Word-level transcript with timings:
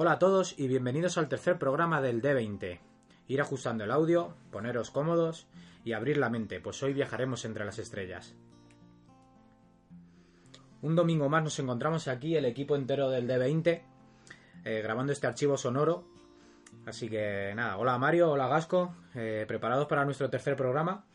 Hola 0.00 0.12
a 0.12 0.18
todos 0.20 0.56
y 0.56 0.68
bienvenidos 0.68 1.18
al 1.18 1.28
tercer 1.28 1.58
programa 1.58 2.00
del 2.00 2.22
D20. 2.22 2.78
Ir 3.26 3.40
ajustando 3.40 3.82
el 3.82 3.90
audio, 3.90 4.32
poneros 4.52 4.92
cómodos 4.92 5.48
y 5.82 5.92
abrir 5.92 6.18
la 6.18 6.30
mente, 6.30 6.60
pues 6.60 6.80
hoy 6.84 6.92
viajaremos 6.92 7.44
entre 7.44 7.64
las 7.64 7.80
estrellas. 7.80 8.36
Un 10.82 10.94
domingo 10.94 11.28
más 11.28 11.42
nos 11.42 11.58
encontramos 11.58 12.06
aquí, 12.06 12.36
el 12.36 12.44
equipo 12.44 12.76
entero 12.76 13.10
del 13.10 13.26
D20, 13.26 13.82
eh, 14.64 14.80
grabando 14.84 15.12
este 15.12 15.26
archivo 15.26 15.56
sonoro. 15.56 16.04
Así 16.86 17.08
que 17.08 17.52
nada, 17.56 17.76
hola 17.76 17.98
Mario, 17.98 18.30
hola 18.30 18.46
Gasco, 18.46 18.94
eh, 19.16 19.46
preparados 19.48 19.88
para 19.88 20.04
nuestro 20.04 20.30
tercer 20.30 20.54
programa. 20.54 21.06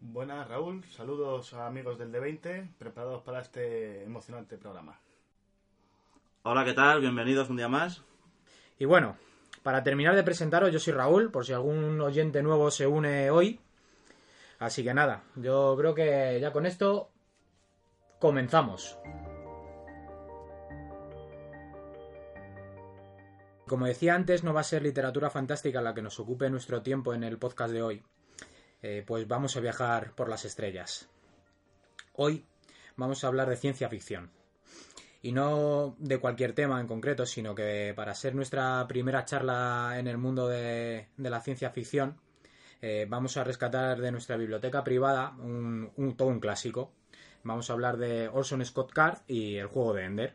Buenas 0.00 0.46
Raúl, 0.46 0.84
saludos 0.84 1.52
a 1.54 1.66
amigos 1.66 1.98
del 1.98 2.12
D20, 2.12 2.76
preparados 2.78 3.22
para 3.22 3.40
este 3.40 4.04
emocionante 4.04 4.56
programa. 4.56 5.00
Hola, 6.44 6.64
¿qué 6.64 6.74
tal? 6.74 7.00
Bienvenidos 7.00 7.50
un 7.50 7.56
día 7.56 7.68
más. 7.68 8.04
Y 8.80 8.86
bueno, 8.86 9.18
para 9.62 9.82
terminar 9.82 10.16
de 10.16 10.24
presentaros, 10.24 10.72
yo 10.72 10.78
soy 10.78 10.94
Raúl, 10.94 11.30
por 11.30 11.44
si 11.44 11.52
algún 11.52 12.00
oyente 12.00 12.42
nuevo 12.42 12.70
se 12.70 12.86
une 12.86 13.30
hoy. 13.30 13.60
Así 14.58 14.82
que 14.82 14.94
nada, 14.94 15.22
yo 15.36 15.76
creo 15.76 15.94
que 15.94 16.38
ya 16.40 16.50
con 16.50 16.64
esto 16.64 17.10
comenzamos. 18.18 18.98
Como 23.66 23.84
decía 23.84 24.14
antes, 24.14 24.44
no 24.44 24.54
va 24.54 24.60
a 24.60 24.64
ser 24.64 24.80
literatura 24.80 25.28
fantástica 25.28 25.82
la 25.82 25.92
que 25.92 26.00
nos 26.00 26.18
ocupe 26.18 26.48
nuestro 26.48 26.80
tiempo 26.80 27.12
en 27.12 27.22
el 27.22 27.36
podcast 27.36 27.74
de 27.74 27.82
hoy. 27.82 28.02
Eh, 28.80 29.04
pues 29.06 29.28
vamos 29.28 29.58
a 29.58 29.60
viajar 29.60 30.14
por 30.14 30.30
las 30.30 30.46
estrellas. 30.46 31.06
Hoy 32.14 32.46
vamos 32.96 33.24
a 33.24 33.26
hablar 33.26 33.50
de 33.50 33.56
ciencia 33.56 33.90
ficción 33.90 34.39
y 35.22 35.32
no 35.32 35.96
de 35.98 36.18
cualquier 36.18 36.54
tema 36.54 36.80
en 36.80 36.86
concreto, 36.86 37.26
sino 37.26 37.54
que 37.54 37.92
para 37.94 38.14
ser 38.14 38.34
nuestra 38.34 38.86
primera 38.88 39.24
charla 39.24 39.96
en 39.98 40.06
el 40.06 40.16
mundo 40.16 40.48
de, 40.48 41.08
la 41.18 41.40
ciencia 41.40 41.70
ficción, 41.70 42.16
eh, 42.80 43.06
vamos 43.08 43.36
a 43.36 43.44
rescatar 43.44 44.00
de 44.00 44.12
nuestra 44.12 44.36
biblioteca 44.36 44.82
privada 44.82 45.36
un, 45.38 46.14
todo 46.16 46.28
un 46.28 46.40
clásico. 46.40 46.92
Vamos 47.42 47.68
a 47.68 47.74
hablar 47.74 47.98
de 47.98 48.28
Orson 48.28 48.64
Scott 48.64 48.92
Card 48.92 49.18
y 49.26 49.56
el 49.56 49.66
juego 49.66 49.92
de 49.92 50.04
Ender. 50.04 50.34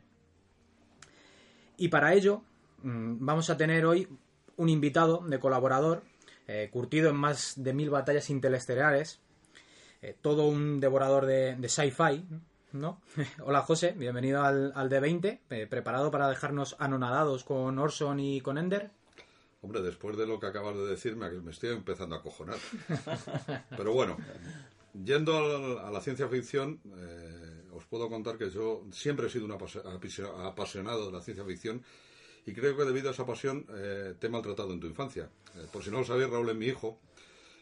Y 1.78 1.88
para 1.88 2.14
ello 2.14 2.44
mm, 2.84 3.26
vamos 3.26 3.50
a 3.50 3.58
tener 3.58 3.86
hoy 3.86 4.08
un 4.58 4.70
invitado 4.70 5.24
de 5.28 5.40
colaborador, 5.40 6.04
eh, 6.48 6.70
curtido 6.72 7.10
en 7.10 7.16
más 7.16 7.54
de 7.58 7.74
mil 7.74 7.90
batallas 7.90 8.30
interestelares, 8.30 9.20
eh, 10.04 10.16
todo 10.22 10.48
un 10.48 10.80
devorador 10.80 11.26
de, 11.26 11.56
de 11.56 11.70
sci-fi, 11.70 12.24
¿no? 12.76 13.02
Hola 13.44 13.62
José, 13.62 13.96
bienvenido 13.98 14.44
al, 14.44 14.72
al 14.76 14.90
D20, 14.90 15.40
eh, 15.50 15.68
preparado 15.68 16.12
para 16.12 16.30
dejarnos 16.30 16.76
anonadados 16.80 17.44
con 17.44 17.80
Orson 17.80 18.20
y 18.20 18.42
con 18.42 18.58
Ender. 18.58 18.92
Hombre, 19.62 19.82
después 19.82 20.18
de 20.18 20.28
lo 20.28 20.40
que 20.40 20.48
acabas 20.48 20.76
de 20.76 20.86
decirme, 20.86 21.30
me 21.30 21.52
estoy 21.52 21.72
empezando 21.72 22.16
a 22.16 22.22
cojonar. 22.22 22.58
Pero 23.76 23.94
bueno, 23.94 24.18
yendo 24.94 25.80
a 25.80 25.90
la, 25.90 26.02
ciencia 26.02 26.28
ficción, 26.28 26.80
eh, 26.98 27.64
os 27.74 27.86
puedo 27.86 28.10
contar 28.10 28.38
que 28.38 28.50
yo 28.50 28.84
siempre 28.92 29.28
he 29.28 29.30
sido 29.30 29.46
un 29.46 29.54
apasionado 30.44 31.08
de 31.08 31.12
la 31.12 31.22
ciencia 31.22 31.44
ficción 31.46 31.84
y 32.46 32.54
creo 32.54 32.78
que 32.78 32.84
debido 32.84 33.10
a 33.10 33.14
esa 33.14 33.26
pasión 33.26 33.66
eh, 33.74 34.14
te 34.20 34.28
he 34.28 34.30
maltratado 34.30 34.72
en 34.72 34.80
tu 34.80 34.88
infancia. 34.88 35.30
por 35.72 35.84
si 35.84 35.90
no 35.90 36.00
lo 36.00 36.06
sabéis, 36.06 36.30
Raúl 36.30 36.50
es 36.50 36.56
mi 36.56 36.68
hijo 36.68 37.00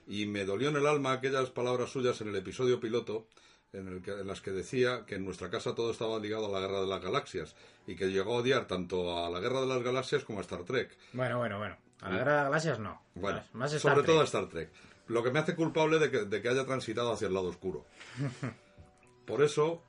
y 0.05 0.25
me 0.25 0.43
dolió 0.43 0.69
en 0.69 0.75
el 0.75 0.87
alma 0.87 1.13
aquellas 1.13 1.51
palabras 1.51 1.89
suyas 1.89 2.19
en 2.19 2.27
el 2.27 2.35
episodio 2.35 2.81
piloto 2.81 3.27
en, 3.73 3.87
el 3.87 4.01
que, 4.01 4.11
en, 4.11 4.27
las 4.27 4.41
que 4.41 4.51
decía 4.51 5.05
que 5.05 5.15
en 5.15 5.25
nuestra 5.25 5.49
casa 5.49 5.75
todo 5.75 5.91
estaba 5.91 6.19
ligado 6.19 6.45
a 6.45 6.59
la 6.59 6.65
guerra 6.65 6.81
de 6.81 6.87
las 6.87 7.01
galaxias 7.01 7.55
y 7.85 7.95
que 7.95 8.07
llegó 8.07 8.35
a 8.35 8.39
odiar 8.39 8.67
tanto 8.67 9.17
a 9.17 9.29
la 9.29 9.39
guerra 9.39 9.61
de 9.61 9.67
las 9.67 9.83
galaxias 9.83 10.23
como 10.23 10.39
a 10.39 10.41
Star 10.41 10.63
Trek. 10.63 10.95
Bueno, 11.13 11.37
bueno, 11.37 11.57
bueno. 11.57 11.75
A 12.01 12.09
la 12.09 12.17
guerra 12.17 12.31
de 12.31 12.37
las 12.37 12.45
galaxias 12.45 12.79
no. 12.79 13.01
Bueno, 13.15 13.41
más 13.53 13.71
sobre 13.71 14.03
todo 14.03 14.21
a 14.21 14.25
Star 14.25 14.47
Trek. 14.47 14.69
Lo 15.07 15.21
que 15.21 15.31
me 15.31 15.39
hace 15.39 15.55
culpable 15.55 15.99
de 15.99 16.09
que, 16.09 16.25
de 16.25 16.41
que 16.41 16.49
haya 16.49 16.65
transitado 16.65 17.11
hacia 17.11 17.27
el 17.27 17.33
lado 17.33 17.49
oscuro. 17.49 17.85
Por 19.25 19.41
eso 19.41 19.83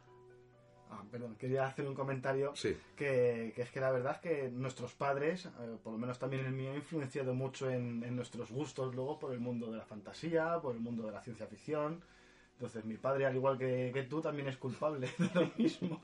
Ah, 0.95 1.03
perdón, 1.11 1.35
quería 1.37 1.67
hacer 1.67 1.89
un 1.89 1.95
comentario 1.95 2.53
sí. 2.55 2.77
que, 2.95 3.53
que, 3.57 3.63
es 3.63 3.71
que 3.71 3.81
la 3.81 3.91
verdad 3.91 4.13
es 4.15 4.21
que 4.21 4.51
nuestros 4.51 4.95
padres, 4.95 5.47
eh, 5.47 5.77
por 5.83 5.93
lo 5.93 5.99
menos 5.99 6.19
también 6.19 6.47
el 6.47 6.53
mío, 6.53 6.71
ha 6.71 6.77
influenciado 6.77 7.35
mucho 7.35 7.69
en, 7.69 8.05
en, 8.05 8.15
nuestros 8.15 8.53
gustos 8.53 8.95
luego 8.95 9.19
por 9.19 9.33
el 9.33 9.41
mundo 9.41 9.73
de 9.73 9.79
la 9.79 9.85
fantasía, 9.85 10.61
por 10.63 10.75
el 10.77 10.81
mundo 10.81 11.05
de 11.07 11.13
la 11.13 11.21
ciencia 11.21 11.47
ficción. 11.47 12.05
Entonces 12.55 12.85
mi 12.85 12.97
padre, 12.97 13.27
al 13.27 13.35
igual 13.35 13.59
que, 13.59 13.91
que 13.93 14.03
tú, 14.05 14.21
también 14.21 14.49
es 14.49 14.57
culpable 14.57 15.09
de 15.19 15.31
lo 15.35 15.51
mismo. 15.57 16.01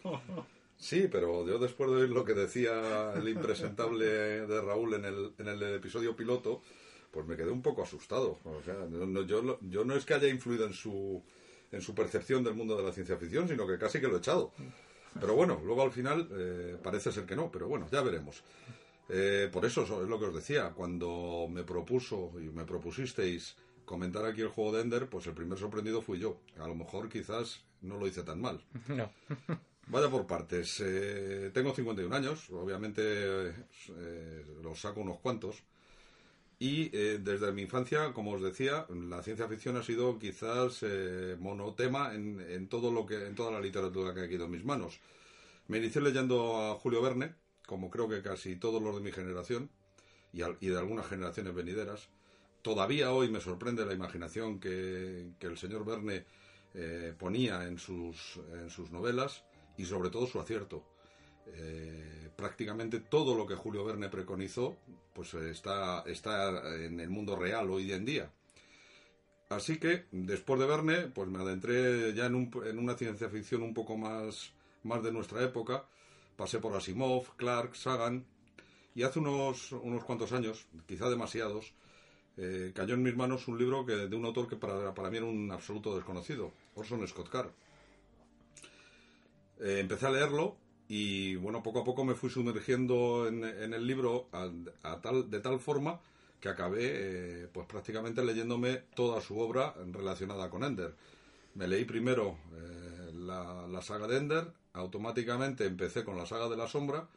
Sí, 0.76 1.08
pero 1.12 1.46
yo 1.46 1.58
después 1.58 1.90
de 1.90 1.96
oír 1.96 2.08
lo 2.08 2.24
que 2.24 2.32
decía 2.32 3.12
el 3.14 3.28
impresentable 3.28 4.06
de 4.06 4.60
Raúl 4.62 4.94
en 4.94 5.04
el, 5.04 5.32
en 5.38 5.48
el 5.48 5.62
episodio 5.74 6.16
piloto, 6.16 6.62
pues 7.10 7.26
me 7.26 7.36
quedé 7.36 7.50
un 7.50 7.60
poco 7.60 7.82
asustado. 7.82 8.38
O 8.44 8.62
sea, 8.64 8.74
no, 8.88 9.22
yo, 9.22 9.58
yo 9.60 9.84
no 9.84 9.94
es 9.94 10.06
que 10.06 10.14
haya 10.14 10.28
influido 10.28 10.64
en 10.64 10.72
su, 10.72 11.22
en 11.70 11.82
su 11.82 11.94
percepción 11.94 12.42
del 12.42 12.54
mundo 12.54 12.76
de 12.76 12.82
la 12.82 12.92
ciencia 12.92 13.18
ficción, 13.18 13.46
sino 13.46 13.66
que 13.66 13.78
casi 13.78 14.00
que 14.00 14.08
lo 14.08 14.16
he 14.16 14.18
echado. 14.18 14.52
Pero 15.20 15.34
bueno, 15.34 15.60
luego 15.64 15.82
al 15.82 15.92
final 15.92 16.28
eh, 16.32 16.76
parece 16.82 17.12
ser 17.12 17.26
que 17.26 17.36
no, 17.36 17.50
pero 17.50 17.68
bueno, 17.68 17.86
ya 17.90 18.00
veremos. 18.00 18.42
Eh, 19.08 19.48
por 19.52 19.64
eso 19.64 19.82
es 19.82 20.08
lo 20.08 20.18
que 20.18 20.26
os 20.26 20.34
decía, 20.34 20.70
cuando 20.70 21.46
me 21.50 21.64
propuso 21.64 22.32
y 22.36 22.44
me 22.44 22.64
propusisteis 22.64 23.56
comentar 23.90 24.24
aquí 24.24 24.40
el 24.40 24.48
juego 24.50 24.70
de 24.70 24.82
Ender, 24.82 25.08
pues 25.08 25.26
el 25.26 25.34
primer 25.34 25.58
sorprendido 25.58 26.00
fui 26.00 26.20
yo. 26.20 26.40
A 26.60 26.68
lo 26.68 26.76
mejor 26.76 27.08
quizás 27.08 27.64
no 27.82 27.98
lo 27.98 28.06
hice 28.06 28.22
tan 28.22 28.40
mal. 28.40 28.62
No. 28.88 29.10
Vaya 29.88 30.08
por 30.08 30.28
partes. 30.28 30.80
Eh, 30.80 31.50
tengo 31.52 31.74
51 31.74 32.14
años, 32.14 32.48
obviamente 32.50 33.02
eh, 33.02 34.44
los 34.62 34.80
saco 34.80 35.00
unos 35.00 35.18
cuantos. 35.18 35.64
Y 36.60 36.96
eh, 36.96 37.18
desde 37.20 37.50
mi 37.50 37.62
infancia, 37.62 38.12
como 38.12 38.30
os 38.30 38.42
decía, 38.42 38.86
la 38.90 39.24
ciencia 39.24 39.48
ficción 39.48 39.76
ha 39.76 39.82
sido 39.82 40.20
quizás 40.20 40.84
eh, 40.84 41.36
monotema 41.40 42.14
en, 42.14 42.38
en, 42.48 42.68
todo 42.68 42.92
lo 42.92 43.04
que, 43.04 43.26
en 43.26 43.34
toda 43.34 43.50
la 43.50 43.60
literatura 43.60 44.14
que 44.14 44.20
ha 44.20 44.28
quedado 44.28 44.44
en 44.44 44.52
mis 44.52 44.64
manos. 44.64 45.00
Me 45.66 45.78
inicié 45.78 46.00
leyendo 46.00 46.60
a 46.60 46.76
Julio 46.76 47.02
Verne, 47.02 47.34
como 47.66 47.90
creo 47.90 48.08
que 48.08 48.22
casi 48.22 48.54
todos 48.54 48.80
los 48.80 48.94
de 48.94 49.00
mi 49.00 49.10
generación, 49.10 49.68
y, 50.32 50.42
al, 50.42 50.56
y 50.60 50.68
de 50.68 50.78
algunas 50.78 51.08
generaciones 51.08 51.52
venideras 51.54 52.08
todavía 52.62 53.12
hoy 53.12 53.30
me 53.30 53.40
sorprende 53.40 53.84
la 53.84 53.94
imaginación 53.94 54.60
que, 54.60 55.32
que 55.38 55.46
el 55.46 55.56
señor 55.56 55.84
Verne 55.84 56.24
eh, 56.74 57.14
ponía 57.18 57.66
en 57.66 57.78
sus, 57.78 58.38
en 58.52 58.70
sus 58.70 58.90
novelas 58.90 59.44
y 59.76 59.84
sobre 59.84 60.10
todo 60.10 60.26
su 60.26 60.40
acierto. 60.40 60.84
Eh, 61.46 62.30
prácticamente 62.36 63.00
todo 63.00 63.34
lo 63.34 63.46
que 63.46 63.56
Julio 63.56 63.84
Verne 63.84 64.08
preconizó 64.08 64.76
pues 65.12 65.34
está, 65.34 66.04
está 66.06 66.76
en 66.76 67.00
el 67.00 67.10
mundo 67.10 67.36
real 67.36 67.70
hoy 67.70 67.92
en 67.92 68.04
día. 68.04 68.30
Así 69.48 69.78
que 69.78 70.06
después 70.12 70.60
de 70.60 70.66
Verne 70.66 70.96
pues 71.08 71.28
me 71.28 71.40
adentré 71.40 72.14
ya 72.14 72.26
en, 72.26 72.36
un, 72.36 72.50
en 72.64 72.78
una 72.78 72.94
ciencia 72.94 73.28
ficción 73.28 73.62
un 73.62 73.74
poco 73.74 73.96
más, 73.96 74.52
más 74.84 75.02
de 75.02 75.12
nuestra 75.12 75.42
época. 75.42 75.86
Pasé 76.36 76.58
por 76.60 76.74
Asimov, 76.76 77.36
Clark, 77.36 77.74
Sagan 77.74 78.24
y 78.94 79.02
hace 79.02 79.18
unos, 79.18 79.72
unos 79.72 80.04
cuantos 80.04 80.32
años, 80.32 80.66
quizá 80.86 81.08
demasiados, 81.10 81.74
eh, 82.36 82.72
cayó 82.74 82.94
en 82.94 83.02
mis 83.02 83.16
manos 83.16 83.48
un 83.48 83.58
libro 83.58 83.84
que, 83.84 83.94
de 83.94 84.16
un 84.16 84.24
autor 84.24 84.48
que 84.48 84.56
para, 84.56 84.94
para, 84.94 85.10
mí 85.10 85.18
era 85.18 85.26
un 85.26 85.50
absoluto 85.50 85.94
desconocido, 85.94 86.52
Orson 86.74 87.06
Scott 87.06 87.28
Card. 87.28 87.50
Eh, 89.60 89.80
empecé 89.80 90.06
a 90.06 90.10
leerlo 90.10 90.56
y 90.88 91.36
bueno, 91.36 91.62
poco 91.62 91.80
a 91.80 91.84
poco 91.84 92.04
me 92.04 92.14
fui 92.14 92.30
sumergiendo 92.30 93.28
en, 93.28 93.44
el 93.44 93.86
libro 93.86 94.28
a, 94.32 95.00
tal, 95.00 95.30
de 95.30 95.40
tal 95.40 95.60
forma 95.60 96.00
que 96.40 96.48
acabé 96.48 97.42
eh, 97.42 97.48
pues 97.52 97.66
prácticamente 97.66 98.24
leyéndome 98.24 98.76
toda 98.94 99.20
su 99.20 99.38
obra 99.38 99.74
relacionada 99.92 100.48
con 100.48 100.64
Ender. 100.64 100.94
Me 101.54 101.68
leí 101.68 101.84
primero 101.84 102.38
la, 103.12 103.66
la, 103.68 103.82
saga 103.82 104.06
de 104.06 104.16
Ender, 104.16 104.52
automáticamente 104.72 105.66
empecé 105.66 106.04
con 106.04 106.16
la 106.16 106.24
saga 106.24 106.48
de 106.48 106.56
la 106.56 106.68
sombra 106.68 107.08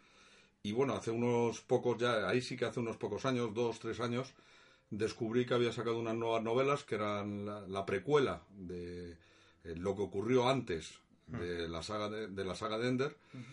y 0.65 0.71
bueno, 0.71 0.93
hace 0.95 1.11
unos 1.11 1.59
pocos 1.59 1.97
ya, 1.97 2.29
ahí 2.29 2.41
sí 2.41 2.55
que 2.55 2.63
hace 2.63 2.79
unos 2.79 2.95
pocos 2.95 3.25
años, 3.25 3.53
dos, 3.53 3.79
tres 3.79 3.99
años, 3.99 4.33
descubrí 4.97 5.45
que 5.45 5.53
había 5.55 5.71
sacado 5.71 5.97
unas 5.99 6.15
nuevas 6.15 6.43
novelas 6.43 6.83
que 6.83 6.95
eran 6.95 7.45
la, 7.45 7.61
la 7.67 7.85
precuela 7.85 8.43
de 8.55 9.11
eh, 9.63 9.75
lo 9.75 9.95
que 9.95 10.03
ocurrió 10.03 10.47
antes 10.47 10.93
de 11.27 11.67
la 11.67 11.81
saga 11.81 12.09
de, 12.09 12.27
de 12.27 12.45
la 12.45 12.53
saga 12.53 12.77
de 12.77 12.87
Ender 12.89 13.15
uh 13.33 13.37
-huh. 13.37 13.43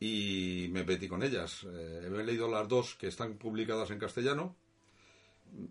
y 0.00 0.68
me 0.70 0.84
metí 0.84 1.08
con 1.08 1.22
ellas. 1.22 1.64
Eh, 1.64 2.06
he 2.06 2.24
leído 2.24 2.48
las 2.48 2.66
dos 2.68 2.94
que 2.94 3.08
están 3.08 3.36
publicadas 3.36 3.90
en 3.90 3.98
castellano. 3.98 4.54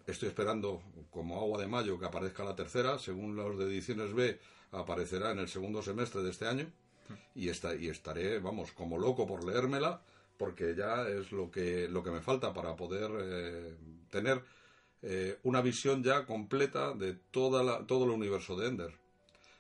Estoy 0.06 0.30
esperando, 0.30 0.82
como 1.10 1.40
agua 1.40 1.60
de 1.62 1.68
mayo, 1.68 2.00
que 2.00 2.06
aparezca 2.06 2.44
la 2.44 2.56
tercera. 2.56 3.00
Según 3.00 3.36
los 3.36 3.58
de 3.58 3.66
Ediciones 3.66 4.14
B, 4.14 4.40
aparecerá 4.72 5.32
en 5.32 5.40
el 5.40 5.48
segundo 5.48 5.82
semestre 5.82 6.22
de 6.22 6.32
este 6.32 6.48
año. 6.48 6.66
Uh 7.10 7.14
-huh. 7.14 7.18
y, 7.36 7.50
está, 7.50 7.76
y 7.76 7.88
estaré, 7.88 8.40
vamos, 8.40 8.72
como 8.74 8.98
loco 8.98 9.26
por 9.26 9.44
leérmela, 9.44 10.02
porque 10.38 10.76
ya 10.76 11.08
es 11.08 11.32
lo 11.32 11.50
que, 11.50 11.88
lo 11.88 12.04
que 12.04 12.12
me 12.12 12.22
falta 12.22 12.54
para 12.54 12.76
poder 12.76 13.10
eh, 13.20 13.76
tener 14.10 14.44
eh, 15.10 15.40
una 15.44 15.62
visión 15.62 16.04
ya 16.04 16.26
completa 16.26 16.94
de 16.94 17.14
toda 17.14 17.64
la, 17.64 17.88
todo 17.88 18.04
el 18.04 18.10
universo 18.10 18.58
de 18.58 18.68
Ender. 18.68 18.94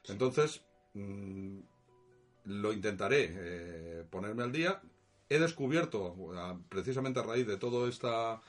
Entonces, 0.10 0.62
mmm, 0.94 1.60
lo 2.44 2.74
intentaré 2.74 3.30
eh, 3.32 4.04
ponerme 4.10 4.44
al 4.44 4.52
día. 4.52 4.82
He 5.30 5.40
descubierto, 5.40 6.16
precisamente 6.68 7.22
a 7.22 7.24
raíz 7.24 7.48
de 7.48 7.56
todo 7.56 7.88
esta 7.88 8.42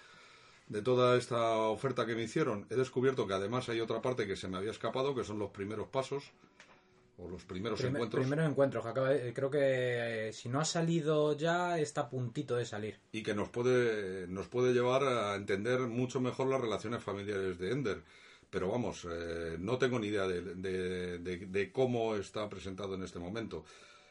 de 0.66 0.82
toda 0.82 1.16
esta 1.16 1.56
oferta 1.56 2.04
que 2.04 2.14
me 2.14 2.24
hicieron, 2.24 2.66
he 2.68 2.74
descubierto 2.74 3.26
que 3.26 3.32
además 3.32 3.68
hay 3.68 3.80
otra 3.80 4.02
parte 4.02 4.26
que 4.26 4.36
se 4.36 4.48
me 4.48 4.58
había 4.58 4.70
escapado, 4.70 5.14
que 5.14 5.24
son 5.24 5.38
los 5.38 5.50
primeros 5.50 5.88
pasos 5.88 6.32
o 7.18 7.28
los 7.28 7.44
primeros 7.44 7.78
Primer- 7.80 7.96
encuentros 7.96 8.22
Primero 8.24 8.44
encuentro, 8.46 8.82
que 8.82 8.88
acaba 8.88 9.08
de- 9.10 9.34
creo 9.34 9.50
que 9.50 9.58
eh, 10.28 10.32
si 10.32 10.48
no 10.48 10.60
ha 10.60 10.64
salido 10.64 11.36
ya, 11.36 11.78
está 11.78 12.02
a 12.02 12.10
puntito 12.10 12.56
de 12.56 12.64
salir. 12.64 13.00
y 13.12 13.22
que 13.22 13.34
nos 13.34 13.48
puede 13.48 14.26
nos 14.28 14.46
puede 14.48 14.72
llevar 14.72 15.02
a 15.04 15.34
entender 15.34 15.80
mucho 15.80 16.20
mejor 16.20 16.46
las 16.48 16.60
relaciones 16.60 17.02
familiares 17.02 17.58
de 17.58 17.72
Ender. 17.72 18.02
Pero 18.50 18.70
vamos, 18.70 19.06
eh, 19.10 19.56
no 19.58 19.76
tengo 19.76 19.98
ni 19.98 20.06
idea 20.06 20.26
de, 20.26 20.40
de- 20.40 21.18
de- 21.18 21.46
de 21.46 21.72
cómo 21.72 22.14
está 22.16 22.48
presentado 22.48 22.94
en 22.94 23.02
este 23.02 23.18
momento. 23.18 23.64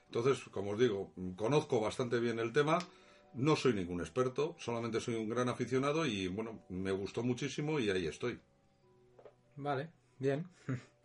Entonces, 0.05 0.43
como 0.51 0.71
os 0.71 0.79
digo, 0.79 1.11
conozco 1.35 1.79
bastante 1.81 2.19
bien 2.19 2.37
el 2.39 2.53
tema. 2.53 2.77
No 3.33 3.55
soy 3.55 3.73
ningún 3.73 3.99
experto, 3.99 4.55
solamente 4.59 4.99
soy 5.01 5.15
un 5.15 5.27
gran 5.29 5.49
aficionado 5.49 6.05
y 6.05 6.27
bueno, 6.27 6.63
me 6.69 6.91
gustó 6.91 7.23
muchísimo 7.23 7.79
y 7.79 7.89
ahí 7.89 8.05
estoy. 8.07 8.39
Vale, 9.55 9.89
bien. 10.19 10.45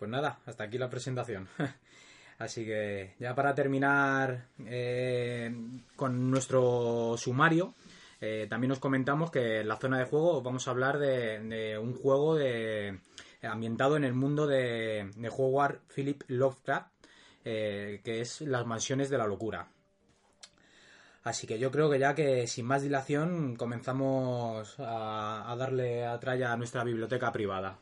Pues 0.00 0.10
nada, 0.10 0.38
hasta 0.46 0.64
aquí 0.64 0.78
la 0.78 0.88
presentación. 0.88 1.46
Así 2.38 2.64
que 2.64 3.16
ya 3.18 3.34
para 3.34 3.54
terminar 3.54 4.46
eh, 4.64 5.54
con 5.94 6.30
nuestro 6.30 7.16
sumario, 7.18 7.74
eh, 8.18 8.46
también 8.48 8.72
os 8.72 8.78
comentamos 8.78 9.30
que 9.30 9.60
en 9.60 9.68
la 9.68 9.76
zona 9.76 9.98
de 9.98 10.06
juego 10.06 10.40
vamos 10.40 10.66
a 10.66 10.70
hablar 10.70 10.98
de, 10.98 11.76
un 11.78 11.92
juego 11.92 12.34
de, 12.34 12.98
ambientado 13.42 13.98
en 13.98 14.04
el 14.04 14.14
mundo 14.14 14.46
de, 14.46 15.10
de 15.14 15.28
Howard 15.28 15.80
Philip 15.94 16.22
Lovecraft, 16.28 16.88
eh, 17.44 18.00
que 18.02 18.22
es 18.22 18.40
Las 18.40 18.64
Mansiones 18.64 19.10
de 19.10 19.18
la 19.18 19.26
Locura. 19.26 19.68
Así 21.24 21.46
que 21.46 21.58
yo 21.58 21.70
creo 21.70 21.90
que 21.90 21.98
ya 21.98 22.14
que 22.14 22.46
sin 22.46 22.64
más 22.64 22.80
dilación 22.80 23.54
comenzamos 23.54 24.80
a, 24.80 25.52
a 25.52 25.56
darle 25.56 26.06
a 26.06 26.18
tralla 26.18 26.54
a 26.54 26.56
nuestra 26.56 26.84
biblioteca 26.84 27.30
privada. 27.30 27.76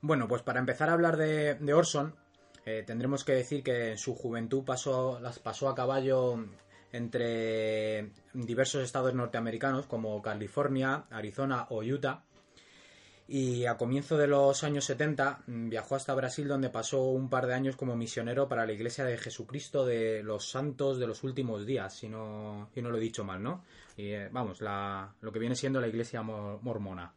Bueno, 0.00 0.28
pues 0.28 0.42
para 0.42 0.60
empezar 0.60 0.88
a 0.90 0.92
hablar 0.92 1.16
de, 1.16 1.58
Orson, 1.74 2.14
eh, 2.64 2.84
tendremos 2.86 3.24
que 3.24 3.32
decir 3.32 3.62
que 3.62 3.92
en 3.92 3.98
su 3.98 4.14
juventud 4.14 4.64
pasó, 4.64 5.18
las 5.20 5.38
pasó 5.38 5.68
a 5.68 5.74
caballo 5.74 6.44
entre 6.92 8.10
diversos 8.32 8.82
estados 8.82 9.14
norteamericanos 9.14 9.86
como 9.86 10.22
California, 10.22 11.04
Arizona 11.10 11.66
o 11.70 11.82
Utah. 11.82 12.22
Y 13.30 13.66
a 13.66 13.76
comienzo 13.76 14.16
de 14.16 14.26
los 14.26 14.64
años 14.64 14.86
70 14.86 15.40
mm, 15.46 15.68
viajó 15.68 15.96
hasta 15.96 16.14
Brasil 16.14 16.48
donde 16.48 16.70
pasó 16.70 17.02
un 17.02 17.28
par 17.28 17.46
de 17.46 17.52
años 17.52 17.76
como 17.76 17.94
misionero 17.94 18.48
para 18.48 18.64
la 18.64 18.72
Iglesia 18.72 19.04
de 19.04 19.18
Jesucristo 19.18 19.84
de 19.84 20.22
los 20.22 20.48
Santos 20.48 20.98
de 20.98 21.06
los 21.06 21.22
Últimos 21.24 21.66
Días, 21.66 21.92
si 21.94 22.08
no, 22.08 22.70
si 22.72 22.80
no 22.80 22.88
lo 22.90 22.96
he 22.96 23.00
dicho 23.00 23.24
mal, 23.24 23.42
¿no? 23.42 23.64
Y, 23.98 24.12
eh, 24.12 24.30
vamos, 24.32 24.62
la- 24.62 25.12
lo 25.20 25.30
que 25.30 25.40
viene 25.40 25.56
siendo 25.56 25.78
la 25.78 25.88
Iglesia 25.88 26.22
mor- 26.22 26.60
mormona. 26.62 27.12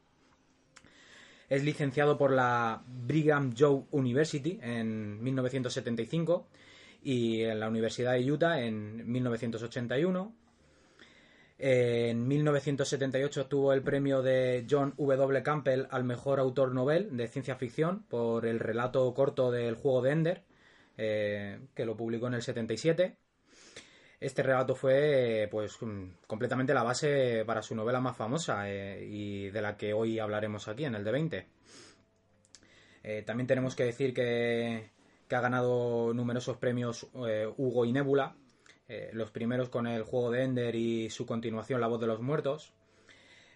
Es 1.51 1.65
licenciado 1.65 2.17
por 2.17 2.31
la 2.31 2.81
Brigham 2.87 3.53
Young 3.53 3.83
University 3.91 4.57
en 4.61 5.21
1975 5.21 6.47
y 7.03 7.41
en 7.41 7.59
la 7.59 7.67
Universidad 7.67 8.13
de 8.13 8.31
Utah 8.31 8.61
en 8.61 9.11
1981. 9.11 10.33
En 11.59 12.25
1978 12.25 13.41
obtuvo 13.41 13.73
el 13.73 13.81
premio 13.81 14.21
de 14.21 14.65
John 14.69 14.93
W. 14.97 15.43
Campbell 15.43 15.87
al 15.91 16.05
mejor 16.05 16.39
autor 16.39 16.73
novel 16.73 17.17
de 17.17 17.27
ciencia 17.27 17.57
ficción 17.57 18.03
por 18.03 18.45
el 18.45 18.61
relato 18.61 19.13
corto 19.13 19.51
del 19.51 19.75
juego 19.75 20.03
de 20.03 20.11
Ender, 20.11 20.43
eh, 20.95 21.59
que 21.75 21.85
lo 21.85 21.97
publicó 21.97 22.27
en 22.27 22.35
el 22.35 22.43
77. 22.43 23.17
Este 24.21 24.43
relato 24.43 24.75
fue 24.75 25.47
pues 25.49 25.81
mm, 25.81 26.27
completamente 26.27 26.75
la 26.75 26.83
base 26.83 27.43
para 27.43 27.63
su 27.63 27.73
novela 27.73 27.99
más 27.99 28.15
famosa 28.15 28.69
eh, 28.69 29.03
y 29.03 29.49
de 29.49 29.61
la 29.63 29.75
que 29.75 29.93
hoy 29.93 30.19
hablaremos 30.19 30.67
aquí 30.67 30.85
en 30.85 30.93
el 30.93 31.03
de 31.03 31.11
20. 31.11 31.47
Eh, 33.03 33.23
también 33.25 33.47
tenemos 33.47 33.75
que 33.75 33.83
decir 33.83 34.13
que, 34.13 34.91
ha 35.31 35.41
ganado 35.41 36.13
numerosos 36.13 36.57
premios 36.57 37.07
eh, 37.25 37.51
Hugo 37.57 37.85
y 37.85 37.93
Nebula, 37.93 38.35
los 39.13 39.31
primeros 39.31 39.69
con 39.69 39.87
el 39.87 40.03
juego 40.03 40.31
de 40.31 40.43
Ender 40.43 40.75
y 40.75 41.09
su 41.09 41.25
continuación 41.25 41.79
La 41.79 41.87
voz 41.87 42.01
de 42.01 42.07
los 42.07 42.19
muertos. 42.19 42.73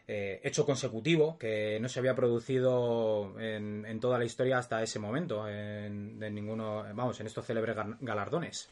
Hecho 0.08 0.66
consecutivo 0.66 1.38
que 1.38 1.78
no 1.82 1.90
se 1.90 2.00
había 2.00 2.16
producido 2.16 3.38
en, 3.38 4.00
toda 4.00 4.18
la 4.18 4.24
historia 4.24 4.60
hasta 4.60 4.82
ese 4.82 4.98
momento 4.98 5.46
en, 5.50 6.18
ninguno 6.34 6.86
vamos 6.94 7.20
en 7.20 7.28
estos 7.28 7.46
célebres 7.46 7.76
galardones 8.00 8.70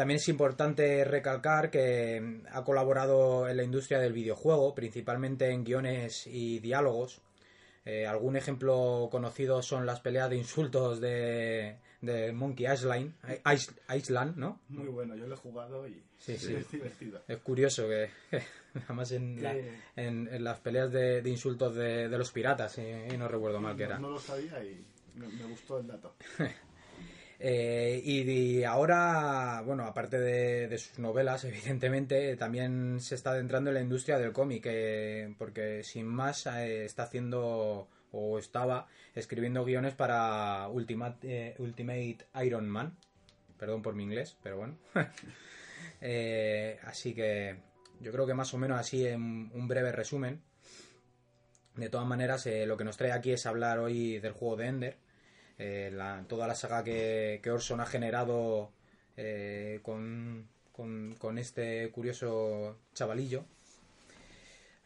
también 0.00 0.16
es 0.16 0.28
importante 0.30 1.04
recalcar 1.04 1.70
que 1.70 2.40
ha 2.50 2.64
colaborado 2.64 3.46
en 3.50 3.58
la 3.58 3.62
industria 3.64 3.98
del 3.98 4.14
videojuego, 4.14 4.74
principalmente 4.74 5.50
en 5.50 5.62
guiones 5.62 6.26
y 6.26 6.58
diálogos. 6.60 7.20
Eh, 7.84 8.06
algún 8.06 8.34
ejemplo 8.36 9.08
conocido 9.10 9.60
son 9.62 9.84
las 9.84 10.00
peleas 10.00 10.30
de 10.30 10.36
insultos 10.36 11.02
de, 11.02 11.76
de 12.00 12.32
Monkey 12.32 12.66
Island, 12.72 13.12
Is- 13.54 13.74
Island, 13.94 14.36
¿no? 14.38 14.58
Muy 14.70 14.88
bueno, 14.88 15.14
yo 15.16 15.26
lo 15.26 15.34
he 15.34 15.38
jugado 15.38 15.86
y 15.86 16.02
Sí, 16.18 16.38
sí. 16.38 16.54
es 16.54 16.70
divertido. 16.70 17.20
Es 17.28 17.36
curioso 17.38 17.86
que, 17.86 18.08
además 18.86 19.12
en, 19.12 19.42
la- 19.42 19.54
en- 19.96 20.28
en 20.32 20.44
las 20.44 20.60
peleas 20.60 20.90
de, 20.90 21.20
de 21.20 21.28
insultos 21.30 21.74
de, 21.74 22.08
de 22.08 22.16
los 22.18 22.32
piratas, 22.32 22.78
y, 22.78 22.82
y 23.12 23.18
no 23.18 23.28
recuerdo 23.28 23.60
mal 23.60 23.76
que 23.76 23.82
no, 23.84 23.88
era. 23.90 23.98
no 23.98 24.10
lo 24.12 24.18
sabía 24.18 24.64
y 24.64 24.82
me, 25.14 25.28
me 25.28 25.44
gustó 25.44 25.78
el 25.78 25.86
dato. 25.86 26.14
Eh, 27.42 28.02
y, 28.04 28.64
ahora, 28.64 29.62
bueno, 29.64 29.84
aparte 29.84 30.20
de, 30.20 30.76
sus 30.76 30.98
novelas, 30.98 31.44
evidentemente, 31.46 32.36
también 32.36 33.00
se 33.00 33.14
está 33.14 33.30
adentrando 33.30 33.70
en 33.70 33.74
la 33.74 33.80
industria 33.80 34.18
del 34.18 34.32
cómic, 34.32 34.64
eh, 34.66 35.34
porque 35.38 35.82
sin 35.82 36.06
más 36.06 36.46
eh, 36.46 36.84
está 36.84 37.04
haciendo 37.04 37.88
o 38.12 38.38
estaba 38.38 38.88
escribiendo 39.14 39.64
guiones 39.64 39.94
para 39.94 40.68
Ultimate, 40.68 41.54
Ultimate 41.58 42.18
Iron 42.44 42.68
Man. 42.68 42.96
Perdón 43.58 43.82
por 43.82 43.94
mi 43.94 44.02
inglés, 44.04 44.36
pero 44.42 44.58
bueno. 44.58 44.76
Así 46.84 47.14
que 47.14 47.56
yo 48.00 48.12
creo 48.12 48.26
que 48.26 48.34
más 48.34 48.52
o 48.54 48.58
menos 48.58 48.80
así 48.80 49.06
en 49.06 49.50
un 49.54 49.68
breve 49.68 49.92
resumen. 49.92 50.40
De 51.76 51.90
todas 51.90 52.06
maneras, 52.06 52.48
lo 52.66 52.76
que 52.76 52.84
nos 52.84 52.96
trae 52.96 53.12
aquí 53.12 53.32
es 53.32 53.46
hablar 53.46 53.78
hoy 53.78 54.18
del 54.18 54.32
juego 54.32 54.56
de 54.56 54.66
Ender 54.66 55.09
eh, 55.60 55.90
la- 55.92 56.24
toda 56.26 56.46
la 56.48 56.54
saga 56.54 56.82
que, 56.82 57.40
Orson 57.52 57.80
ha 57.82 57.86
generado 57.86 58.72
eh, 59.16 59.80
con, 59.82 60.48
este 61.38 61.90
curioso 61.90 62.78
chavalillo. 62.94 63.44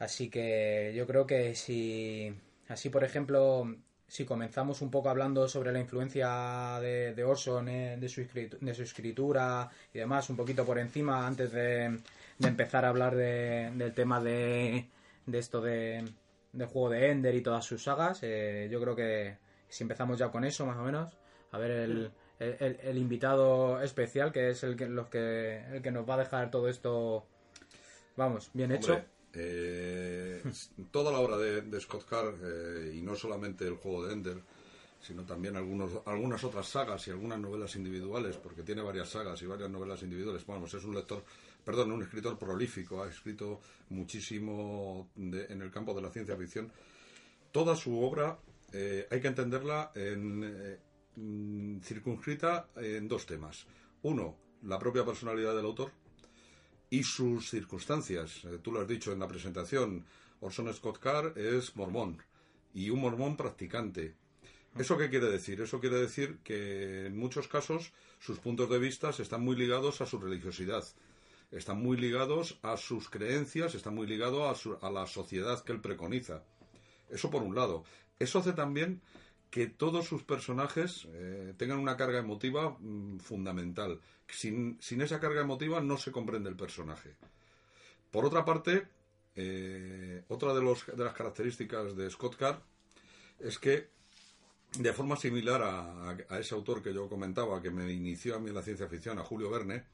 Así 0.01 0.29
que 0.29 0.93
yo 0.97 1.07
creo 1.07 1.27
que 1.27 1.55
si, 1.55 2.35
así 2.69 2.91
por 2.91 3.05
ejemplo, 3.05 3.77
si 4.09 4.25
comenzamos 4.25 4.83
un 4.83 4.91
poco 4.91 5.09
hablando 5.11 5.47
sobre 5.49 5.71
la 5.73 5.79
influencia 5.79 6.81
de, 6.81 7.25
Orson, 7.25 7.69
eh, 7.69 7.97
de, 7.97 8.09
su 8.09 8.83
escritura 8.83 9.71
y 9.93 9.99
demás, 10.01 10.29
un 10.29 10.37
poquito 10.37 10.65
por 10.67 10.79
encima, 10.81 11.25
antes 11.27 11.53
de, 11.53 12.01
de 12.39 12.49
empezar 12.49 12.85
a 12.85 12.89
hablar 12.89 13.15
de- 13.15 13.71
del 13.77 13.95
tema 13.95 14.21
de, 14.21 14.89
de 15.27 15.39
esto 15.39 15.61
de, 15.61 16.05
del 16.53 16.67
juego 16.67 16.91
de 16.91 17.11
Ender 17.11 17.35
y 17.37 17.43
todas 17.43 17.65
sus 17.65 17.85
sagas, 17.85 18.19
eh, 18.23 18.69
yo 18.71 18.81
creo 18.81 18.97
que 18.97 19.44
si 19.75 19.83
empezamos 19.85 20.19
ya 20.19 20.31
con 20.31 20.45
eso, 20.45 20.65
más 20.67 20.77
o 20.79 20.83
menos, 20.83 21.17
a 21.51 21.59
ver 21.59 21.71
el, 21.73 22.11
el, 22.39 22.57
el- 22.61 22.81
el 22.81 22.99
invitado 22.99 23.81
especial, 23.83 24.31
que 24.33 24.51
es 24.51 24.63
el 24.63 24.77
que, 24.77 24.89
los 24.89 25.09
que, 25.09 25.65
el 25.73 25.83
que 25.83 25.91
nos 25.91 26.09
va 26.09 26.15
a 26.15 26.19
dejar 26.19 26.51
todo 26.51 26.69
esto, 26.69 27.27
vamos, 28.17 28.51
bien 28.55 28.71
hecho. 28.73 28.93
Hombre, 28.93 29.09
eh, 29.35 30.43
toda 30.93 31.11
la 31.11 31.19
obra 31.19 31.37
de, 31.39 31.63
de 31.63 31.81
Scott 31.81 32.07
Carr, 32.09 32.35
eh, 32.43 32.93
y 32.95 33.03
no 33.03 33.15
solamente 33.17 33.67
el 33.67 33.75
juego 33.77 34.07
de 34.07 34.13
Ender, 34.13 34.39
sino 35.01 35.25
también 35.25 35.57
algunos, 35.57 35.91
algunas 36.07 36.43
otras 36.45 36.67
sagas 36.69 37.07
y 37.09 37.11
algunas 37.11 37.39
novelas 37.39 37.75
individuales, 37.77 38.37
porque 38.37 38.63
tiene 38.63 38.81
varias 38.81 39.09
sagas 39.11 39.43
y 39.43 39.47
varias 39.47 39.71
novelas 39.71 40.03
individuales. 40.03 40.47
Vamos, 40.47 40.73
es 40.73 40.85
un 40.85 40.95
lector, 40.95 41.23
perdón, 41.65 41.93
un 41.93 42.03
escritor 42.03 42.39
prolífico, 42.39 43.03
ha 43.03 43.09
escrito 43.09 43.61
muchísimo 43.91 45.09
de- 45.17 45.47
en 45.47 45.61
el 45.63 45.71
campo 45.71 45.93
de 45.95 46.03
la 46.03 46.11
ciencia 46.11 46.37
ficción. 46.37 46.71
Toda 47.53 47.77
su 47.77 48.01
obra 48.03 48.39
eh, 48.75 49.07
hay 49.11 49.21
que 49.21 49.29
entenderla 49.29 49.93
en, 49.95 50.43
eh, 50.45 51.81
circunscrita 51.83 52.69
en 52.77 53.09
dos 53.09 53.25
temas. 53.25 53.67
Uno, 54.03 54.37
la 54.63 54.79
propia 54.79 55.05
personalidad 55.05 55.55
del 55.55 55.65
autor, 55.65 55.91
y 56.91 57.03
sus 57.03 57.51
circunstancias. 57.51 58.45
Eh, 58.45 58.59
tú 58.63 58.71
lo 58.73 58.81
has 58.81 58.89
dicho 58.89 59.13
en 59.13 59.21
la 59.21 59.29
presentación, 59.29 60.05
Orson 60.41 60.73
Scott 60.75 60.99
Card 60.99 61.39
es 61.39 61.75
mormón 61.77 62.23
y 62.75 62.91
un 62.91 63.01
mormón 63.01 63.37
practicante. 63.37 64.15
¿Eso 64.77 64.99
qué 64.99 65.09
quiere 65.09 65.31
decir? 65.31 65.61
Eso 65.61 65.81
quiere 65.81 65.99
decir 66.01 66.39
que 66.43 67.07
en 67.07 67.17
muchos 67.17 67.47
casos 67.49 67.93
sus 68.19 68.39
puntos 68.41 68.69
de 68.69 68.79
vista 68.79 69.11
están 69.11 69.43
muy 69.43 69.57
ligados 69.57 70.01
a 70.01 70.07
su 70.07 70.19
religiosidad, 70.19 70.85
están 71.51 71.81
muy 71.81 71.97
ligados 71.97 72.59
a 72.63 72.77
sus 72.77 73.09
creencias, 73.09 73.75
están 73.75 73.95
muy 73.95 74.07
ligados 74.07 74.43
a, 74.51 74.55
su- 74.55 74.79
a 74.83 74.91
la 74.91 75.07
sociedad 75.07 75.63
que 75.63 75.73
él 75.73 75.81
preconiza. 75.81 76.43
Eso 77.09 77.31
por 77.31 77.43
un 77.43 77.55
lado. 77.55 77.85
Eso 78.19 78.39
hace 78.39 78.53
también 78.53 79.03
que 79.51 79.69
todos 79.69 80.07
sus 80.07 80.25
personajes 80.25 81.07
eh, 81.13 81.55
tengan 81.57 81.79
una 81.79 81.97
carga 81.97 82.19
emotiva 82.19 82.77
mm, 82.81 83.19
fundamental. 83.19 84.01
Sin, 84.27 84.79
sin, 84.81 85.01
esa 85.01 85.21
carga 85.21 85.43
emotiva 85.43 85.81
no 85.81 85.97
se 85.97 86.11
comprende 86.11 86.51
el 86.51 86.57
personaje. 86.57 87.15
Por 88.11 88.25
otra 88.25 88.45
parte, 88.45 88.89
eh, 89.37 90.25
otra 90.29 90.55
de, 90.55 90.61
los, 90.61 90.87
de, 90.87 91.05
las 91.05 91.15
características 91.15 91.97
de 91.97 92.11
Scott 92.11 92.37
Carr 92.37 92.63
es 93.39 93.59
que, 93.59 93.91
de 94.79 94.93
forma 94.93 95.15
similar 95.17 95.63
a, 95.63 96.11
a, 96.11 96.17
a, 96.31 96.39
ese 96.41 96.55
autor 96.55 96.83
que 96.83 96.93
yo 96.93 97.09
comentaba, 97.09 97.63
que 97.63 97.71
me 97.71 97.93
inició 97.93 98.35
a 98.35 98.41
mí 98.41 98.49
en 98.49 98.57
la 98.57 98.63
ciencia 98.63 98.89
ficción, 98.89 99.21
a 99.21 99.23
Julio 99.23 99.51
Verne, 99.51 99.85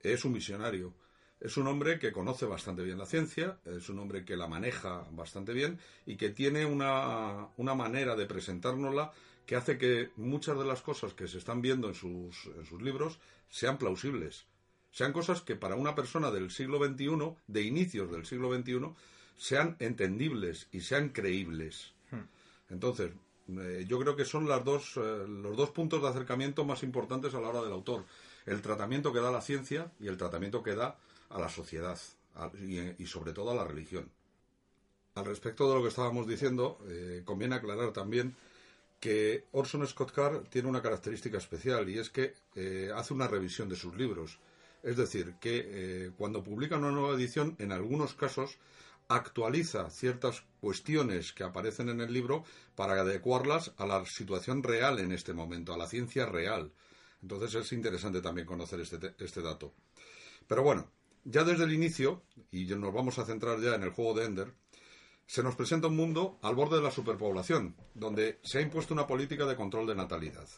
es 0.00 0.24
un 0.24 0.32
visionario. 0.32 0.94
Es 1.40 1.56
un 1.56 1.66
hombre 1.66 1.98
que 1.98 2.12
conoce 2.12 2.46
bastante 2.46 2.82
bien 2.82 2.98
la 2.98 3.06
ciencia, 3.06 3.58
es 3.64 3.88
un 3.88 3.98
hombre 3.98 4.24
que 4.24 4.36
la 4.36 4.46
maneja 4.46 5.06
bastante 5.10 5.52
bien 5.52 5.78
y 6.06 6.16
que 6.16 6.30
tiene 6.30 6.64
una, 6.64 7.48
una 7.56 7.74
manera 7.74 8.16
de 8.16 8.26
presentárnosla 8.26 9.12
que 9.44 9.56
hace 9.56 9.78
que 9.78 10.10
muchas 10.16 10.58
de 10.58 10.64
las 10.64 10.82
cosas 10.82 11.14
que 11.14 11.28
se 11.28 11.38
están 11.38 11.62
viendo 11.62 11.88
en 11.88 11.94
sus, 11.94 12.46
en 12.46 12.64
sus 12.64 12.82
libros 12.82 13.18
sean 13.48 13.78
plausibles. 13.78 14.46
Sean 14.90 15.12
cosas 15.12 15.42
que 15.42 15.56
para 15.56 15.76
una 15.76 15.94
persona 15.94 16.30
del 16.30 16.50
siglo 16.50 16.78
XXI, 16.84 17.34
de 17.46 17.62
inicios 17.62 18.10
del 18.10 18.24
siglo 18.24 18.52
XXI, 18.54 18.94
sean 19.36 19.76
entendibles 19.78 20.68
y 20.72 20.80
sean 20.80 21.10
creíbles. 21.10 21.92
Entonces, 22.70 23.12
eh, 23.48 23.84
yo 23.86 24.00
creo 24.00 24.16
que 24.16 24.24
son 24.24 24.48
las 24.48 24.64
dos, 24.64 24.96
eh, 24.96 25.24
los 25.28 25.56
dos 25.56 25.70
puntos 25.70 26.02
de 26.02 26.08
acercamiento 26.08 26.64
más 26.64 26.82
importantes 26.82 27.34
a 27.34 27.40
la 27.40 27.48
hora 27.48 27.62
del 27.62 27.72
autor. 27.72 28.04
El 28.44 28.62
tratamiento 28.62 29.12
que 29.12 29.20
da 29.20 29.30
la 29.30 29.40
ciencia 29.40 29.92
y 30.00 30.08
el 30.08 30.16
tratamiento 30.16 30.62
que 30.62 30.74
da 30.74 30.96
a 31.30 31.38
la 31.38 31.48
sociedad 31.48 31.98
y, 32.98 33.06
sobre 33.06 33.32
todo 33.32 33.50
a 33.50 33.54
la 33.54 33.64
religión. 33.64 34.10
Al 35.14 35.24
respecto 35.24 35.68
de 35.68 35.76
lo 35.76 35.82
que 35.82 35.88
estábamos 35.88 36.26
diciendo, 36.26 36.78
eh, 36.88 37.22
conviene 37.24 37.54
aclarar 37.54 37.92
también 37.92 38.36
que 39.00 39.44
Orson 39.52 39.86
Scott 39.86 40.12
Card 40.12 40.48
tiene 40.48 40.68
una 40.68 40.82
característica 40.82 41.38
especial 41.38 41.88
y 41.88 41.98
es 41.98 42.10
que 42.10 42.34
eh, 42.54 42.90
hace 42.94 43.14
una 43.14 43.28
revisión 43.28 43.68
de 43.68 43.76
sus 43.76 43.94
libros. 43.96 44.38
Es 44.82 44.96
decir, 44.96 45.34
que 45.40 45.64
eh, 45.66 46.10
cuando 46.16 46.42
publica 46.42 46.76
una 46.76 46.90
nueva 46.90 47.14
edición, 47.14 47.56
en 47.58 47.72
algunos 47.72 48.14
casos 48.14 48.58
actualiza 49.08 49.88
ciertas 49.90 50.42
cuestiones 50.60 51.32
que 51.32 51.44
aparecen 51.44 51.88
en 51.88 52.00
el 52.00 52.12
libro 52.12 52.44
para 52.74 53.00
adecuarlas 53.00 53.72
a 53.76 53.86
la 53.86 54.04
situación 54.04 54.62
real 54.62 54.98
en 54.98 55.12
este 55.12 55.32
momento, 55.32 55.72
a 55.72 55.78
la 55.78 55.86
ciencia 55.86 56.26
real. 56.26 56.72
Entonces 57.22 57.54
es 57.54 57.72
interesante 57.72 58.20
también 58.20 58.46
conocer 58.46 58.80
este, 58.80 59.14
este 59.18 59.42
dato. 59.42 59.72
Pero 60.46 60.62
bueno, 60.62 60.90
ya 61.26 61.42
desde 61.42 61.64
el 61.64 61.72
inicio, 61.72 62.22
y 62.52 62.64
nos 62.66 62.94
vamos 62.94 63.18
a 63.18 63.26
centrar 63.26 63.60
ya 63.60 63.74
en 63.74 63.82
el 63.82 63.90
juego 63.90 64.14
de 64.14 64.26
Ender, 64.26 64.54
se 65.26 65.42
nos 65.42 65.56
presenta 65.56 65.88
un 65.88 65.96
mundo 65.96 66.38
al 66.42 66.54
borde 66.54 66.76
de 66.76 66.82
la 66.82 66.92
superpoblación, 66.92 67.74
donde 67.94 68.38
se 68.44 68.58
ha 68.58 68.60
impuesto 68.62 68.94
una 68.94 69.08
política 69.08 69.44
de 69.44 69.56
control 69.56 69.88
de 69.88 69.96
natalidad. 69.96 70.48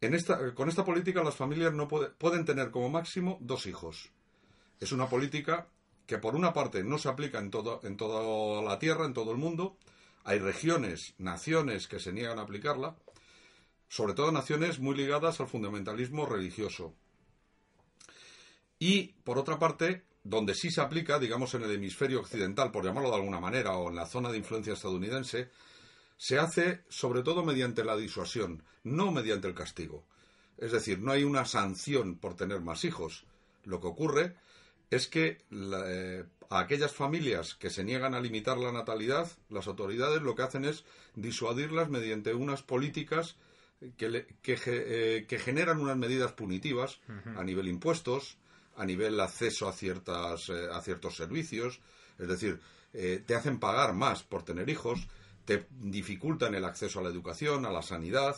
En 0.00 0.14
esta, 0.14 0.54
con 0.54 0.68
esta 0.68 0.84
política 0.84 1.24
las 1.24 1.34
familias 1.34 1.74
no 1.74 1.88
puede, 1.88 2.10
pueden 2.10 2.44
tener 2.44 2.70
como 2.70 2.88
máximo 2.88 3.38
dos 3.40 3.66
hijos. 3.66 4.12
Es 4.78 4.92
una 4.92 5.08
política 5.08 5.68
que 6.06 6.18
por 6.18 6.36
una 6.36 6.52
parte 6.52 6.84
no 6.84 6.96
se 6.96 7.08
aplica 7.08 7.38
en 7.38 7.50
toda 7.50 8.62
la 8.62 8.78
Tierra, 8.78 9.04
en 9.04 9.14
todo 9.14 9.32
el 9.32 9.38
mundo. 9.38 9.76
Hay 10.24 10.38
regiones, 10.38 11.14
naciones 11.18 11.88
que 11.88 11.98
se 11.98 12.12
niegan 12.12 12.38
a 12.38 12.42
aplicarla, 12.42 12.96
sobre 13.88 14.14
todo 14.14 14.30
naciones 14.30 14.78
muy 14.78 14.96
ligadas 14.96 15.40
al 15.40 15.48
fundamentalismo 15.48 16.24
religioso. 16.24 16.94
Y, 18.80 19.12
por 19.24 19.38
otra 19.38 19.58
parte, 19.58 20.04
donde 20.24 20.54
sí 20.54 20.70
se 20.70 20.80
aplica, 20.80 21.18
digamos, 21.18 21.54
en 21.54 21.62
el 21.62 21.70
hemisferio 21.70 22.20
occidental, 22.20 22.72
por 22.72 22.84
llamarlo 22.84 23.10
de 23.10 23.16
alguna 23.16 23.38
manera, 23.38 23.76
o 23.76 23.90
en 23.90 23.96
la 23.96 24.06
zona 24.06 24.32
de 24.32 24.38
influencia 24.38 24.72
estadounidense, 24.72 25.50
se 26.16 26.38
hace 26.38 26.82
sobre 26.88 27.22
todo 27.22 27.44
mediante 27.44 27.84
la 27.84 27.96
disuasión, 27.96 28.62
no 28.82 29.12
mediante 29.12 29.48
el 29.48 29.54
castigo. 29.54 30.04
Es 30.56 30.72
decir, 30.72 30.98
no 30.98 31.12
hay 31.12 31.24
una 31.24 31.44
sanción 31.44 32.16
por 32.16 32.34
tener 32.36 32.60
más 32.62 32.84
hijos. 32.84 33.24
Lo 33.64 33.80
que 33.80 33.86
ocurre 33.86 34.34
es 34.90 35.08
que 35.08 35.38
la, 35.50 35.82
eh, 35.86 36.24
a 36.50 36.60
aquellas 36.60 36.92
familias 36.92 37.54
que 37.54 37.70
se 37.70 37.84
niegan 37.84 38.14
a 38.14 38.20
limitar 38.20 38.58
la 38.58 38.72
natalidad, 38.72 39.30
las 39.50 39.66
autoridades 39.66 40.22
lo 40.22 40.34
que 40.34 40.42
hacen 40.42 40.64
es 40.64 40.84
disuadirlas 41.14 41.90
mediante 41.90 42.34
unas 42.34 42.62
políticas 42.62 43.36
que, 43.96 44.08
le, 44.08 44.26
que, 44.42 44.58
eh, 44.66 45.26
que 45.28 45.38
generan 45.38 45.80
unas 45.80 45.96
medidas 45.96 46.32
punitivas 46.32 47.00
uh 47.08 47.12
-huh. 47.12 47.38
a 47.40 47.44
nivel 47.44 47.68
impuestos, 47.68 48.36
a 48.76 48.84
nivel 48.84 49.20
acceso 49.20 49.68
a, 49.68 49.72
ciertas, 49.72 50.48
eh, 50.48 50.68
a 50.72 50.80
ciertos 50.80 51.16
servicios, 51.16 51.80
es 52.18 52.28
decir, 52.28 52.60
eh, 52.92 53.22
te 53.24 53.34
hacen 53.34 53.58
pagar 53.58 53.94
más 53.94 54.22
por 54.22 54.42
tener 54.42 54.68
hijos, 54.68 55.06
te 55.44 55.66
dificultan 55.70 56.54
el 56.54 56.64
acceso 56.64 57.00
a 57.00 57.02
la 57.02 57.08
educación, 57.08 57.66
a 57.66 57.72
la 57.72 57.82
sanidad. 57.82 58.36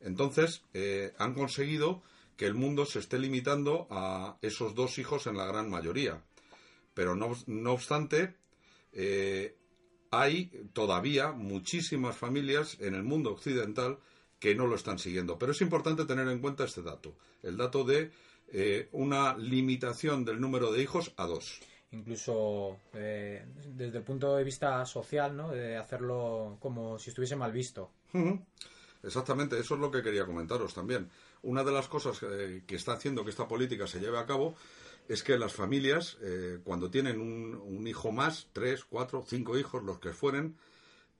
Entonces, 0.00 0.62
eh, 0.74 1.12
han 1.18 1.34
conseguido 1.34 2.02
que 2.36 2.46
el 2.46 2.54
mundo 2.54 2.86
se 2.86 3.00
esté 3.00 3.18
limitando 3.18 3.86
a 3.90 4.38
esos 4.40 4.74
dos 4.74 4.98
hijos 4.98 5.26
en 5.26 5.36
la 5.36 5.46
gran 5.46 5.68
mayoría. 5.68 6.22
Pero 6.94 7.14
no, 7.14 7.36
no 7.46 7.72
obstante, 7.72 8.34
hay 10.10 10.46
todavía 10.72 11.32
muchísimas 11.32 12.16
familias 12.16 12.76
en 12.80 12.94
el 12.94 13.02
mundo 13.02 13.30
occidental 13.30 13.98
que 14.40 14.54
no 14.54 14.66
lo 14.66 14.74
están 14.74 14.98
siguiendo. 14.98 15.38
Pero 15.38 15.52
es 15.52 15.60
importante 15.60 16.06
tener 16.06 16.26
en 16.28 16.40
cuenta 16.40 16.64
este 16.64 16.82
dato, 16.82 17.14
el 17.42 17.56
dato 17.56 17.84
de 17.84 18.10
eh, 18.52 18.88
una 18.92 19.36
limitación 19.36 20.24
del 20.24 20.40
número 20.40 20.72
de 20.72 20.82
hijos 20.82 21.12
a 21.16 21.26
dos. 21.26 21.60
Incluso 21.92 22.78
eh, 22.94 23.44
desde 23.66 23.98
el 23.98 24.04
punto 24.04 24.36
de 24.36 24.44
vista 24.44 24.84
social, 24.86 25.36
¿no? 25.36 25.50
De 25.50 25.76
hacerlo 25.76 26.56
como 26.60 26.98
si 26.98 27.10
estuviese 27.10 27.36
mal 27.36 27.52
visto. 27.52 27.90
Uh 28.12 28.18
-huh. 28.18 28.44
Exactamente, 29.02 29.58
eso 29.58 29.74
es 29.74 29.80
lo 29.80 29.90
que 29.90 30.02
quería 30.02 30.26
comentaros 30.26 30.74
también. 30.74 31.08
Una 31.42 31.64
de 31.64 31.72
las 31.72 31.88
cosas 31.88 32.18
que, 32.18 32.62
que, 32.66 32.76
está 32.76 32.92
haciendo 32.92 33.24
que 33.24 33.30
esta 33.30 33.48
política 33.48 33.86
se 33.86 33.98
lleve 33.98 34.18
a 34.18 34.26
cabo 34.26 34.54
es 35.08 35.22
que 35.22 35.38
las 35.38 35.52
familias, 35.52 36.18
eh, 36.22 36.60
cuando 36.62 36.90
tienen 36.90 37.20
un, 37.20 37.54
un, 37.54 37.86
hijo 37.86 38.12
más, 38.12 38.48
tres, 38.52 38.84
cuatro, 38.84 39.24
cinco 39.26 39.58
hijos, 39.58 39.82
los 39.82 39.98
que 39.98 40.12
fueren, 40.12 40.56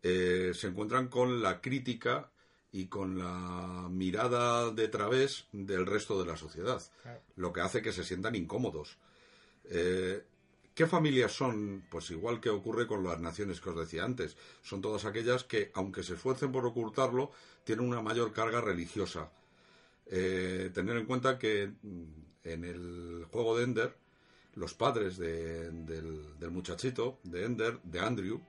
eh, 0.02 0.52
se 0.54 0.68
encuentran 0.68 1.08
con 1.08 1.42
la 1.42 1.60
crítica 1.60 2.30
y 2.72 2.86
con 2.86 3.18
la 3.18 3.88
mirada 3.90 4.70
de 4.70 4.88
través 4.88 5.46
del 5.52 5.86
resto 5.86 6.20
de 6.20 6.26
la 6.26 6.36
sociedad, 6.36 6.82
claro. 7.02 7.20
lo 7.36 7.52
que 7.52 7.60
hace 7.60 7.82
que 7.82 7.92
se 7.92 8.04
sientan 8.04 8.34
incómodos. 8.34 8.98
Eh, 9.64 10.24
¿Qué 10.74 10.86
familias 10.86 11.32
son? 11.32 11.84
Pues 11.90 12.10
igual 12.10 12.40
que 12.40 12.48
ocurre 12.48 12.86
con 12.86 13.04
las 13.04 13.20
naciones 13.20 13.60
que 13.60 13.70
os 13.70 13.76
decía 13.76 14.04
antes. 14.04 14.36
Son 14.62 14.80
todas 14.80 15.04
aquellas 15.04 15.44
que, 15.44 15.70
aunque 15.74 16.02
se 16.02 16.14
esfuercen 16.14 16.52
por 16.52 16.64
ocultarlo, 16.64 17.32
tienen 17.64 17.86
una 17.86 18.00
mayor 18.00 18.32
carga 18.32 18.60
religiosa. 18.60 19.30
Eh, 20.06 20.70
tener 20.72 20.96
en 20.96 21.06
cuenta 21.06 21.38
que 21.38 21.72
en 22.44 22.64
el 22.64 23.26
juego 23.30 23.58
de 23.58 23.64
Ender, 23.64 23.96
los 24.54 24.74
padres 24.74 25.18
de, 25.18 25.70
del, 25.70 26.38
del, 26.38 26.50
muchachito, 26.50 27.18
de 27.24 27.44
Ender, 27.44 27.80
de 27.82 28.00
Andrew, 28.00 28.40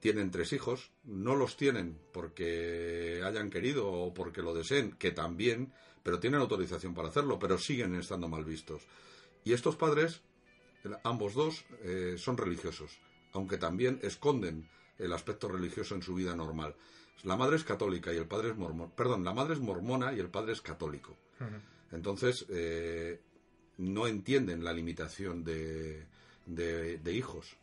tienen 0.00 0.30
tres 0.30 0.52
hijos. 0.52 0.90
No 1.04 1.34
los 1.34 1.56
tienen 1.56 1.98
porque 2.12 3.22
hayan 3.24 3.50
querido 3.50 3.90
o 3.90 4.14
porque 4.14 4.42
lo 4.42 4.54
deseen, 4.54 4.92
que 4.92 5.10
también, 5.10 5.72
pero 6.02 6.20
tienen 6.20 6.40
autorización 6.40 6.94
para 6.94 7.08
hacerlo, 7.08 7.38
pero 7.38 7.58
siguen 7.58 7.94
estando 7.94 8.28
mal 8.28 8.44
vistos. 8.44 8.82
Y 9.44 9.52
estos 9.52 9.76
padres 9.76 10.22
ambos 11.04 11.34
dos 11.34 11.64
eh, 11.82 12.14
son 12.18 12.36
religiosos, 12.36 12.98
aunque 13.32 13.58
también 13.58 13.98
esconden 14.02 14.68
el 14.98 15.12
aspecto 15.12 15.48
religioso 15.48 15.94
en 15.94 16.02
su 16.02 16.14
vida 16.14 16.34
normal. 16.34 16.74
La 17.24 17.36
madre 17.36 17.56
es 17.56 17.64
católica 17.64 18.12
y 18.12 18.16
el 18.16 18.26
padre 18.26 18.50
es 18.50 18.56
mormón. 18.56 18.92
Perdón, 18.92 19.24
la 19.24 19.34
madre 19.34 19.54
es 19.54 19.60
mormona 19.60 20.12
y 20.12 20.20
el 20.20 20.30
padre 20.30 20.52
es 20.52 20.60
católico. 20.60 21.16
Uh 21.40 21.44
-huh. 21.44 21.60
Entonces, 21.92 22.46
eh, 22.48 23.20
no 23.78 24.06
entienden 24.06 24.62
la 24.62 24.72
limitación 24.72 25.44
de, 25.44 26.06
de, 26.46 26.98
de, 26.98 27.12
hijos. 27.12 27.56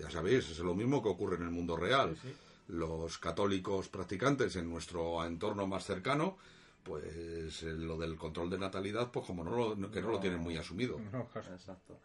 Ya 0.00 0.10
sabéis, 0.10 0.48
es 0.50 0.58
lo 0.60 0.74
mismo 0.74 1.02
que 1.02 1.08
ocurre 1.08 1.36
en 1.36 1.42
el 1.42 1.50
mundo 1.50 1.76
real. 1.76 2.16
Sí, 2.20 2.28
sí. 2.28 2.36
Los 2.68 3.18
católicos 3.18 3.88
practicantes 3.88 4.56
en 4.56 4.70
nuestro 4.70 5.24
entorno 5.24 5.66
más 5.66 5.84
cercano, 5.84 6.38
pues 6.82 7.62
eh, 7.62 7.72
lo 7.72 7.98
del 7.98 8.16
control 8.16 8.48
de 8.48 8.58
natalidad, 8.58 9.10
pues 9.10 9.26
como 9.26 9.42
no 9.44 9.50
lo, 9.50 9.90
que 9.90 10.00
no, 10.00 10.06
no 10.06 10.12
lo 10.12 10.20
tienen 10.20 10.40
muy 10.40 10.56
asumido. 10.56 10.98
No, 11.12 11.28
exacto. 11.34 11.98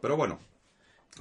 Pero 0.00 0.16
bueno, 0.16 0.38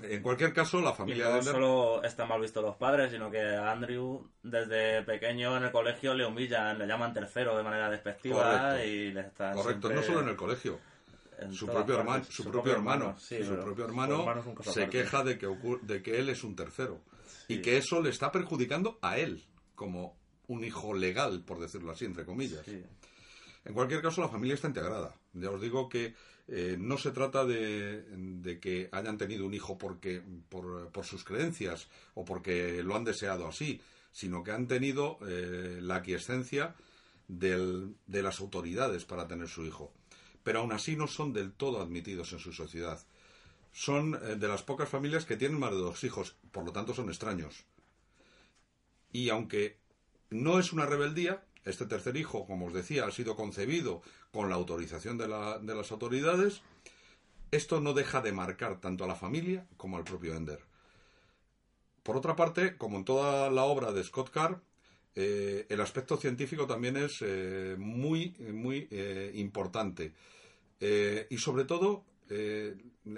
en 0.03 0.21
cualquier 0.21 0.53
caso, 0.53 0.79
la 0.81 0.93
familia 0.93 1.29
y 1.29 1.33
no 1.33 1.41
solo 1.43 2.03
están 2.03 2.29
mal 2.29 2.39
vistos 2.39 2.63
los 2.63 2.75
padres, 2.75 3.11
sino 3.11 3.29
que 3.31 3.41
a 3.41 3.71
Andrew 3.71 4.29
desde 4.43 5.03
pequeño 5.03 5.57
en 5.57 5.63
el 5.63 5.71
colegio 5.71 6.13
le 6.13 6.25
humillan, 6.25 6.77
le 6.77 6.87
llaman 6.87 7.13
tercero 7.13 7.57
de 7.57 7.63
manera 7.63 7.89
despectiva 7.89 8.43
Correcto. 8.43 8.85
y 8.85 9.11
le 9.11 9.21
están 9.21 9.53
Correcto, 9.55 9.87
siempre... 9.87 9.95
no 9.95 10.03
solo 10.03 10.21
en 10.21 10.29
el 10.29 10.35
colegio. 10.35 10.79
Su 11.51 11.65
propio, 11.67 11.97
hermano, 11.99 12.23
su, 12.25 12.43
su 12.43 12.49
propio, 12.51 12.73
hermano, 12.73 13.03
hermano 13.05 13.19
sí, 13.19 13.43
su 13.43 13.55
propio 13.59 13.85
hermano, 13.85 14.19
hermano 14.19 14.43
se 14.63 14.83
aparte. 14.83 14.89
queja 14.89 15.23
de 15.23 15.37
que, 15.37 15.47
de 15.83 16.01
que 16.01 16.19
él 16.19 16.29
es 16.29 16.43
un 16.43 16.55
tercero 16.55 17.01
sí. 17.47 17.55
y 17.55 17.61
que 17.61 17.77
eso 17.77 18.01
le 18.01 18.09
está 18.09 18.31
perjudicando 18.31 18.99
a 19.01 19.17
él 19.17 19.43
como 19.75 20.17
un 20.47 20.63
hijo 20.63 20.93
legal, 20.93 21.43
por 21.45 21.59
decirlo 21.59 21.91
así, 21.91 22.05
entre 22.05 22.25
comillas. 22.25 22.65
Sí. 22.65 22.81
En 23.65 23.73
cualquier 23.73 24.01
caso, 24.01 24.21
la 24.21 24.29
familia 24.29 24.55
está 24.55 24.67
integrada. 24.67 25.13
Ya 25.33 25.51
os 25.51 25.61
digo 25.61 25.87
que 25.89 26.15
eh, 26.47 26.75
no 26.79 26.97
se 26.97 27.11
trata 27.11 27.45
de, 27.45 28.01
de, 28.01 28.59
que 28.59 28.89
hayan 28.91 29.17
tenido 29.17 29.45
un 29.45 29.53
hijo 29.53 29.77
porque 29.77 30.23
por, 30.49 30.89
por, 30.91 31.05
sus 31.05 31.23
creencias 31.23 31.87
o 32.15 32.25
porque 32.25 32.81
lo 32.83 32.95
han 32.95 33.03
deseado 33.03 33.47
así, 33.47 33.79
sino 34.11 34.43
que 34.43 34.51
han 34.51 34.67
tenido 34.67 35.19
eh, 35.27 35.77
la 35.81 35.97
aquiescencia 35.97 36.73
del- 37.27 37.95
de 38.07 38.23
las 38.23 38.39
autoridades 38.39 39.05
para 39.05 39.27
tener 39.27 39.47
su 39.47 39.63
hijo. 39.65 39.93
Pero 40.49 40.61
aún 40.61 40.71
así 40.71 40.95
no 40.95 41.05
son 41.05 41.31
del 41.31 41.53
todo 41.53 41.79
admitidos 41.79 42.33
en 42.33 42.39
su 42.39 42.51
sociedad. 42.53 42.99
Son 43.71 44.15
eh, 44.15 44.35
de 44.35 44.47
las 44.47 44.63
pocas 44.63 44.89
familias 44.89 45.25
que 45.27 45.37
tienen 45.37 45.59
más 45.59 45.69
de 45.69 45.77
dos 45.77 46.03
hijos, 46.03 46.37
por 46.51 46.65
lo 46.65 46.71
tanto 46.71 46.95
son 46.95 47.09
extraños. 47.09 47.65
Y 49.11 49.29
aunque 49.29 49.77
no 50.31 50.57
es 50.57 50.73
una 50.73 50.87
rebeldía, 50.87 51.43
este 51.65 51.85
tercer 51.85 52.17
hijo, 52.17 52.47
como 52.47 52.65
os 52.65 52.73
decía, 52.73 53.05
ha 53.05 53.11
sido 53.11 53.35
concebido 53.35 54.01
con 54.31 54.49
la 54.49 54.55
autorización 54.55 55.19
de, 55.19 55.27
la- 55.27 55.59
de 55.59 55.75
las 55.75 55.91
autoridades, 55.91 56.61
esto 57.51 57.79
no 57.79 57.93
deja 57.93 58.21
de 58.21 58.31
marcar 58.33 58.81
tanto 58.81 59.03
a 59.03 59.07
la 59.07 59.15
familia 59.15 59.67
como 59.77 59.97
al 59.97 60.03
propio 60.03 60.35
Ender. 60.35 60.61
Por 62.03 62.17
otra 62.17 62.35
parte, 62.35 62.77
como 62.77 62.97
en 62.97 63.05
toda 63.05 63.49
la 63.51 63.63
obra 63.65 63.91
de 63.91 64.03
Scott 64.03 64.31
Carr, 64.31 64.61
eh, 65.15 65.65
el 65.69 65.81
aspecto 65.81 66.17
científico 66.17 66.65
también 66.65 66.97
es 66.97 67.17
eh, 67.21 67.75
muy, 67.77 68.35
muy 68.53 68.87
importante. 69.35 70.13
Eh, 70.79 71.27
y 71.29 71.37
sobre 71.37 71.65
todo, 71.65 72.05
eh, 72.29 72.75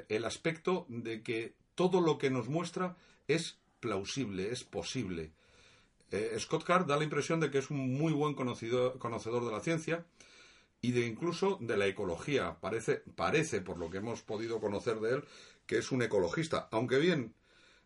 el 0.10 0.26
aspecto 0.26 0.86
de 0.90 1.22
que 1.22 1.56
todo 1.76 2.02
lo 2.02 2.18
que 2.18 2.30
nos 2.30 2.50
muestra 2.50 2.98
es 3.28 3.60
plausible, 3.80 4.52
es 4.52 4.64
posible. 4.64 5.32
Eh, 6.12 6.36
Scott 6.40 6.64
Carr 6.64 6.86
da 6.86 6.98
la 6.98 7.04
impresión 7.04 7.40
de 7.40 7.50
que 7.50 7.60
es 7.60 7.70
un 7.70 7.94
muy 7.98 8.14
buen 8.14 8.36
conocido- 8.36 9.00
conocedor 9.00 9.46
de 9.46 9.52
la 9.52 9.62
ciencia 9.62 10.06
y 10.82 10.92
de 10.92 11.06
incluso 11.06 11.58
de 11.62 11.78
la 11.78 11.88
ecología. 11.88 12.60
Parece, 12.60 13.04
parece, 13.16 13.62
por 13.62 13.78
lo 13.78 13.90
que 13.90 13.98
hemos 14.00 14.22
podido 14.22 14.60
conocer 14.60 15.00
de 15.00 15.16
él, 15.16 15.24
que 15.66 15.78
es 15.78 15.92
un 15.92 16.02
ecologista, 16.02 16.68
aunque 16.72 16.98
bien, 16.98 17.34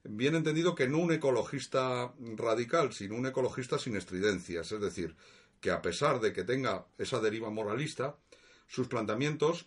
bien 0.04 0.36
entendido 0.36 0.76
que 0.76 0.88
no 0.88 1.00
un 1.00 1.12
ecologista 1.12 2.14
radical, 2.36 2.94
sino 2.94 3.16
un 3.16 3.28
ecologista 3.28 3.78
sin 3.78 3.96
estridencias, 3.96 4.72
es 4.72 4.82
decir, 4.82 5.16
que 5.60 5.72
a 5.72 5.82
pesar 5.82 6.20
de 6.20 6.34
que 6.34 6.44
tenga 6.44 6.88
esa 6.98 7.20
deriva 7.20 7.50
moralista, 7.50 8.18
sus 8.68 8.88
planteamientos 8.88 9.66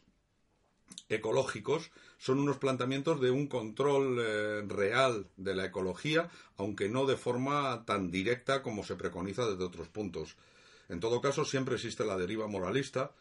ecológicos 1.08 1.90
son 2.18 2.40
unos 2.40 2.58
planteamientos 2.58 3.20
de 3.20 3.30
un 3.30 3.46
control 3.46 4.18
eh, 4.20 4.62
real 4.66 5.26
de 5.36 5.54
la 5.54 5.66
ecología, 5.66 6.30
aunque 6.56 6.88
no 6.88 7.06
de 7.06 7.16
forma 7.16 7.84
tan 7.86 8.10
directa 8.10 8.62
como 8.62 8.84
se 8.84 8.96
preconiza 8.96 9.46
desde 9.46 9.64
otros 9.64 9.88
puntos. 9.88 10.36
En 10.88 11.00
todo 11.00 11.20
caso, 11.20 11.44
siempre 11.44 11.76
existe 11.76 12.04
la 12.04 12.16
deriva 12.16 12.46
moralista, 12.46 13.12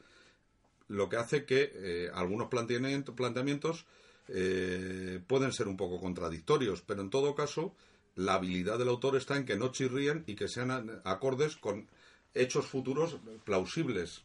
lo 0.88 1.10
que 1.10 1.18
hace 1.18 1.46
que 1.46 1.72
eh, 1.74 2.10
algunos 2.14 2.48
planteamiento- 2.48 3.14
planteamientos 3.14 3.86
eh, 4.30 5.22
pueden 5.28 5.52
ser 5.52 5.68
un 5.68 5.78
poco 5.78 6.00
contradictorios, 6.00 6.82
pero 6.82 7.02
en 7.02 7.10
todo 7.10 7.36
caso, 7.36 7.74
la 8.16 8.34
habilidad 8.36 8.80
del 8.80 8.90
autor 8.90 9.16
está 9.16 9.38
en 9.38 9.46
que 9.46 9.58
no 9.58 9.72
chirríen 9.72 10.24
y 10.28 10.36
que 10.36 10.48
sean 10.48 11.02
acordes 11.04 11.56
con 11.56 11.88
hechos 12.34 12.66
futuros 12.66 13.18
plausibles. 13.46 14.24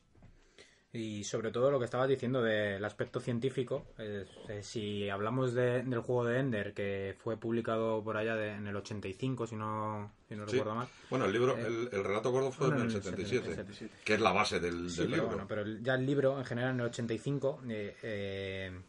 Y 0.94 1.24
sobre 1.24 1.50
todo 1.52 1.70
lo 1.70 1.78
que 1.78 1.86
estabas 1.86 2.06
diciendo 2.06 2.42
del 2.42 2.84
aspecto 2.84 3.18
científico, 3.18 3.86
eh, 3.96 4.26
si 4.60 5.08
hablamos 5.08 5.54
de- 5.54 5.82
del 5.82 6.00
juego 6.00 6.26
de 6.26 6.38
Ender, 6.38 6.74
que 6.74 7.14
fue 7.18 7.38
publicado 7.38 8.04
por 8.04 8.18
allá 8.18 8.36
de- 8.36 8.52
en 8.52 8.66
el 8.66 8.76
85, 8.76 9.46
si 9.46 9.56
no, 9.56 10.12
si 10.28 10.34
no 10.36 10.46
Sí. 10.46 10.52
recuerdo 10.58 10.74
mal. 10.74 10.88
Bueno, 11.08 11.24
el 11.24 11.32
libro, 11.32 11.56
Eh, 11.56 11.66
el, 11.66 11.88
el 11.92 12.04
relato 12.04 12.30
gordo 12.30 12.52
fue 12.52 12.66
en 12.68 12.74
el 12.74 12.80
en 12.80 12.84
el 12.86 13.02
77, 13.02 13.46
77. 13.48 13.94
que 14.04 14.14
es 14.14 14.20
la 14.20 14.32
base 14.32 14.60
del, 14.60 14.90
Sí, 14.90 15.00
del 15.00 15.10
pero 15.12 15.22
libro. 15.22 15.28
bueno, 15.36 15.46
pero 15.48 15.64
ya 15.80 15.94
el 15.94 16.04
libro 16.04 16.38
en 16.38 16.44
general 16.44 16.72
en 16.74 16.80
el 16.80 16.86
85, 16.86 17.62
eh, 17.70 17.96
eh, 18.02 18.80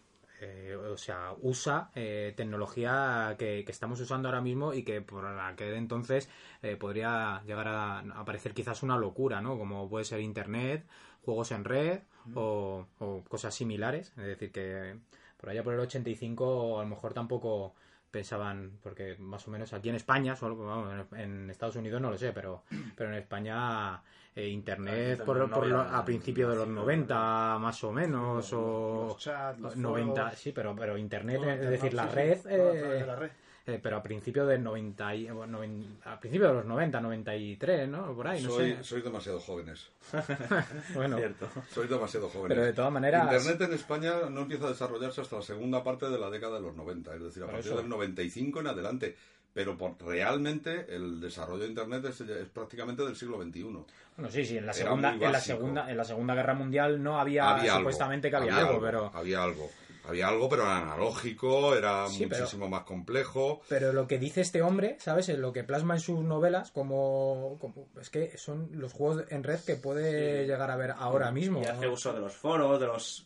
eh, 0.42 0.76
o 0.76 0.98
sea, 0.98 1.34
usa 1.42 1.90
eh, 1.96 2.34
tecnología 2.36 3.36
que, 3.40 3.64
que 3.64 3.72
estamos 3.72 4.02
usando 4.02 4.28
ahora 4.28 4.42
mismo 4.42 4.74
y 4.74 4.84
que 4.84 5.02
por 5.02 5.24
la 5.24 5.56
que 5.56 5.64
de 5.66 5.78
entonces 5.78 6.30
eh, 6.62 6.76
podría 6.76 7.42
llegar 7.46 7.70
a, 7.70 8.00
a 8.00 8.26
parecer 8.26 8.54
quizás 8.54 8.84
una 8.84 8.98
locura, 8.98 9.40
¿no? 9.40 9.58
Como 9.58 9.88
puede 9.90 10.04
ser 10.04 10.20
Internet, 10.20 10.86
juegos 11.24 11.52
en 11.52 11.64
red 11.64 12.00
o, 12.36 12.86
o 13.00 13.24
cosas 13.28 13.54
similares. 13.54 14.10
Es 14.18 14.26
decir, 14.26 14.52
que 14.52 14.96
por 15.38 15.50
allá 15.50 15.64
por 15.64 15.74
el 15.74 15.80
85 15.82 16.80
a 16.80 16.84
lo 16.84 16.90
mejor 16.90 17.14
tampoco 17.14 17.74
pensaban, 18.12 18.78
porque 18.84 19.16
más 19.18 19.48
o 19.48 19.52
menos 19.52 19.74
aquí 19.74 19.90
en 19.90 19.96
España, 19.96 20.36
solo, 20.36 20.56
vamos, 20.58 21.08
en 21.18 21.50
Estados 21.50 21.76
Unidos 21.76 22.00
no 22.02 22.12
lo 22.12 22.18
sé, 22.18 22.32
pero, 22.32 22.64
pero 22.96 23.10
en 23.10 23.16
España 23.18 24.02
eh, 24.36 24.48
Internet 24.48 25.24
por, 25.24 25.38
Internet 25.38 25.50
no 25.50 25.56
por 25.56 25.68
lo- 25.68 25.80
a 25.82 26.06
principios 26.06 26.50
de 26.52 26.56
los 26.58 26.68
nacido. 26.68 26.84
90 26.84 27.58
más 27.60 27.84
o 27.84 27.92
menos, 27.92 28.52
o 28.54 29.08
Los 29.10 29.18
chats, 29.18 29.60
los 29.60 29.76
90, 29.76 30.26
foros. 30.26 30.40
sí, 30.40 30.52
pero, 30.52 30.76
pero 30.76 30.98
Internet, 30.98 31.42
No, 31.42 31.50
es 31.50 31.70
decir, 31.70 31.94
la 31.94 32.04
sí, 32.04 32.10
sí, 32.10 32.16
red... 32.16 32.40
eh, 32.50 33.04
la 33.06 33.16
red. 33.16 33.32
Eh, 33.66 33.80
pero 33.82 33.98
a 33.98 34.04
principios 34.04 34.48
del 34.48 34.62
90, 34.64 35.16
y- 35.16 35.30
bueno, 35.30 35.60
a 36.06 36.20
principios 36.20 36.50
de 36.52 36.56
los 36.58 36.66
90, 36.66 37.00
93, 37.00 37.88
¿no? 37.88 38.14
Por 38.14 38.28
ahí, 38.28 38.44
no 38.44 38.50
Soy, 38.50 38.74
sé. 38.74 38.84
sois 38.84 39.04
demasiado 39.04 39.40
jóvenes. 39.40 39.90
Bueno, 40.94 41.18
Cierto. 41.18 41.48
Sois 41.74 41.90
demasiado 41.90 42.30
jóvenes. 42.30 42.50
pero 42.56 42.66
de 42.66 42.74
todas 42.74 42.92
maneras... 42.92 43.24
Internet 43.24 43.62
en 43.70 43.74
España 43.74 44.14
no 44.30 44.42
empieza 44.42 44.66
a 44.66 44.70
desarrollarse 44.70 45.22
hasta 45.22 45.38
la 45.38 45.42
segunda 45.42 45.84
parte 45.84 46.10
de 46.10 46.18
la 46.20 46.30
década 46.30 46.56
de 46.56 46.62
los 46.62 46.76
90, 46.76 47.16
es 47.16 47.22
decir, 47.24 47.44
a 47.44 47.48
partir 47.48 47.68
eso. 47.72 47.78
del 47.78 47.90
95 47.90 48.60
en 48.60 48.68
adelante. 48.68 49.16
Pero 49.54 49.78
por, 49.78 49.96
realmente 50.04 50.88
el 50.90 51.22
desarrollo 51.22 51.60
de 51.62 51.68
Internet 51.68 52.04
es, 52.06 52.22
es 52.22 52.48
prácticamente 52.50 53.04
del 53.04 53.16
siglo 53.16 53.40
XXI. 53.40 53.62
Bueno, 53.64 54.32
sí, 54.32 54.44
sí, 54.46 54.58
en 54.58 54.66
la 54.66 54.74
segunda, 54.74 55.14
en 55.14 55.32
la 55.32 55.40
segunda, 55.40 55.92
en 55.92 55.96
la 55.98 56.04
segunda 56.04 56.34
guerra 56.34 56.56
mundial 56.56 57.02
no 57.04 57.20
había, 57.20 57.48
Había 57.52 57.74
algo, 57.74 57.82
supuestamente 57.82 58.32
que 58.32 58.36
había, 58.36 58.56
había 58.56 58.68
algo, 58.68 58.82
pero 58.82 59.12
Había 59.14 59.44
algo. 59.44 59.70
Había 60.06 60.28
algo, 60.28 60.50
pero 60.50 60.64
era 60.64 60.80
analógico, 60.80 61.76
era 61.76 62.08
Sí, 62.08 62.26
pero- 62.28 62.42
muchísimo 62.42 62.68
más 62.70 62.84
complejo. 62.84 63.62
pero 63.70 63.94
lo 63.94 64.06
que 64.08 64.20
dice 64.20 64.42
este 64.42 64.62
hombre, 64.62 64.98
¿sabes? 65.00 65.30
Lo 65.30 65.54
que 65.54 65.64
plasma 65.64 65.94
en 65.94 66.00
sus 66.02 66.20
novelas, 66.20 66.72
como, 66.72 67.58
como- 67.62 67.88
es 68.02 68.10
que 68.10 68.38
son 68.38 68.70
los 68.74 68.92
juegos 68.94 69.24
en 69.30 69.44
red 69.44 69.60
que 69.66 69.76
puede 69.76 70.42
Sí. 70.42 70.48
llegar 70.48 70.70
a 70.72 70.76
ver 70.76 70.92
ahora 70.98 71.32
mismo. 71.32 71.62
Y 71.62 71.66
hace 71.66 71.88
uso 71.88 72.12
de 72.14 72.20
los 72.20 72.34
foros, 72.36 72.80
de 72.80 72.88
los 72.88 73.26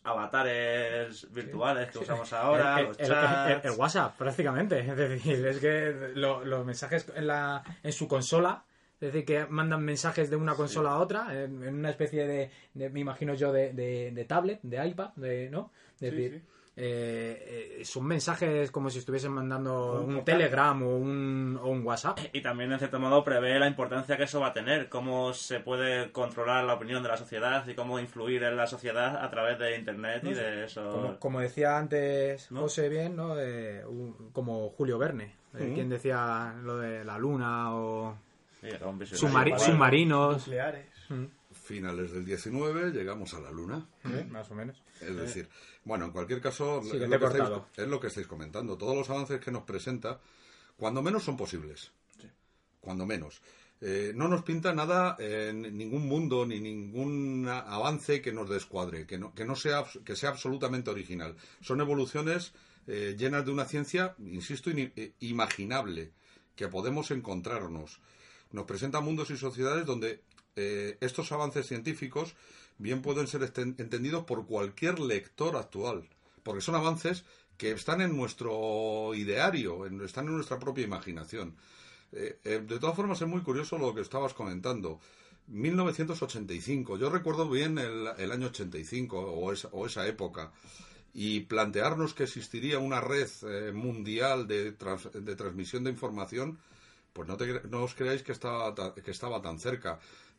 avatares 0.51 1.31
virtuales 1.31 1.91
que 1.91 1.99
usamos 1.99 2.31
El- 2.31 2.37
ahora, 2.37 2.79
el, 2.79 2.85
los 2.87 2.99
el- 2.99 3.07
chats. 3.07 3.65
el- 3.65 3.71
el 3.71 3.77
WhatsApp, 3.79 4.17
prácticamente. 4.17 4.79
Es 4.79 4.95
decir, 4.97 5.45
es 5.47 5.59
que 5.59 6.11
lo- 6.15 6.43
los 6.45 6.65
mensajes 6.65 7.05
en, 7.15 7.27
la, 7.27 7.63
en 7.83 7.91
su 7.91 8.07
consola, 8.07 8.63
es 8.99 9.11
decir, 9.13 9.25
que 9.25 9.45
mandan 9.47 9.83
mensajes 9.83 10.29
de 10.29 10.35
una 10.35 10.55
consola 10.55 10.91
a 10.91 10.99
otra, 10.99 11.27
en, 11.33 11.63
en 11.63 11.75
una 11.75 11.89
especie 11.89 12.25
de, 12.27 12.51
de- 12.73 12.89
me 12.89 12.99
imagino 12.99 13.33
yo, 13.33 13.51
de, 13.51 13.73
de- 13.73 14.11
de 14.11 14.25
tablet, 14.25 14.59
de 14.63 14.87
iPad, 14.87 15.09
de, 15.15 15.49
¿no? 15.49 15.71
Es 15.93 15.99
Sí, 15.99 16.05
decir, 16.15 16.41
sí. 16.45 16.51
Eh, 16.79 17.77
eh, 17.79 17.85
son 17.85 18.05
mensajes 18.05 18.69
como 18.69 18.89
si 18.91 18.99
estuviesen 18.99 19.31
mandando 19.31 20.01
Un 20.03 20.17
un. 20.17 20.23
Telegram 20.23 20.79
o 20.83 20.95
un, 20.97 21.59
o 21.61 21.67
un 21.69 21.83
WhatsApp. 21.85 22.19
Y 22.33 22.41
también, 22.41 22.71
en 22.71 22.77
cierto 22.77 22.99
modo, 22.99 23.23
prevé 23.23 23.57
la 23.57 23.67
importancia 23.67 24.15
que 24.15 24.23
eso 24.23 24.39
va 24.39 24.47
a 24.49 24.53
tener, 24.53 24.87
cómo 24.87 25.33
se 25.33 25.59
puede 25.59 26.11
controlar 26.11 26.63
la 26.65 26.75
opinión 26.75 27.01
de 27.01 27.09
la 27.09 27.17
sociedad 27.17 27.67
y 27.67 27.73
cómo 27.73 27.99
influir 27.99 28.43
en 28.43 28.55
la 28.55 28.67
sociedad 28.67 29.17
a 29.23 29.29
través 29.31 29.57
de 29.57 29.75
Internet 29.75 30.21
y 30.23 30.33
de 30.33 30.65
eso. 30.65 30.87
Como, 30.91 31.19
como 31.19 31.39
decía 31.39 31.77
antes 31.77 32.51
¿No? 32.51 32.61
José 32.61 32.89
bien, 32.89 33.15
¿no? 33.15 33.39
Eh, 33.39 33.83
un- 33.85 34.29
como 34.31 34.69
Julio 34.69 34.99
Verne, 34.99 35.33
eh, 35.57 35.63
Ujú. 35.65 35.73
quien 35.73 35.89
decía 35.89 36.53
lo 36.63 36.77
de 36.77 37.03
la 37.03 37.17
luna 37.17 37.73
o 37.75 38.15
Sí, 38.61 38.69
submarinos. 39.13 40.47
Nucleares. 40.47 40.85
Mm, 41.09 41.23
Finales 41.67 42.11
del 42.11 42.25
19 42.25 42.91
llegamos 42.91 43.33
a 43.33 43.39
la 43.41 43.51
Luna. 43.51 43.85
¿eh? 44.05 44.25
Más 44.29 44.49
o 44.51 44.55
menos. 44.55 44.81
Es 45.01 45.15
decir, 45.15 45.49
bueno, 45.83 46.05
en 46.05 46.11
cualquier 46.11 46.41
caso, 46.41 46.81
Sí, 46.81 46.91
es, 46.97 47.01
lo 47.01 47.09
que 47.09 47.15
estáis, 47.15 47.31
cortado. 47.43 47.67
es 47.75 47.87
lo 47.87 47.99
que 47.99 48.07
estáis 48.07 48.25
comentando. 48.27 48.77
Todos 48.77 48.95
los 48.95 49.09
avances 49.09 49.39
que 49.41 49.51
nos 49.51 49.63
presenta, 49.63 50.19
cuando 50.77 51.01
menos 51.01 51.23
son 51.23 51.35
posibles. 51.37 51.91
Sí. 52.21 52.27
Cuando 52.79 53.05
menos. 53.05 53.41
Eh, 53.81 54.11
no 54.15 54.27
nos 54.27 54.41
pinta 54.43 54.73
nada 54.73 55.15
en 55.19 55.77
ningún 55.77 56.07
mundo 56.07 56.45
ni 56.47 56.59
ningún 56.59 57.47
avance 57.47 58.21
que 58.23 58.31
nos 58.33 58.49
descuadre, 58.49 59.05
que 59.05 59.19
no, 59.19 59.35
que 59.35 59.45
no 59.45 59.55
sea, 59.55 59.83
que 60.03 60.15
sea 60.15 60.29
absolutamente 60.29 60.89
original. 60.89 61.35
Son 61.61 61.79
evoluciones 61.81 62.53
eh, 62.87 63.15
llenas 63.19 63.45
de 63.45 63.51
una 63.51 63.65
ciencia, 63.65 64.15
insisto, 64.19 64.71
ini- 64.71 64.91
eh, 64.95 65.11
imaginable, 65.19 66.11
que 66.55 66.67
podemos 66.69 67.11
encontrarnos. 67.11 67.99
Nos 68.51 68.65
presenta 68.65 68.99
mundos 69.01 69.29
y 69.29 69.37
sociedades 69.37 69.85
donde 69.85 70.21
eh, 70.57 70.97
estos 70.99 71.31
avances 71.31 71.65
científicos 71.67 72.35
bien 72.77 73.01
pueden 73.01 73.27
ser 73.27 73.41
entendidos 73.77 74.25
por 74.25 74.45
cualquier 74.45 74.99
lector 74.99 75.55
actual, 75.55 76.09
porque 76.43 76.61
son 76.61 76.75
avances 76.75 77.23
que 77.57 77.71
están 77.71 78.01
en 78.01 78.15
nuestro 78.15 79.13
ideario, 79.15 79.85
en- 79.87 80.01
están 80.01 80.27
en 80.27 80.35
nuestra 80.35 80.59
propia 80.59 80.83
imaginación. 80.85 81.55
Eh, 82.11 82.39
eh, 82.43 82.63
de 82.67 82.79
todas 82.79 82.95
formas, 82.95 83.21
es 83.21 83.27
muy 83.27 83.41
curioso 83.41 83.77
lo 83.77 83.93
que 83.95 84.01
estabas 84.01 84.33
comentando. 84.33 84.99
1985, 85.47 86.97
yo 86.97 87.09
recuerdo 87.09 87.49
bien 87.49 87.77
el, 87.77 88.07
el 88.17 88.31
año 88.31 88.47
85 88.47 89.19
o 89.19 89.51
esa, 89.53 89.69
o 89.71 89.85
esa 89.85 90.05
época, 90.07 90.51
y 91.13 91.41
plantearnos 91.41 92.13
que 92.13 92.23
existiría 92.23 92.79
una 92.79 93.01
red 93.01 93.27
eh, 93.43 93.71
mundial 93.73 94.47
de 94.47 94.71
transmisión 95.35 95.83
de 95.83 95.91
información, 95.91 96.59
pues 97.17 97.27
no, 97.29 97.37
te 97.41 97.45
no 97.73 97.79
os 97.87 97.95
creáis 97.99 98.23
que 98.25 98.33
estaba, 98.37 98.65
ta- 98.79 98.93
que 99.05 99.11
estaba 99.17 99.41
tan 99.47 99.57
cerca. 99.67 99.91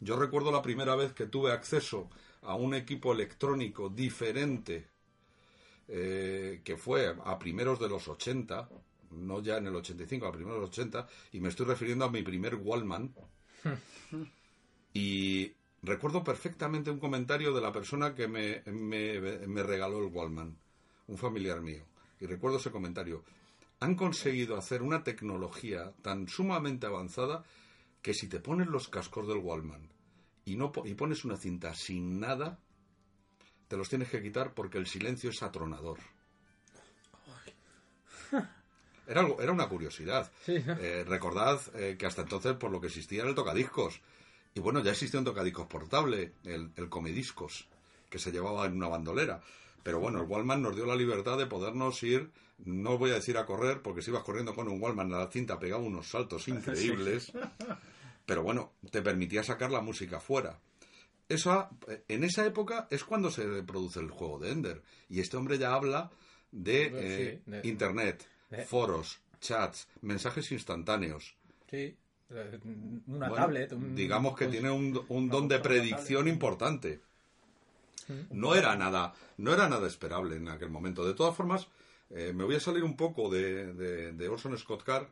Yo 0.09 0.15
recuerdo 0.25 0.51
la 0.53 0.63
primera 0.69 0.95
vez 1.03 1.11
que 1.19 1.27
tuve 1.35 1.53
acceso 1.53 2.01
a 2.43 2.55
un 2.67 2.73
equipo 2.83 3.13
electrónico 3.13 3.83
diferente, 4.05 4.77
eh, 5.89 6.61
que 6.65 6.77
fue 6.77 7.15
a 7.25 7.39
primeros 7.39 7.81
de 7.81 7.89
los 7.89 8.09
80, 8.09 8.69
no 9.11 9.41
ya 9.43 9.57
en 9.59 9.67
el 9.69 9.77
85, 9.77 10.27
a 10.27 10.33
primeros 10.33 10.57
de 10.59 10.61
los 10.63 10.71
80, 10.71 11.07
y 11.33 11.41
me 11.41 11.49
estoy 11.49 11.67
refiriendo 11.67 12.05
a 12.05 12.11
mi 12.11 12.23
primer 12.23 12.55
Wallman, 12.57 13.15
Y 14.93 15.53
recuerdo 15.83 16.25
perfectamente 16.25 16.91
un 16.91 16.99
comentario 16.99 17.53
de 17.53 17.61
la 17.61 17.73
persona 17.73 18.15
que 18.15 18.29
me, 18.29 18.63
me, 18.67 19.21
me 19.47 19.63
regaló 19.63 19.99
el 19.99 20.13
Wallman, 20.13 20.57
un 21.07 21.19
familiar 21.19 21.61
mío. 21.61 21.85
Y 22.21 22.27
recuerdo 22.27 22.59
ese 22.59 22.71
comentario. 22.71 23.25
Han 23.81 23.95
conseguido 23.95 24.57
hacer 24.57 24.83
una 24.83 25.05
tecnología 25.05 25.93
tan 26.03 26.29
sumamente 26.29 26.87
avanzada 26.87 27.45
que 28.03 28.15
si 28.15 28.29
te 28.29 28.41
pones 28.41 28.69
los 28.69 28.89
cascos 28.89 29.29
del 29.29 29.39
Wallman 29.39 29.89
y, 30.45 30.57
no, 30.57 30.73
y 30.85 30.95
pones 30.95 31.25
una 31.25 31.37
cinta 31.37 31.75
sin 31.75 32.19
nada, 32.19 32.59
te 33.69 33.77
los 33.77 33.89
tienes 33.89 34.09
que 34.09 34.23
quitar 34.23 34.55
porque 34.55 34.79
el 34.79 34.87
silencio 34.87 35.31
es 35.31 35.43
atronador. 35.43 35.99
Era, 39.07 39.21
algo, 39.21 39.41
era 39.41 39.53
una 39.53 39.69
curiosidad. 39.69 40.31
Sí, 40.45 40.63
¿no? 40.67 40.75
Eh, 40.75 41.03
recordad 41.05 41.61
eh, 41.75 41.97
que 41.99 42.05
hasta 42.05 42.23
entonces 42.23 42.55
por 42.55 42.71
lo 42.71 42.81
que 42.81 42.89
existía 42.89 43.21
era 43.21 43.31
el 43.31 43.35
tocadiscos. 43.35 44.03
Y 44.55 44.61
bueno, 44.61 44.83
ya 44.83 44.91
existía 44.91 45.19
un 45.19 45.25
tocadiscos 45.25 45.67
portable, 45.67 46.35
el, 46.45 46.71
el 46.77 46.89
comediscos, 46.89 47.69
que 48.11 48.19
se 48.19 48.33
llevaba 48.33 48.67
en 48.67 48.75
una 48.75 48.89
bandolera. 48.89 49.41
Pero 49.83 50.01
bueno, 50.01 50.21
el 50.21 50.27
Wallman 50.29 50.61
nos 50.63 50.75
dio 50.77 50.85
la 50.87 50.97
libertad 50.97 51.39
de 51.39 51.47
podernos 51.47 52.03
ir, 52.03 52.31
no 52.65 52.99
voy 52.99 53.11
a 53.11 53.15
decir 53.15 53.39
a 53.39 53.47
correr, 53.47 53.81
porque 53.83 54.03
si 54.03 54.11
ibas 54.11 54.23
corriendo 54.25 54.55
con 54.55 54.69
un 54.69 54.83
Wallman 54.83 55.13
a 55.15 55.19
la 55.19 55.31
cinta 55.31 55.59
pegaba 55.59 55.83
unos 55.83 56.09
saltos 56.11 56.49
increíbles. 56.49 57.33
Pero 58.27 58.43
bueno, 58.43 58.73
te 58.91 59.01
permitía 59.03 59.43
sacar 59.43 59.71
la 59.71 59.81
música 59.81 60.21
fuera. 60.21 60.59
Eso, 61.29 61.69
en 62.09 62.25
esa 62.25 62.45
época 62.47 62.89
es 62.91 63.05
cuando 63.05 63.31
se 63.31 63.63
produce 63.63 64.01
el 64.01 64.11
juego 64.11 64.39
de 64.39 64.51
Ender. 64.51 64.83
Y 65.09 65.21
este 65.21 65.37
hombre 65.37 65.59
ya 65.59 65.75
habla 65.75 66.11
de, 66.51 66.91
eh, 66.95 67.43
de- 67.45 67.61
Internet, 67.69 68.27
de- 68.51 68.65
foros, 68.65 69.21
chats, 69.41 69.89
mensajes 70.03 70.51
instantáneos. 70.53 71.37
Sí. 71.71 71.97
Eh, 72.31 72.59
Una 73.07 73.29
Bueno, 73.29 73.35
tablet. 73.45 73.73
un- 73.73 73.95
digamos 73.95 74.37
que 74.37 74.47
pues, 74.47 74.53
tiene 74.59 74.71
un, 74.71 75.03
un 75.09 75.29
don 75.29 75.49
de 75.49 75.59
predicción 75.61 76.21
tablet. 76.21 76.33
importante. 76.35 77.01
No 78.31 78.55
era 78.55 78.77
nada, 78.77 79.15
no 79.37 79.53
era 79.53 79.69
nada 79.69 79.87
esperable 79.87 80.37
en 80.37 80.49
aquel 80.49 80.71
momento. 80.71 81.07
De 81.07 81.15
todas 81.15 81.37
formas, 81.37 81.69
eh, 82.11 82.33
me 82.35 82.45
voy 82.45 82.57
a 82.57 82.61
salir 82.61 82.85
un 82.85 82.97
poco 82.97 83.29
de, 83.29 83.73
de, 83.75 84.13
de 84.13 84.29
Orson 84.29 84.57
Scott 84.57 84.83
Card 84.83 85.09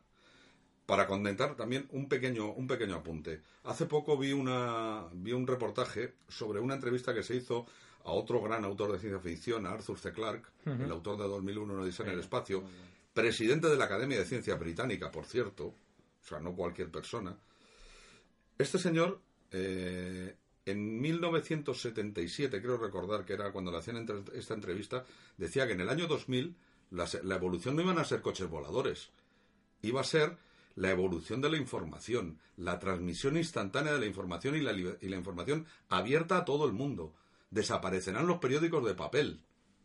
para 0.86 1.06
contentar 1.06 1.56
también 1.56 1.88
un 1.90 2.08
pequeño, 2.08 2.52
un 2.52 2.66
pequeño 2.66 2.94
apunte. 2.94 3.42
Hace 3.64 3.86
poco 3.86 4.16
vi 4.16 4.32
una, 4.32 5.04
vi 5.12 5.32
un 5.32 5.46
reportaje 5.46 6.14
sobre 6.28 6.60
una 6.60 6.74
entrevista 6.74 7.12
que 7.12 7.24
se 7.24 7.34
hizo 7.34 7.66
a 8.04 8.12
otro 8.12 8.40
gran 8.40 8.64
autor 8.64 8.92
de 8.92 9.00
ciencia 9.00 9.18
ficción, 9.20 9.66
a 9.66 9.72
Arthur 9.72 9.98
C. 9.98 10.12
Clarke, 10.12 10.48
el 10.64 10.90
autor 10.92 11.18
de 11.18 11.24
2001, 11.24 11.74
Una 11.74 11.82
Odisea 11.82 12.06
en 12.06 12.12
el 12.12 12.20
espacio, 12.20 12.62
presidente 13.12 13.68
de 13.68 13.76
la 13.76 13.86
Academia 13.86 14.18
de 14.18 14.24
Ciencia 14.24 14.54
Británica, 14.54 15.10
por 15.10 15.26
cierto, 15.26 15.66
o 15.66 15.74
sea, 16.22 16.38
no 16.38 16.54
cualquier 16.54 16.88
persona. 16.88 17.36
Este 18.56 18.78
señor, 18.78 19.20
eh, 19.50 20.36
en 20.66 21.00
1977, 21.00 22.60
creo 22.60 22.76
recordar 22.76 23.24
que 23.24 23.34
era 23.34 23.52
cuando 23.52 23.70
le 23.70 23.78
hacían 23.78 24.06
esta 24.34 24.54
entrevista, 24.54 25.04
decía 25.36 25.66
que 25.66 25.72
en 25.72 25.80
el 25.80 25.88
año 25.88 26.06
2000 26.08 26.54
la, 26.90 27.08
la 27.22 27.36
evolución 27.36 27.76
no 27.76 27.82
iban 27.82 27.98
a 27.98 28.04
ser 28.04 28.20
coches 28.20 28.50
voladores, 28.50 29.10
iba 29.82 30.00
a 30.00 30.04
ser 30.04 30.36
la 30.74 30.90
evolución 30.90 31.40
de 31.40 31.50
la 31.50 31.56
información, 31.56 32.38
la 32.56 32.78
transmisión 32.78 33.36
instantánea 33.36 33.92
de 33.94 34.00
la 34.00 34.06
información 34.06 34.56
y 34.56 34.60
la, 34.60 34.72
y 34.72 35.08
la 35.08 35.16
información 35.16 35.66
abierta 35.88 36.38
a 36.38 36.44
todo 36.44 36.66
el 36.66 36.72
mundo. 36.72 37.14
Desaparecerán 37.50 38.26
los 38.26 38.38
periódicos 38.38 38.84
de 38.84 38.94
papel, 38.94 39.40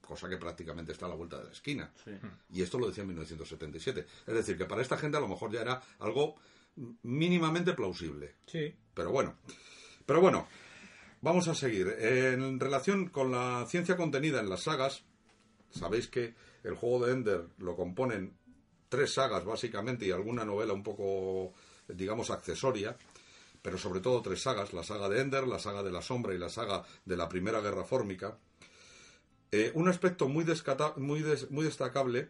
cosa 0.05 0.27
que 0.27 0.37
prácticamente 0.37 0.91
está 0.91 1.05
a 1.05 1.09
la 1.09 1.15
vuelta 1.15 1.37
de 1.37 1.45
la 1.45 1.51
esquina. 1.51 1.91
Sí. 2.03 2.11
Y 2.49 2.61
esto 2.61 2.77
lo 2.77 2.87
decía 2.87 3.03
en 3.03 3.09
1977. 3.09 4.05
Es 4.27 4.33
decir, 4.33 4.57
que 4.57 4.65
para 4.65 4.81
esta 4.81 4.97
gente 4.97 5.17
a 5.17 5.21
lo 5.21 5.29
mejor 5.29 5.51
ya 5.51 5.61
era 5.61 5.81
algo 5.99 6.35
mínimamente 7.03 7.73
plausible. 7.73 8.35
Sí. 8.47 8.73
Pero 8.93 9.11
bueno, 9.11 9.35
pero 10.05 10.19
bueno, 10.19 10.47
vamos 11.21 11.47
a 11.47 11.55
seguir. 11.55 11.87
En 11.99 12.59
relación 12.59 13.07
con 13.09 13.31
la 13.31 13.65
ciencia 13.67 13.95
contenida 13.97 14.39
en 14.39 14.49
las 14.49 14.63
sagas, 14.63 15.03
sabéis 15.71 16.07
que 16.07 16.33
el 16.63 16.75
juego 16.75 17.05
de 17.05 17.13
Ender 17.13 17.47
lo 17.57 17.75
componen 17.75 18.33
tres 18.89 19.13
sagas 19.13 19.45
básicamente 19.45 20.05
y 20.05 20.11
alguna 20.11 20.43
novela 20.45 20.73
un 20.73 20.83
poco, 20.83 21.53
digamos, 21.87 22.29
accesoria, 22.29 22.97
pero 23.61 23.77
sobre 23.77 23.99
todo 24.01 24.21
tres 24.21 24.41
sagas, 24.41 24.73
la 24.73 24.83
saga 24.83 25.07
de 25.09 25.21
Ender, 25.21 25.47
la 25.47 25.59
saga 25.59 25.83
de 25.83 25.91
la 25.91 26.01
sombra 26.01 26.33
y 26.33 26.37
la 26.37 26.49
saga 26.49 26.83
de 27.05 27.15
la 27.17 27.29
Primera 27.29 27.61
Guerra 27.61 27.83
Fórmica. 27.85 28.37
Eh, 29.51 29.71
un 29.75 29.87
aspecto 29.87 30.27
muy, 30.27 30.45
muy, 30.97 31.21
des- 31.21 31.51
muy 31.51 31.65
destacable 31.65 32.29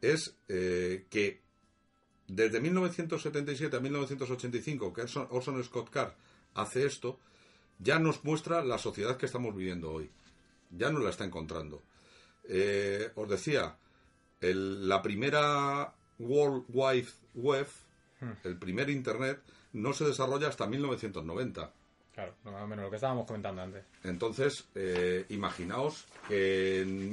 es 0.00 0.36
eh, 0.48 1.06
que 1.10 1.40
desde 2.26 2.60
1977 2.60 3.76
a 3.76 3.80
1985, 3.80 4.92
que 4.92 5.02
Orson 5.30 5.64
Scott 5.64 5.90
Card 5.90 6.12
hace 6.54 6.84
esto, 6.86 7.18
ya 7.78 7.98
nos 7.98 8.24
muestra 8.24 8.64
la 8.64 8.78
sociedad 8.78 9.16
que 9.16 9.26
estamos 9.26 9.54
viviendo 9.54 9.90
hoy. 9.92 10.10
Ya 10.70 10.90
nos 10.90 11.02
la 11.02 11.10
está 11.10 11.24
encontrando. 11.24 11.82
Eh, 12.44 13.10
os 13.14 13.28
decía, 13.28 13.76
el- 14.40 14.88
la 14.88 15.02
primera 15.02 15.92
World 16.18 16.64
Wide 16.68 17.08
Web, 17.34 17.66
el 18.44 18.56
primer 18.56 18.90
Internet, 18.90 19.40
no 19.72 19.92
se 19.92 20.04
desarrolla 20.04 20.48
hasta 20.48 20.66
1990. 20.66 21.72
Claro, 22.14 22.34
más 22.44 22.62
o 22.62 22.66
menos 22.66 22.84
lo 22.86 22.90
que 22.90 22.96
estábamos 22.96 23.26
comentando 23.26 23.62
antes. 23.62 23.84
Entonces, 24.02 24.64
eh, 24.74 25.24
imaginaos 25.28 26.04
que 26.26 26.80
en 26.82 27.08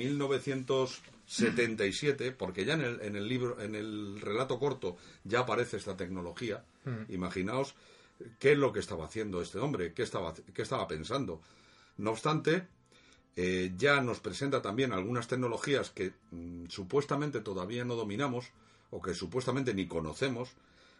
1977, 1.27 2.31
porque 2.31 2.65
ya 2.65 2.73
en 2.73 2.81
el, 2.81 3.01
en 3.01 3.15
el 3.15 3.27
libro, 3.27 3.59
en 3.61 3.75
el 3.75 4.19
relato 4.21 4.57
corto 4.59 4.97
ya 5.23 5.39
aparece 5.41 5.77
esta 5.77 5.95
tecnología, 5.97 6.63
imaginaos 7.09 7.75
qué 8.39 8.53
es 8.53 8.57
lo 8.57 8.71
que 8.73 8.79
estaba 8.79 9.05
haciendo 9.05 9.41
este 9.41 9.59
hombre, 9.59 9.93
qué 9.93 10.03
estaba, 10.03 10.33
qué 10.33 10.61
estaba 10.61 10.87
pensando. 10.87 11.41
No 11.97 12.11
obstante, 12.11 12.67
eh, 13.35 13.73
ya 13.77 14.01
nos 14.01 14.19
presenta 14.19 14.61
también 14.61 14.93
algunas 14.93 15.27
tecnologías 15.27 15.89
que 15.91 16.13
mm, 16.31 16.67
supuestamente 16.67 17.41
todavía 17.41 17.83
no 17.85 17.95
dominamos 17.95 18.45
o 18.91 19.01
que 19.01 19.13
supuestamente 19.13 19.73
ni 19.73 19.87
conocemos, 19.87 20.49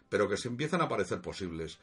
pero 0.08 0.28
que 0.28 0.36
se 0.36 0.48
empiezan 0.48 0.82
a 0.82 0.88
parecer 0.88 1.20
posibles. 1.20 1.78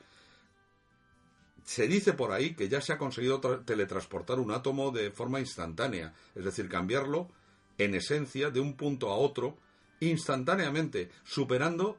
Se 1.65 1.87
dice 1.87 2.13
por 2.13 2.31
ahí 2.31 2.55
que 2.55 2.67
ya 2.67 2.81
se 2.81 2.93
ha 2.93 2.97
conseguido 2.97 3.39
tra- 3.41 3.63
teletransportar 3.65 4.39
un 4.39 4.51
átomo 4.51 4.91
de 4.91 5.11
forma 5.11 5.39
instantánea, 5.39 6.13
es 6.35 6.43
decir, 6.43 6.67
cambiarlo 6.67 7.29
en 7.77 7.95
esencia 7.95 8.49
de 8.51 8.59
un 8.59 8.75
punto 8.75 9.09
a 9.09 9.15
otro 9.15 9.57
instantáneamente, 9.99 11.09
superando 11.23 11.97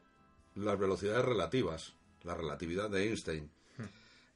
las 0.55 0.79
velocidades 0.79 1.25
relativas, 1.25 1.94
la 2.25 2.35
relatividad 2.35 2.91
de 2.91 3.05
Einstein. 3.09 3.51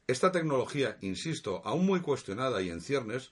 Esta 0.07 0.31
tecnología, 0.31 0.97
insisto, 1.01 1.61
aún 1.65 1.85
muy 1.85 2.01
cuestionada 2.01 2.61
y 2.61 2.69
en 2.69 2.81
ciernes, 2.81 3.31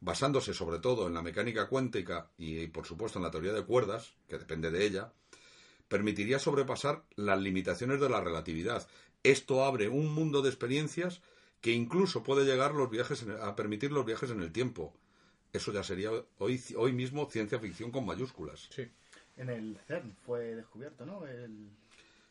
basándose 0.00 0.52
sobre 0.52 0.78
todo 0.78 1.06
en 1.06 1.14
la 1.14 1.22
mecánica 1.22 1.68
cuántica 1.68 2.30
y, 2.36 2.66
por 2.66 2.84
supuesto, 2.86 3.18
en 3.18 3.24
la 3.24 3.30
teoría 3.30 3.52
de 3.52 3.64
cuerdas, 3.64 4.14
que 4.28 4.38
depende 4.38 4.70
de 4.70 4.84
ella, 4.84 5.12
permitiría 5.88 6.38
sobrepasar 6.38 7.04
las 7.16 7.40
limitaciones 7.40 7.98
de 8.00 8.10
la 8.10 8.20
relatividad. 8.20 8.86
Esto 9.22 9.64
abre 9.64 9.88
un 9.88 10.12
mundo 10.12 10.42
de 10.42 10.50
experiencias 10.50 11.22
que 11.62 11.72
incluso 11.72 12.22
puede 12.22 12.44
llegar 12.44 12.74
los 12.74 12.90
viajes 12.90 13.22
en- 13.22 13.32
a 13.32 13.56
permitir 13.56 13.90
los 13.90 14.04
viajes 14.04 14.30
en 14.30 14.42
el 14.42 14.52
tiempo. 14.52 14.94
Eso 15.52 15.72
ya 15.72 15.82
sería 15.82 16.10
hoy, 16.38 16.62
hoy 16.76 16.92
mismo 16.92 17.28
ciencia 17.30 17.58
ficción 17.58 17.90
con 17.90 18.04
mayúsculas. 18.04 18.68
Sí. 18.70 18.86
En 19.38 19.48
el 19.48 19.78
CERN 19.86 20.14
fue 20.26 20.54
descubierto, 20.56 21.06
¿no? 21.06 21.26
El... 21.26 21.70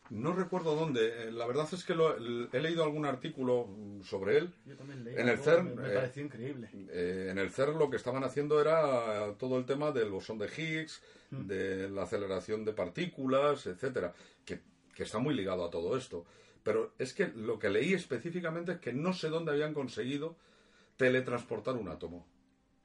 No 0.10 0.34
recuerdo 0.34 0.76
dónde. 0.76 1.28
eh, 1.28 1.32
La 1.32 1.46
verdad 1.48 1.68
es 1.72 1.84
que 1.84 1.96
lo- 1.96 2.16
he 2.52 2.60
leído 2.60 2.84
algún 2.84 3.06
artículo 3.06 3.68
mm, 3.68 4.02
sobre 4.04 4.38
él. 4.38 4.54
Yo 4.66 4.76
también 4.78 5.04
leí. 5.04 5.16
En 5.18 5.30
el 5.30 5.38
CERN, 5.38 5.76
Me, 5.76 5.82
me 5.84 5.90
eh, 5.90 5.96
pareció 5.96 6.24
increíble. 6.24 6.70
Eh, 6.90 7.28
en 7.32 7.38
el 7.38 7.50
CERN 7.52 7.78
lo 7.80 7.90
que 7.90 7.98
estaban 7.98 8.24
haciendo 8.24 8.60
era 8.62 9.34
todo 9.38 9.58
el 9.58 9.66
tema 9.66 9.92
del 9.92 10.10
bosón 10.12 10.38
de 10.38 10.48
Higgs, 10.48 11.02
de 11.32 11.90
la 11.90 12.04
aceleración 12.04 12.64
de 12.66 12.74
partículas, 12.74 13.66
etcétera, 13.68 14.14
que, 14.46 14.62
que 14.96 15.04
está 15.04 15.20
muy 15.20 15.34
ligado 15.34 15.66
a 15.66 15.70
todo 15.70 15.98
esto. 15.98 16.26
Pero 16.64 16.94
es 16.98 17.14
que 17.14 17.28
lo 17.28 17.60
que 17.60 17.70
leí 17.70 17.94
específicamente 17.94 18.74
es 18.74 18.80
que 18.80 18.94
no 18.94 19.14
sé 19.14 19.30
dónde 19.30 19.52
habían 19.52 19.74
conseguido 19.74 20.36
teletransportar 20.98 21.76
un 21.76 21.90
átomo, 21.90 22.26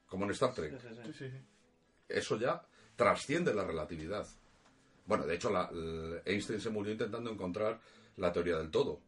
como 0.07 0.25
en 0.25 0.31
Star 0.33 0.55
Trek. 0.55 0.79
Sí, 0.81 1.13
sí, 1.13 1.31
sí. 1.31 1.37
Eso 2.09 2.37
ya 2.39 2.63
trasciende 2.97 3.55
la 3.55 3.65
relatividad. 3.65 4.27
Bueno, 5.07 5.27
de 5.27 5.35
hecho, 5.35 5.51
la- 5.51 5.71
Einstein 6.25 6.61
se 6.61 6.71
murió 6.71 6.93
intentando 6.93 7.31
encontrar 7.31 7.81
la 8.17 8.33
teoría 8.33 8.57
del 8.59 8.71
todo. 8.71 9.01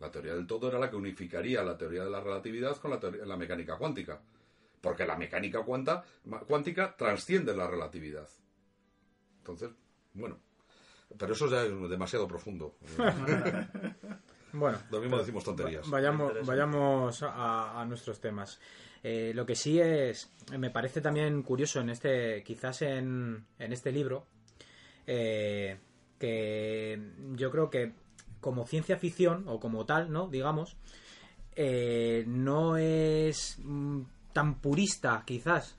La 0.00 0.10
teoría 0.10 0.34
del 0.34 0.46
todo 0.46 0.68
era 0.68 0.78
la 0.78 0.90
que 0.90 0.96
unificaría 0.96 1.62
la 1.62 1.78
teoría 1.78 2.04
de 2.04 2.10
la 2.10 2.20
relatividad 2.20 2.76
con 2.78 2.90
la, 2.90 2.98
teoría- 3.00 3.24
la 3.24 3.36
mecánica 3.36 3.76
cuántica. 3.76 4.20
Porque 4.80 5.06
la 5.06 5.16
mecánica 5.16 5.62
cuanta- 5.62 6.04
cuántica 6.46 6.94
trasciende 6.96 7.56
la 7.56 7.66
relatividad. 7.68 8.28
Entonces, 9.38 9.70
bueno. 10.14 10.38
Pero 11.16 11.32
eso 11.32 11.48
ya 11.48 11.62
es 11.62 11.70
demasiado 11.90 12.26
profundo. 12.26 12.76
Bueno, 14.52 14.78
Lo 14.90 15.00
mismo 15.00 15.18
decimos 15.18 15.42
tonterías. 15.42 15.90
Vayamos, 15.90 16.46
vayamos 16.46 17.22
a, 17.24 17.80
a 17.80 17.84
nuestros 17.86 18.20
temas. 18.20 18.60
Eh, 19.02 19.32
lo 19.34 19.44
que 19.44 19.56
sí 19.56 19.80
es, 19.80 20.30
me 20.56 20.70
parece 20.70 21.00
también 21.00 21.42
curioso 21.42 21.80
en 21.80 21.90
este, 21.90 22.44
quizás 22.44 22.82
en, 22.82 23.44
en 23.58 23.72
este 23.72 23.90
libro, 23.90 24.26
eh, 25.06 25.78
que 26.18 27.00
yo 27.34 27.50
creo 27.50 27.70
que 27.70 27.92
como 28.40 28.66
ciencia 28.66 28.98
ficción 28.98 29.44
o 29.48 29.58
como 29.58 29.86
tal, 29.86 30.12
¿no? 30.12 30.28
Digamos, 30.28 30.76
eh, 31.56 32.24
no 32.26 32.76
es 32.76 33.58
mm, 33.62 34.02
tan 34.32 34.60
purista, 34.60 35.22
quizás. 35.24 35.78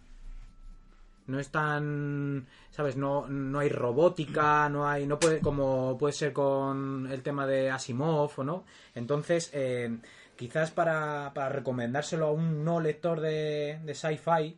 No 1.27 1.39
es 1.39 1.49
tan, 1.49 2.47
sabes, 2.69 2.97
no, 2.97 3.27
no 3.27 3.59
hay 3.59 3.69
robótica, 3.69 4.69
no 4.69 4.87
hay, 4.87 5.07
no 5.07 5.19
puede, 5.19 5.39
como 5.41 5.97
puede 5.97 6.13
ser 6.13 6.33
con 6.33 7.07
el 7.11 7.23
tema 7.23 7.47
de 7.47 7.71
Asimov 7.71 8.31
o 8.37 8.43
no. 8.43 8.63
Entonces, 8.93 9.49
eh, 9.53 9.97
quizás 10.35 10.69
para, 10.71 11.31
para 11.33 11.49
recomendárselo 11.49 12.27
a 12.27 12.31
un 12.31 12.63
no 12.63 12.79
lector 12.79 13.21
de, 13.21 13.79
de 13.83 13.95
sci-fi, 13.95 14.57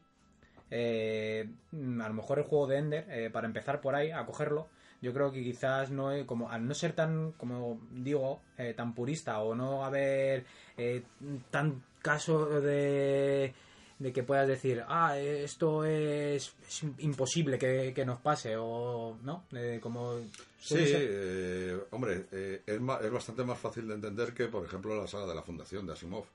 eh, 0.71 1.47
a 1.73 2.07
lo 2.07 2.13
mejor 2.13 2.39
el 2.39 2.45
juego 2.45 2.67
de 2.67 2.77
Ender, 2.77 3.05
eh, 3.09 3.29
para 3.31 3.47
empezar 3.47 3.81
por 3.81 3.95
ahí, 3.95 4.11
a 4.11 4.25
cogerlo, 4.25 4.67
yo 5.01 5.13
creo 5.13 5.31
que 5.31 5.43
quizás 5.43 5.91
no 5.91 6.09
como 6.25 6.49
al 6.49 6.67
no 6.67 6.73
ser 6.73 6.93
tan 6.93 7.31
como 7.33 7.79
digo 7.91 8.41
eh, 8.57 8.73
tan 8.75 8.95
purista 8.95 9.39
o 9.41 9.53
no 9.53 9.85
haber 9.85 10.43
eh, 10.75 11.03
tan 11.51 11.83
caso 12.01 12.61
de 12.61 13.53
de 13.99 14.13
que 14.13 14.23
puedas 14.23 14.47
decir 14.47 14.83
ah 14.87 15.17
esto 15.19 15.83
es, 15.85 16.53
es 16.67 16.83
imposible 16.99 17.57
que, 17.59 17.93
que 17.95 18.05
nos 18.05 18.19
pase 18.21 18.55
o 18.57 19.17
no 19.23 19.43
Eh, 19.53 19.79
como 19.81 20.19
Sí, 20.59 20.75
eh, 20.79 21.77
hombre, 21.91 22.25
eh, 22.31 22.61
es, 22.65 22.81
ma- 22.81 22.99
es 23.01 23.11
bastante 23.11 23.43
más 23.43 23.57
fácil 23.59 23.87
de 23.87 23.93
entender 23.95 24.33
que, 24.33 24.47
por 24.47 24.65
ejemplo, 24.65 24.99
la 24.99 25.07
saga 25.07 25.27
de 25.27 25.35
la 25.35 25.41
Fundación 25.43 25.85
de 25.85 25.93
Asimov. 25.93 26.25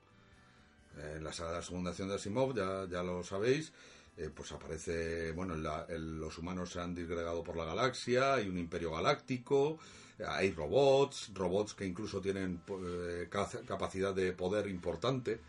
En 0.97 1.23
la 1.23 1.31
saga 1.33 1.51
de 1.51 1.57
la 1.57 1.61
Fundación 1.63 2.07
de 2.09 2.15
Asimov, 2.15 2.55
ya, 2.55 2.85
ya 2.89 3.03
lo 3.03 3.23
sabéis, 3.23 3.71
eh, 4.17 4.29
pues 4.33 4.51
aparece, 4.51 5.31
bueno, 5.31 5.55
la- 5.55 5.85
los 5.89 6.37
humanos 6.37 6.71
se 6.71 6.79
han 6.79 6.93
disgregado 6.93 7.43
por 7.43 7.55
la 7.57 7.65
galaxia, 7.65 8.35
hay 8.35 8.47
un 8.47 8.57
imperio 8.57 8.91
galáctico, 8.91 9.79
hay 10.27 10.51
robots, 10.51 11.31
robots 11.33 11.73
que 11.73 11.85
incluso 11.85 12.21
tienen 12.21 12.61
eh, 12.85 13.27
ca- 13.29 13.49
capacidad 13.67 14.13
de 14.13 14.31
poder 14.33 14.67
importante. 14.67 15.39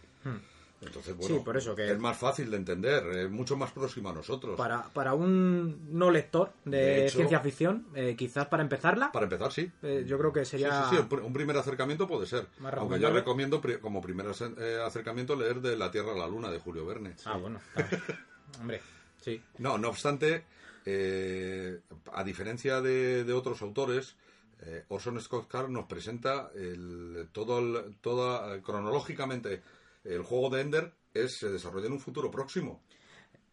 Entonces, 0.81 1.17
bueno, 1.17 1.35
Hmm. 1.37 1.39
Sí, 1.39 1.45
por 1.45 1.57
eso 1.57 1.75
que- 1.75 1.93
es 1.93 1.99
más 1.99 2.17
fácil 2.19 2.51
de 2.51 2.57
entender, 2.59 3.07
es 3.07 3.31
mucho 3.31 3.57
más 3.57 3.71
próximo 3.73 4.11
a 4.11 4.13
nosotros. 4.13 4.57
para, 4.57 4.83
para 4.93 5.15
un 5.15 5.89
no 5.99 6.11
lector 6.11 6.53
de, 6.65 6.77
De 6.77 7.07
hecho- 7.07 7.17
ciencia 7.19 7.41
ficción 7.41 7.87
eh, 7.95 8.15
quizás 8.17 8.49
para 8.49 8.63
empezarla 8.63 9.11
Para 9.13 9.25
empezar, 9.25 9.51
sí. 9.53 9.71
eh, 9.83 10.05
yo 10.07 10.19
creo 10.19 10.33
que 10.33 10.45
Sí, 10.45 10.53
sería 10.53 10.89
sí, 10.91 10.97
sí, 10.97 11.03
pr- 11.09 11.23
un 11.25 11.33
primer 11.33 11.57
acercamiento 11.57 12.07
puede 12.07 12.27
ser. 12.27 12.47
Aunque 12.77 12.99
yo 13.01 13.11
recomiendo 13.11 13.63
como 13.81 14.03
primer 14.03 14.27
eh, 14.59 14.79
acercamiento 14.85 15.37
leer 15.37 15.61
de 15.63 15.77
La 15.77 15.91
Tierra 15.91 16.13
a 16.13 16.17
la 16.17 16.27
Luna 16.27 16.51
de 16.51 16.59
Julio 16.59 16.85
Verne. 16.85 17.15
ah 17.25 17.37
bueno. 17.39 17.61
hombre 18.61 18.81
sí 19.21 19.41
No, 19.59 19.79
no 19.79 19.89
obstante, 19.89 20.45
eh, 20.85 21.81
a 22.13 22.25
diferencia 22.25 22.81
de, 22.81 23.25
de 23.25 23.33
otros 23.33 23.63
autores, 23.63 24.17
eh, 24.61 24.85
Orson 24.89 25.21
Scott 25.21 25.49
Card 25.49 25.69
nos 25.69 25.87
presenta 25.87 26.51
el, 26.55 27.29
todo, 27.33 27.59
el- 27.59 27.97
toda, 28.01 28.61
cronológicamente 28.63 29.63
el 30.05 30.23
juego 30.23 30.51
de 30.51 30.61
Ender 30.63 30.93
es, 31.13 31.39
se 31.39 31.51
desarrolla 31.51 31.87
en 31.87 31.93
un 31.93 32.01
futuro 32.01 32.31
próximo. 32.31 32.83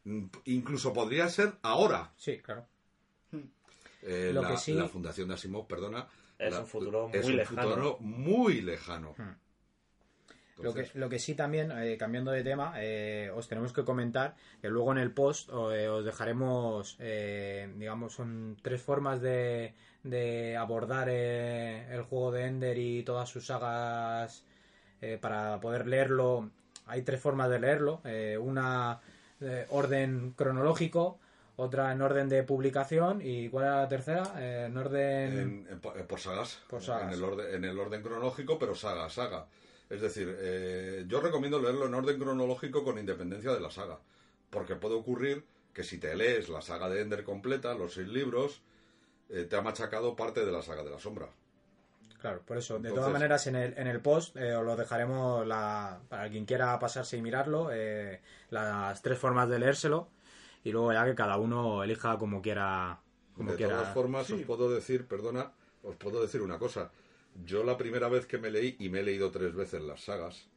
Mm, 0.03 0.25
Incluso 0.45 0.91
podría 0.93 1.29
ser 1.29 1.53
ahora. 1.61 2.11
sí 2.17 2.39
claro 2.39 2.65
Eh, 4.03 4.31
Lo 4.33 4.41
la, 4.41 4.47
que 4.49 4.57
sí- 4.57 4.73
la 4.73 4.87
Fundación 4.87 5.27
de 5.27 5.35
Asimov, 5.35 5.67
perdona. 5.67 6.07
Es 6.39 6.51
la- 6.53 6.61
un 6.61 6.67
futuro 6.67 7.09
es 7.13 7.21
muy 7.23 7.33
un 7.33 7.37
lejano. 7.37 7.61
futuro 7.61 7.97
muy 7.99 8.61
lejano. 8.61 9.15
Lo 10.63 10.73
que, 10.73 10.99
lo 10.99 11.09
que 11.09 11.19
sí 11.19 11.35
también, 11.35 11.71
eh, 11.71 11.97
cambiando 11.97 12.31
de 12.31 12.43
tema, 12.43 12.73
eh, 12.77 13.31
os 13.35 13.47
tenemos 13.47 13.73
que 13.73 13.83
comentar 13.83 14.35
que 14.61 14.69
luego 14.69 14.91
en 14.91 14.97
el 14.99 15.11
post 15.11 15.49
eh, 15.73 15.87
os 15.87 16.05
dejaremos, 16.05 16.95
eh, 16.99 17.71
digamos, 17.77 18.13
son 18.13 18.57
tres 18.61 18.81
formas 18.81 19.21
de, 19.21 19.73
de 20.03 20.57
abordar 20.57 21.07
eh, 21.09 21.87
el 21.93 22.03
juego 22.03 22.31
de 22.31 22.45
Ender 22.45 22.77
y 22.77 23.03
todas 23.03 23.29
sus 23.29 23.45
sagas 23.47 24.43
para 25.19 25.59
poder 25.59 25.87
leerlo. 25.87 26.49
Hay 26.85 27.01
tres 27.01 27.19
formas 27.19 27.49
de 27.49 27.59
leerlo. 27.59 28.01
una 28.39 28.99
de 29.39 29.65
orden 29.71 30.33
cronológico, 30.37 31.17
otra 31.55 31.91
en 31.91 32.01
orden 32.01 32.29
de 32.29 32.43
publicación 32.43 33.19
y 33.23 33.49
¿cuál 33.49 33.65
era 33.65 33.77
la 33.81 33.87
tercera? 33.89 34.23
Eh, 34.37 34.65
en 34.67 34.77
orden... 34.77 35.39
en- 35.39 35.67
en 35.71 35.79
po- 35.79 35.93
por 36.07 36.19
sagas. 36.19 36.59
Por 36.69 36.81
sagas. 36.81 37.07
En 37.07 37.13
el, 37.17 37.23
orden, 37.23 37.55
en 37.55 37.65
el 37.65 37.79
orden 37.79 38.01
cronológico, 38.03 38.59
pero 38.59 38.75
saga, 38.75 39.09
saga. 39.09 39.47
Es 39.91 39.99
decir, 40.01 40.33
eh, 40.39 41.03
yo 41.07 41.19
recomiendo 41.19 41.59
leerlo 41.59 41.85
en 41.85 41.93
orden 41.93 42.17
cronológico 42.17 42.83
con 42.83 42.97
independencia 42.97 43.51
de 43.53 43.59
la 43.59 43.69
saga. 43.69 43.99
Porque 44.49 44.75
puede 44.75 44.95
ocurrir 44.95 45.43
que 45.73 45.83
si 45.83 45.97
te 45.97 46.15
lees 46.15 46.49
la 46.49 46.61
saga 46.61 46.89
de 46.89 47.01
Ender 47.01 47.23
completa, 47.23 47.73
los 47.75 47.93
seis 47.93 48.07
libros, 48.07 48.61
eh, 49.29 49.43
te 49.49 49.55
ha 49.55 49.61
machacado 49.61 50.15
parte 50.15 50.45
de 50.45 50.51
la 50.51 50.61
saga 50.61 50.83
de 50.83 50.91
la 50.91 50.99
sombra. 50.99 51.29
Claro, 52.19 52.41
por 52.45 52.57
eso. 52.57 52.73
De 52.75 52.77
Entonces- 52.89 52.95
todas 52.99 53.11
maneras, 53.13 53.47
en 53.47 53.55
el, 53.55 53.77
en 53.77 53.87
el 53.87 53.99
post 53.99 54.35
eh, 54.37 54.55
os 54.55 54.63
lo 54.65 54.75
dejaremos 54.75 55.45
la, 55.47 55.99
para 56.07 56.29
quien 56.29 56.45
quiera 56.45 56.77
pasarse 56.79 57.17
y 57.17 57.21
mirarlo, 57.21 57.69
eh, 57.73 58.21
las 58.49 59.01
tres 59.01 59.17
formas 59.17 59.49
de 59.49 59.59
leérselo 59.59 60.07
y 60.63 60.71
luego 60.71 60.93
ya 60.93 61.03
que 61.05 61.15
cada 61.15 61.37
uno 61.37 61.83
elija 61.83 62.17
como 62.17 62.41
quiera. 62.41 62.99
Como 63.35 63.51
de 63.51 63.57
quiera. 63.57 63.77
todas 63.77 63.93
formas, 63.93 64.27
Sí. 64.27 64.33
os 64.33 64.41
puedo 64.43 64.69
decir, 64.69 65.07
perdona, 65.07 65.51
os 65.83 65.95
puedo 65.95 66.21
decir 66.21 66.41
una 66.41 66.59
cosa. 66.59 66.91
Yo 67.45 67.63
la 67.63 67.77
primera 67.77 68.09
vez 68.09 68.25
que 68.25 68.37
me 68.37 68.51
leí, 68.51 68.75
y 68.79 68.89
me 68.89 68.99
he 68.99 69.03
leído 69.03 69.31
tres 69.31 69.53
veces 69.55 69.81
las 69.81 70.03
sagas, 70.03 70.47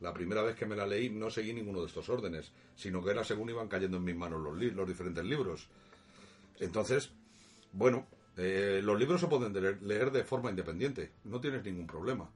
la 0.00 0.12
primera 0.12 0.42
vez 0.42 0.56
que 0.56 0.66
me 0.66 0.76
la 0.76 0.86
leí 0.86 1.10
no 1.10 1.30
seguí 1.30 1.52
ninguno 1.52 1.80
de 1.80 1.86
estos 1.86 2.08
órdenes, 2.08 2.52
sino 2.76 3.02
que 3.02 3.10
era 3.10 3.24
según 3.24 3.50
iban 3.50 3.68
cayendo 3.68 3.96
en 3.96 4.04
mis 4.04 4.16
manos 4.16 4.40
los, 4.42 4.56
li- 4.56 4.70
los 4.70 4.86
diferentes 4.88 5.24
libros. 5.24 5.68
Entonces, 6.60 7.10
bueno, 7.72 8.06
eh, 8.36 8.80
los 8.82 8.98
libros 8.98 9.20
se 9.20 9.26
pueden 9.28 9.52
leer, 9.52 9.82
leer 9.82 10.10
de 10.10 10.24
forma 10.24 10.50
independiente, 10.50 11.10
no 11.24 11.40
tienes 11.40 11.64
ningún 11.64 11.86
problema. 11.86 12.28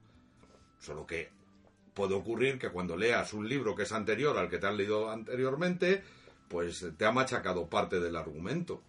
Solo 0.79 1.05
que 1.05 1.29
puede 1.93 2.13
ocurrir 2.13 2.57
que 2.59 2.69
cuando 2.69 2.95
leas 2.95 3.33
un 3.33 3.47
libro 3.47 3.75
que 3.75 3.83
es 3.83 3.91
anterior 3.91 4.37
al 4.37 4.49
que 4.49 4.57
te 4.57 4.67
has 4.67 4.75
leído 4.75 5.09
anteriormente, 5.09 6.01
pues 6.47 6.85
te 6.97 7.05
ha 7.05 7.11
machacado 7.11 7.67
parte 7.69 7.99
del 7.99 8.15
argumento. 8.15 8.81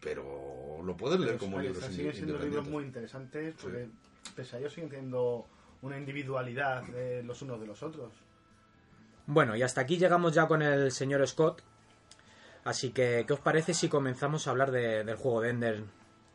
Pero 0.00 0.69
lo 0.82 0.96
puedes 0.96 1.18
leer 1.20 1.36
como 1.38 1.58
libros 1.60 1.84
siguen 1.84 2.12
siendo 2.12 2.38
libros 2.38 2.66
muy 2.68 2.84
interesantes 2.84 3.54
porque 3.60 3.88
pese 4.36 4.56
a 4.56 4.58
ello 4.58 4.70
siguen 4.70 4.88
teniendo 4.90 5.46
una 5.82 5.96
individualidad 5.98 6.82
de 6.84 7.22
los 7.22 7.40
unos 7.42 7.60
de 7.60 7.66
los 7.66 7.82
otros. 7.82 8.12
Bueno, 9.26 9.56
y 9.56 9.62
hasta 9.62 9.80
aquí 9.82 9.96
llegamos 9.96 10.34
ya 10.34 10.46
con 10.46 10.62
el 10.62 10.90
señor 10.92 11.26
Scott. 11.26 11.62
Así 12.64 12.90
que, 12.90 13.24
¿qué 13.26 13.32
os 13.32 13.40
parece 13.40 13.72
si 13.72 13.88
comenzamos 13.88 14.46
a 14.46 14.50
hablar 14.50 14.70
de- 14.70 15.04
del 15.04 15.16
juego 15.16 15.40
de 15.40 15.50
Ender? 15.50 15.82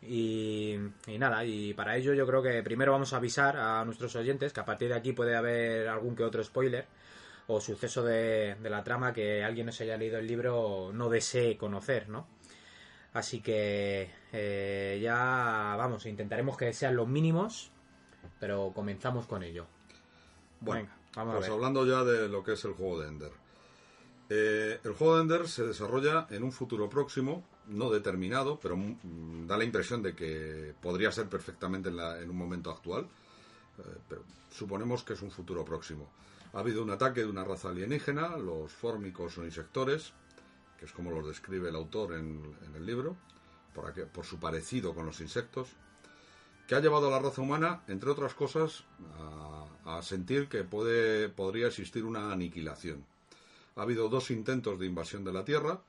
Y, 0.02 0.76
y 1.08 1.18
nada, 1.18 1.44
y 1.46 1.74
para 1.74 1.96
ello 1.98 2.14
yo 2.14 2.26
creo 2.28 2.42
que 2.42 2.62
primero 2.64 2.92
vamos 2.92 3.14
a 3.14 3.18
avisar 3.18 3.58
a 3.58 3.84
nuestros 3.86 4.16
oyentes 4.16 4.54
que 4.54 4.60
a 4.60 4.66
partir 4.66 4.90
de 4.90 4.96
aquí 4.96 5.14
puede 5.14 5.36
haber 5.36 5.88
algún 5.88 6.16
que 6.16 6.24
otro 6.24 6.44
spoiler 6.44 6.86
o 7.48 7.60
suceso 7.62 8.04
de, 8.04 8.56
de 8.56 8.70
la 8.70 8.84
trama 8.84 9.14
que 9.14 9.44
alguien 9.44 9.66
no 9.68 9.72
se 9.72 9.84
haya 9.84 9.98
leído 9.98 10.18
el 10.18 10.28
libro 10.28 10.92
no 10.94 11.10
desee 11.10 11.58
conocer, 11.58 12.10
¿no? 12.10 12.28
Así 13.16 13.40
que 13.42 14.12
eh, 14.34 15.00
ya 15.02 15.76
vamos, 15.78 16.06
intentaremos 16.06 16.58
que 16.58 16.72
sean 16.74 16.96
los 16.98 17.08
mínimos, 17.08 17.72
pero 18.42 18.72
comenzamos 18.76 19.26
con 19.26 19.42
ello. 19.42 19.66
Bueno, 20.60 20.82
Venga, 20.84 20.98
vamos 21.16 21.36
pues 21.36 21.46
a 21.48 21.50
ver. 21.50 21.56
hablando 21.56 21.86
ya 21.86 22.04
de 22.04 22.28
lo 22.28 22.44
que 22.44 22.54
es 22.54 22.66
el 22.66 22.74
juego 22.74 23.00
de 23.00 23.08
Ender. 23.08 23.32
Eh, 24.30 24.80
el 24.84 24.94
juego 24.94 25.16
de 25.16 25.22
Ender 25.22 25.48
se 25.48 25.66
desarrolla 25.66 26.28
en 26.30 26.44
un 26.44 26.52
futuro 26.52 26.90
próximo, 26.90 27.44
no 27.68 27.90
determinado, 27.90 28.60
pero 28.60 28.76
mm, 28.76 29.48
da 29.48 29.58
la 29.58 29.64
impresión 29.64 30.02
de 30.04 30.14
que 30.14 30.74
podría 30.82 31.10
ser 31.12 31.28
perfectamente 31.30 31.88
en, 31.90 31.96
la- 31.96 32.20
en 32.22 32.30
un 32.30 32.36
momento 32.38 32.70
actual. 32.70 33.08
Eh, 33.80 33.82
pero 34.10 34.24
suponemos 34.52 35.04
que 35.04 35.14
es 35.14 35.22
un 35.22 35.32
futuro 35.32 35.64
próximo. 35.64 36.10
Ha 36.54 36.60
habido 36.60 36.84
un 36.84 36.90
ataque 36.90 37.22
de 37.22 37.28
una 37.28 37.46
raza 37.46 37.70
alienígena, 37.70 38.36
los 38.36 38.74
fórmicos 38.74 39.38
o 39.38 39.46
insectores, 39.46 40.12
que 40.86 40.92
es 40.92 40.96
como 40.96 41.10
los 41.10 41.26
describe 41.28 41.70
el 41.70 41.76
autor 41.76 42.14
en, 42.14 42.56
en 42.64 42.76
el 42.76 42.86
libro, 42.86 43.18
por, 43.74 43.86
aqu- 43.92 44.06
por 44.08 44.24
su 44.24 44.38
parecido 44.40 44.94
con 44.94 45.06
los 45.08 45.20
insectos, 45.20 45.70
que 46.68 46.76
ha 46.76 46.80
llevado 46.80 47.08
a 47.08 47.12
la 47.12 47.20
raza 47.20 47.42
humana, 47.42 47.82
entre 47.88 48.12
otras 48.12 48.36
cosas, 48.36 48.84
a, 49.18 49.98
a 49.98 50.02
sentir 50.04 50.48
que 50.48 50.64
puede, 50.64 51.30
podría 51.30 51.68
existir 51.68 52.04
una 52.06 52.32
aniquilación. 52.32 53.04
Ha 53.76 53.82
habido 53.82 54.10
dos 54.10 54.30
intentos 54.30 54.80
de 54.80 54.86
invasión 54.86 55.24
de 55.24 55.34
la 55.34 55.44
Tierra. 55.44 55.82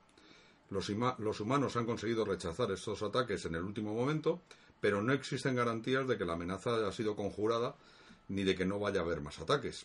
Los, 0.70 0.88
los 1.18 1.40
humanos 1.40 1.76
han 1.76 1.84
conseguido 1.86 2.24
rechazar 2.24 2.70
estos 2.72 3.02
ataques 3.02 3.44
en 3.44 3.54
el 3.54 3.62
último 3.62 3.92
momento, 3.94 4.40
pero 4.80 5.02
no 5.02 5.12
existen 5.12 5.54
garantías 5.56 6.08
de 6.08 6.16
que 6.18 6.24
la 6.24 6.32
amenaza 6.32 6.74
haya 6.74 6.90
sido 6.92 7.14
conjurada 7.16 7.76
ni 8.28 8.44
de 8.44 8.54
que 8.56 8.64
no 8.66 8.78
vaya 8.78 9.00
a 9.00 9.04
haber 9.04 9.20
más 9.20 9.38
ataques. 9.38 9.84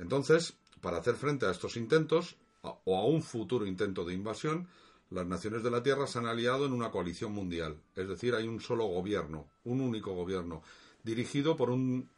Entonces, 0.00 0.54
para 0.80 0.98
hacer 0.98 1.14
frente 1.14 1.46
a 1.46 1.50
estos 1.52 1.76
intentos, 1.76 2.36
o 2.62 2.98
a 2.98 3.04
un 3.04 3.22
futuro 3.22 3.66
intento 3.66 4.04
de 4.04 4.14
invasión, 4.14 4.68
las 5.10 5.26
naciones 5.26 5.62
de 5.62 5.70
la 5.70 5.82
Tierra 5.82 6.06
se 6.06 6.18
han 6.18 6.26
aliado 6.26 6.66
en 6.66 6.72
una 6.72 6.90
coalición 6.90 7.32
mundial. 7.32 7.80
Es 7.96 8.08
decir, 8.08 8.34
hay 8.34 8.46
un 8.46 8.60
solo 8.60 8.86
gobierno, 8.86 9.48
un 9.64 9.80
único 9.80 10.14
gobierno, 10.14 10.62
dirigido 11.02 11.56
por 11.56 11.70
un- 11.70 12.08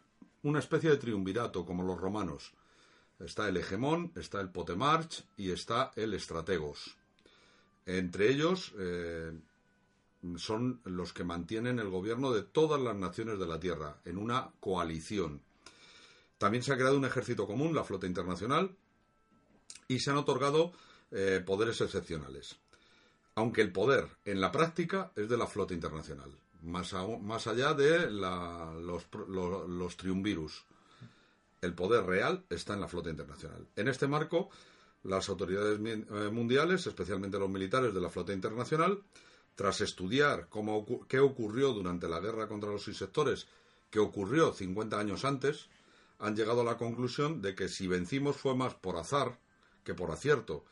una 0.42 0.59
especie 0.59 0.90
de 0.90 0.96
triunvirato, 0.96 1.64
como 1.64 1.83
los 1.83 2.00
romanos. 2.00 2.52
Está 3.18 3.48
el 3.48 3.57
hegemón, 3.57 4.12
está 4.16 4.40
el 4.40 4.50
potemarch 4.50 5.24
y 5.37 5.52
está 5.52 5.92
el 5.96 6.14
estrategos. 6.14 6.96
Entre 7.87 8.31
ellos, 8.31 8.72
eh, 8.78 9.33
son 10.37 10.81
los 10.85 11.12
que 11.12 11.24
mantienen 11.24 11.78
el 11.78 11.88
gobierno 11.88 12.33
de 12.33 12.42
todas 12.42 12.81
las 12.81 12.96
naciones 12.96 13.38
de 13.38 13.46
la 13.46 13.59
Tierra, 13.59 14.00
en 14.05 14.18
una 14.18 14.50
coalición. 14.61 15.40
También 16.38 16.62
se 16.62 16.72
ha 16.72 16.76
creado 16.76 16.96
un 16.96 17.05
ejército 17.05 17.46
común, 17.46 17.74
la 17.74 17.85
flota 17.85 18.07
internacional, 18.07 18.76
y 19.88 20.01
se 20.01 20.11
han 20.11 20.16
otorgado 20.16 20.73
eh, 21.11 21.42
poderes 21.45 21.81
excepcionales. 21.81 22.57
Aunque 23.35 23.62
el 23.62 23.73
poder 23.73 24.09
en 24.25 24.40
la 24.40 24.53
práctica 24.53 25.12
es 25.16 25.29
de 25.29 25.37
la 25.37 25.47
flota 25.47 25.75
internacional, 25.75 26.31
más, 26.62 26.92
más 27.21 27.47
allá 27.47 27.75
de 27.75 28.11
los, 28.11 29.07
los 29.29 29.97
triunvirus. 29.97 30.64
El 31.61 31.75
poder 31.75 32.05
real 32.05 32.45
está 32.51 32.75
en 32.75 32.81
la 32.81 32.88
flota 32.88 33.11
internacional. 33.11 33.66
En 33.77 33.88
este 33.88 34.07
marco, 34.07 34.51
las 35.05 35.29
autoridades 35.29 35.79
eh, 35.81 36.31
mundiales, 36.31 36.87
especialmente 36.87 37.38
los 37.38 37.51
militares 37.51 37.95
de 37.95 38.01
la 38.01 38.11
flota 38.11 38.33
internacional, 38.33 39.03
tras 39.55 39.81
estudiar 39.81 40.49
cómo, 40.49 41.07
qué 41.09 41.21
ocurrió 41.21 41.73
durante 41.73 42.09
la 42.09 42.21
guerra 42.21 42.49
contra 42.49 42.71
los 42.71 42.88
insectores, 42.88 43.47
que 43.90 43.99
ocurrió 43.99 44.53
50 44.53 44.99
años 44.99 45.25
antes, 45.25 45.68
han 46.18 46.37
llegado 46.37 46.62
a 46.62 46.64
la 46.64 46.77
conclusión 46.77 47.42
de 47.42 47.55
que 47.55 47.68
si 47.68 47.87
vencimos 47.87 48.37
fue 48.37 48.55
más 48.57 48.75
por 48.75 48.97
azar 48.97 49.38
que 49.85 49.95
por 49.95 50.11
acierto, 50.11 50.64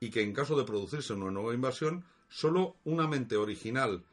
y 0.00 0.10
que 0.10 0.22
en 0.22 0.32
caso 0.32 0.56
de 0.56 0.64
producirse 0.64 1.12
una 1.12 1.30
nueva 1.30 1.54
invasión, 1.54 2.04
solo 2.28 2.76
una 2.84 3.06
mente 3.06 3.36
original 3.36 4.04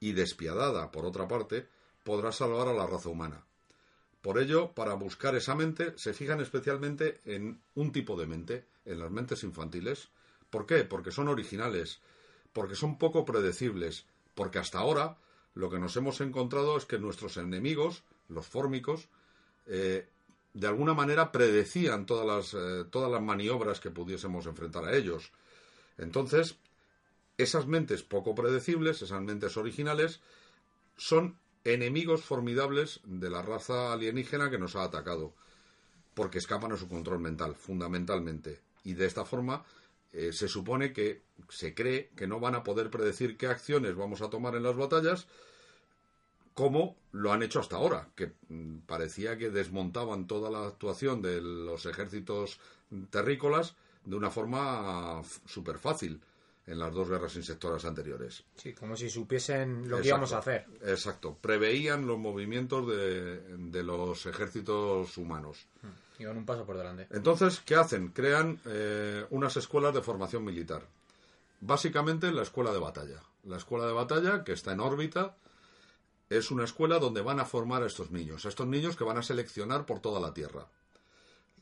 y 0.00 0.12
despiadada, 0.12 0.90
por 0.90 1.04
otra 1.04 1.28
parte, 1.28 1.66
podrá 2.04 2.32
salvar 2.32 2.68
a 2.68 2.74
la 2.74 2.86
raza 2.86 3.08
humana. 3.08 3.44
Por 4.20 4.38
ello, 4.38 4.72
para 4.72 4.94
buscar 4.94 5.34
esa 5.34 5.54
mente, 5.54 5.94
se 5.96 6.12
fijan 6.12 6.40
especialmente 6.40 7.20
en 7.24 7.60
un 7.74 7.90
tipo 7.92 8.16
de 8.16 8.26
mente, 8.26 8.66
en 8.84 9.00
las 9.00 9.10
mentes 9.10 9.42
infantiles. 9.42 10.10
¿Por 10.48 10.66
qué? 10.66 10.84
Porque 10.84 11.10
son 11.10 11.28
originales, 11.28 12.00
porque 12.52 12.76
son 12.76 12.98
poco 12.98 13.24
predecibles, 13.24 14.06
porque 14.34 14.58
hasta 14.60 14.78
ahora 14.78 15.18
lo 15.54 15.70
que 15.70 15.78
nos 15.78 15.96
hemos 15.96 16.20
encontrado 16.20 16.76
es 16.76 16.84
que 16.86 16.98
nuestros 16.98 17.36
enemigos, 17.36 18.04
los 18.28 18.46
fórmicos, 18.46 19.08
eh, 19.66 20.08
de 20.54 20.66
alguna 20.66 20.94
manera 20.94 21.32
predecían 21.32 22.06
todas 22.06 22.26
las, 22.26 22.54
eh, 22.54 22.84
todas 22.90 23.10
las 23.10 23.22
maniobras 23.22 23.80
que 23.80 23.90
pudiésemos 23.90 24.46
enfrentar 24.46 24.84
a 24.84 24.94
ellos. 24.94 25.32
Entonces, 25.98 26.56
esas 27.38 27.66
mentes 27.66 28.02
poco 28.02 28.34
predecibles, 28.34 29.02
esas 29.02 29.22
mentes 29.22 29.56
originales, 29.56 30.20
son 30.96 31.38
enemigos 31.64 32.22
formidables 32.22 33.00
de 33.04 33.30
la 33.30 33.42
raza 33.42 33.92
alienígena 33.92 34.50
que 34.50 34.58
nos 34.58 34.76
ha 34.76 34.84
atacado, 34.84 35.32
porque 36.14 36.38
escapan 36.38 36.72
a 36.72 36.76
su 36.76 36.88
control 36.88 37.20
mental, 37.20 37.54
fundamentalmente. 37.54 38.60
Y 38.84 38.94
de 38.94 39.06
esta 39.06 39.24
forma 39.24 39.64
eh, 40.12 40.32
se 40.32 40.48
supone 40.48 40.92
que 40.92 41.22
se 41.48 41.74
cree 41.74 42.10
que 42.16 42.26
no 42.26 42.40
van 42.40 42.54
a 42.54 42.62
poder 42.62 42.90
predecir 42.90 43.36
qué 43.36 43.46
acciones 43.46 43.96
vamos 43.96 44.20
a 44.20 44.28
tomar 44.28 44.54
en 44.56 44.62
las 44.62 44.76
batallas, 44.76 45.26
como 46.54 46.96
lo 47.12 47.32
han 47.32 47.42
hecho 47.42 47.60
hasta 47.60 47.76
ahora, 47.76 48.08
que 48.14 48.32
mm, 48.48 48.78
parecía 48.86 49.36
que 49.36 49.50
desmontaban 49.50 50.26
toda 50.26 50.50
la 50.50 50.66
actuación 50.66 51.22
de 51.22 51.40
los 51.40 51.86
ejércitos 51.86 52.58
terrícolas 53.10 53.74
de 54.04 54.16
una 54.16 54.30
forma 54.30 55.22
súper 55.46 55.78
fácil 55.78 56.20
en 56.66 56.78
las 56.78 56.92
dos 56.92 57.08
guerras 57.08 57.34
insectoras 57.36 57.84
anteriores. 57.84 58.44
Sí, 58.56 58.72
como 58.72 58.96
si 58.96 59.10
supiesen 59.10 59.88
lo 59.88 60.00
que 60.00 60.08
íbamos 60.08 60.32
a 60.32 60.38
hacer. 60.38 60.66
Exacto, 60.82 61.36
preveían 61.40 62.06
los 62.06 62.18
movimientos 62.18 62.86
de, 62.86 63.82
los 63.82 64.26
ejércitos 64.26 65.16
humanos. 65.18 65.66
Hmm, 65.82 66.22
iban 66.22 66.36
un 66.36 66.46
paso 66.46 66.64
por 66.64 66.76
delante. 66.76 67.08
Entonces, 67.10 67.60
¿qué 67.64 67.74
hacen? 67.74 68.08
Crean 68.08 68.60
eh, 68.66 69.26
unas 69.30 69.56
escuelas 69.56 69.94
de 69.94 70.02
formación 70.02 70.44
militar. 70.44 70.86
Básicamente 71.60 72.30
la 72.32 72.42
escuela 72.42 72.72
de 72.72 72.78
batalla. 72.78 73.22
La 73.44 73.56
escuela 73.56 73.86
de 73.86 73.92
batalla, 73.92 74.44
que 74.44 74.52
está 74.52 74.72
en 74.72 74.80
órbita, 74.80 75.36
es 76.36 76.50
una 76.50 76.64
escuela 76.64 76.98
donde 76.98 77.20
van 77.20 77.40
a 77.40 77.44
formar 77.44 77.82
a 77.82 77.86
estos 77.86 78.10
niños, 78.10 78.44
a 78.44 78.48
estos 78.48 78.66
niños 78.66 78.96
que 78.96 79.04
van 79.04 79.18
a 79.18 79.22
seleccionar 79.22 79.86
por 79.86 80.00
toda 80.00 80.20
la 80.20 80.34
Tierra. 80.34 80.66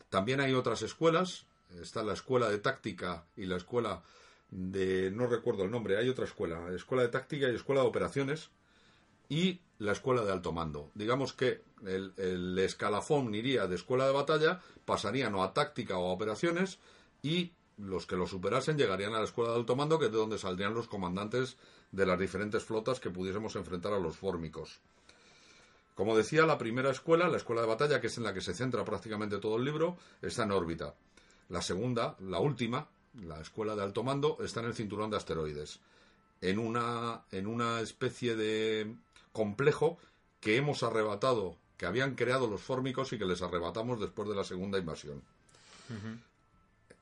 También 0.09 0.41
hay 0.41 0.55
otras 0.55 0.83
escuelas, 0.83 1.47
está 1.81 2.03
la 2.03 2.15
escuela 2.15 2.49
de 2.49 2.59
táctica 2.59 3.25
y 3.37 3.47
la 3.47 3.57
escuela 3.57 4.03
de, 4.51 5.11
no 5.11 5.27
recuerdo 5.27 5.65
el 5.65 5.71
nombre, 5.71 5.97
hay 5.97 6.09
otra 6.09 6.25
escuela, 6.25 6.69
escuela 6.75 7.03
de 7.03 7.09
táctica 7.09 7.49
y 7.49 7.55
escuela 7.55 7.83
de 7.83 7.89
operaciones 7.89 8.51
y 9.29 9.61
la 9.79 9.93
escuela 9.93 10.23
de 10.23 10.33
alto 10.33 10.53
mando. 10.53 10.91
Digamos 10.95 11.33
que 11.33 11.63
el, 11.87 12.59
escalafón 12.59 13.35
iría 13.35 13.67
de 13.67 13.77
escuela 13.77 14.07
de 14.07 14.13
batalla, 14.13 14.61
pasarían 14.85 15.35
o 15.35 15.43
a 15.43 15.55
táctica 15.55 15.99
o 15.99 16.11
a 16.11 16.13
operaciones 16.13 16.79
y 17.23 17.53
los 17.79 18.07
que 18.07 18.17
lo 18.17 18.27
superasen 18.27 18.77
llegarían 18.77 19.15
a 19.15 19.19
la 19.19 19.25
escuela 19.25 19.51
de 19.53 19.57
alto 19.57 19.77
mando, 19.77 19.99
que 19.99 20.07
es 20.07 20.13
de 20.13 20.19
donde 20.19 20.39
saldrían 20.39 20.75
los 20.75 20.89
comandantes 20.89 21.57
de 21.93 22.07
las 22.07 22.19
diferentes 22.19 22.65
flotas 22.65 23.01
que 23.01 23.11
pudiésemos 23.11 23.57
enfrentar 23.57 23.93
a 23.93 23.99
los 23.99 24.17
fórmicos. 24.17 24.81
Como 25.95 26.17
decía, 26.17 26.47
la 26.47 26.59
primera 26.59 26.91
escuela, 26.91 27.29
la 27.29 27.37
escuela 27.37 27.61
de 27.63 27.67
batalla, 27.67 28.01
que 28.01 28.07
es 28.07 28.17
en 28.17 28.25
la 28.25 28.33
que 28.33 28.41
se 28.41 28.55
centra 28.55 28.85
prácticamente 28.85 29.39
todo 29.39 29.57
el 29.57 29.65
libro, 29.65 29.97
está 30.23 30.45
en 30.45 30.53
órbita. 30.53 30.95
La 31.49 31.61
segunda, 31.63 32.17
la 32.21 32.39
última, 32.39 32.89
la 33.23 33.41
escuela 33.41 33.75
de 33.75 33.83
alto 33.83 34.03
mando, 34.03 34.39
está 34.41 34.61
en 34.61 34.67
el 34.67 34.75
cinturón 34.75 35.11
de 35.11 35.17
asteroides, 35.17 35.81
en 36.41 36.59
una, 36.59 37.23
en 37.33 37.47
una 37.47 37.81
especie 37.81 38.37
de 38.37 38.95
complejo 39.33 39.99
que 40.41 40.57
hemos 40.57 40.83
arrebatado, 40.83 41.57
que 41.77 41.87
habían 41.87 42.15
creado 42.15 42.47
los 42.47 42.63
fórmicos 42.63 43.13
y 43.13 43.19
que 43.19 43.27
les 43.27 43.43
arrebatamos 43.43 44.01
después 44.01 44.29
de 44.29 44.35
la 44.35 44.45
segunda 44.45 44.79
invasión. 44.79 45.23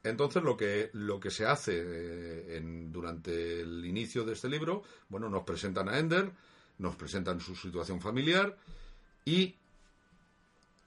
Entonces 0.08 0.42
lo 0.42 0.56
que, 0.56 0.90
lo 0.92 1.20
que 1.20 1.30
se 1.30 1.46
hace 1.46 1.74
eh, 1.76 2.60
durante 2.90 3.60
el 3.60 3.84
inicio 3.84 4.24
de 4.24 4.32
este 4.32 4.48
libro, 4.48 4.82
bueno, 5.08 5.28
nos 5.28 5.44
presentan 5.44 5.88
a 5.88 5.98
Ender, 5.98 6.30
nos 6.78 6.96
presentan 6.96 7.40
su 7.40 7.54
situación 7.54 8.00
familiar 8.00 8.56
y 9.24 9.56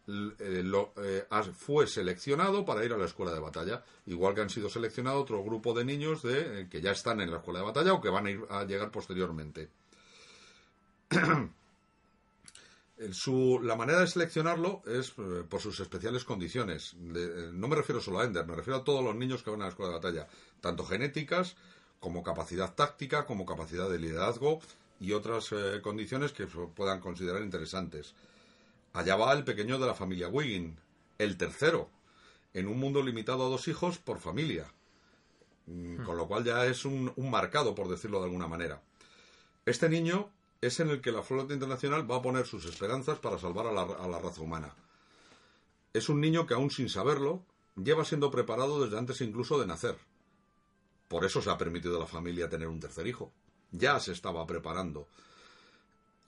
eh, 0.07 0.63
eh, 0.97 1.25
fue 1.53 1.87
seleccionado 1.87 2.65
para 2.65 2.83
ir 2.83 2.91
a 2.93 2.97
la 2.97 3.05
escuela 3.05 3.33
de 3.33 3.39
batalla, 3.39 3.83
igual 4.07 4.33
que 4.33 4.41
han 4.41 4.49
sido 4.49 4.69
seleccionados 4.69 5.21
otro 5.21 5.43
grupo 5.43 5.73
de 5.73 5.85
niños 5.85 6.23
de, 6.23 6.67
que 6.69 6.81
ya 6.81 6.91
están 6.91 7.21
en 7.21 7.31
la 7.31 7.37
escuela 7.37 7.59
de 7.59 7.65
batalla 7.65 7.93
o 7.93 8.01
que 8.01 8.09
van 8.09 8.25
a, 8.25 8.31
ir, 8.31 8.41
a 8.49 8.63
llegar 8.63 8.91
posteriormente. 8.91 9.69
la 13.63 13.75
manera 13.75 13.99
de 13.99 14.07
seleccionarlo 14.07 14.81
es 14.85 15.09
eh, 15.17 15.43
por 15.47 15.59
sus 15.59 15.79
especiales 15.79 16.23
condiciones. 16.23 16.95
no 16.95 17.67
me 17.67 17.75
refiero 17.75 18.01
solo 18.01 18.19
a 18.19 18.25
Ender, 18.25 18.45
me 18.45 18.55
refiero 18.55 18.79
a 18.79 18.83
todos 18.83 19.03
los 19.03 19.15
niños 19.15 19.43
que 19.43 19.49
van 19.49 19.61
a 19.61 19.65
la 19.65 19.69
escuela 19.69 19.91
de 19.91 19.97
batalla, 19.99 20.27
tanto 20.59 20.85
genéticas 20.85 21.55
como 21.99 22.23
capacidad 22.23 22.73
táctica, 22.73 23.25
como 23.25 23.45
capacidad 23.45 23.89
de 23.89 23.99
liderazgo 23.99 24.59
y 24.99 25.13
otras 25.13 25.49
condiciones 25.81 26.31
que 26.31 26.47
puedan 26.47 26.99
considerar 26.99 27.41
interesantes. 27.41 28.13
Allá 28.93 29.15
va 29.15 29.33
el 29.33 29.43
pequeño 29.43 29.79
de 29.79 29.87
la 29.87 29.93
familia 29.93 30.27
Wiggin, 30.27 30.77
el 31.17 31.37
tercero, 31.37 31.89
en 32.53 32.67
un 32.67 32.79
mundo 32.79 33.01
limitado 33.01 33.45
a 33.45 33.49
dos 33.49 33.67
hijos 33.67 33.97
por 33.97 34.19
familia. 34.19 34.71
Mm, 35.67 36.01
hmm. 36.01 36.03
Con 36.03 36.17
lo 36.17 36.27
cual 36.27 36.43
ya 36.43 36.65
es 36.65 36.83
un, 36.85 37.13
marcado, 37.17 37.73
por 37.73 37.87
decirlo 37.87 38.19
de 38.19 38.25
alguna 38.25 38.47
manera. 38.47 38.81
Este 39.65 39.87
niño 39.87 40.29
es 40.61 40.79
en 40.79 40.89
el 40.89 41.01
que 41.01 41.11
la 41.11 41.23
flota 41.23 41.53
internacional 41.53 42.09
va 42.09 42.17
a 42.17 42.21
poner 42.21 42.45
sus 42.45 42.65
esperanzas 42.65 43.19
para 43.19 43.37
salvar 43.37 43.67
a 43.67 43.71
la, 43.71 43.81
a 43.81 44.07
la 44.07 44.19
raza 44.19 44.41
humana. 44.41 44.73
Es 45.93 46.07
un 46.07 46.21
niño 46.21 46.45
que 46.45 46.53
aún 46.53 46.71
sin 46.71 46.89
saberlo 46.89 47.43
lleva 47.75 48.05
siendo 48.05 48.31
preparado 48.31 48.83
desde 48.83 48.97
antes 48.97 49.21
incluso 49.21 49.59
de 49.59 49.67
nacer. 49.67 49.97
Por 51.07 51.25
eso 51.25 51.41
se 51.41 51.49
ha 51.49 51.57
permitido 51.57 51.97
a 51.97 52.01
la 52.01 52.07
familia 52.07 52.49
tener 52.49 52.67
un 52.67 52.79
tercer 52.79 53.07
hijo. 53.07 53.33
Ya 53.71 53.99
se 53.99 54.13
estaba 54.13 54.45
preparando 54.45 55.07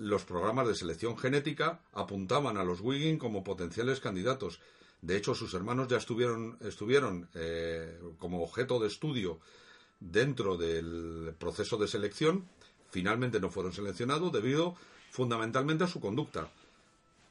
los 0.04 0.26
programas 0.26 0.68
de 0.68 0.76
selección 0.76 1.18
genética 1.18 1.80
apuntaban 1.94 2.58
a 2.58 2.64
los 2.64 2.82
Wiggin 2.82 3.18
como 3.18 3.44
potenciales 3.44 4.00
candidatos. 4.00 4.60
De 5.02 5.16
hecho, 5.16 5.36
sus 5.36 5.54
hermanos 5.54 5.88
ya 5.88 5.98
estuvieron, 5.98 6.58
estuvieron 6.62 7.30
eh, 7.34 8.00
como 8.18 8.44
objeto 8.44 8.80
de 8.80 8.88
estudio 8.88 9.40
dentro 10.00 10.58
del 10.58 11.34
proceso 11.38 11.78
de 11.78 11.88
selección. 11.88 12.48
Finalmente 12.94 13.40
no 13.40 13.50
fueron 13.50 13.74
seleccionados 13.74 14.32
debido 14.32 14.76
fundamentalmente 15.10 15.84
a 15.84 15.88
su 15.88 16.00
conducta. 16.00 16.48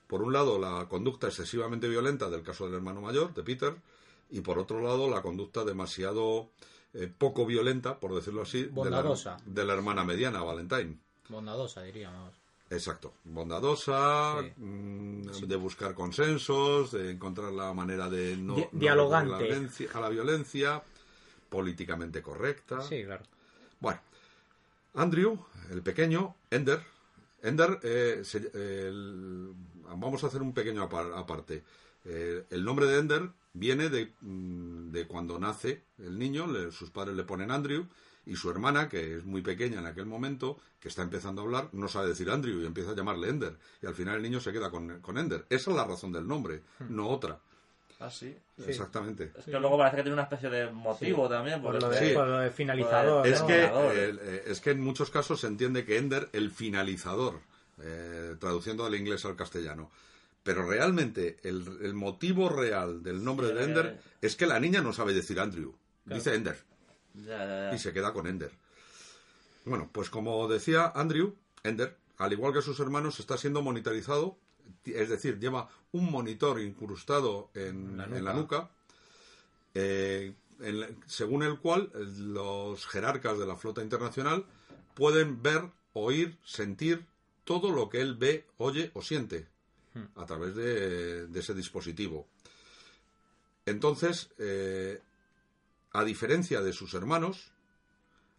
Por 0.09 0.21
un 0.21 0.33
lado, 0.33 0.59
la 0.59 0.89
conducta 0.89 1.29
excesivamente 1.29 1.89
violenta 1.89 2.29
del 2.29 2.43
caso 2.43 2.65
del 2.65 2.75
hermano 2.75 3.01
mayor, 3.01 3.33
de 3.33 3.45
Peter, 3.45 3.77
y 4.29 4.41
por 4.41 4.59
otro 4.59 4.81
lado, 4.81 5.09
la 5.09 5.23
conducta 5.23 5.65
demasiado 5.65 6.49
eh, 6.95 7.09
poco 7.17 7.47
violenta, 7.47 8.01
por 8.01 8.13
decirlo 8.13 8.43
así, 8.43 8.65
de 8.65 8.91
la, 8.91 9.39
de 9.47 9.65
la, 9.65 9.73
hermana 9.73 10.03
mediana, 10.03 10.43
Valentine. 10.43 10.99
Bondadosa, 11.29 11.83
diríamos. 11.83 12.35
Exacto, 12.69 13.13
bondadosa, 13.23 14.43
mm, 14.57 15.47
de 15.47 15.57
buscar 15.57 15.95
consensos, 15.95 16.91
de 16.91 17.13
encontrar 17.13 17.53
la 17.53 17.73
manera 17.73 18.11
de 18.11 18.37
no, 18.37 18.57
dialogante 18.73 19.35
a 19.95 20.01
la 20.01 20.09
violencia, 20.09 20.83
políticamente 21.49 22.21
correcta. 22.21 22.83
Sí, 22.83 23.05
claro. 23.05 23.23
Bueno, 23.79 24.01
Andrew, 24.95 25.39
el 25.71 25.83
pequeño, 25.83 26.35
Ender, 26.51 26.83
Ender, 27.43 27.81
eh, 27.83 28.23
vamos 29.97 30.23
a 30.23 30.27
hacer 30.27 30.43
un 30.43 30.53
pequeño 30.53 30.83
aparte. 30.83 31.65
Eh, 32.05 32.45
el 32.51 32.65
nombre 32.65 32.87
de 32.87 32.99
Ender 32.99 33.31
viene 33.55 33.89
de, 33.89 34.13
mm, 34.21 34.91
de, 34.91 35.07
cuando 35.07 35.39
nace 35.39 35.83
el 35.99 36.19
niño, 36.19 36.47
sus 36.71 36.91
padres 36.91 37.17
le 37.17 37.25
ponen 37.25 37.51
Andrew, 37.51 37.87
Y 38.25 38.37
su 38.37 38.49
hermana, 38.51 38.89
que 38.89 39.17
es 39.17 39.25
muy 39.25 39.43
pequeña 39.43 39.81
en 39.81 39.87
aquel 39.87 40.07
momento, 40.07 40.57
que 40.79 40.87
está 40.87 41.03
empezando 41.03 41.43
a 41.43 41.45
hablar, 41.45 41.71
no 41.73 41.89
sabe 41.89 42.07
decir 42.07 42.31
Andrew 42.31 42.61
y 42.61 42.67
empieza 42.67 42.93
a 42.93 42.95
llamarle 42.95 43.29
Ender. 43.29 43.59
Y 43.83 43.87
al 43.87 43.97
final 43.97 44.15
el 44.17 44.23
niño 44.23 44.39
se 44.39 44.53
queda 44.53 44.71
con, 44.71 45.01
con 45.01 45.19
Ender. 45.19 45.45
Esa 45.51 45.71
es 45.73 45.77
la 45.77 45.85
razón 45.85 46.13
del 46.13 46.29
nombre, 46.29 46.63
no 46.89 47.09
otra. 47.09 47.41
Ah, 48.05 48.11
sí. 48.11 48.37
Exactamente. 48.67 49.33
Es 49.39 49.45
que 49.45 49.53
luego 49.53 49.79
parece 49.79 49.97
que 49.99 50.03
tiene 50.03 50.15
una 50.15 50.23
especie 50.25 50.51
de 50.51 50.71
motivo 50.71 51.29
también. 51.29 51.63
Por 51.63 51.73
porque- 51.79 51.87
lo 51.87 51.91
de, 51.93 52.09
Sí. 52.09 52.15
por 52.15 52.27
lo 52.27 52.39
de 52.39 52.51
finalizador. 52.51 53.27
Es 53.27 53.41
¿no? 53.41 53.47
que, 53.47 53.65
eh, 53.65 54.43
es 54.47 54.61
que 54.61 54.71
en 54.71 54.81
muchos 54.81 55.11
casos 55.11 55.41
se 55.41 55.47
entiende 55.47 55.85
que 55.85 55.99
Ender, 55.99 56.29
el 56.33 56.51
finalizador, 56.51 57.41
eh, 57.81 58.35
traduciendo 58.41 58.85
del 58.85 58.97
inglés 58.97 59.25
al 59.25 59.37
castellano. 59.37 59.91
Pero 60.43 60.67
realmente 60.69 61.37
el, 61.45 61.65
el 61.83 61.95
motivo 61.95 62.49
real 62.49 63.03
del 63.05 63.23
nombre 63.23 63.49
Sí, 63.49 63.55
de 63.55 63.65
Ender 63.65 63.87
eh. 63.87 64.01
es 64.23 64.35
que 64.35 64.47
la 64.47 64.59
niña 64.59 64.81
no 64.81 64.93
sabe 64.93 65.15
decir 65.15 65.39
Andrew. 65.39 65.73
Dice 66.05 66.35
Ender 66.35 66.59
Ya, 67.15 67.39
ya, 67.39 67.47
ya. 67.71 67.75
y 67.75 67.79
se 67.79 67.93
queda 67.93 68.13
con 68.13 68.27
Ender. 68.27 68.51
Bueno, 69.65 69.89
pues 69.93 70.11
como 70.11 70.49
decía 70.49 70.91
Andrew, 70.97 71.37
Ender, 71.63 71.97
al 72.19 72.33
igual 72.33 72.53
que 72.53 72.63
sus 72.63 72.81
hermanos, 72.81 73.21
está 73.21 73.37
siendo 73.39 73.63
monitorizado, 73.63 74.37
es 74.85 75.09
decir, 75.09 75.39
lleva 75.39 75.69
un 75.93 76.11
monitor 76.11 76.61
incrustado 76.61 77.51
en, 77.55 77.97
La 77.97 78.05
en 78.05 78.25
la 78.25 78.33
nuca. 78.35 78.71
eh, 79.75 80.35
en 80.61 80.99
según 81.07 81.43
el 81.43 81.59
cual 81.59 81.91
eh, 81.95 81.99
los 82.19 82.87
jerarcas 82.87 83.39
de 83.39 83.47
la 83.47 83.57
flota 83.57 83.83
internacional 83.83 84.45
pueden 84.95 85.43
ver, 85.43 85.71
oír, 85.93 86.39
sentir 86.45 87.05
todo 87.45 87.71
lo 87.73 87.89
que 87.89 88.01
él 88.01 88.15
ve, 88.15 88.47
oye 88.59 88.91
o 88.95 89.03
siente 89.03 89.49
a 90.15 90.25
través 90.25 90.55
de, 90.55 91.27
de 91.27 91.41
ese 91.41 91.53
dispositivo. 91.55 92.27
Entonces, 93.67 94.31
eh, 94.39 95.01
a 95.93 96.05
diferencia 96.05 96.61
de 96.63 96.73
sus 96.73 96.95
hermanos, 96.95 97.53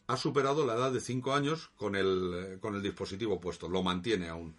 ha 0.08 0.18
superado 0.18 0.66
la 0.66 0.74
edad 0.76 0.92
de 0.92 1.00
5 1.00 1.34
años 1.34 1.70
con 1.78 1.96
el, 1.96 2.58
con 2.60 2.76
el 2.76 2.82
dispositivo 2.82 3.40
puesto, 3.40 3.70
lo 3.70 3.84
mantiene 3.84 4.30
aún. 4.30 4.56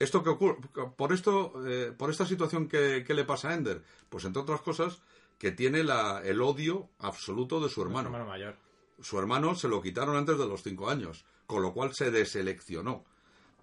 ¿Esto 0.00 0.22
que 0.24 0.30
ocurre? 0.30 0.56
Por, 0.96 1.12
esto, 1.12 1.52
eh, 1.66 1.92
por 1.96 2.10
esta 2.10 2.24
situación, 2.26 2.66
¿qué, 2.68 3.04
qué 3.06 3.14
le 3.14 3.24
pasa 3.24 3.50
a 3.50 3.54
Ender? 3.54 3.82
Pues 4.08 4.24
entre 4.24 4.42
otras 4.42 4.62
cosas, 4.62 5.02
que 5.38 5.52
tiene 5.52 5.84
la- 5.84 6.22
el 6.24 6.40
odio 6.42 6.88
absoluto 6.98 7.60
de 7.60 7.68
su 7.68 7.76
Su 7.76 7.82
hermano. 7.82 8.08
hermano 8.08 8.24
mayor. 8.26 8.56
Su 9.00 9.18
hermano 9.18 9.54
se 9.54 9.68
lo 9.68 9.80
quitaron 9.80 10.16
antes 10.16 10.38
de 10.38 10.46
los 10.46 10.62
5 10.62 10.88
años, 10.90 11.24
con 11.46 11.62
lo 11.62 11.72
cual 11.74 11.94
se 11.94 12.10
deseleccionó. 12.10 13.04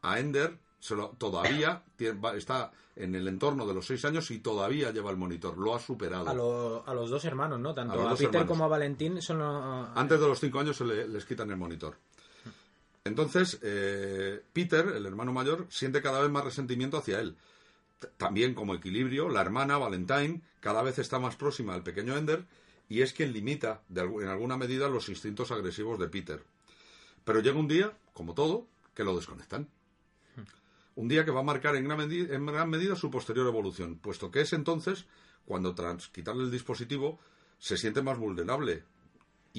A 0.04 0.20
Ender 0.20 0.60
se 0.80 0.96
lo- 0.96 1.10
todavía 1.18 1.84
tiene- 1.96 2.20
va- 2.20 2.36
está 2.36 2.72
en 2.96 3.16
el 3.16 3.28
entorno 3.28 3.66
de 3.66 3.74
los 3.74 3.86
6 3.88 4.06
años 4.06 4.30
y 4.32 4.40
todavía 4.40 4.92
lleva 4.92 5.10
el 5.12 5.18
monitor, 5.18 5.58
lo 5.58 5.74
ha 5.76 5.80
superado. 5.80 6.30
A, 6.30 6.34
lo- 6.36 6.84
a 6.88 6.94
los 6.94 7.10
dos 7.10 7.26
hermanos, 7.26 7.60
¿no? 7.60 7.74
Tanto 7.74 7.94
A 7.94 8.12
Peter 8.12 8.26
hermanos. 8.28 8.48
como 8.48 8.66
a 8.66 8.68
Valentín 8.68 9.22
son 9.24 9.40
los- 9.40 9.90
Antes 9.96 10.20
de 10.20 10.28
los 10.28 10.40
cinco 10.40 10.60
años 10.60 10.78
se 10.78 10.86
le- 10.86 11.08
les 11.08 11.26
quitan 11.26 11.50
el 11.50 11.58
monitor. 11.58 11.98
Entonces, 13.08 13.60
eh, 13.64 14.42
Peter, 14.54 14.88
el 14.96 15.06
hermano 15.06 15.34
mayor, 15.34 15.66
siente 15.70 16.02
cada 16.02 16.22
vez 16.22 16.30
más 16.30 16.44
resentimiento 16.44 16.98
hacia 16.98 17.20
él. 17.20 17.36
T- 18.00 18.08
También 18.18 18.54
como 18.54 18.76
equilibrio, 18.76 19.30
la 19.30 19.42
hermana, 19.42 19.78
Valentine, 19.78 20.42
cada 20.60 20.84
vez 20.84 21.00
está 21.00 21.20
más 21.20 21.36
próxima 21.36 21.74
al 21.74 21.84
pequeño 21.84 22.16
Ender 22.16 22.46
y 22.90 23.02
es 23.02 23.14
quien 23.14 23.34
limita 23.34 23.82
de 23.90 24.02
en 24.02 24.28
alguna 24.28 24.58
medida 24.58 24.88
los 24.88 25.10
instintos 25.10 25.52
agresivos 25.52 25.98
de 26.00 26.08
Peter. 26.08 26.44
Pero 27.24 27.40
llega 27.42 27.58
un 27.58 27.68
día, 27.68 27.98
como 28.14 28.34
todo, 28.34 28.68
que 28.94 29.04
lo 29.04 29.16
desconectan. 29.16 29.68
Un 30.96 31.08
día 31.08 31.26
que 31.26 31.32
va 31.32 31.42
a 31.42 31.44
marcar 31.44 31.76
en 31.76 31.88
gran, 31.88 32.12
en 32.12 32.46
gran 32.46 32.70
medida 32.70 32.96
su 32.96 33.12
posterior 33.12 33.46
evolución, 33.48 34.00
puesto 34.00 34.32
que 34.32 34.42
es 34.42 34.54
entonces 34.54 35.06
cuando 35.46 35.76
tras 35.76 36.08
quitarle 36.08 36.44
el 36.44 36.52
dispositivo 36.52 37.20
se 37.60 37.78
siente 37.78 38.02
más 38.02 38.18
vulnerable 38.18 38.84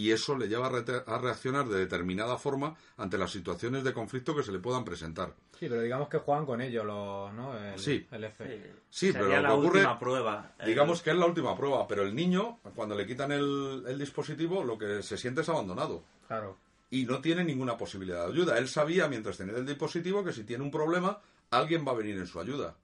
y 0.01 0.13
eso 0.13 0.37
le 0.37 0.47
lleva 0.49 0.69
a, 0.69 1.19
reaccionar 1.19 1.67
de 1.67 1.77
determinada 1.79 2.39
forma 2.39 2.77
ante 2.99 3.19
las 3.19 3.33
situaciones 3.33 3.83
de 3.83 3.93
conflicto 3.93 4.35
que 4.37 4.45
se 4.45 4.53
le 4.53 4.61
puedan 4.61 4.85
presentar. 4.85 5.35
Sí, 5.59 5.67
pero 5.69 5.81
digamos 5.81 6.09
que 6.09 6.19
juegan 6.19 6.47
con 6.47 6.61
ellos, 6.61 6.85
los, 6.87 7.33
¿no? 7.35 7.59
El, 7.59 7.79
Sí. 7.81 8.07
el 8.13 8.23
F. 8.25 8.45
Sí, 8.47 8.71
Sí, 8.91 9.13
Sería 9.13 9.19
pero 9.29 9.29
lo 9.29 9.43
la 9.43 9.49
que 9.49 9.55
ocurre- 9.55 9.79
última 9.81 9.99
prueba. 9.99 10.53
El- 10.61 10.67
Digamos 10.67 11.03
que 11.03 11.11
es 11.11 11.17
la 11.17 11.27
última 11.27 11.57
prueba, 11.57 11.89
pero 11.89 12.03
el 12.03 12.15
niño, 12.15 12.61
cuando 12.77 12.95
le 12.95 13.07
quitan 13.07 13.33
el, 13.33 13.85
el 13.89 13.99
dispositivo, 13.99 14.63
lo 14.63 14.79
que 14.79 15.03
se 15.03 15.17
siente 15.17 15.41
es 15.41 15.49
abandonado. 15.49 16.05
Claro. 16.29 16.57
Y 16.91 17.05
no 17.05 17.21
tiene 17.21 17.43
ninguna 17.45 17.77
posibilidad 17.77 18.25
de 18.27 18.33
ayuda. 18.33 18.57
Él 18.57 18.69
sabía, 18.69 19.09
mientras 19.09 19.37
tenía 19.37 19.57
el 19.57 19.67
dispositivo, 19.67 20.23
que 20.25 20.33
si 20.33 20.45
tiene 20.45 20.63
un 20.63 20.71
problema, 20.71 21.19
alguien 21.51 21.85
va 21.87 21.91
a 21.93 21.97
venir 21.97 22.17
en 22.17 22.27
su 22.27 22.39
ayuda. 22.39 22.77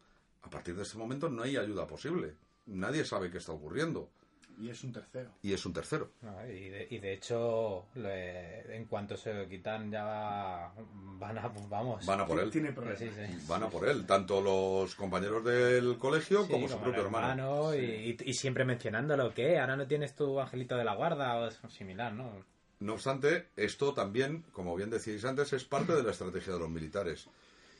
A 0.43 0.51
partir 0.51 0.75
de 0.75 0.83
ese 0.83 0.99
momento 0.99 1.29
no 1.31 1.43
hay 1.45 1.57
ayuda 1.57 1.87
posible. 1.87 2.35
Nadie 2.67 3.05
sabe 3.05 3.31
qué 3.31 3.39
está 3.39 3.53
ocurriendo. 3.53 4.09
Y 4.61 4.71
es 4.71 4.85
un 4.85 4.93
tercero. 4.93 5.31
Y 5.43 5.53
es 5.53 5.67
un 5.67 5.73
tercero. 5.73 6.11
Y, 6.49 6.69
de, 6.69 6.87
y 6.91 6.99
de 6.99 7.13
hecho, 7.15 7.87
le- 7.97 8.77
en 8.77 8.85
cuanto 8.87 9.17
se 9.17 9.35
lo 9.35 9.49
quitan, 9.49 9.91
ya 9.91 10.73
van 11.19 11.39
a. 11.39 11.49
Vamos. 11.69 12.07
Van 12.07 12.21
a 12.21 12.27
por 12.27 12.39
él. 12.41 12.51
Tiene 12.51 12.73
problemas. 12.73 12.99
Sí, 13.01 13.11
sí. 13.11 13.45
Van 13.49 13.65
a 13.65 13.69
por 13.69 13.89
él. 13.89 14.07
Tanto 14.07 14.41
los 14.41 14.95
compañeros 14.95 15.45
del 15.45 15.99
colegio 15.99 16.45
Sí, 16.45 16.53
como 16.53 16.69
su 16.69 16.79
propio 16.79 17.03
hermano. 17.03 17.75
y, 17.75 17.79
y- 17.79 18.17
y 18.25 18.35
siempre 18.35 18.65
mencionándolo, 18.65 19.35
¿qué? 19.35 19.59
Ahora 19.59 19.77
no 19.77 19.87
tienes 19.87 20.15
tu 20.15 20.39
angelito 20.41 20.77
de 20.77 20.85
la 20.85 20.95
guarda 20.95 21.37
o 21.37 21.47
es 21.49 21.59
similar, 21.71 22.13
¿no? 22.13 22.31
No 22.81 22.93
obstante, 22.95 23.49
esto 23.57 23.95
también, 23.95 24.45
como 24.53 24.77
bien 24.77 24.91
decíais 24.91 25.25
antes, 25.25 25.53
es 25.53 25.65
parte 25.65 25.95
de 25.95 26.03
la 26.03 26.11
estrategia 26.11 26.53
de 26.53 26.59
los 26.59 26.69
militares. 26.71 27.29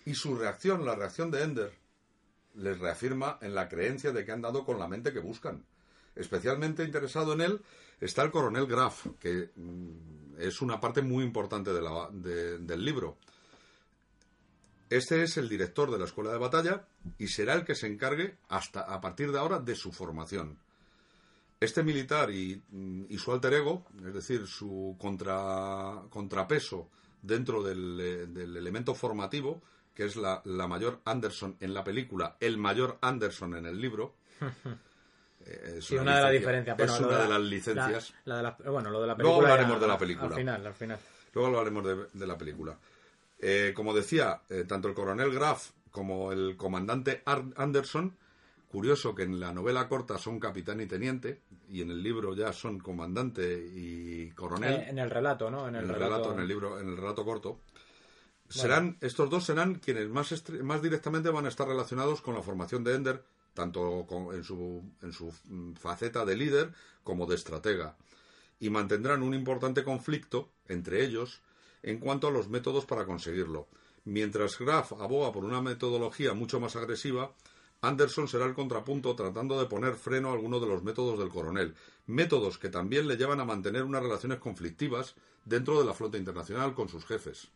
Y 0.07 0.15
su 0.15 0.35
reacción, 0.37 0.85
la 0.85 0.95
reacción 0.95 1.31
de 1.31 1.43
Ender, 1.43 1.73
les 2.55 2.79
reafirma 2.79 3.39
en 3.43 3.55
la 3.55 3.69
creencia 3.69 4.13
de 4.13 4.25
que 4.25 4.33
han 4.33 4.41
dado 4.43 4.65
con 4.65 4.79
la 4.79 4.87
mente 4.89 5.13
que 5.13 5.19
buscan. 5.19 5.65
Especialmente 6.17 6.85
interesado 6.85 7.33
en 7.33 7.41
él 7.41 7.61
está 8.01 8.23
el 8.23 8.31
coronel 8.31 8.67
Graf, 8.67 9.07
que 9.19 9.51
mm, 9.57 10.39
es 10.41 10.61
una 10.63 10.81
parte 10.81 11.03
muy 11.03 11.25
importante 11.25 11.71
del 11.73 12.85
libro. 12.85 13.17
Este 14.91 15.23
es 15.23 15.37
el 15.39 15.49
director 15.49 15.91
de 15.91 15.99
la 15.99 16.05
escuela 16.05 16.31
de 16.33 16.39
batalla 16.39 16.87
y 17.19 17.27
será 17.29 17.55
el 17.55 17.65
que 17.65 17.75
se 17.75 17.87
encargue 17.87 18.37
hasta 18.49 18.81
a 18.81 19.01
partir 19.01 19.33
de 19.33 19.39
ahora 19.39 19.59
de 19.59 19.75
su 19.75 19.91
formación. 19.93 20.59
Este 21.59 21.83
militar 21.83 22.31
y, 22.31 22.63
mm, 22.71 23.17
su 23.17 23.33
alter 23.33 23.55
ego, 23.55 23.87
es 24.07 24.13
decir, 24.15 24.47
su 24.47 24.97
contra- 25.01 26.03
contrapeso 26.11 26.91
dentro 27.23 27.63
del, 27.63 27.99
eh, 28.01 28.27
del 28.27 28.57
elemento 28.57 28.95
formativo, 28.95 29.63
que 29.95 30.05
es 30.05 30.17
la 30.17 30.43
mayor 30.69 31.01
Anderson 31.05 31.57
en 31.61 31.73
la 31.73 31.83
película, 31.85 32.37
el 32.41 32.59
mayor 32.59 32.99
Anderson 33.01 33.57
en 33.57 33.67
el 33.67 33.81
libro. 33.81 34.15
es 35.45 35.85
Sí, 35.85 35.97
una 35.97 36.17
de 36.17 36.23
las 36.23 36.33
diferencias. 36.33 36.77
Bueno, 36.77 36.95
es 36.95 37.01
lo 37.01 37.09
una 37.09 37.19
de 37.19 37.25
la- 37.29 37.39
las 37.39 37.49
licencias. 37.49 38.15
la- 38.25 38.35
la 38.35 38.37
de 38.37 38.43
la- 38.65 38.71
bueno, 38.71 38.91
lo 38.91 39.01
de 39.01 39.07
la 39.09 39.15
Luego 39.15 39.31
película. 39.39 39.49
hablaremos 39.53 39.77
ya- 39.77 39.81
de 39.81 39.87
la 39.89 39.99
película. 39.99 40.29
Al 40.29 40.35
final, 40.35 40.67
al 40.67 40.75
final. 40.75 40.99
Luego 41.35 41.47
hablaremos 41.49 41.85
de, 41.85 42.19
de 42.19 42.27
la 42.27 42.39
película. 42.39 42.79
Eh, 43.41 43.73
como 43.75 43.93
decía, 43.95 44.41
eh, 44.49 44.65
tanto 44.67 44.89
el 44.89 44.95
coronel 44.95 45.33
Graf 45.33 45.71
como 45.91 46.33
el 46.33 46.57
comandante 46.57 47.23
Anderson, 47.57 48.17
curioso 48.69 49.15
que 49.15 49.23
en 49.25 49.39
la 49.39 49.53
novela 49.53 49.87
corta 49.89 50.19
son 50.19 50.41
capitán 50.41 50.81
y 50.81 50.87
teniente, 50.87 51.43
y 51.69 51.83
en 51.83 51.91
el 51.91 52.03
libro 52.03 52.35
ya 52.35 52.53
son 52.53 52.81
comandante 52.81 53.65
y 53.73 54.31
coronel. 54.31 54.75
En, 54.75 54.89
en 54.91 54.99
el 54.99 55.11
relato, 55.11 55.51
¿no? 55.51 55.69
En 55.69 55.77
en 55.77 55.85
el, 55.85 55.91
el 55.91 55.97
relato, 55.97 56.33
en 56.33 56.41
el 56.41 56.49
libro, 56.49 56.81
en 56.81 56.89
el 56.89 56.97
relato 56.97 57.25
corto. 57.25 57.61
Serán, 58.49 58.99
estos 59.01 59.31
dos 59.31 59.45
serán 59.45 59.77
quienes 59.77 60.09
más, 60.09 60.33
más 60.63 60.83
directamente 60.83 61.31
van 61.31 61.47
a 61.47 61.49
estar 61.49 61.67
relacionados 61.67 62.21
con 62.21 62.35
la 62.35 62.43
formación 62.43 62.85
de 62.85 62.95
Ender, 62.95 63.25
tanto 63.55 64.07
en, 64.33 64.45
su, 64.45 64.83
en 65.03 65.13
su 65.13 65.33
mm, 65.45 65.75
faceta 65.75 66.25
de 66.25 66.37
líder 66.37 66.73
como 67.03 67.27
de 67.27 67.37
estratega, 67.37 67.97
y 68.61 68.71
mantendrán 68.71 69.23
un 69.23 69.35
importante 69.35 69.85
conflicto 69.85 70.51
entre 70.69 71.05
ellos 71.05 71.41
en 71.83 71.99
cuanto 71.99 72.29
a 72.29 72.31
los 72.31 72.49
métodos 72.49 72.87
para 72.87 73.05
conseguirlo. 73.05 73.69
Mientras 74.05 74.59
Graf 74.59 74.93
aboga 74.93 75.33
por 75.33 75.45
una 75.45 75.63
metodología 75.63 76.35
mucho 76.35 76.61
más 76.61 76.77
agresiva, 76.77 77.33
Anderson 77.81 78.29
será 78.29 78.47
el 78.47 78.55
contrapunto 78.55 79.15
tratando 79.15 79.59
de 79.59 79.67
poner 79.67 79.95
freno 79.95 80.31
a 80.31 80.33
algunos 80.33 80.61
de 80.61 80.69
los 80.69 80.83
métodos 80.83 81.19
del 81.19 81.29
coronel, 81.29 81.75
métodos 82.07 82.59
que 82.59 82.71
también 82.71 83.07
le 83.07 83.17
llevan 83.17 83.41
a 83.41 83.45
mantener 83.45 83.83
unas 83.83 84.03
relaciones 84.03 84.39
conflictivas 84.39 85.15
dentro 85.45 85.79
de 85.79 85.87
la 85.87 85.95
flota 85.95 86.17
internacional 86.17 86.75
con 86.75 86.89
sus 86.89 87.05
jefes. 87.05 87.49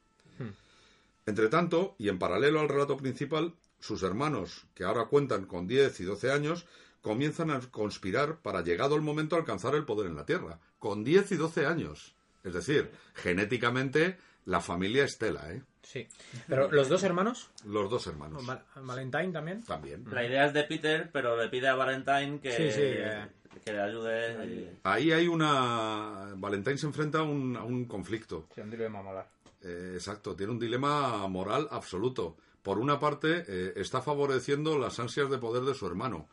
Entre 1.26 1.48
tanto, 1.48 1.94
y 1.98 2.08
en 2.08 2.18
paralelo 2.18 2.60
al 2.60 2.68
relato 2.68 2.96
principal, 2.96 3.54
sus 3.80 4.02
hermanos, 4.02 4.66
que 4.74 4.84
ahora 4.84 5.06
cuentan 5.06 5.46
con 5.46 5.66
10 5.66 6.00
y 6.00 6.04
12 6.04 6.30
años, 6.32 6.66
comienzan 7.02 7.50
a 7.50 7.60
conspirar 7.60 8.38
para, 8.38 8.62
llegado 8.62 8.96
el 8.96 9.02
momento, 9.02 9.36
alcanzar 9.36 9.74
el 9.74 9.84
poder 9.84 10.08
en 10.08 10.16
la 10.16 10.26
Tierra. 10.26 10.58
Con 10.78 11.04
10 11.04 11.32
y 11.32 11.36
12 11.36 11.66
años. 11.66 12.14
Es 12.44 12.54
decir, 12.54 12.90
genéticamente, 13.14 14.18
la 14.46 14.60
familia 14.60 15.04
Estela, 15.04 15.52
¿eh? 15.52 15.62
Sí. 15.82 16.06
Pero 16.48 16.70
los 16.70 16.88
dos 16.88 17.02
hermanos, 17.02 17.48
Los 17.64 17.88
dos 17.90 18.06
hermanos. 18.06 18.44
Val- 18.44 18.64
Valentine 18.76 19.32
también. 19.32 19.62
También. 19.64 20.04
La 20.10 20.24
idea 20.26 20.46
es 20.46 20.52
de 20.52 20.64
Peter, 20.64 21.08
pero 21.12 21.36
le 21.40 21.48
pide 21.48 21.68
a 21.68 21.74
Valentine 21.74 22.40
que, 22.40 22.52
Sí, 22.52 22.70
sí, 22.72 22.80
eh. 22.82 23.26
que 23.64 23.72
le 23.72 23.80
ayude. 23.80 24.46
y- 24.46 24.78
Ahí 24.82 25.12
hay 25.12 25.28
una... 25.28 26.32
Valentine 26.36 26.76
se 26.78 26.86
enfrenta 26.86 27.20
a 27.20 27.22
un, 27.22 27.56
a 27.56 27.62
un 27.64 27.84
conflicto. 27.86 28.48
Sí, 28.54 28.60
un 28.60 28.70
dilema 28.70 29.02
molar. 29.02 29.28
Eh, 29.62 29.92
exacto, 29.94 30.36
tiene 30.36 30.52
un 30.52 30.58
dilema 30.58 31.26
moral 31.28 31.68
absoluto. 31.70 32.36
Por 32.62 32.78
una 32.78 32.98
parte, 32.98 33.44
eh, 33.46 33.72
está 33.76 34.02
favoreciendo 34.02 34.78
las 34.78 34.98
ansias 34.98 35.30
de 35.30 35.38
poder 35.38 35.64
de 35.64 35.74
su 35.74 35.86
hermano. 35.86 36.28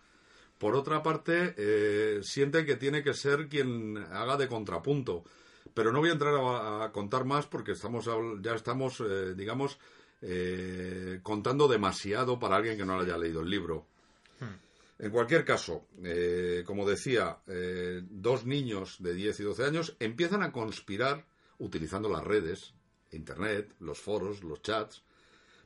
Por 0.57 0.75
otra 0.75 1.03
parte, 1.03 1.53
eh, 1.57 2.19
siente 2.23 2.65
que 2.65 2.75
tiene 2.75 3.03
que 3.03 3.13
ser 3.13 3.47
quien 3.47 3.97
haga 3.97 4.37
de 4.37 4.47
contrapunto. 4.47 5.23
Pero 5.73 5.91
no 5.91 5.99
voy 5.99 6.09
a 6.09 6.13
entrar 6.13 6.33
a, 6.35 6.85
a 6.85 6.91
contar 6.91 7.25
más 7.25 7.47
porque 7.47 7.73
estamos 7.73 8.09
ya 8.41 8.55
estamos, 8.55 9.01
eh, 9.01 9.33
digamos, 9.35 9.77
contando 11.21 11.67
demasiado 11.67 12.39
para 12.39 12.55
alguien 12.55 12.77
que 12.77 12.85
no 12.85 12.99
haya 12.99 13.17
leído 13.17 13.41
el 13.41 13.49
libro. 13.49 13.85
En 14.97 15.11
cualquier 15.11 15.45
caso, 15.45 15.85
como 16.65 16.87
decía, 16.87 17.37
dos 18.09 18.45
niños 18.45 18.95
de 18.99 19.13
10 19.13 19.39
y 19.41 19.43
12 19.43 19.65
años 19.65 19.95
empiezan 19.99 20.41
a 20.41 20.51
conspirar 20.51 21.25
utilizando 21.59 22.09
las 22.09 22.23
redes, 22.23 22.73
Internet, 23.11 23.73
los 23.79 23.99
foros, 23.99 24.43
los 24.43 24.61
chats, 24.61 25.03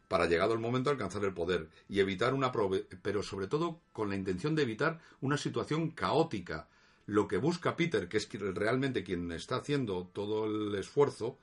para 0.09 0.25
llegado 0.25 0.53
el 0.53 0.59
momento 0.59 0.89
alcanzar 0.89 1.23
el 1.23 1.33
poder 1.33 1.69
y 1.87 2.01
evitar 2.01 2.33
una 2.33 2.51
prove- 2.51 2.85
pero 3.01 3.23
sobre 3.23 3.47
todo 3.47 3.79
con 3.93 4.09
la 4.09 4.15
intención 4.15 4.55
de 4.55 4.63
evitar 4.63 4.99
una 5.21 5.37
situación 5.37 5.91
caótica. 5.91 6.67
Lo 7.05 7.27
que 7.27 7.37
busca 7.37 7.77
Peter, 7.77 8.09
que 8.09 8.17
es 8.17 8.27
realmente 8.55 9.03
quien 9.03 9.31
está 9.31 9.55
haciendo 9.57 10.09
todo 10.11 10.45
el 10.45 10.75
esfuerzo, 10.75 11.37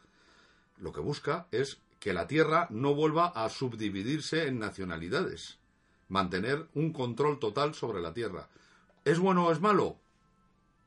lo 0.79 0.93
que 0.93 1.01
busca 1.01 1.47
es 1.51 1.79
que 2.01 2.13
la 2.13 2.27
Tierra 2.27 2.67
no 2.71 2.95
vuelva 2.95 3.29
a 3.29 3.49
subdividirse 3.49 4.47
en 4.47 4.59
nacionalidades, 4.59 5.59
mantener 6.09 6.67
un 6.75 6.93
control 6.93 7.39
total 7.39 7.75
sobre 7.75 8.03
la 8.03 8.13
Tierra. 8.13 8.49
¿Es 9.05 9.19
bueno 9.19 9.47
o 9.47 9.53
es 9.53 9.61
malo? 9.61 9.97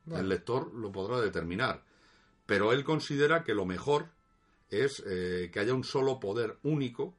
Bueno. 0.06 0.22
El 0.22 0.30
lector 0.30 0.74
lo 0.74 0.92
podrá 0.92 1.20
determinar, 1.22 1.82
pero 2.46 2.74
él 2.74 2.84
considera 2.84 3.44
que 3.44 3.54
lo 3.54 3.66
mejor 3.66 4.08
es 4.70 5.02
eh, 5.06 5.50
que 5.52 5.60
haya 5.60 5.74
un 5.74 5.84
solo 5.84 6.20
poder 6.20 6.58
único 6.64 7.14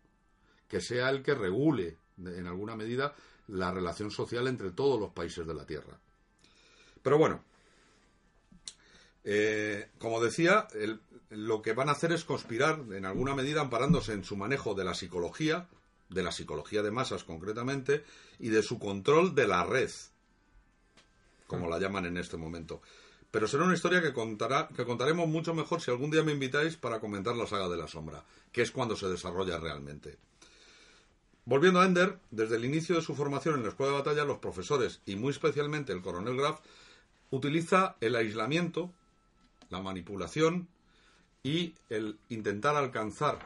que 0.71 0.81
sea 0.81 1.11
el 1.11 1.23
que 1.23 1.35
regule 1.35 1.99
en 2.16 2.47
alguna 2.47 2.77
medida 2.77 3.14
la 3.49 3.73
relación 3.73 4.11
social 4.12 4.47
entre 4.47 4.71
todos 4.71 5.01
los 5.01 5.11
países 5.11 5.45
de 5.47 5.53
la 5.53 5.66
Tierra. 5.66 5.99
Pero 7.03 7.18
bueno, 7.18 7.43
eh, 9.25 9.91
como 9.99 10.23
decía, 10.23 10.68
lo 11.31 11.61
que 11.61 11.73
van 11.73 11.89
a 11.89 11.93
hacer 11.93 12.12
es 12.12 12.25
conspirar 12.25 12.85
en 12.93 13.05
alguna 13.05 13.35
medida 13.35 13.61
amparándose 13.61 14.12
en 14.12 14.23
su 14.23 14.37
manejo 14.37 14.75
de 14.75 14.85
la 14.85 14.95
psicología, 14.95 15.68
de 16.09 16.23
la 16.23 16.31
psicología 16.31 16.83
de 16.83 16.93
masas 16.93 17.25
concretamente, 17.25 18.05
y 18.39 18.51
de 18.51 18.62
su 18.62 18.79
control 18.79 19.35
de 19.35 19.49
la 19.49 19.64
red, 19.64 19.91
como 21.49 21.68
la 21.68 21.81
llaman 21.81 22.07
en 22.07 22.16
este 22.16 22.37
momento. 22.37 22.81
Pero 23.33 23.49
será 23.49 23.64
una 23.64 23.75
historia 23.75 24.03
que, 24.03 24.12
contará, 24.12 24.68
que 24.68 24.85
contaremos 24.85 25.29
mucho 25.29 25.53
mejor 25.53 25.81
si 25.81 25.91
algún 25.91 26.12
día 26.12 26.23
me 26.23 26.33
invitáis 26.33 26.77
para 26.77 27.01
comentar 27.01 27.35
la 27.35 27.47
saga 27.47 27.68
de 27.68 27.77
la 27.77 27.89
sombra, 27.89 28.25
que 28.53 28.62
es 28.62 28.71
cuando 28.71 28.95
se 28.95 29.09
desarrolla 29.09 29.59
realmente. 29.59 30.30
Volviendo 31.45 31.80
a 31.80 31.86
Ender, 31.86 32.18
desde 32.30 32.57
el 32.57 32.64
inicio 32.64 32.97
de 32.97 33.03
su 33.03 33.14
formación 33.14 33.57
en 33.57 33.62
la 33.62 33.70
escuela 33.70 33.93
de 33.93 33.99
batalla, 33.99 34.24
los 34.24 34.38
profesores, 34.38 35.01
y 35.07 35.16
muy 35.16 35.30
especialmente 35.30 35.93
el 35.93 36.03
coronel 36.03 36.36
Graf, 36.36 36.61
utiliza 37.30 37.97
el 38.01 38.14
aislamiento, 38.14 38.93
la 39.70 39.80
manipulación 39.80 40.68
y 41.43 41.74
el 41.88 42.18
intentar 42.28 42.76
alcanzar 42.76 43.38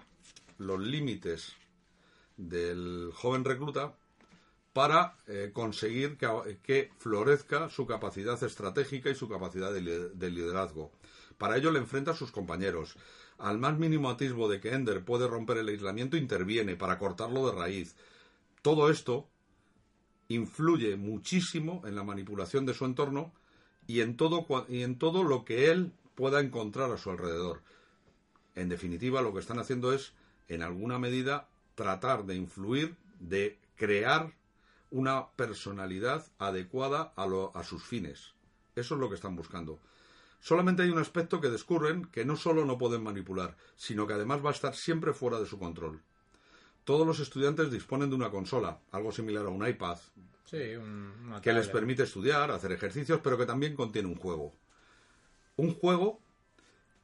los 0.58 0.80
límites 0.80 1.52
del 2.36 3.10
joven 3.14 3.44
recluta 3.44 3.94
para 4.72 5.16
eh, 5.28 5.50
conseguir 5.52 6.18
que, 6.18 6.90
florezca 6.98 7.70
su 7.70 7.86
capacidad 7.86 8.42
estratégica 8.42 9.08
y 9.08 9.14
su 9.14 9.28
capacidad 9.28 9.72
de, 9.72 10.08
de 10.08 10.30
liderazgo. 10.30 10.90
Para 11.38 11.56
ello 11.56 11.70
le 11.70 11.78
enfrenta 11.78 12.10
a 12.10 12.16
sus 12.16 12.32
compañeros. 12.32 12.96
Al 13.44 13.58
más 13.58 13.78
mínimo 13.78 14.08
atisbo 14.08 14.48
de 14.48 14.58
que 14.58 14.72
Ender 14.72 15.04
puede 15.04 15.28
romper 15.28 15.58
el 15.58 15.68
aislamiento, 15.68 16.16
interviene 16.16 16.76
para 16.76 16.98
cortarlo 16.98 17.46
de 17.46 17.54
raíz. 17.54 17.94
Todo 18.62 18.88
esto 18.88 19.28
influye 20.28 20.96
muchísimo 20.96 21.82
en 21.84 21.94
la 21.94 22.04
manipulación 22.04 22.64
de 22.64 22.72
su 22.72 22.86
entorno 22.86 23.34
y 23.86 24.00
en 24.00 24.16
todo, 24.16 24.46
y 24.70 24.80
en 24.82 24.98
todo 24.98 25.24
lo 25.24 25.44
que 25.44 25.70
él 25.70 25.92
pueda 26.14 26.40
encontrar 26.40 26.90
a 26.90 26.96
su 26.96 27.10
alrededor. 27.10 27.60
En 28.54 28.70
definitiva, 28.70 29.20
lo 29.20 29.34
que 29.34 29.40
están 29.40 29.58
haciendo 29.58 29.92
es, 29.92 30.14
en 30.48 30.62
alguna 30.62 30.98
medida, 30.98 31.46
tratar 31.74 32.24
de 32.24 32.36
influir, 32.36 32.96
de 33.20 33.58
crear 33.76 34.32
una 34.90 35.28
personalidad 35.32 36.24
adecuada 36.38 37.12
a, 37.14 37.26
lo- 37.26 37.54
a 37.54 37.62
sus 37.62 37.84
fines. 37.84 38.32
Eso 38.74 38.94
es 38.94 39.00
lo 39.00 39.10
que 39.10 39.16
están 39.16 39.36
buscando. 39.36 39.80
Solamente 40.44 40.82
hay 40.82 40.90
un 40.90 40.98
aspecto 40.98 41.40
que 41.40 41.48
descubren 41.48 42.04
que 42.04 42.26
no 42.26 42.36
solo 42.36 42.66
no 42.66 42.76
pueden 42.76 43.02
manipular, 43.02 43.56
sino 43.76 44.06
que 44.06 44.12
además 44.12 44.44
va 44.44 44.50
a 44.50 44.52
estar 44.52 44.74
siempre 44.74 45.14
fuera 45.14 45.40
de 45.40 45.46
su 45.46 45.58
control. 45.58 46.02
Todos 46.84 47.06
los 47.06 47.18
estudiantes 47.18 47.70
disponen 47.70 48.10
de 48.10 48.16
una 48.16 48.28
consola, 48.28 48.78
algo 48.92 49.10
similar 49.10 49.46
a 49.46 49.48
un 49.48 49.66
iPad, 49.66 49.96
Sí, 50.44 50.74
un, 50.76 51.14
una 51.24 51.40
que 51.40 51.54
les 51.54 51.68
permite 51.68 52.02
estudiar, 52.02 52.50
hacer 52.50 52.72
ejercicios, 52.72 53.20
pero 53.24 53.38
que 53.38 53.46
también 53.46 53.74
contiene 53.74 54.06
un 54.06 54.16
juego. 54.16 54.52
Un 55.56 55.72
juego 55.72 56.20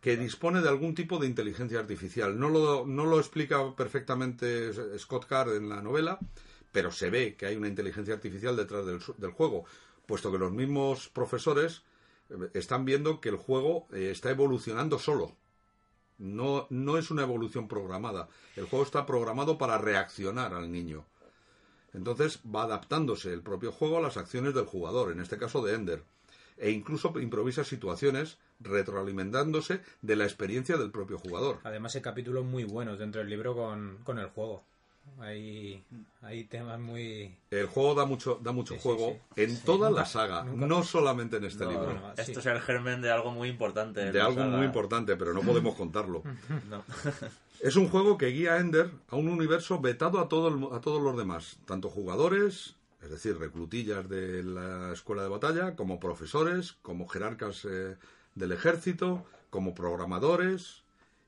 que 0.02 0.18
dispone 0.18 0.60
de 0.60 0.68
algún 0.68 0.94
tipo 0.94 1.18
de 1.18 1.26
inteligencia 1.26 1.80
artificial. 1.80 2.38
No 2.38 2.50
lo, 2.50 2.84
no 2.86 3.06
lo 3.06 3.18
explica 3.18 3.74
perfectamente 3.74 4.98
Scott 4.98 5.24
Card 5.24 5.56
en 5.56 5.70
la 5.70 5.80
novela, 5.80 6.18
pero 6.72 6.92
se 6.92 7.08
ve 7.08 7.36
que 7.36 7.46
hay 7.46 7.56
una 7.56 7.68
inteligencia 7.68 8.12
artificial 8.12 8.54
detrás 8.54 8.84
del, 8.84 9.30
juego, 9.30 9.64
puesto 10.04 10.30
que 10.30 10.36
los 10.36 10.52
mismos 10.52 11.08
profesores 11.08 11.84
están 12.54 12.84
viendo 12.84 13.20
que 13.20 13.28
el 13.28 13.36
juego 13.36 13.86
eh, 13.92 14.10
está 14.10 14.30
evolucionando 14.30 14.98
solo. 14.98 15.36
No, 16.18 16.66
no 16.70 16.98
es 16.98 17.10
una 17.10 17.22
evolución 17.22 17.66
programada. 17.66 18.28
El 18.56 18.66
juego 18.66 18.84
está 18.84 19.06
programado 19.06 19.56
para 19.56 19.78
reaccionar 19.78 20.54
al 20.54 20.70
niño. 20.70 21.04
Entonces 21.92 22.40
va 22.44 22.64
adaptándose 22.64 23.32
el 23.32 23.42
propio 23.42 23.72
juego 23.72 23.98
a 23.98 24.02
las 24.02 24.16
acciones 24.16 24.54
del 24.54 24.66
jugador, 24.66 25.12
en 25.12 25.20
este 25.20 25.38
caso 25.38 25.62
de 25.64 25.74
Ender, 25.74 26.04
e 26.56 26.70
incluso 26.70 27.18
improvisa 27.18 27.64
situaciones 27.64 28.38
retroalimentándose 28.60 29.80
de 30.02 30.16
la 30.16 30.24
experiencia 30.24 30.76
del 30.76 30.90
propio 30.90 31.18
jugador. 31.18 31.58
Además, 31.64 31.96
hay 31.96 32.02
capítulos 32.02 32.44
muy 32.44 32.64
buenos 32.64 32.98
dentro 32.98 33.20
del 33.20 33.30
libro 33.30 33.54
con, 33.54 33.98
con 34.04 34.18
el 34.18 34.26
juego. 34.26 34.62
Hay, 35.18 35.84
hay 36.22 36.44
temas 36.44 36.78
muy... 36.80 37.36
El 37.50 37.66
juego 37.66 37.94
da 37.94 38.04
mucho, 38.06 38.38
da 38.42 38.52
mucho 38.52 38.74
Sí, 38.74 38.80
juego 38.82 39.18
sí. 39.34 39.42
en 39.42 39.56
Sí, 39.56 39.62
toda 39.64 39.88
nunca- 39.88 40.00
la 40.00 40.06
saga, 40.06 40.44
nunca- 40.44 40.66
no 40.66 40.82
solamente 40.82 41.36
en 41.36 41.44
este 41.44 41.64
No, 41.64 41.70
libro. 41.72 41.92
no. 41.94 42.12
Esto 42.16 42.40
es 42.40 42.46
el 42.46 42.60
germen 42.60 43.02
de 43.02 43.10
algo 43.10 43.30
muy 43.30 43.48
importante. 43.48 44.12
De 44.12 44.20
algo 44.20 44.40
saga. 44.42 44.56
muy 44.56 44.66
importante, 44.66 45.16
pero 45.16 45.32
no 45.34 45.40
podemos 45.42 45.74
contarlo. 45.74 46.22
No. 46.70 46.84
Es 47.60 47.76
un 47.76 47.88
juego 47.90 48.16
que 48.16 48.28
guía 48.28 48.54
a 48.54 48.58
Ender 48.60 48.90
a 49.08 49.16
un 49.16 49.28
universo 49.28 49.78
vetado 49.80 50.18
a, 50.20 50.28
todo 50.30 50.48
el- 50.48 50.74
a 50.74 50.80
todos 50.80 51.02
los 51.02 51.14
demás, 51.18 51.58
tanto 51.66 51.90
jugadores, 51.90 52.76
es 53.02 53.10
decir, 53.10 53.36
reclutillas 53.38 54.08
de 54.08 54.42
la 54.42 54.92
escuela 54.94 55.22
de 55.22 55.28
batalla, 55.28 55.76
como 55.76 56.00
profesores, 56.00 56.76
como 56.80 57.06
jerarcas 57.06 57.66
eh, 57.66 57.98
del 58.34 58.52
ejército, 58.52 59.26
como 59.50 59.74
programadores, 59.74 60.84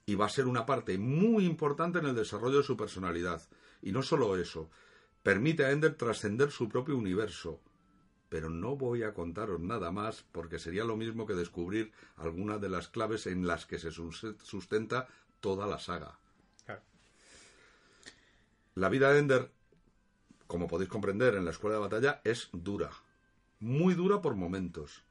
y 0.07 0.14
va 0.14 0.24
a 0.24 0.30
ser 0.30 0.47
una 0.47 0.64
parte 0.64 0.97
muy 0.97 1.45
importante 1.45 1.99
en 1.99 2.07
el 2.07 2.14
desarrollo 2.14 2.59
de 2.59 2.64
su 2.64 2.78
personalidad. 2.78 3.43
Y 3.83 3.93
no 3.93 4.03
solo 4.03 4.37
eso, 4.37 4.70
permite 5.22 5.64
a 5.64 5.72
Ender 5.72 5.95
trascender 5.97 6.51
su 6.51 6.68
propio 6.68 6.97
universo. 6.97 7.61
Pero 8.28 8.49
no 8.49 8.76
voy 8.76 9.03
a 9.03 9.12
contaros 9.12 9.61
nada 9.61 9.93
más 9.93 10.24
porque 10.33 10.59
sería 10.59 10.85
lo 10.85 10.97
mismo 10.97 11.26
que 11.26 11.35
descubrir 11.35 11.93
algunas 12.16 12.61
de 12.61 12.70
las 12.70 12.89
claves 12.89 13.26
en 13.26 13.47
las 13.47 13.66
que 13.66 13.78
se 13.78 13.91
sus- 13.91 14.26
sustenta 14.43 15.09
toda 15.41 15.66
la 15.66 15.78
saga. 15.78 16.18
Claro. 16.64 16.80
La 18.74 18.89
vida 18.89 19.12
de 19.12 19.18
Ender, 19.18 19.51
como 20.47 20.68
podéis 20.68 20.89
comprender 20.89 21.35
en 21.35 21.45
la 21.45 21.51
escuela 21.51 21.76
de 21.76 21.83
batalla, 21.83 22.20
es 22.24 22.49
dura. 22.53 22.91
Muy 23.61 23.95
dura 23.95 24.22
por 24.22 24.35
momentos. 24.35 25.03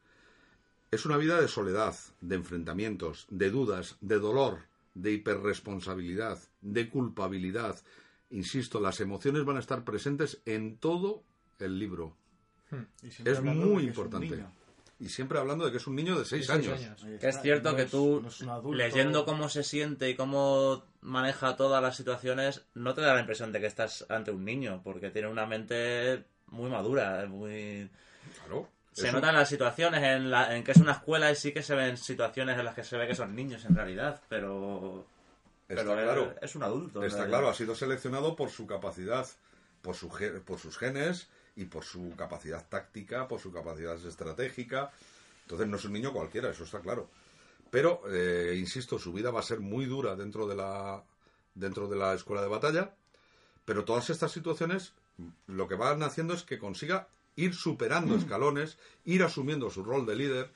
Es 0.89 1.05
una 1.05 1.17
vida 1.17 1.39
de 1.39 1.47
soledad, 1.47 1.95
de 2.21 2.35
enfrentamientos, 2.35 3.27
de 3.29 3.49
dudas, 3.49 3.97
de 4.01 4.19
dolor, 4.19 4.59
de 4.93 5.11
hiperresponsabilidad, 5.13 6.39
de 6.61 6.89
culpabilidad. 6.89 7.79
Insisto, 8.31 8.79
las 8.79 8.99
emociones 9.01 9.43
van 9.45 9.57
a 9.57 9.59
estar 9.59 9.83
presentes 9.83 10.41
en 10.45 10.77
todo 10.77 11.23
el 11.59 11.77
libro. 11.77 12.15
Siempre 13.09 13.33
Es 13.33 13.41
muy 13.41 13.83
es 13.83 13.89
importante. 13.89 14.43
Y 14.99 15.09
siempre 15.09 15.39
hablando 15.39 15.65
de 15.65 15.71
que 15.71 15.77
es 15.77 15.87
un 15.87 15.95
niño 15.95 16.17
de 16.17 16.25
seis 16.25 16.45
Sí, 16.45 16.51
seis 16.53 16.67
años. 16.67 16.79
años. 16.81 17.03
Ahí 17.03 17.17
Que 17.17 17.27
es 17.29 17.41
cierto 17.41 17.71
no 17.71 17.75
que 17.75 17.81
es- 17.83 17.91
tú, 17.91 18.21
no 18.21 18.29
es 18.29 18.77
leyendo 18.77 19.25
cómo 19.25 19.49
se 19.49 19.63
siente 19.63 20.09
y 20.09 20.15
cómo 20.15 20.83
maneja 21.01 21.55
todas 21.55 21.81
las 21.81 21.97
situaciones, 21.97 22.65
no 22.75 22.93
te 22.93 23.01
da 23.01 23.13
la 23.15 23.19
impresión 23.19 23.51
de 23.51 23.59
que 23.59 23.65
estás 23.65 24.05
ante 24.09 24.29
un 24.31 24.45
niño, 24.45 24.81
porque 24.83 25.09
tiene 25.09 25.27
una 25.27 25.45
mente 25.47 26.23
muy 26.47 26.69
madura, 26.69 27.25
muy... 27.27 27.89
Claro. 28.45 28.69
Se 28.93 29.07
Es 29.07 29.13
notan 29.13 29.33
las 29.35 29.49
situaciones 29.49 30.03
en, 30.03 30.29
la, 30.29 30.55
en 30.55 30.63
que 30.63 30.71
es 30.73 30.77
una 30.77 30.91
escuela 30.91 31.31
y 31.31 31.35
sí 31.35 31.51
que 31.51 31.63
se 31.63 31.73
ven 31.75 31.97
situaciones 31.97 32.59
en 32.59 32.65
las 32.65 32.75
que 32.75 32.83
se 32.83 32.95
ve 32.97 33.07
que 33.07 33.15
son 33.15 33.35
niños 33.35 33.65
en 33.65 33.75
realidad, 33.75 34.21
pero... 34.29 35.07
Está 35.71 35.95
pero 35.95 36.03
claro. 36.03 36.31
es, 36.41 36.49
es 36.49 36.55
un 36.55 36.63
adulto. 36.63 37.03
Está 37.03 37.27
claro, 37.27 37.49
ha 37.49 37.53
sido 37.53 37.75
seleccionado 37.75 38.35
por 38.35 38.49
su 38.49 38.67
capacidad, 38.67 39.27
por, 39.81 39.95
su, 39.95 40.09
por 40.45 40.59
sus 40.59 40.77
genes 40.77 41.27
y 41.55 41.65
por 41.65 41.83
su 41.83 42.13
capacidad 42.15 42.67
táctica, 42.67 43.27
por 43.27 43.39
su 43.39 43.51
capacidad 43.51 43.95
estratégica. 44.05 44.91
Entonces 45.43 45.67
no 45.67 45.77
es 45.77 45.85
un 45.85 45.93
niño 45.93 46.13
cualquiera, 46.13 46.49
eso 46.49 46.63
está 46.63 46.79
claro. 46.79 47.09
Pero, 47.69 48.01
eh, 48.09 48.55
insisto, 48.57 48.99
su 48.99 49.13
vida 49.13 49.31
va 49.31 49.39
a 49.39 49.43
ser 49.43 49.61
muy 49.61 49.85
dura 49.85 50.15
dentro 50.15 50.45
de 50.45 50.55
la, 50.55 51.03
dentro 51.55 51.87
de 51.87 51.95
la 51.95 52.13
escuela 52.13 52.41
de 52.41 52.49
batalla. 52.49 52.93
Pero 53.63 53.85
todas 53.85 54.09
estas 54.09 54.31
situaciones 54.31 54.93
lo 55.47 55.67
que 55.67 55.75
van 55.75 56.03
haciendo 56.03 56.33
es 56.33 56.43
que 56.43 56.59
consiga 56.59 57.07
ir 57.35 57.53
superando 57.53 58.15
escalones, 58.15 58.77
ir 59.05 59.23
asumiendo 59.23 59.69
su 59.69 59.83
rol 59.83 60.05
de 60.05 60.15
líder 60.15 60.51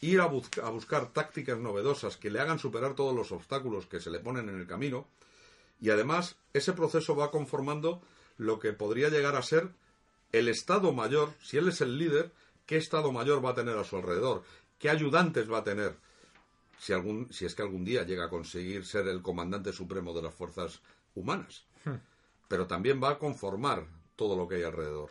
ir 0.00 0.20
a, 0.20 0.26
bus- 0.26 0.58
a 0.62 0.70
buscar 0.70 1.12
tácticas 1.12 1.58
novedosas 1.58 2.16
que 2.16 2.30
le 2.30 2.40
hagan 2.40 2.58
superar 2.58 2.94
todos 2.94 3.14
los 3.14 3.32
obstáculos 3.32 3.86
que 3.86 4.00
se 4.00 4.10
le 4.10 4.20
ponen 4.20 4.48
en 4.48 4.58
el 4.60 4.66
camino. 4.66 5.06
Y 5.80 5.90
además, 5.90 6.36
ese 6.52 6.72
proceso 6.72 7.16
va 7.16 7.30
conformando 7.30 8.02
lo 8.36 8.58
que 8.58 8.72
podría 8.72 9.08
llegar 9.08 9.36
a 9.36 9.42
ser 9.42 9.70
el 10.32 10.48
Estado 10.48 10.92
Mayor, 10.92 11.32
si 11.42 11.56
él 11.56 11.68
es 11.68 11.80
el 11.80 11.98
líder, 11.98 12.32
¿qué 12.66 12.76
Estado 12.76 13.12
Mayor 13.12 13.44
va 13.44 13.50
a 13.50 13.54
tener 13.54 13.78
a 13.78 13.84
su 13.84 13.96
alrededor? 13.96 14.42
¿Qué 14.78 14.90
ayudantes 14.90 15.50
va 15.50 15.58
a 15.58 15.64
tener? 15.64 15.96
Si, 16.78 16.92
algún, 16.92 17.32
si 17.32 17.46
es 17.46 17.54
que 17.54 17.62
algún 17.62 17.84
día 17.84 18.04
llega 18.04 18.26
a 18.26 18.30
conseguir 18.30 18.84
ser 18.84 19.08
el 19.08 19.22
comandante 19.22 19.72
supremo 19.72 20.12
de 20.14 20.22
las 20.22 20.34
fuerzas 20.34 20.80
humanas. 21.14 21.64
Pero 22.46 22.66
también 22.66 23.02
va 23.02 23.10
a 23.10 23.18
conformar 23.18 23.86
todo 24.16 24.36
lo 24.36 24.46
que 24.46 24.56
hay 24.56 24.62
alrededor. 24.62 25.10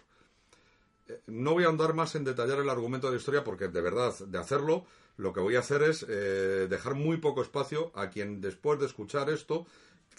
No 1.28 1.53
voy 1.53 1.64
a 1.64 1.70
andar 1.70 1.93
más 1.93 2.16
en 2.16 2.24
detallar 2.24 2.60
el 2.60 2.70
argumento 2.70 3.08
de 3.08 3.14
la 3.14 3.20
historia 3.20 3.43
porque 3.43 3.68
de 3.68 3.82
verdad, 3.82 4.14
de 4.20 4.38
hacerlo, 4.38 4.86
lo 5.18 5.34
que 5.34 5.39
voy 5.39 5.55
a 5.55 5.60
hacer 5.60 5.82
es 5.84 6.05
eh, 6.08 6.68
dejar 6.70 6.95
muy 6.95 7.18
poco 7.18 7.41
espacio 7.41 7.91
a 7.95 8.10
quien 8.10 8.41
después 8.41 8.80
de 8.80 8.86
escuchar 8.86 9.30
esto 9.30 9.66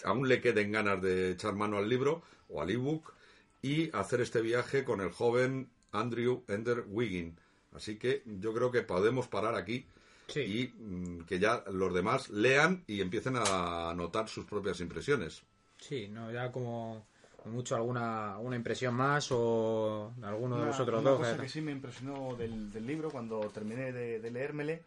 aún 0.03 0.27
le 0.27 0.41
queden 0.41 0.71
ganas 0.71 1.01
de 1.01 1.31
echar 1.31 1.53
mano 1.55 1.77
al 1.77 1.89
libro 1.89 2.21
o 2.49 2.61
al 2.61 2.69
ebook 2.69 3.13
y 3.61 3.95
hacer 3.95 4.21
este 4.21 4.41
viaje 4.41 4.83
con 4.83 5.01
el 5.01 5.11
joven 5.11 5.69
Andrew 5.91 6.43
Ender 6.47 6.85
Wiggin. 6.87 7.37
Así 7.73 7.97
que 7.97 8.23
yo 8.25 8.53
creo 8.53 8.71
que 8.71 8.81
podemos 8.81 9.27
parar 9.27 9.55
aquí 9.55 9.85
Sí. 10.27 10.41
y 10.41 10.67
mm, 10.83 11.25
que 11.25 11.39
ya 11.39 11.63
los 11.71 11.91
demás 11.93 12.29
lean 12.29 12.83
y 12.87 13.01
empiecen 13.01 13.35
a 13.35 13.89
anotar 13.89 14.29
sus 14.29 14.45
propias 14.45 14.79
impresiones. 14.79 15.41
Sí, 15.79 16.07
no, 16.07 16.31
ya 16.31 16.51
como 16.51 17.07
mucho 17.45 17.75
alguna, 17.75 18.33
alguna 18.35 18.55
impresión 18.55 18.93
más 18.93 19.29
o 19.31 20.13
alguno 20.23 20.59
de 20.59 20.65
vosotros 20.67 21.01
una 21.01 21.09
dos. 21.11 21.19
cosa 21.19 21.35
eh, 21.35 21.37
que 21.39 21.49
sí 21.49 21.61
me 21.61 21.71
impresionó 21.71 22.35
del, 22.35 22.71
del 22.71 22.85
libro 22.85 23.09
cuando 23.11 23.39
terminé 23.49 23.91
de, 23.91 24.19
de 24.19 24.31
leérmele 24.31 24.83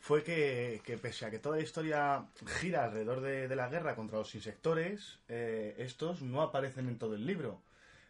fue 0.00 0.22
que, 0.22 0.82
que 0.84 0.98
pese 0.98 1.24
a 1.24 1.30
que 1.30 1.38
toda 1.38 1.56
la 1.56 1.62
historia 1.62 2.26
gira 2.60 2.84
alrededor 2.84 3.20
de, 3.22 3.48
de 3.48 3.56
la 3.56 3.68
guerra 3.68 3.94
contra 3.96 4.18
los 4.18 4.34
insectores, 4.34 5.18
eh, 5.28 5.74
estos 5.78 6.20
no 6.20 6.42
aparecen 6.42 6.88
en 6.88 6.98
todo 6.98 7.14
el 7.14 7.24
libro. 7.24 7.60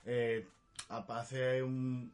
Eh, 0.05 0.45
aparece 0.89 1.63
un- 1.63 2.13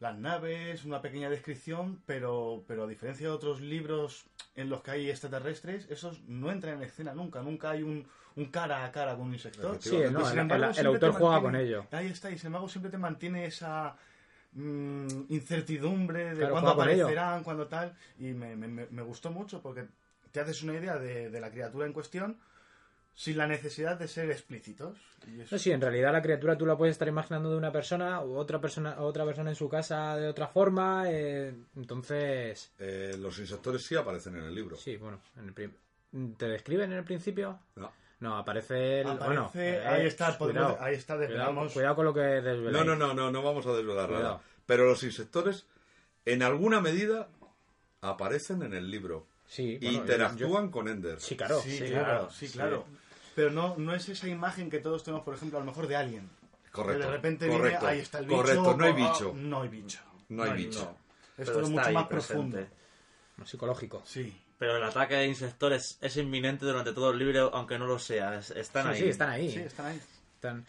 las 0.00 0.18
naves, 0.18 0.84
una 0.84 1.00
pequeña 1.00 1.30
descripción, 1.30 2.02
pero, 2.06 2.64
pero 2.66 2.84
a 2.84 2.86
diferencia 2.88 3.28
de 3.28 3.32
otros 3.32 3.60
libros 3.60 4.24
en 4.56 4.68
los 4.68 4.82
que 4.82 4.90
hay 4.90 5.08
extraterrestres, 5.08 5.88
esos 5.90 6.20
no 6.26 6.50
entran 6.50 6.74
en 6.78 6.82
escena 6.82 7.14
nunca. 7.14 7.40
Nunca 7.40 7.70
hay 7.70 7.82
un, 7.84 8.06
un 8.36 8.46
cara 8.46 8.84
a 8.84 8.92
cara 8.92 9.14
con 9.16 9.26
un 9.26 9.34
insector. 9.34 9.76
Sí, 9.80 9.90
no, 10.10 10.28
el- 10.30 10.38
embargo, 10.38 10.64
el- 10.72 10.78
el 10.78 10.86
autor 10.86 11.12
juega 11.12 11.40
mantiene- 11.40 11.42
con 11.42 11.56
ello. 11.56 11.86
Ahí 11.92 12.06
está, 12.08 12.30
y 12.30 12.38
sin 12.38 12.46
embargo 12.48 12.68
siempre 12.68 12.90
te 12.90 12.98
mantiene 12.98 13.44
esa 13.46 13.96
mm, 14.54 15.06
incertidumbre 15.30 16.30
de 16.30 16.36
Claro, 16.36 16.52
cuándo 16.52 16.70
aparecerán, 16.72 17.42
cuándo 17.42 17.66
tal, 17.68 17.94
y 18.18 18.32
me, 18.32 18.54
me- 18.54 18.86
me- 18.90 19.02
gustó 19.02 19.30
mucho 19.30 19.62
porque 19.62 19.86
te 20.30 20.40
haces 20.40 20.62
una 20.62 20.74
idea 20.74 20.96
de, 20.98 21.30
de 21.30 21.40
la 21.40 21.50
criatura 21.50 21.86
en 21.86 21.92
cuestión 21.94 22.38
sin 23.14 23.36
la 23.36 23.46
necesidad 23.46 23.98
de 23.98 24.08
ser 24.08 24.30
explícitos. 24.30 24.98
Y 25.26 25.40
eso- 25.40 25.54
No, 25.54 25.58
sí, 25.58 25.70
en 25.70 25.80
realidad 25.80 26.12
la 26.12 26.20
criatura 26.22 26.56
tú 26.56 26.64
la 26.66 26.76
puedes 26.76 26.92
estar 26.92 27.08
imaginando 27.08 27.50
de 27.50 27.56
una 27.56 27.70
persona 27.72 28.22
u 28.22 28.36
otra 28.36 28.60
persona 28.60 29.00
otra 29.00 29.24
persona 29.24 29.50
en 29.50 29.56
su 29.56 29.68
casa 29.68 30.16
de 30.16 30.28
otra 30.28 30.48
forma. 30.48 31.04
eh, 31.08 31.54
entonces, 31.76 32.72
Eh, 32.78 33.16
los 33.18 33.38
insectores 33.38 33.82
sí 33.86 33.94
aparecen 33.96 34.36
en 34.36 34.44
el 34.44 34.54
libro. 34.54 34.76
sí, 34.76 34.96
bueno, 34.96 35.20
en 35.38 35.44
el 35.46 35.52
prim- 35.54 35.74
¿te 36.36 36.46
describen 36.48 36.92
en 36.92 36.98
el 36.98 37.04
principio? 37.04 37.58
No. 37.76 37.90
No, 38.22 38.36
aparece 38.36 39.00
el... 39.00 39.06
Aparece- 39.08 39.24
bueno, 39.26 39.50
eh, 39.54 39.82
ahí 39.84 40.06
está, 40.06 40.38
podemos- 40.38 40.68
cuidado, 40.68 40.78
ahí 40.80 40.94
está, 40.94 41.14
cuidado, 41.16 41.28
desvelamos. 41.32 41.72
cuidado 41.72 41.96
con 41.96 42.04
lo 42.04 42.14
que 42.14 42.20
desveláis. 42.20 42.72
No, 42.72 42.84
no, 42.84 42.94
no, 42.96 43.14
no, 43.14 43.32
no 43.32 43.42
vamos 43.42 43.66
a 43.66 43.72
desvelar 43.72 44.06
Cuidado. 44.06 44.24
nada. 44.24 44.40
Pero 44.64 44.86
los 44.86 45.02
insectores, 45.02 45.66
en 46.24 46.44
alguna 46.44 46.80
medida, 46.80 47.28
aparecen 48.00 48.62
en 48.62 48.74
el 48.74 48.90
libro. 48.90 49.26
Sí, 49.46 49.76
Y 49.80 49.86
bueno, 49.86 49.98
interactúan 49.98 50.66
yo- 50.66 50.70
con 50.70 50.88
Ender. 50.88 51.20
Sí, 51.20 51.36
claro. 51.36 51.60
sí, 51.60 51.76
sí, 51.78 51.88
claro, 51.90 52.30
sí, 52.30 52.48
claro. 52.48 52.84
Pero 53.34 53.50
no, 53.50 53.76
no 53.76 53.94
es 53.94 54.08
esa 54.08 54.28
imagen 54.28 54.70
que 54.70 54.78
todos 54.78 55.02
tenemos, 55.02 55.24
por 55.24 55.34
ejemplo, 55.34 55.58
a 55.58 55.60
lo 55.60 55.66
mejor 55.66 55.88
de 55.88 55.96
Alien. 55.96 56.30
Correcto. 56.70 57.00
Que 57.00 57.06
de 57.06 57.10
repente 57.12 57.48
correcto, 57.48 57.80
viene, 57.80 57.92
ahí 57.94 58.00
está 58.00 58.18
el 58.20 58.26
bicho. 58.26 58.36
Correcto, 58.36 58.76
no 58.76 58.84
hay 58.84 58.92
bicho. 58.92 59.32
no 59.34 59.62
hay 59.62 59.68
bicho. 59.68 59.98
No 60.28 60.42
hay 60.44 60.52
bicho. 60.52 60.96
Es 61.36 61.46
todo 61.46 61.58
está 61.60 61.70
mucho 61.70 61.86
ahí 61.88 61.94
más 61.94 62.06
presente. 62.06 62.56
profundo. 62.58 63.46
Psicológico. 63.46 64.02
Sí. 64.06 64.40
Pero 64.62 64.76
el 64.76 64.84
ataque 64.84 65.16
de 65.16 65.26
insectores 65.26 65.98
es 66.00 66.16
inminente 66.18 66.64
durante 66.64 66.92
todo 66.92 67.10
el 67.10 67.18
libro, 67.18 67.50
aunque 67.52 67.80
no 67.80 67.86
lo 67.88 67.98
sea. 67.98 68.38
es- 68.38 68.52
Están 68.52 68.84
Sí, 68.84 68.88
ahí. 68.90 68.98
sí, 69.00 69.08
están 69.08 69.28
ahí. 69.30 69.50
Sí, 69.50 69.58
están 69.58 69.86
ahí. 69.86 70.00
Están- 70.36 70.64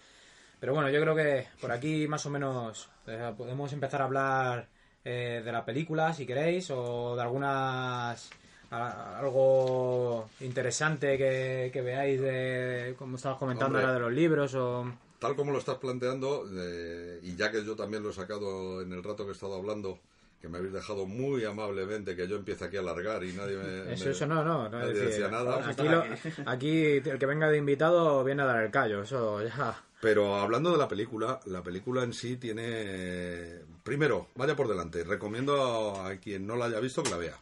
Pero 0.59 0.73
bueno, 0.73 0.89
yo 0.89 0.99
creo 0.99 1.15
que 1.15 1.47
por 1.61 1.71
aquí 1.71 2.07
más 2.07 2.25
o 2.25 2.31
menos 2.31 2.89
eh, 3.05 3.31
podemos 3.37 3.71
empezar 3.71 4.01
a 4.01 4.05
hablar 4.05 4.67
eh, 5.05 5.43
de 5.45 5.51
la 5.51 5.63
película, 5.63 6.11
si 6.11 6.25
queréis, 6.25 6.71
o 6.71 7.15
de 7.15 7.21
algunas 7.21 8.31
a- 8.71 9.19
algo 9.19 10.27
interesante 10.39 11.15
que, 11.15 11.69
que 11.71 11.81
veáis 11.83 12.19
de 12.19 12.95
como 12.97 13.17
estabas 13.17 13.37
comentando 13.37 13.77
Hombre. 13.77 13.81
ahora 13.83 13.93
de 13.93 13.99
los 13.99 14.11
libros 14.11 14.55
o 14.55 14.91
Tal 15.19 15.35
como 15.35 15.51
lo 15.51 15.59
estás 15.59 15.77
planteando, 15.77 16.45
eh, 16.51 17.19
y 17.21 17.35
ya 17.35 17.51
que 17.51 17.63
yo 17.63 17.75
también 17.75 18.01
lo 18.01 18.09
he 18.09 18.13
sacado 18.13 18.81
en 18.81 18.91
el 18.91 19.03
rato 19.03 19.23
que 19.23 19.29
he 19.29 19.33
estado 19.33 19.53
hablando, 19.55 19.99
que 20.43 20.49
me 20.49 20.57
habéis 20.57 20.73
dejado 20.73 21.05
muy 21.05 21.45
amablemente 21.45 22.17
que 22.17 22.27
yo 22.27 22.35
empiece 22.35 22.65
aquí 22.65 22.75
a 22.75 22.81
alargar 22.81 23.23
y 23.23 23.31
nadie 23.31 23.55
me... 23.55 23.93
eso, 23.93 24.03
me- 24.03 24.11
eso 24.11 24.27
no, 24.27 24.43
no, 24.43 24.63
no 24.63 24.65
es 24.65 24.71
nadie 24.73 24.93
decir, 24.93 25.07
decía 25.07 25.27
nada. 25.29 25.69
Aquí, 25.69 25.83
lo- 25.87 26.03
aquí 26.51 26.85
el 26.97 27.17
que 27.17 27.25
venga 27.25 27.47
de 27.49 27.57
invitado 27.59 28.21
viene 28.25 28.41
a 28.41 28.45
dar 28.47 28.61
el 28.65 28.69
callo, 28.69 29.03
eso 29.03 29.41
ya. 29.41 29.81
Pero 30.01 30.35
hablando 30.35 30.69
de 30.73 30.77
la 30.77 30.89
película, 30.89 31.39
la 31.45 31.63
película 31.63 32.03
en 32.03 32.11
sí 32.11 32.35
tiene... 32.35 33.61
Primero, 33.85 34.27
vaya 34.35 34.53
por 34.53 34.67
delante, 34.67 35.05
recomiendo 35.05 35.95
a 36.01 36.17
quien 36.17 36.45
no 36.45 36.57
la 36.57 36.65
haya 36.65 36.81
visto 36.81 37.03
que 37.03 37.11
la 37.11 37.15
vea. 37.17 37.39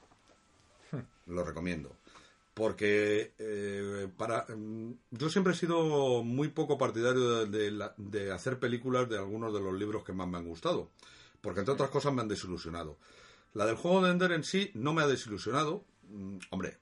Lo 1.25 1.43
recomiendo. 1.43 1.95
Porque 2.53 3.31
eh, 3.39 4.09
para 4.15 4.45
mm, 4.55 4.91
yo 5.09 5.29
siempre 5.31 5.53
he 5.53 5.55
sido 5.55 6.21
muy 6.21 6.49
poco 6.49 6.77
partidario 6.77 7.45
de, 7.47 7.57
de 7.57 7.71
la- 7.71 7.95
de 7.97 8.31
hacer 8.31 8.59
películas 8.59 9.09
de 9.09 9.17
algunos 9.17 9.51
de 9.55 9.59
los 9.59 9.73
libros 9.73 10.03
que 10.03 10.13
más 10.13 10.27
me 10.27 10.37
han 10.37 10.45
gustado. 10.47 10.89
Porque 11.41 11.59
entre 11.61 11.73
otras 11.73 11.89
cosas 11.89 12.13
me 12.13 12.21
han 12.21 12.27
desilusionado. 12.27 12.97
La 13.53 13.65
del 13.65 13.75
juego 13.75 14.03
de 14.03 14.11
Ender 14.11 14.31
en 14.31 14.43
sí 14.43 14.71
no 14.75 14.93
me 14.93 15.01
ha 15.01 15.07
desilusionado. 15.07 15.83
Mm, 16.09 16.37
hombre, 16.51 16.77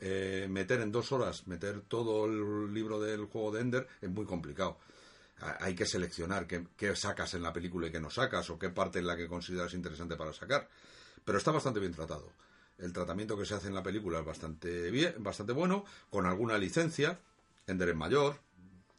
eh, 0.00 0.46
meter 0.48 0.80
en 0.80 0.92
dos 0.92 1.12
horas, 1.12 1.46
meter 1.46 1.82
todo 1.82 2.26
el 2.26 2.72
libro 2.72 3.00
del 3.00 3.24
juego 3.26 3.52
de 3.52 3.60
Ender 3.60 3.88
es 4.00 4.08
muy 4.08 4.24
complicado. 4.24 4.78
Ha- 5.40 5.58
Hay 5.64 5.74
que 5.74 5.84
seleccionar 5.84 6.46
qué, 6.46 6.66
qué 6.76 6.96
sacas 6.96 7.34
en 7.34 7.42
la 7.42 7.52
película 7.52 7.88
y 7.88 7.92
qué 7.92 8.00
no 8.00 8.08
sacas, 8.10 8.48
o 8.50 8.58
qué 8.58 8.70
parte 8.70 9.00
es 9.00 9.04
la 9.04 9.16
que 9.16 9.28
consideras 9.28 9.74
interesante 9.74 10.16
para 10.16 10.32
sacar. 10.32 10.68
Pero 11.24 11.36
está 11.38 11.50
bastante 11.50 11.80
bien 11.80 11.92
tratado. 11.92 12.30
El 12.78 12.92
tratamiento 12.92 13.36
que 13.36 13.44
se 13.46 13.54
hace 13.54 13.68
en 13.68 13.74
la 13.74 13.82
película 13.82 14.20
es 14.20 14.24
bastante 14.24 14.90
bien, 14.90 15.14
bastante 15.18 15.52
bueno, 15.52 15.84
con 16.10 16.24
alguna 16.26 16.56
licencia. 16.56 17.18
Ender 17.66 17.90
es 17.90 17.96
mayor, 17.96 18.38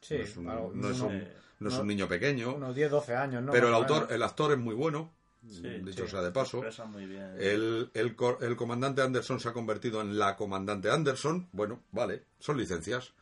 Sí, 0.01 0.15
no 0.17 0.23
es 0.23 0.37
un, 0.37 0.49
algo- 0.49 0.71
no 0.73 0.89
es 0.89 0.97
uno- 0.99 1.07
un- 1.09 1.27
no 1.59 1.69
es 1.69 1.75
un 1.75 1.87
niño 1.87 2.07
pequeño, 2.07 2.55
unos 2.55 2.75
10, 2.75 2.91
12 2.91 3.15
años, 3.15 3.43
¿no? 3.43 3.51
pero 3.51 3.67
el 3.69 3.73
autor, 3.73 4.07
el 4.11 4.21
actor 4.23 4.51
es 4.51 4.57
muy 4.57 4.75
bueno, 4.75 5.11
Sí, 5.49 5.61
dicho 5.61 6.05
sí. 6.05 6.11
sea 6.11 6.21
de 6.21 6.31
paso. 6.31 6.57
Expresa 6.57 6.85
muy 6.85 7.05
bien. 7.05 7.35
El, 7.39 7.89
el, 7.93 8.15
cor- 8.15 8.39
el 8.41 8.55
comandante 8.57 9.01
Anderson 9.01 9.39
se 9.39 9.47
ha 9.47 9.53
convertido 9.53 10.01
en 10.01 10.17
la 10.19 10.35
comandante 10.35 10.89
Anderson. 10.91 11.47
Bueno, 11.53 11.83
vale, 11.91 12.23
son 12.39 12.57
licencias. 12.57 13.13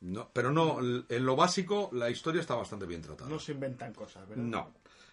No, 0.00 0.28
pero 0.32 0.50
no, 0.50 0.80
l- 0.80 1.04
en 1.08 1.24
lo 1.24 1.36
básico 1.36 1.88
la 1.92 2.10
historia 2.10 2.40
está 2.40 2.54
bastante 2.56 2.84
bien 2.86 3.02
tratada. 3.02 3.30
No 3.30 3.38
se 3.38 3.52
inventan 3.52 3.92
cosas, 3.92 4.28
¿verdad? 4.28 4.42
No. 4.42 4.72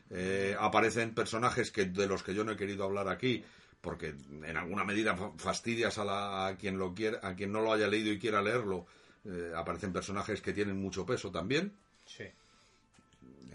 Eh, 0.10 0.56
aparecen 0.60 1.14
personajes 1.14 1.72
que 1.72 1.86
de 1.86 2.08
los 2.08 2.24
que 2.24 2.34
yo 2.34 2.44
no 2.44 2.52
he 2.54 2.56
querido 2.58 2.84
hablar 2.84 3.10
aquí 3.10 3.44
porque 3.82 4.16
en 4.44 4.58
alguna 4.58 4.84
medida 4.84 5.16
fa- 5.16 5.32
fastidias 5.38 5.98
a, 6.00 6.06
la- 6.06 6.48
a 6.48 6.56
quien 6.58 6.78
lo 6.80 6.94
quiera, 6.96 7.20
a 7.22 7.36
quien 7.36 7.52
no 7.52 7.62
lo 7.62 7.74
haya 7.74 7.88
leído 7.88 8.12
y 8.12 8.18
quiera 8.20 8.42
leerlo. 8.42 8.88
Eh, 9.26 9.52
aparecen 9.56 9.92
personajes 9.94 10.42
que 10.42 10.54
tienen 10.54 10.80
mucho 10.82 11.06
peso 11.06 11.30
también. 11.32 11.74
Sí. 12.06 12.24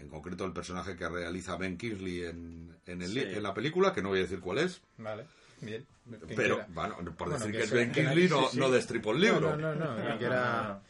En 0.01 0.09
concreto 0.09 0.45
el 0.45 0.51
personaje 0.53 0.95
que 0.95 1.07
realiza 1.07 1.55
Ben 1.57 1.77
Kingsley 1.77 2.23
en, 2.25 2.75
en, 2.87 3.01
el 3.01 3.13
li- 3.13 3.21
Sí. 3.21 3.27
en 3.35 3.43
la 3.43 3.53
película, 3.53 3.93
que 3.93 4.01
no 4.01 4.09
voy 4.09 4.19
a 4.19 4.23
decir 4.23 4.39
cuál 4.39 4.57
es. 4.57 4.81
Vale, 4.97 5.25
bien. 5.61 5.85
Pero, 6.27 6.55
quiera. 6.55 6.67
bueno, 6.69 6.95
por 7.15 7.29
Bueno, 7.29 7.33
decir 7.33 7.51
que 7.51 7.57
que, 7.59 7.63
es 7.65 7.71
Ben 7.71 7.91
Kingsley, 7.91 8.27
no, 8.27 8.41
sí, 8.43 8.47
sí. 8.53 8.59
no 8.59 8.71
destripo 8.71 9.11
el 9.11 9.21
libro. 9.21 9.55
No, 9.55 9.57
no, 9.57 9.75
no, 9.75 9.95
no, 9.95 9.95
quien 10.05 10.17
quiera, 10.17 10.81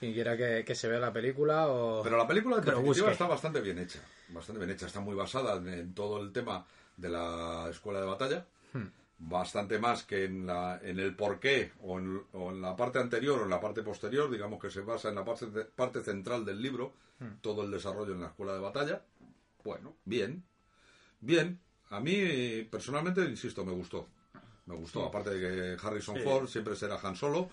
quien 0.00 0.12
quiera 0.14 0.36
que, 0.36 0.64
que 0.64 0.74
se 0.74 0.88
vea 0.88 0.98
la 0.98 1.12
película 1.12 1.68
o... 1.68 2.02
Pero 2.02 2.16
la 2.16 2.26
película 2.26 2.56
en 2.56 2.64
definitiva 2.64 3.12
está 3.12 3.26
bastante 3.26 3.60
bien 3.60 3.78
hecha. 3.78 4.00
Bastante 4.30 4.58
bien 4.64 4.70
hecha. 4.74 4.86
Está 4.86 5.00
muy 5.00 5.14
basada 5.14 5.56
en, 5.56 5.68
en 5.68 5.94
todo 5.94 6.22
el 6.22 6.32
tema 6.32 6.64
de 6.96 7.08
la 7.10 7.68
escuela 7.70 8.00
de 8.00 8.06
batalla. 8.06 8.46
Hmm. 8.72 8.86
Bastante 9.20 9.78
más 9.80 10.04
que 10.04 10.24
en, 10.26 10.46
la, 10.46 10.78
en 10.82 10.98
el 11.00 11.14
porqué 11.16 11.72
o 11.82 11.98
en, 11.98 12.22
o 12.34 12.50
en 12.50 12.60
la 12.60 12.76
parte 12.76 13.00
anterior 13.00 13.40
o 13.40 13.44
en 13.44 13.50
la 13.50 13.60
parte 13.60 13.82
posterior. 13.82 14.30
Digamos 14.30 14.60
que 14.60 14.70
se 14.70 14.80
basa 14.82 15.08
en 15.08 15.16
la 15.16 15.24
parte, 15.24 15.46
parte 15.74 16.02
central 16.02 16.44
del 16.44 16.62
libro. 16.62 16.92
Hmm. 17.18 17.40
Todo 17.40 17.64
el 17.64 17.70
desarrollo 17.70 18.12
en 18.14 18.20
la 18.20 18.28
escuela 18.28 18.52
de 18.54 18.60
batalla. 18.60 19.02
Bueno, 19.64 19.96
bien. 20.04 20.44
Bien. 21.20 21.58
A 21.90 21.98
mí, 22.00 22.62
personalmente, 22.70 23.22
insisto, 23.22 23.64
me 23.64 23.72
gustó. 23.72 24.06
Me 24.66 24.76
gustó. 24.76 25.06
Aparte 25.06 25.30
de 25.30 25.76
que 25.76 25.86
Harrison 25.86 26.14
Sí. 26.16 26.22
Ford 26.22 26.46
siempre 26.46 26.76
será 26.76 26.98
Han 27.02 27.16
Solo. 27.16 27.48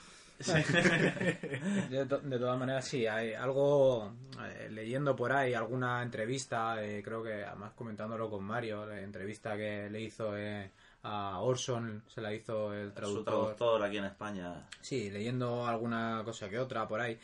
De, 1.89 2.05
to- 2.09 2.20
de 2.20 2.38
todas 2.38 2.59
maneras, 2.59 2.86
sí, 2.86 3.07
hay 3.07 3.34
algo 3.34 4.13
eh, 4.43 4.68
leyendo 4.70 5.16
por 5.16 5.32
ahí, 5.32 5.53
alguna 5.53 6.03
entrevista, 6.03 6.84
eh, 6.84 7.01
creo 7.01 7.24
que 7.24 7.43
además 7.45 7.72
comentándolo 7.74 8.30
con 8.30 8.43
Mario, 8.43 8.86
la 8.86 8.99
entrevista 9.01 9.55
que 9.55 9.89
le 9.89 10.01
hizo 10.01 10.36
eh, 10.38 10.72
a 11.08 11.39
Orson 11.39 12.03
se 12.08 12.20
la 12.22 12.34
hizo 12.34 12.74
el 12.74 12.89
Su 12.89 12.93
traductor. 12.95 13.24
traductor 13.26 13.84
aquí 13.84 13.97
en 13.97 14.06
España. 14.06 14.68
Sí, 14.82 15.10
leyendo 15.12 15.66
alguna 15.68 16.22
cosa 16.26 16.49
que 16.49 16.58
otra 16.60 16.88
por 16.88 16.99
ahí. 17.01 17.18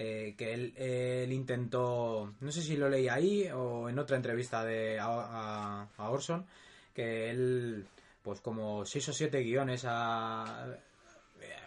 eh, 0.00 0.34
que 0.38 0.54
él, 0.54 0.72
él 0.76 1.32
intentó, 1.32 2.32
no 2.40 2.52
sé 2.52 2.62
si 2.62 2.76
lo 2.76 2.88
leí 2.88 3.08
ahí 3.08 3.48
o 3.52 3.88
en 3.88 3.98
otra 3.98 4.16
entrevista 4.16 4.64
de 4.64 4.98
a, 5.00 5.06
a- 5.08 5.88
a 5.96 6.10
Orson, 6.10 6.46
que 6.94 7.30
él, 7.30 7.84
pues 8.22 8.40
como 8.40 8.84
seis 8.86 9.08
o 9.08 9.12
siete 9.12 9.40
guiones 9.40 9.84
a- 9.86 10.68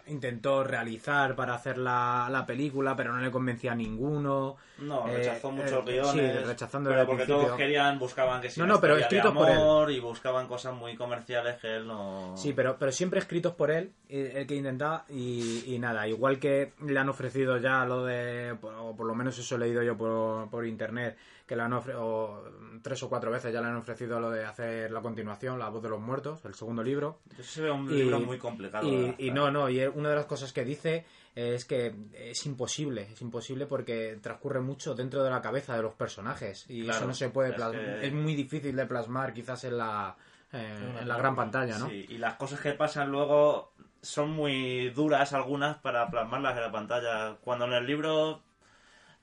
intentó 0.06 0.64
realizar 0.64 1.34
para 1.36 1.54
hacer 1.54 1.78
la, 1.78 2.28
la 2.30 2.44
película, 2.44 2.96
pero 2.96 3.12
no 3.12 3.20
le 3.20 3.30
convencía 3.30 3.72
a 3.72 3.74
ninguno. 3.74 4.56
No, 4.78 5.06
Eh, 5.08 5.16
rechazó 5.18 5.48
eh, 5.50 5.52
muchos 5.52 5.84
sí, 5.84 5.92
guiones. 5.92 6.46
rechazando 6.46 6.90
pero 6.90 7.06
porque 7.06 7.24
principio. 7.24 7.44
todos 7.46 7.56
querían, 7.58 7.98
buscaban 7.98 8.40
que 8.40 8.50
si 8.50 8.58
No, 8.60 8.66
no, 8.66 8.80
pero 8.80 8.96
escritos 8.96 9.32
por 9.32 9.48
él. 9.48 9.56
amor 9.56 9.90
y 9.92 10.00
buscaban 10.00 10.48
cosas 10.48 10.74
muy 10.74 10.96
comerciales 10.96 11.56
que 11.60 11.76
él 11.76 11.86
no. 11.86 12.36
Sí, 12.36 12.52
pero, 12.52 12.76
pero 12.78 12.90
siempre 12.90 13.20
escritos 13.20 13.54
por 13.54 13.70
él, 13.70 13.92
eh, 14.08 14.32
el 14.36 14.46
que 14.46 14.56
intentaba, 14.56 15.04
y, 15.08 15.64
y 15.74 15.78
nada, 15.78 16.08
igual 16.08 16.38
que 16.38 16.72
le 16.84 16.98
han 16.98 17.08
ofrecido 17.08 17.58
ya 17.58 17.84
lo 17.84 18.04
de, 18.04 18.56
o 18.80 18.96
por 18.96 19.06
lo 19.06 19.14
menos 19.14 19.38
eso 19.38 19.54
he 19.54 19.58
leído 19.58 19.82
yo 19.82 19.96
por, 19.96 20.50
por 20.50 20.66
internet, 20.66 21.16
que 21.52 21.56
le 21.56 21.62
han 21.64 21.72
ofrecido, 21.74 22.44
tres 22.80 23.02
o 23.02 23.10
cuatro 23.10 23.30
veces 23.30 23.52
ya 23.52 23.60
le 23.60 23.66
han 23.66 23.76
ofrecido 23.76 24.18
lo 24.18 24.30
de 24.30 24.42
hacer 24.42 24.90
la 24.90 25.02
continuación, 25.02 25.58
La 25.58 25.68
voz 25.68 25.82
de 25.82 25.90
los 25.90 26.00
muertos, 26.00 26.42
el 26.46 26.54
segundo 26.54 26.82
libro, 26.82 27.18
Eso 27.38 27.62
ve 27.62 27.70
un 27.70 27.90
Y- 27.90 27.96
libro 27.96 28.20
muy 28.20 28.38
complicado. 28.38 28.88
y, 29.18 29.30
no, 29.32 29.50
no, 29.50 29.68
y 29.68 29.84
una 29.84 30.08
de 30.08 30.16
las 30.16 30.24
cosas 30.24 30.50
que 30.54 30.64
dice 30.64 31.04
es 31.34 31.66
que 31.66 31.94
es 32.14 32.46
imposible, 32.46 33.02
es 33.12 33.20
imposible 33.20 33.66
porque 33.66 34.18
transcurre 34.22 34.60
mucho 34.60 34.94
dentro 34.94 35.22
de 35.22 35.28
la 35.28 35.42
cabeza 35.42 35.76
de 35.76 35.82
los 35.82 35.92
personajes 35.92 36.64
y 36.70 36.84
Claro, 36.84 36.96
eso 37.00 37.06
no 37.08 37.12
se 37.14 37.28
puede 37.28 37.50
es 37.50 37.54
plasmar, 37.56 37.82
que- 38.00 38.06
es 38.06 38.12
muy 38.14 38.34
difícil 38.34 38.74
de 38.74 38.86
plasmar 38.86 39.34
quizás 39.34 39.64
en 39.64 39.76
la, 39.76 40.16
eh, 40.54 40.94
en 41.00 41.06
la 41.06 41.18
gran 41.18 41.36
pantalla, 41.36 41.76
¿no? 41.78 41.86
Sí, 41.90 42.06
y 42.08 42.16
las 42.16 42.36
cosas 42.36 42.60
que 42.60 42.72
pasan 42.72 43.10
luego 43.10 43.72
son 44.00 44.30
muy 44.30 44.88
duras 44.88 45.34
algunas 45.34 45.76
para 45.78 46.10
plasmarlas 46.10 46.56
en 46.56 46.62
la 46.62 46.72
pantalla. 46.72 47.36
Cuando 47.42 47.66
en 47.66 47.74
el 47.74 47.86
libro 47.86 48.40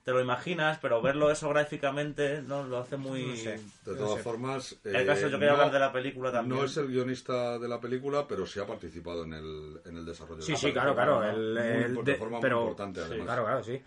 te 0.04 0.12
lo 0.12 0.20
imaginas, 0.20 0.78
pero 0.80 1.02
verlo 1.02 1.30
eso 1.30 1.48
gráficamente 1.50 2.42
no 2.42 2.64
lo 2.64 2.78
hace 2.78 2.96
muy... 2.96 3.24
No 3.26 3.36
sé. 3.36 3.50
De 3.84 3.92
No 3.92 3.96
todas 3.96 4.16
sé. 4.16 4.22
formas. 4.22 4.76
El 4.84 5.06
caso, 5.06 5.26
eh, 5.26 5.30
yo 5.30 5.38
quería 5.38 5.48
no- 5.48 5.54
hablar 5.58 5.72
de 5.72 5.78
la 5.78 5.92
película 5.92 6.32
también. 6.32 6.58
No 6.58 6.64
es 6.64 6.76
el 6.76 6.88
guionista 6.88 7.58
de 7.58 7.68
la 7.68 7.80
película, 7.80 8.26
pero 8.26 8.46
sí 8.46 8.58
ha 8.60 8.66
participado 8.66 9.24
en 9.24 9.34
el, 9.34 9.80
en 9.84 9.96
el 9.98 10.04
desarrollo 10.06 10.40
Sí, 10.42 10.48
de 10.48 10.52
la 10.54 10.58
sí, 10.58 10.72
claro, 10.72 10.94
película. 10.94 11.20
claro. 11.20 11.36
el- 11.36 11.54
Muy- 11.54 11.82
el 11.84 11.94
de 12.04 12.12
de- 12.12 12.18
forma 12.18 12.40
muy 12.40 12.50
importante, 12.50 13.00
sí, 13.00 13.06
además. 13.08 13.26
claro, 13.26 13.44
claro, 13.44 13.62
sí. 13.64 13.82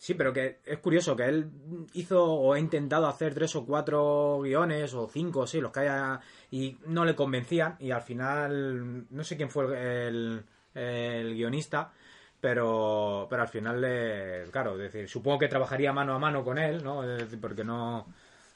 Sí, 0.00 0.14
pero 0.14 0.32
que 0.32 0.60
es 0.64 0.78
curioso 0.78 1.16
que 1.16 1.24
él 1.24 1.50
hizo 1.94 2.24
o 2.24 2.52
ha 2.52 2.58
intentado 2.60 3.08
hacer 3.08 3.34
tres 3.34 3.56
o 3.56 3.66
cuatro 3.66 4.38
guiones 4.40 4.94
o 4.94 5.08
cinco, 5.12 5.44
sí, 5.46 5.60
los 5.60 5.72
que 5.72 5.80
haya, 5.80 6.20
y 6.52 6.78
no 6.86 7.04
le 7.04 7.16
convencían. 7.16 7.74
Y 7.80 7.90
al 7.90 8.02
final, 8.02 9.06
no 9.10 9.24
sé 9.24 9.36
quién 9.36 9.50
fue 9.50 10.06
el, 10.06 10.44
el 10.74 11.34
guionista, 11.34 11.92
pero, 12.40 13.26
pero 13.28 13.42
al 13.42 13.48
final, 13.48 13.80
le, 13.80 14.44
claro, 14.50 14.72
es 14.74 14.92
decir, 14.92 15.08
supongo 15.08 15.38
que 15.38 15.48
trabajaría 15.48 15.92
mano 15.92 16.14
a 16.14 16.18
mano 16.18 16.44
con 16.44 16.58
él, 16.58 16.82
¿no? 16.82 17.02
Es 17.02 17.18
decir, 17.18 17.40
porque 17.40 17.64
no. 17.64 18.06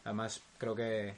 Además, 0.05 0.43
creo 0.59 0.75
que, 0.75 1.15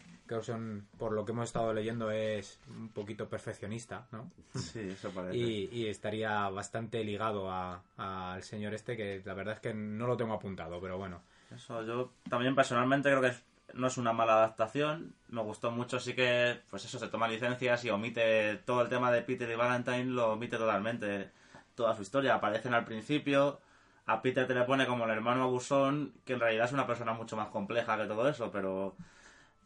por 0.99 1.13
lo 1.13 1.25
que 1.25 1.33
hemos 1.33 1.45
estado 1.49 1.73
leyendo, 1.73 2.11
es 2.11 2.59
un 2.69 2.89
poquito 2.91 3.29
perfeccionista, 3.29 4.07
¿no? 4.13 4.31
Sí, 4.55 4.81
eso 4.81 5.09
parece. 5.15 5.37
Y, 5.37 5.69
y 5.73 5.87
estaría 5.89 6.49
bastante 6.51 7.03
ligado 7.05 7.51
a- 7.51 7.81
al 7.97 8.43
señor 8.43 8.75
este, 8.75 8.97
que 8.97 9.23
la 9.25 9.35
verdad 9.35 9.55
es 9.55 9.61
que 9.61 9.75
no 9.75 10.07
lo 10.07 10.17
tengo 10.17 10.35
apuntado, 10.35 10.81
pero 10.81 10.99
bueno. 10.99 11.21
Eso 11.55 11.83
yo 11.85 12.11
también 12.29 12.55
personalmente 12.55 13.09
creo 13.11 13.21
que 13.21 13.29
es- 13.29 13.43
no 13.75 13.87
es 13.87 13.97
una 13.97 14.13
mala 14.13 14.35
adaptación. 14.35 15.15
Me 15.29 15.43
gustó 15.43 15.71
mucho, 15.71 15.99
sí 15.99 16.15
que, 16.15 16.61
pues 16.71 16.85
eso, 16.85 16.99
se 16.99 17.09
toma 17.09 17.29
licencias 17.29 17.85
y 17.85 17.91
omite 17.91 18.57
todo 18.67 18.83
el 18.83 18.89
tema 18.89 19.11
de 19.11 19.23
Peter 19.23 19.51
y 19.51 19.55
Valentine, 19.55 20.05
lo 20.05 20.33
omite 20.33 20.57
totalmente. 20.59 21.31
Toda 21.75 21.95
su 21.95 22.03
historia. 22.03 22.35
Aparecen 22.35 22.75
al 22.75 22.85
principio. 22.85 23.59
A 24.07 24.21
Peter 24.23 24.47
te 24.47 24.55
le 24.55 24.65
pone 24.65 24.87
como 24.87 25.05
el 25.05 25.11
hermano 25.11 25.45
abusón, 25.45 26.13
que 26.25 26.35
en 26.35 26.41
realidad 26.41 26.67
es 26.67 26.73
una 26.73 26.87
persona 26.87 27.15
mucho 27.15 27.37
más 27.37 27.49
compleja 27.49 27.97
que 27.97 28.07
todo 28.07 28.29
eso, 28.29 28.51
pero. 28.51 28.95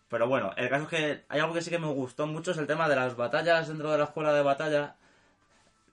Pero 0.09 0.26
bueno, 0.26 0.52
el 0.56 0.68
caso 0.70 0.84
es 0.84 0.88
que 0.88 1.24
hay 1.28 1.40
algo 1.40 1.52
que 1.52 1.61
sí 1.61 1.68
que 1.70 1.78
me 1.78 1.86
gustó 1.92 2.26
mucho, 2.26 2.52
es 2.52 2.56
el 2.59 2.66
tema 2.66 2.88
de 2.88 2.96
las 2.96 3.14
batallas 3.16 3.68
dentro 3.68 3.90
de 3.92 3.98
la 3.98 4.04
escuela 4.04 4.32
de 4.32 4.42
batalla. 4.42 4.94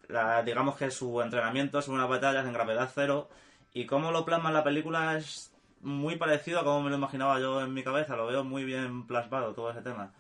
La- 0.07 0.43
digamos 0.43 0.77
que 0.77 0.91
su 0.91 1.21
entrenamiento 1.21 1.81
son 1.81 1.95
unas 1.95 2.07
batallas 2.07 2.45
en 2.45 2.53
gravedad 2.53 2.89
cero. 2.93 3.29
Y 3.73 3.85
cómo 3.85 4.11
lo 4.11 4.23
plasma 4.23 4.49
en 4.49 4.55
la 4.55 4.63
película 4.63 5.17
es 5.17 5.51
muy 5.81 6.15
parecido 6.15 6.59
a 6.59 6.63
como 6.63 6.81
me 6.83 6.89
lo 6.91 6.95
imaginaba 6.95 7.39
yo 7.39 7.61
en 7.61 7.73
mi 7.73 7.83
cabeza. 7.83 8.15
Lo 8.15 8.27
veo 8.27 8.43
muy 8.43 8.63
bien 8.63 9.05
plasmado 9.05 9.53
todo 9.53 9.71
ese 9.71 9.81
tema. 9.81 10.13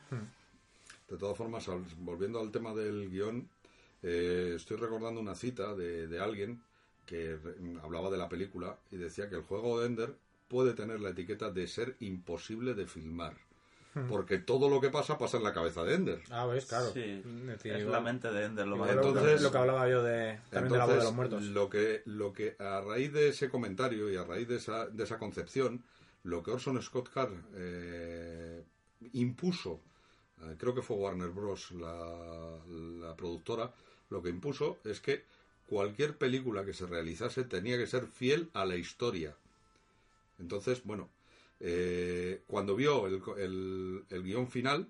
De 1.09 1.17
todas 1.17 1.37
formas, 1.37 1.65
volviendo 1.99 2.39
al 2.41 2.51
tema 2.51 2.73
del 2.73 3.09
guion, 3.09 3.47
eh, 4.07 4.53
estoy 4.55 4.77
recordando 4.77 5.19
una 5.19 5.33
cita 5.35 5.73
de, 5.75 6.07
de 6.07 6.19
alguien 6.19 6.61
que 7.07 7.37
hablaba 7.81 8.09
de 8.09 8.17
la 8.17 8.29
película 8.29 8.77
y 8.91 8.97
decía 8.97 9.29
que 9.29 9.35
el 9.35 9.41
juego 9.43 9.79
de 9.79 9.87
Ender 9.87 10.15
puede 10.47 10.73
tener 10.73 10.99
la 11.01 11.09
etiqueta 11.09 11.49
de 11.51 11.67
ser 11.67 11.95
imposible 11.99 12.73
de 12.75 12.85
filmar. 12.87 13.35
Porque 14.09 14.39
todo 14.39 14.69
lo 14.69 14.81
que 14.81 14.89
pasa 14.89 15.17
pasa 15.17 15.37
en 15.37 15.43
la 15.43 15.53
cabeza 15.53 15.81
de 15.85 15.93
Ender. 15.95 16.21
Ah, 16.29 16.45
ves, 16.45 16.65
claro. 16.65 16.91
Sí, 16.91 16.99
Es 16.99 17.45
decir, 17.47 17.71
es 17.71 17.79
igual- 17.79 17.93
la 17.93 18.01
mente 18.01 18.29
de 18.29 18.43
Ender 18.43 18.67
lo 18.67 18.75
Entonces- 18.89 19.41
lo 19.41 19.51
que 19.51 19.57
hablaba 19.57 19.87
yo 19.89 20.03
de, 20.03 20.37
también 20.49 20.73
de 20.73 20.77
la 20.79 20.85
voz 20.85 20.95
de 20.95 21.01
los 21.03 21.11
Entonces, 21.13 21.15
muertos. 21.15 21.43
Lo 21.43 21.69
que, 21.69 22.01
lo 22.05 22.33
que 22.33 22.57
a 22.59 22.81
raíz 22.81 23.13
de 23.13 23.29
ese 23.29 23.49
comentario 23.49 24.11
y 24.11 24.17
a 24.17 24.25
raíz 24.25 24.49
de 24.49 24.57
esa, 24.57 24.87
de 24.87 25.01
esa 25.05 25.17
concepción, 25.17 25.81
lo 26.23 26.43
que 26.43 26.51
Orson 26.51 26.81
Scott 26.81 27.09
Card 27.09 27.31
eh, 27.55 28.63
impuso, 29.13 29.79
eh, 30.41 30.55
creo 30.57 30.75
que 30.75 30.81
fue 30.81 30.97
Warner 30.97 31.29
Bros. 31.29 31.71
La, 31.71 32.57
la 32.99 33.15
productora, 33.15 33.71
lo 34.09 34.21
que 34.21 34.29
impuso 34.29 34.77
es 34.83 34.99
que 35.01 35.23
cualquier 35.67 36.17
película 36.17 36.63
que 36.65 36.73
se 36.73 36.85
realizase 36.85 37.43
tenía 37.43 37.77
que 37.77 37.87
ser 37.87 38.05
fiel 38.07 38.49
a 38.53 38.65
la 38.65 38.75
historia. 38.75 39.35
Entonces, 40.39 40.83
bueno, 40.83 41.09
eh, 41.59 42.41
cuando 42.47 42.75
vio 42.75 43.07
el, 43.07 43.21
el- 43.37 44.03
el 44.09 44.23
guion 44.23 44.47
final, 44.47 44.87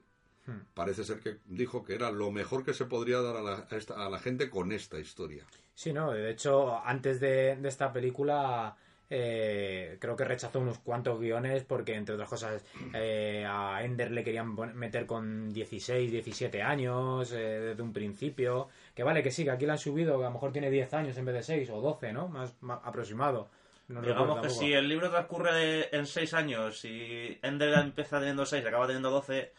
Hmm. 0.48 0.62
parece 0.76 1.04
ser 1.04 1.22
que 1.22 1.38
dijo 1.46 1.84
que 1.84 1.96
era 1.96 2.12
lo 2.12 2.32
mejor 2.32 2.64
que 2.64 2.76
se 2.76 2.86
podría 2.86 3.20
dar 3.22 3.36
a 3.38 3.42
la, 3.42 3.68
a 3.68 3.76
esta- 3.78 4.06
a 4.06 4.10
la 4.12 4.20
gente 4.20 4.52
con 4.52 4.72
esta 4.72 5.00
historia. 5.00 5.44
Sí, 5.74 5.92
no, 5.92 6.12
de 6.12 6.30
hecho, 6.30 6.78
antes 6.86 7.20
de, 7.20 7.56
de 7.56 7.68
esta 7.68 7.92
película 7.92 8.78
eh, 9.10 9.98
creo 10.00 10.16
que 10.16 10.24
rechazó 10.26 10.60
unos 10.60 10.80
cuantos 10.80 11.20
guiones 11.20 11.64
porque, 11.64 11.96
entre 11.96 12.16
otras 12.16 12.30
cosas, 12.30 12.64
eh, 12.94 13.46
a 13.48 13.84
Ender 13.84 14.12
le 14.12 14.24
querían 14.24 14.56
meter 14.76 15.06
con 15.06 15.54
16, 15.54 16.12
17 16.12 16.62
años 16.62 17.32
eh, 17.32 17.36
desde 17.60 17.82
un 17.84 17.94
principio. 17.94 18.70
Que 18.94 19.04
vale, 19.04 19.22
que 19.22 19.32
sí, 19.32 19.44
que 19.44 19.52
aquí 19.52 19.66
le 19.66 19.74
han 19.74 19.78
subido, 19.78 20.18
que 20.18 20.24
a 20.24 20.28
lo 20.28 20.34
mejor 20.34 20.52
tiene 20.52 20.70
10 20.72 20.94
años 20.94 21.18
en 21.18 21.26
vez 21.26 21.36
de 21.36 21.44
6 21.44 21.70
o 21.70 21.82
12, 21.82 22.14
¿no? 22.14 22.28
Más, 22.28 22.54
más 22.62 22.80
aproximado. 22.84 23.50
No 23.88 24.02
Digamos 24.02 24.42
que 24.42 24.50
si 24.50 24.74
el 24.74 24.90
libro 24.90 25.12
transcurre 25.12 25.96
en 25.96 26.08
6 26.08 26.34
años 26.34 26.84
y 26.86 27.38
Ender 27.44 27.78
empieza 27.78 28.18
teniendo 28.18 28.46
6 28.46 28.64
y 28.64 28.68
acaba 28.68 28.88
teniendo 28.88 29.12
12, 29.12 29.52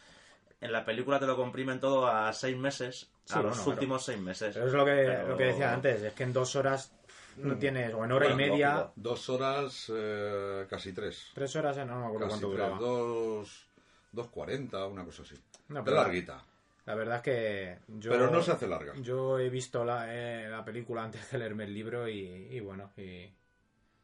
en 0.61 0.73
la 0.73 0.85
película 0.85 1.21
te 1.21 1.27
lo 1.27 1.37
comprimen 1.37 1.79
todo 1.79 2.09
a 2.09 2.33
6 2.33 2.57
meses, 2.57 3.11
Sí, 3.25 3.35
a 3.39 3.43
los 3.43 3.65
últimos 3.67 4.05
6 4.05 4.19
meses. 4.19 4.55
Pero 4.55 4.67
es 4.67 4.73
lo 4.73 4.85
que, 4.85 4.93
Pero- 4.93 5.29
lo 5.29 5.37
que 5.37 5.45
decía 5.45 5.73
antes, 5.73 6.03
es 6.03 6.13
que 6.13 6.25
en 6.25 6.33
dos 6.33 6.57
horas 6.57 6.93
no 7.39 7.57
tienes, 7.57 7.95
o 7.95 8.05
en 8.05 8.13
hora 8.13 8.29
y 8.31 8.35
media. 8.35 8.91
Dos 8.97 9.29
horas, 9.29 9.91
eh, 9.95 10.67
casi 10.69 10.93
tres. 10.93 11.31
tres 11.35 11.55
horas, 11.57 11.77
eh, 11.79 11.85
no 11.85 12.01
me 12.01 12.07
acuerdo 12.07 12.29
Casi 12.29 12.41
cuánto 12.41 12.49
tres, 12.49 12.59
duraba. 12.59 12.79
dos, 12.79 13.67
dos 14.13 14.29
cuarenta, 14.29 14.87
una 14.87 15.05
cosa 15.05 15.23
así. 15.23 15.35
No, 15.69 15.83
de 15.83 15.91
larguita. 15.91 16.45
La 16.87 16.95
verdad 16.95 17.17
es 17.17 17.23
que 17.23 17.79
yo... 17.99 18.13
Pero 18.13 18.31
no 18.31 18.41
se 18.43 18.53
hace 18.53 18.69
larga. 18.69 18.95
Yo 19.01 19.41
he 19.41 19.51
visto 19.51 19.85
la, 19.85 20.07
eh, 20.09 20.49
la 20.49 20.65
película 20.65 21.03
antes 21.03 21.31
de 21.33 21.39
leerme 21.39 21.65
el 21.65 21.75
libro 21.75 22.09
y, 22.09 22.21
y 22.21 22.61
bueno, 22.61 22.93
y, 22.97 23.29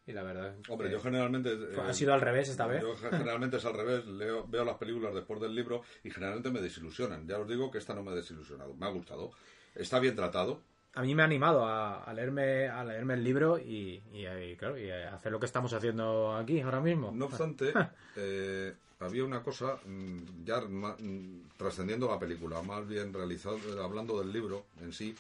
y 0.05 0.13
la 0.13 0.25
verdad... 0.25 0.57
Hombre, 0.69 0.91
yo 0.91 1.01
generalmente... 1.01 1.53
eh, 1.53 1.77
ha 1.81 1.93
sido 1.95 2.13
al 2.13 2.21
revés 2.21 2.49
esta 2.49 2.67
vez. 2.67 2.83
Yo 2.83 2.97
generalmente 2.97 3.59
es 3.59 3.65
al 3.65 3.75
revés, 3.75 4.05
leo, 4.07 4.49
veo 4.49 4.65
las 4.65 4.79
películas 4.79 5.15
después 5.15 5.41
del 5.41 5.55
libro 5.55 5.83
y 6.03 6.11
generalmente 6.11 6.51
me 6.51 6.61
desilusionan. 6.61 7.25
Ya 7.29 7.39
os 7.39 7.47
digo 7.47 7.71
que 7.71 7.79
esta 7.79 7.95
no 7.95 8.03
me 8.03 8.11
ha 8.11 8.15
desilusionado, 8.15 8.75
me 8.75 8.85
ha 8.85 8.91
gustado. 8.91 9.31
Está 9.77 10.01
bien 10.01 10.17
tratado, 10.17 10.61
A 10.95 11.03
mí 11.03 11.15
me 11.15 11.23
ha 11.23 11.25
animado 11.25 11.65
a, 11.65 12.05
a 12.05 12.13
leerme 12.13 12.69
a 12.69 12.85
leerme 12.85 13.15
el 13.15 13.25
libro 13.25 13.59
y, 13.59 14.03
y, 14.13 14.27
y, 14.27 14.57
claro, 14.57 14.79
y 14.79 14.91
a 14.91 15.15
hacer 15.15 15.33
lo 15.33 15.41
que 15.41 15.47
estamos 15.47 15.73
haciendo 15.73 16.37
aquí 16.37 16.61
ahora 16.61 16.81
mismo. 16.81 17.11
No 17.13 17.27
obstante, 17.27 17.73
eh, 18.17 18.75
había 19.01 19.25
una 19.25 19.43
cosa, 19.43 19.79
mm, 19.85 20.45
ya 20.45 20.61
mm, 20.61 21.49
trascendiendo 21.57 22.09
la 22.09 22.19
película, 22.19 22.61
más 22.63 22.87
bien 22.87 23.13
realizado, 23.13 23.59
hablando 23.83 24.19
del 24.21 24.33
libro 24.33 24.67
en 24.81 24.93
sí, 24.93 25.15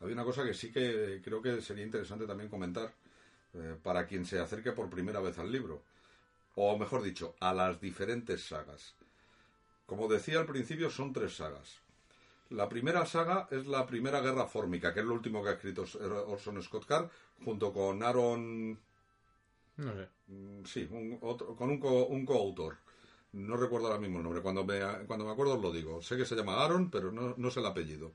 había 0.00 0.14
una 0.14 0.24
cosa 0.24 0.44
que 0.44 0.54
sí 0.54 0.72
que 0.72 1.20
creo 1.24 1.40
que 1.40 1.60
sería 1.60 1.84
interesante 1.84 2.26
también 2.26 2.50
comentar 2.50 2.92
eh, 3.54 3.76
para 3.82 4.06
quien 4.06 4.26
se 4.26 4.40
acerque 4.40 4.72
por 4.72 4.90
primera 4.90 5.20
vez 5.20 5.38
al 5.38 5.52
libro, 5.52 5.82
o 6.56 6.76
mejor 6.76 7.02
dicho, 7.02 7.34
a 7.38 7.54
las 7.54 7.80
diferentes 7.80 8.44
sagas. 8.44 8.94
Como 9.86 10.08
decía 10.08 10.40
al 10.40 10.46
principio, 10.46 10.90
son 10.90 11.12
tres 11.12 11.36
sagas. 11.36 11.81
La 12.52 12.68
primera 12.68 13.04
saga 13.06 13.48
es 13.50 13.66
la 13.66 13.86
primera 13.86 14.20
guerra 14.20 14.46
fórmica, 14.46 14.92
que 14.92 15.00
es 15.00 15.06
lo 15.06 15.14
último 15.14 15.42
que 15.42 15.50
ha 15.50 15.52
escrito 15.52 15.84
Orson 16.26 16.62
Scott 16.62 16.86
Card, 16.86 17.08
junto 17.44 17.72
con 17.72 18.02
Aaron 18.02 18.78
No 19.76 19.92
sé. 19.94 20.08
Mm, 20.28 20.64
Sí, 20.64 20.88
un, 20.90 21.18
otro- 21.22 21.56
con 21.56 21.70
un, 21.70 21.78
co- 21.80 22.06
un 22.06 22.24
coautor. 22.26 22.76
no 23.32 23.56
recuerdo 23.56 23.86
ahora 23.86 23.98
mismo 23.98 24.18
el 24.18 24.24
nombre, 24.24 24.42
cuando 24.42 24.62
me, 24.64 24.78
cuando 25.06 25.24
me 25.24 25.32
acuerdo 25.32 25.54
os 25.54 25.62
lo 25.62 25.72
digo. 25.72 26.02
Sé 26.02 26.16
que 26.18 26.26
se 26.26 26.36
llama 26.36 26.62
Aaron, 26.62 26.90
pero 26.90 27.10
no, 27.10 27.34
no 27.36 27.50
sé 27.50 27.60
el 27.60 27.66
apellido. 27.66 28.12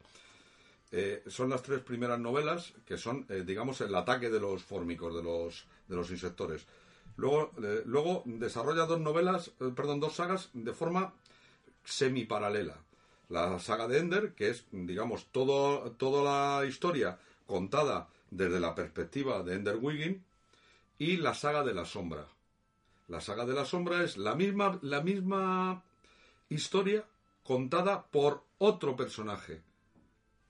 Eh, 0.91 1.23
son 1.27 1.49
las 1.49 1.63
tres 1.63 1.81
primeras 1.81 2.19
novelas 2.19 2.73
que 2.85 2.97
son, 2.97 3.25
eh, 3.29 3.43
digamos, 3.45 3.81
el 3.81 3.93
ataque 3.95 4.29
de 4.29 4.39
los 4.39 4.63
fórmicos, 4.63 5.13
de 5.15 5.23
los, 5.23 5.65
de 5.87 5.95
los 5.95 6.11
insectores. 6.11 6.65
Luego, 7.17 7.51
eh, 7.63 7.81
luego 7.85 8.21
desarrolla 8.25 8.85
dos 8.85 8.99
novelas, 8.99 9.49
perdón, 9.75 9.99
dos 9.99 10.13
sagas 10.15 10.49
de 10.53 10.73
forma 10.73 11.13
semiparalela. 11.83 12.77
La 13.29 13.59
saga 13.59 13.87
de 13.87 13.99
Ender, 13.99 14.33
que 14.33 14.49
es, 14.49 14.65
digamos, 14.71 15.27
todo, 15.31 15.91
toda 15.93 16.23
la 16.59 16.65
historia 16.65 17.17
contada 17.45 18.07
desde 18.31 18.59
la 18.59 18.75
perspectiva 18.75 19.43
de 19.43 19.55
Ender 19.55 19.77
Wiggin, 19.77 20.23
y 20.97 21.17
la 21.17 21.33
saga 21.33 21.63
de 21.63 21.73
la 21.73 21.85
sombra. 21.85 22.27
La 23.07 23.21
saga 23.21 23.45
de 23.45 23.53
la 23.53 23.65
sombra 23.65 24.03
es 24.03 24.17
la 24.17 24.35
misma, 24.35 24.79
la 24.81 25.01
misma 25.01 25.83
historia 26.49 27.05
contada 27.43 28.03
por 28.03 28.43
otro 28.57 28.95
personaje. 28.95 29.61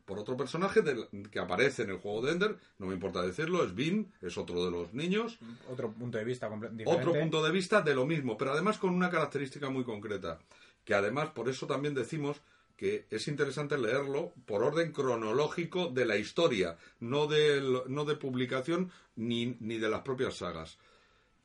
Por 0.05 0.19
otro 0.19 0.37
personaje 0.37 0.81
que 1.29 1.39
aparece 1.39 1.83
en 1.83 1.89
el 1.89 1.97
juego 1.97 2.21
de 2.21 2.31
Ender, 2.31 2.57
no 2.79 2.87
me 2.87 2.93
importa 2.93 3.21
decirlo, 3.21 3.63
es 3.63 3.75
Vin, 3.75 4.11
es 4.21 4.37
otro 4.37 4.63
de 4.63 4.71
los 4.71 4.93
niños, 4.93 5.37
Otro 5.69 5.91
punto 5.91 6.17
de 6.17 6.23
vista 6.23 6.47
diferente. 6.49 6.85
otro 6.87 7.13
punto 7.13 7.43
de 7.43 7.51
vista 7.51 7.81
de 7.81 7.93
lo 7.93 8.05
mismo, 8.05 8.37
pero 8.37 8.53
además 8.53 8.77
con 8.77 8.91
una 8.91 9.09
característica 9.09 9.69
muy 9.69 9.83
concreta, 9.83 10.39
que 10.85 10.93
además 10.93 11.29
por 11.31 11.49
eso 11.49 11.67
también 11.67 11.93
decimos 11.93 12.41
que 12.77 13.07
es 13.09 13.27
interesante 13.27 13.77
leerlo 13.77 14.33
por 14.45 14.63
orden 14.63 14.91
cronológico 14.91 15.87
de 15.87 16.05
la 16.05 16.15
historia, 16.15 16.77
no 16.99 17.25
de, 17.25 17.83
no 17.87 18.05
de 18.05 18.15
publicación 18.15 18.91
ni, 19.15 19.57
ni 19.59 19.79
de 19.79 19.89
las 19.89 20.01
propias 20.01 20.35
sagas. 20.35 20.77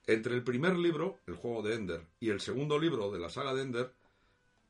Entre 0.06 0.34
el 0.34 0.44
primer 0.44 0.76
libro, 0.76 1.20
el 1.26 1.34
juego 1.34 1.62
de 1.62 1.74
Ender, 1.74 2.06
y 2.20 2.30
el 2.30 2.40
segundo 2.40 2.78
libro 2.78 3.10
de 3.10 3.18
la 3.18 3.30
saga 3.30 3.54
de 3.54 3.62
Ender, 3.62 3.92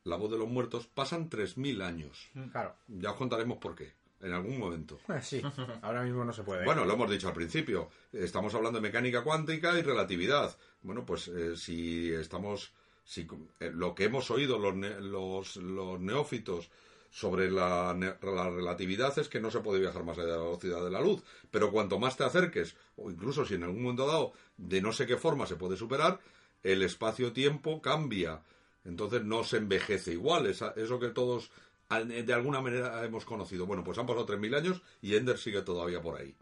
La 0.05 0.15
voz 0.15 0.31
de 0.31 0.37
los 0.37 0.49
muertos, 0.49 0.87
pasan 0.87 1.29
3.000 1.29 1.81
años. 1.81 2.29
Claro. 2.51 2.75
Ya 2.87 3.11
os 3.11 3.17
contaremos 3.17 3.57
por 3.57 3.73
qué, 3.75 3.93
en 4.21 4.33
algún 4.33 4.57
momento. 4.57 4.99
Sí, 5.21 5.41
ahora 5.81 6.03
mismo 6.03 6.23
no 6.23 6.33
se 6.33 6.43
puede. 6.43 6.65
Bueno, 6.65 6.85
lo 6.85 6.93
hemos 6.93 7.09
dicho 7.09 7.27
al 7.27 7.33
principio. 7.33 7.89
Estamos 8.11 8.53
hablando 8.53 8.79
de 8.79 8.87
mecánica 8.87 9.23
cuántica 9.23 9.77
y 9.77 9.81
relatividad. 9.81 10.55
Bueno, 10.81 11.05
pues 11.05 11.27
eh, 11.27 11.55
si 11.57 12.13
estamos. 12.13 12.73
Si, 13.05 13.27
eh, 13.59 13.71
lo 13.73 13.93
que 13.95 14.05
hemos 14.05 14.31
oído 14.31 14.57
los, 14.59 14.75
los, 15.01 15.55
los 15.57 15.99
neófitos 15.99 16.69
sobre 17.09 17.51
la, 17.51 17.93
la 18.21 18.49
relatividad 18.49 19.17
es 19.19 19.29
que 19.29 19.39
no 19.39 19.51
se 19.51 19.59
puede 19.59 19.79
viajar 19.79 20.03
más 20.03 20.17
allá 20.17 20.27
de 20.27 20.37
la 20.37 20.43
velocidad 20.43 20.83
de 20.83 20.89
la 20.91 21.01
luz. 21.01 21.21
Pero 21.51 21.71
cuanto 21.71 21.99
más 21.99 22.17
te 22.17 22.23
acerques, 22.23 22.75
o 22.97 23.11
incluso 23.11 23.45
si 23.45 23.53
en 23.55 23.63
algún 23.63 23.83
momento 23.83 24.07
dado 24.07 24.33
de 24.57 24.81
no 24.81 24.91
sé 24.93 25.05
qué 25.05 25.17
forma 25.17 25.45
se 25.45 25.55
puede 25.55 25.77
superar, 25.77 26.19
el 26.63 26.81
espacio-tiempo 26.81 27.81
cambia. 27.81 28.41
Entonces 28.85 29.23
no 29.23 29.43
se 29.43 29.57
envejece 29.57 30.13
igual. 30.13 30.47
Esa- 30.47 30.73
eso 30.75 30.99
que 30.99 31.09
todos 31.09 31.51
de 31.89 32.33
alguna 32.33 32.61
manera 32.61 33.03
hemos 33.05 33.25
conocido. 33.25 33.67
Bueno, 33.67 33.83
pues 33.83 33.97
han 33.99 34.07
pasado 34.07 34.25
3.000 34.25 34.55
años 34.55 34.81
y 35.01 35.15
Ender 35.15 35.37
sigue 35.37 35.61
todavía 35.61 36.01
por 36.01 36.19
ahí. 36.19 36.33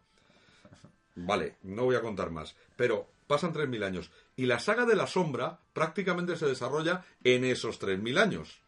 Vale, 1.16 1.58
no 1.64 1.84
voy 1.84 1.96
a 1.96 2.02
contar 2.02 2.32
más. 2.32 2.56
Pero 2.76 3.08
pasan 3.32 3.54
3.000 3.54 3.86
años. 3.86 4.12
Y 4.36 4.46
la 4.46 4.60
saga 4.60 4.86
de 4.86 4.94
la 4.94 5.08
sombra 5.08 5.58
prácticamente 5.72 6.36
se 6.36 6.46
desarrolla 6.48 7.06
en 7.24 7.46
esos 7.46 7.80
3.000 7.80 8.20
años. 8.20 8.60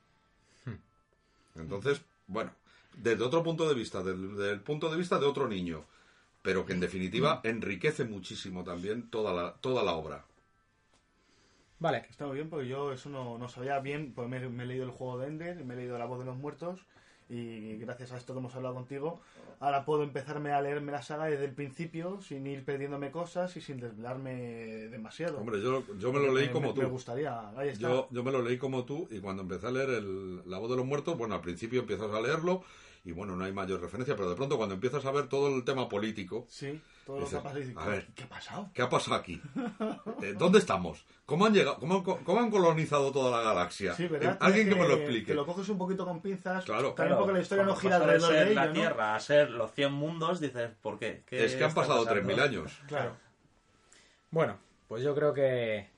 Entonces, 1.56 2.02
bueno, 2.28 2.52
desde 2.96 3.26
otro 3.26 3.44
punto 3.44 3.68
de 3.68 3.76
vista, 3.76 4.02
desde 4.02 4.52
el 4.52 4.62
punto 4.62 4.90
de 4.90 4.96
vista 4.96 5.20
de 5.20 5.26
otro 5.26 5.50
niño. 5.50 5.84
Pero 6.42 6.66
que 6.66 6.72
en 6.72 6.80
definitiva 6.80 7.42
enriquece 7.44 8.06
muchísimo 8.06 8.64
también 8.64 9.10
toda 9.10 9.34
la, 9.34 9.54
toda 9.56 9.84
la 9.84 9.94
obra. 9.94 10.24
Vale. 11.80 12.06
Está 12.10 12.26
muy 12.26 12.36
bien 12.36 12.50
porque 12.50 12.70
yo 12.70 12.94
eso 12.94 13.10
no, 13.10 13.38
no 13.38 13.50
sabía 13.50 13.80
bien, 13.80 14.14
pues 14.14 14.30
me, 14.30 14.40
me 14.48 14.64
he 14.64 14.68
leído 14.68 14.86
el 14.86 14.92
juego 14.92 15.20
de 15.20 15.28
Ender, 15.28 15.66
me 15.66 15.74
he 15.74 15.78
leído 15.78 15.98
La 15.98 16.06
voz 16.06 16.20
de 16.20 16.26
los 16.26 16.38
muertos 16.38 16.80
y 17.30 17.78
gracias 17.78 18.12
a 18.12 18.18
esto 18.18 18.34
que 18.34 18.40
hemos 18.40 18.56
hablado 18.56 18.76
contigo, 18.76 19.22
ahora 19.60 19.86
puedo 19.86 20.04
empezarme 20.04 20.52
a 20.52 20.62
leerme 20.62 20.92
la 20.92 21.02
saga 21.02 21.26
desde 21.26 21.46
el 21.46 21.54
principio 21.54 22.20
sin 22.22 22.46
ir 22.48 22.66
perdiéndome 22.66 23.12
cosas 23.12 23.56
y 23.58 23.62
sin 23.62 23.80
desvelarme 23.80 24.34
demasiado. 24.90 25.40
Hombre, 25.40 25.62
yo, 25.62 25.84
yo 25.98 26.14
me 26.14 26.20
lo 26.20 26.34
leí 26.34 26.50
como 26.50 26.70
me, 26.70 26.74
tú. 26.74 26.82
Me 26.82 26.88
gustaría, 26.88 27.50
ahí 27.58 27.70
está. 27.70 27.88
Yo, 27.88 28.08
yo 28.12 28.24
me 28.24 28.32
lo 28.32 28.42
leí 28.42 28.58
como 28.58 28.84
tú 28.86 29.08
y 29.10 29.20
cuando 29.20 29.44
empecé 29.44 29.68
a 29.68 29.72
leer 29.72 29.90
el, 29.90 30.50
La 30.50 30.58
voz 30.58 30.70
de 30.70 30.78
los 30.78 30.86
muertos, 30.86 31.18
bueno, 31.18 31.36
al 31.36 31.42
principio 31.42 31.82
empiezas 31.82 32.12
a 32.12 32.22
leerlo 32.22 32.64
y 33.06 33.12
bueno, 33.12 33.36
no 33.36 33.44
hay 33.44 33.52
mayor 33.52 33.82
referencia, 33.82 34.16
pero 34.16 34.30
de 34.30 34.36
pronto 34.36 34.56
cuando 34.56 34.76
empiezas 34.76 35.06
a 35.06 35.12
ver 35.12 35.28
todo 35.28 35.54
el 35.54 35.66
tema 35.66 35.90
político, 35.90 36.46
Sí, 36.48 36.82
todo 37.06 37.20
lo 37.20 37.26
que 37.28 37.60
dices, 37.60 37.76
a 37.76 37.88
ver. 37.88 38.08
¿Qué 38.16 38.24
ha 38.24 38.30
pasado? 38.30 38.70
¿qué 38.74 38.82
ha 38.82 38.90
pasado 38.90 39.18
aquí? 39.18 39.42
Eh, 40.22 40.34
¿Dónde 40.38 40.60
estamos? 40.60 41.06
¿Cómo 41.26 41.46
han 41.46 41.54
llegado? 41.54 41.78
¿Cómo 41.80 41.96
han, 41.96 42.02
cómo 42.24 42.40
han 42.40 42.50
colonizado 42.50 43.12
toda 43.12 43.38
la 43.38 43.44
galaxia? 43.44 43.94
Sí, 43.94 44.08
¿verdad? 44.08 44.36
Eh, 44.36 44.38
Alguien 44.40 44.70
que 44.70 44.76
me 44.76 44.88
lo 44.88 44.94
explique. 44.96 45.26
Que 45.28 45.34
lo 45.34 45.46
coges 45.46 45.68
un 45.68 45.78
poquito 45.78 46.06
con 46.06 46.22
pinzas. 46.22 46.64
Claro. 46.64 46.94
También 46.94 47.18
porque 47.18 47.34
la 47.34 47.40
historia 47.42 47.66
no 47.66 47.76
gira 47.76 47.98
de 48.00 48.06
alrededor 48.06 48.32
ser 48.32 48.46
de 48.46 48.52
ello, 48.52 48.62
la 48.62 48.68
¿no? 48.68 48.74
Tierra 48.74 49.16
a 49.16 49.20
ser 49.20 49.50
los 49.50 49.72
100 49.74 49.92
mundos, 49.92 50.40
dices, 50.40 50.72
¿por 50.82 50.98
qué? 50.98 51.24
¿Qué 51.26 51.44
Es 51.44 51.56
que 51.56 51.64
han 51.66 51.74
pasado 51.74 52.06
pasando? 52.06 52.34
3.000 52.34 52.42
años. 52.42 52.80
Claro. 52.88 53.18
Bueno, 54.32 54.58
pues 54.88 55.04
yo 55.04 55.14
creo 55.14 55.34
que 55.34 55.90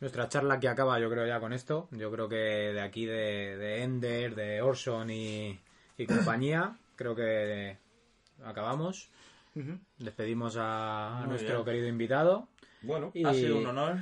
nuestra 0.00 0.28
charla 0.28 0.54
aquí 0.54 0.66
acaba, 0.66 0.98
yo 1.00 1.10
creo 1.10 1.26
ya 1.26 1.40
con 1.40 1.52
esto. 1.52 1.88
Yo 1.90 2.10
creo 2.10 2.28
que 2.28 2.36
de 2.36 2.80
aquí 2.80 3.04
de, 3.04 3.56
de 3.56 3.82
Ender, 3.82 4.34
de 4.34 4.62
Orson 4.62 5.10
y, 5.10 5.58
y 5.98 6.06
compañía, 6.06 6.76
creo 6.96 7.14
que 7.14 7.78
acabamos. 8.44 9.10
Despedimos 9.98 10.56
a, 10.58 11.16
Muy 11.20 11.28
nuestro 11.30 11.54
bien. 11.54 11.64
querido 11.64 11.88
invitado. 11.88 12.48
Bueno, 12.82 13.10
Y- 13.14 13.24
Ha 13.24 13.32
sido 13.32 13.56
un 13.58 13.66
honor. 13.66 13.96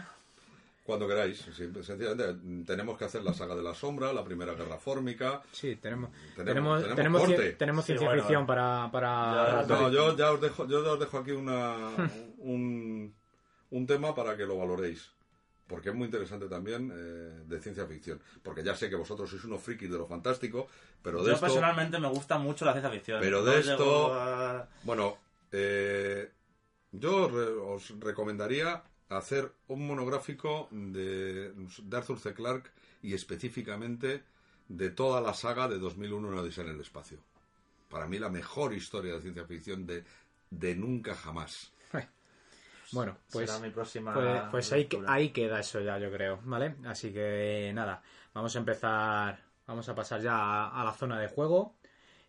cuando 0.84 1.06
queráis. 1.08 1.38
Sencillamente, 1.38 2.64
tenemos 2.66 2.98
que 2.98 3.04
hacer 3.04 3.22
la 3.22 3.32
saga 3.32 3.54
de 3.54 3.62
la 3.62 3.72
sombra, 3.72 4.12
la 4.12 4.24
primera 4.24 4.54
guerra 4.54 4.76
fórmica. 4.78 5.42
Sí, 5.52 5.76
tenemos 5.76 6.10
Tenemos- 6.36 6.44
tenemos 6.44 6.80
tenemos 6.82 6.96
tenemos, 6.96 7.22
corte. 7.22 7.54
ci- 7.54 7.56
tenemos 7.56 7.84
Sí, 7.84 7.92
ciencia 7.92 8.08
bueno, 8.08 8.22
ficción 8.22 8.46
para 8.46 8.90
para 8.92 9.62
Ya- 9.62 9.66
No, 9.68 9.90
yo 9.90 10.16
ya 10.16 10.32
os 10.32 10.40
dejo, 10.40 10.66
yo 10.66 10.84
ya 10.84 10.92
os 10.92 11.00
dejo 11.00 11.18
aquí 11.18 11.30
una, 11.30 11.76
un, 12.38 13.14
un 13.70 13.86
tema 13.86 14.14
para 14.14 14.36
que 14.36 14.44
lo 14.44 14.58
valoréis. 14.58 15.10
Porque 15.66 15.88
es 15.88 15.94
muy 15.94 16.04
interesante 16.06 16.46
también 16.46 16.92
eh, 16.94 17.42
de 17.46 17.60
ciencia 17.60 17.86
ficción. 17.86 18.20
Porque 18.42 18.62
ya 18.62 18.74
sé 18.76 18.90
que 18.90 18.96
vosotros 18.96 19.30
sois 19.30 19.44
unos 19.44 19.62
frikis 19.62 19.90
de 19.90 19.96
lo 19.96 20.06
fantástico, 20.06 20.68
pero 21.02 21.20
de 21.22 21.28
Yo 21.28 21.34
esto... 21.34 21.46
personalmente 21.46 21.98
me 21.98 22.08
gusta 22.08 22.36
mucho 22.38 22.64
la 22.66 22.72
ciencia 22.72 22.90
ficción. 22.90 23.20
Pero 23.20 23.42
de 23.42 23.60
esto- 23.60 24.12
a- 24.14 24.68
Bueno, 24.82 25.16
eh, 25.52 26.30
yo 26.92 27.28
re- 27.28 27.52
os 27.56 27.98
recomendaría 27.98 28.82
hacer 29.08 29.52
un 29.68 29.86
monográfico 29.86 30.68
de, 30.70 31.52
de 31.52 31.96
Arthur 31.96 32.18
C. 32.18 32.34
Clarke 32.34 32.70
y 33.02 33.14
específicamente 33.14 34.22
de 34.68 34.90
toda 34.90 35.20
la 35.20 35.34
saga 35.34 35.68
de 35.68 35.78
2001 35.78 36.28
Una 36.28 36.40
Odisea 36.40 36.64
en 36.64 36.70
el 36.70 36.80
Espacio. 36.80 37.18
Para 37.88 38.06
mí 38.06 38.18
la 38.18 38.28
mejor 38.30 38.74
historia 38.74 39.14
de 39.14 39.20
ciencia 39.22 39.44
ficción 39.44 39.86
de, 39.86 40.04
de 40.50 40.74
nunca 40.74 41.14
jamás. 41.14 41.72
Bueno, 42.94 43.16
pues 43.32 43.50
será 43.50 43.66
mi 43.66 43.70
próxima. 43.72 44.14
Pues, 44.14 44.42
pues 44.50 44.72
ahí, 44.72 44.88
ahí 45.12 45.28
queda 45.30 45.60
eso 45.60 45.80
ya, 45.80 45.98
yo 45.98 46.10
creo, 46.10 46.40
¿vale? 46.44 46.76
Así 46.86 47.12
que 47.12 47.72
nada, 47.74 48.02
vamos 48.32 48.54
a 48.54 48.58
empezar, 48.58 49.38
vamos 49.66 49.88
a 49.88 49.94
pasar 49.94 50.20
ya 50.20 50.36
a, 50.36 50.80
a 50.80 50.84
la 50.84 50.92
zona 50.92 51.18
de 51.18 51.28
juego 51.28 51.74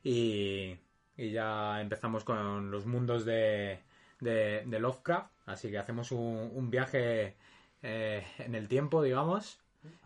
y, 0.03 0.76
y 1.18 1.32
ya 1.32 1.80
empezamos 1.82 2.24
con 2.24 2.72
los 2.72 2.86
mundos 2.86 3.26
de, 3.26 3.80
de, 4.20 4.63
de 4.66 4.80
Lovecraft, 4.80 5.32
así 5.47 5.70
que 5.70 5.78
hacemos 5.78 6.11
un, 6.11 6.51
un 6.53 6.70
viaje 6.70 7.36
eh, 7.82 8.26
en 8.39 8.55
el 8.55 8.68
tiempo, 8.68 9.01
digamos, 9.01 9.59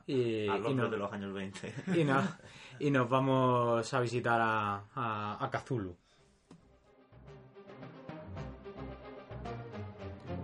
y, 0.07 0.47
A 0.47 0.57
y, 0.57 0.59
Londres 0.61 0.75
no- 0.75 0.89
de 0.89 0.97
los 0.97 1.11
años 1.13 1.33
20. 1.33 1.73
y 1.95 2.03
no- 2.03 2.23
y 2.79 2.91
nos 2.91 3.09
vamos 3.09 3.93
a 3.93 3.99
visitar 3.99 4.39
a, 4.41 4.83
a, 4.95 5.37
a 5.45 5.49
Cthulhu. 5.51 5.95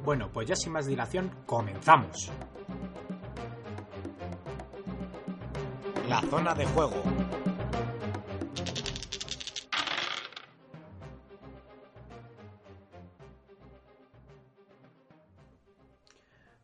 Bueno, 0.06 0.30
pues 0.32 0.48
ya 0.48 0.56
sin 0.56 0.72
más 0.72 0.86
dilación, 0.86 1.32
comenzamos. 1.46 2.32
La 6.08 6.22
zona 6.22 6.54
de 6.54 6.66
juego. 6.68 7.02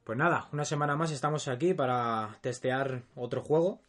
Pues 0.04 0.18
nada, 0.18 0.48
una 0.52 0.66
semana 0.66 0.96
más 0.96 1.12
estamos 1.12 1.48
aquí 1.48 1.74
para 1.74 2.38
testear 2.42 3.04
otro 3.16 3.42
juego. 3.42 3.82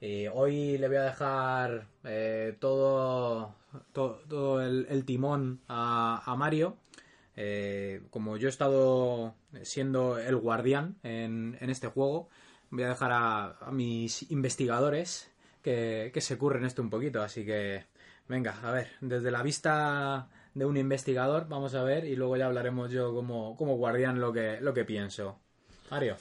Y 0.00 0.26
hoy 0.26 0.78
le 0.78 0.88
voy 0.88 0.96
a 0.96 1.02
dejar 1.04 1.86
eh, 2.04 2.56
todo, 2.60 3.54
to- 3.92 4.20
todo, 4.28 4.60
el, 4.62 5.04
timón 5.04 5.60
a 5.68 6.34
Mario. 6.36 6.76
Eh, 7.36 8.02
como 8.10 8.36
yo 8.36 8.48
he 8.48 8.50
estado 8.50 9.34
siendo 9.62 10.18
el 10.18 10.36
guardián 10.36 10.96
en, 11.02 11.56
en 11.60 11.70
este 11.70 11.88
juego, 11.88 12.28
voy 12.72 12.84
a 12.84 12.88
dejar 12.88 13.12
a, 13.12 13.70
mis 13.70 14.30
investigadores 14.30 15.30
que, 15.62 16.12
se 16.16 16.38
curren 16.38 16.64
esto 16.64 16.82
un 16.82 16.90
poquito. 16.90 17.22
Así 17.22 17.44
que, 17.44 17.84
venga, 18.26 18.56
a 18.62 18.72
ver, 18.72 18.88
desde 19.00 19.30
la 19.30 19.42
vista 19.42 20.28
de 20.54 20.64
un 20.64 20.76
investigador, 20.76 21.48
vamos 21.48 21.74
a 21.74 21.82
ver, 21.84 22.04
y 22.04 22.16
luego 22.16 22.36
ya 22.36 22.46
hablaremos 22.46 22.90
yo 22.90 23.14
como, 23.14 23.56
como 23.56 23.76
guardián 23.76 24.20
lo 24.20 24.32
que, 24.32 24.58
lo 24.60 24.74
que 24.74 24.84
pienso. 24.84 25.38
Mario. 25.90 26.16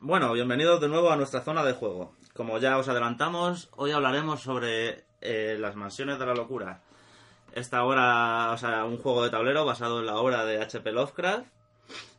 Bueno, 0.00 0.32
bienvenidos 0.32 0.80
de 0.80 0.88
nuevo 0.88 1.10
a 1.10 1.16
nuestra 1.16 1.40
zona 1.40 1.64
de 1.64 1.72
juego. 1.72 2.14
Como 2.34 2.58
ya 2.58 2.76
os 2.76 2.88
adelantamos, 2.88 3.70
hoy 3.76 3.92
hablaremos 3.92 4.40
sobre 4.40 5.04
eh, 5.20 5.56
las 5.58 5.76
mansiones 5.76 6.18
de 6.18 6.26
la 6.26 6.34
locura. 6.34 6.82
Esta 7.52 7.84
obra, 7.84 8.52
o 8.52 8.58
sea, 8.58 8.84
un 8.84 8.98
juego 8.98 9.24
de 9.24 9.30
tablero 9.30 9.64
basado 9.64 10.00
en 10.00 10.06
la 10.06 10.16
obra 10.16 10.44
de 10.44 10.60
H.P. 10.60 10.90
Lovecraft 10.92 11.46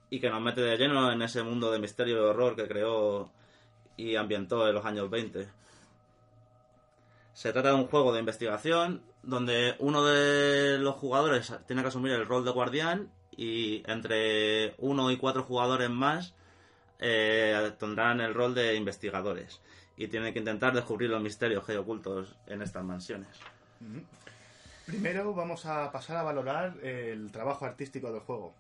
y 0.10 0.20
que 0.20 0.30
nos 0.30 0.42
mete 0.42 0.62
de 0.62 0.78
lleno 0.78 1.12
en 1.12 1.22
ese 1.24 1.42
mundo 1.42 1.72
de 1.72 1.80
misterio 1.80 2.18
y 2.18 2.20
horror 2.20 2.56
que 2.56 2.68
creó 2.68 3.32
y 3.98 4.16
ambientó 4.16 4.68
en 4.68 4.76
los 4.76 4.86
años 4.86 5.10
20. 5.10 5.48
Se 7.34 7.52
trata 7.52 7.70
de 7.70 7.76
un 7.76 7.88
juego 7.88 8.14
de 8.14 8.20
investigación 8.20 9.02
donde 9.24 9.76
uno 9.80 10.06
de 10.06 10.78
los 10.78 10.96
jugadores 10.96 11.52
tiene 11.66 11.82
que 11.82 11.88
asumir 11.88 12.12
el 12.12 12.28
rol 12.28 12.46
de 12.46 12.52
guardián 12.52 13.12
y 13.36 13.82
entre 13.90 14.76
uno 14.78 15.10
y 15.10 15.18
cuatro 15.18 15.44
jugadores 15.44 15.90
más 15.90 16.36
eh, 17.00 17.72
tendrán 17.80 18.22
el 18.22 18.36
rol 18.36 18.54
de 18.54 18.76
investigadores 18.76 19.62
y 19.98 20.08
tienen 20.08 20.32
que 20.34 20.40
intentar 20.40 20.74
descubrir 20.74 21.10
los 21.10 21.22
misterios 21.22 21.66
que 21.66 21.78
ocultos 21.78 22.36
en 22.46 22.62
estas 22.62 22.84
mansiones. 22.84 23.30
Primero 24.86 25.34
vamos 25.34 25.66
a 25.66 25.92
pasar 25.92 26.18
a 26.18 26.24
valorar 26.24 26.76
el 26.84 27.32
trabajo 27.32 27.66
artístico 27.66 28.12
del 28.12 28.22
juego. 28.22 28.54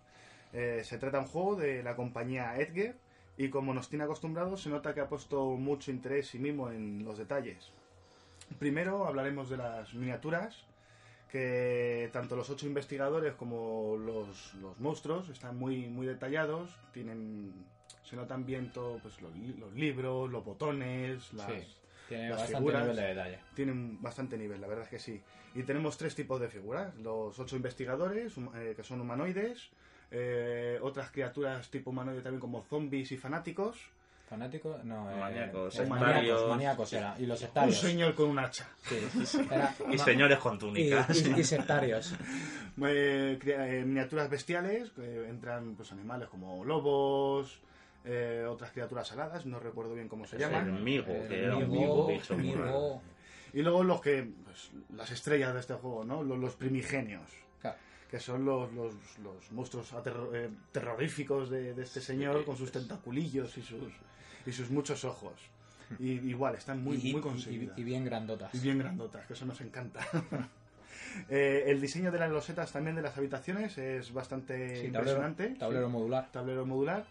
Eh, 0.54 0.82
se 0.86 0.98
trata 0.98 1.18
de 1.18 1.24
un 1.24 1.30
juego 1.30 1.56
de 1.56 1.84
la 1.84 1.96
compañía 1.96 2.58
Edge 2.58 2.96
y 3.38 3.50
como 3.50 3.74
nos 3.74 3.90
tiene 3.90 4.06
acostumbrados 4.06 4.62
se 4.62 4.70
nota 4.70 4.94
que 4.94 5.02
ha 5.02 5.10
puesto 5.10 5.44
mucho 5.58 5.92
interés 5.92 6.34
y 6.36 6.40
mimo 6.40 6.72
en 6.72 7.04
los 7.04 7.18
detalles. 7.18 7.72
Primero 8.60 9.06
hablaremos 9.06 9.50
de 9.50 9.58
las 9.58 9.94
miniaturas, 9.94 10.56
que 11.30 12.10
tanto 12.14 12.36
los 12.36 12.50
ocho 12.50 12.68
investigadores 12.68 13.34
como 13.34 13.98
los, 13.98 14.54
los 14.56 14.80
monstruos 14.80 15.28
están 15.30 15.58
muy, 15.58 15.88
muy 15.88 16.06
detallados, 16.06 16.70
tienen 16.94 17.52
se 18.04 18.16
notan 18.16 18.46
bien 18.46 18.72
todo, 18.72 19.00
pues, 19.00 19.20
los, 19.22 19.36
los 19.36 19.74
libros, 19.74 20.30
los 20.30 20.46
botones, 20.46 21.34
las, 21.34 21.48
Sí, 21.48 21.68
tiene 22.10 22.30
las 22.30 22.40
bastante 22.40 22.58
figuras. 22.58 22.82
nivel 22.84 22.96
de 22.96 23.08
detalle. 23.08 23.40
tienen 23.56 24.02
bastante 24.02 24.38
nivel, 24.38 24.62
la 24.62 24.68
verdad 24.68 24.84
es 24.86 24.90
que 24.90 25.00
sí. 25.00 25.22
Y 25.56 25.64
tenemos 25.64 25.98
tres 25.98 26.16
tipos 26.16 26.40
de 26.42 26.48
figuras. 26.50 26.96
Los 26.98 27.38
ocho 27.40 27.56
investigadores, 27.56 28.34
eh, 28.56 28.74
que 28.76 28.84
son 28.84 29.02
humanoides, 29.02 29.70
eh, 30.12 30.80
otras 30.82 31.12
criaturas 31.12 31.70
tipo 31.70 31.90
humanoide 31.92 32.22
también 32.22 32.40
como 32.40 32.64
zombies 32.64 33.12
y 33.12 33.18
fanáticos, 33.18 33.78
¿Fanático? 34.30 34.80
No, 34.84 35.12
eh, 35.12 35.16
Maníacos, 35.20 35.80
eh, 35.80 35.86
maníacos, 35.86 36.50
maníacos 36.50 36.94
era. 36.94 37.16
Y 37.20 37.26
los 37.28 37.40
un 37.40 37.46
sectarios. 37.46 37.78
señor 37.78 38.16
con 38.16 38.30
un 38.30 38.40
hacha. 38.40 38.68
Sí, 38.82 38.96
era- 39.52 39.76
Y 39.92 39.98
ma- 39.98 40.04
señores 40.04 40.40
con 40.40 40.58
túnicas. 40.58 41.22
y- 41.24 41.40
y 41.40 41.44
sectarios. 41.44 42.16
Eh, 42.84 43.38
eh, 43.46 43.84
miniaturas 43.86 44.28
bestiales, 44.32 44.90
que 44.92 45.28
entran 45.30 45.76
pues 45.76 45.92
animales 45.92 46.28
como 46.30 46.66
lobos, 46.66 47.60
eh, 48.06 48.46
otras 48.50 48.72
criaturas 48.72 49.12
aladas, 49.12 49.46
no 49.46 49.60
recuerdo 49.60 49.94
bien 49.94 50.08
cómo 50.08 50.26
se 50.26 50.38
llaman. 50.38 50.68
El 50.76 50.84
migo, 50.84 51.06
Eh, 51.08 51.26
que 51.30 51.44
era 51.44 51.56
un 51.58 51.72
migo, 51.72 52.08
bicho 52.08 52.34
muy 52.36 52.44
migo. 52.48 52.64
raro. 52.64 53.02
Y 53.54 53.62
luego 53.62 53.84
los 53.84 54.02
que, 54.02 54.28
pues, 54.46 54.72
las 54.96 55.12
estrellas 55.12 55.54
de 55.54 55.60
este 55.60 55.74
juego, 55.76 56.04
¿no? 56.04 56.24
Los, 56.24 56.38
los 56.40 56.56
primigenios. 56.56 57.30
Claro. 57.62 57.78
que 58.10 58.20
son 58.20 58.46
los, 58.46 58.72
los, 58.74 58.94
los 59.24 59.52
monstruos 59.52 59.92
aterro- 59.94 60.30
eh, 60.36 60.50
terroríficos 60.72 61.50
de, 61.50 61.74
de 61.74 61.84
este 61.84 62.00
señor 62.02 62.46
con 62.46 62.56
sus 62.58 62.72
tentaculillos 62.72 63.58
y 63.58 63.62
sus, 63.64 63.92
y 64.46 64.52
sus 64.52 64.70
muchos 64.70 65.04
ojos. 65.06 65.34
Y 66.00 66.12
igual, 66.30 66.56
están 66.56 66.84
muy, 66.84 66.98
y, 66.98 67.12
muy 67.12 67.20
y- 67.20 67.24
conseguidas. 67.24 67.78
y- 67.78 67.82
y 67.82 67.84
bien 67.84 68.06
grandotas. 68.06 68.54
Y 68.54 68.60
bien 68.60 68.78
grandotas, 68.80 69.26
que 69.28 69.34
eso 69.34 69.46
nos 69.46 69.60
encanta. 69.62 70.02
Eh, 71.30 71.66
el 71.68 71.80
diseño 71.82 72.12
de 72.12 72.18
las 72.20 72.32
losetas 72.32 72.72
también 72.72 72.96
de 72.96 73.02
las 73.02 73.16
habitaciones 73.18 73.78
es 73.78 74.12
bastante 74.14 74.70
Sí, 74.78 74.92
tablero, 74.92 75.00
impresionante. 75.00 75.48
tablero 75.60 75.86
Sí, 75.88 75.92
modular. 75.92 76.32
tablero 76.32 76.66
modular. 76.66 77.06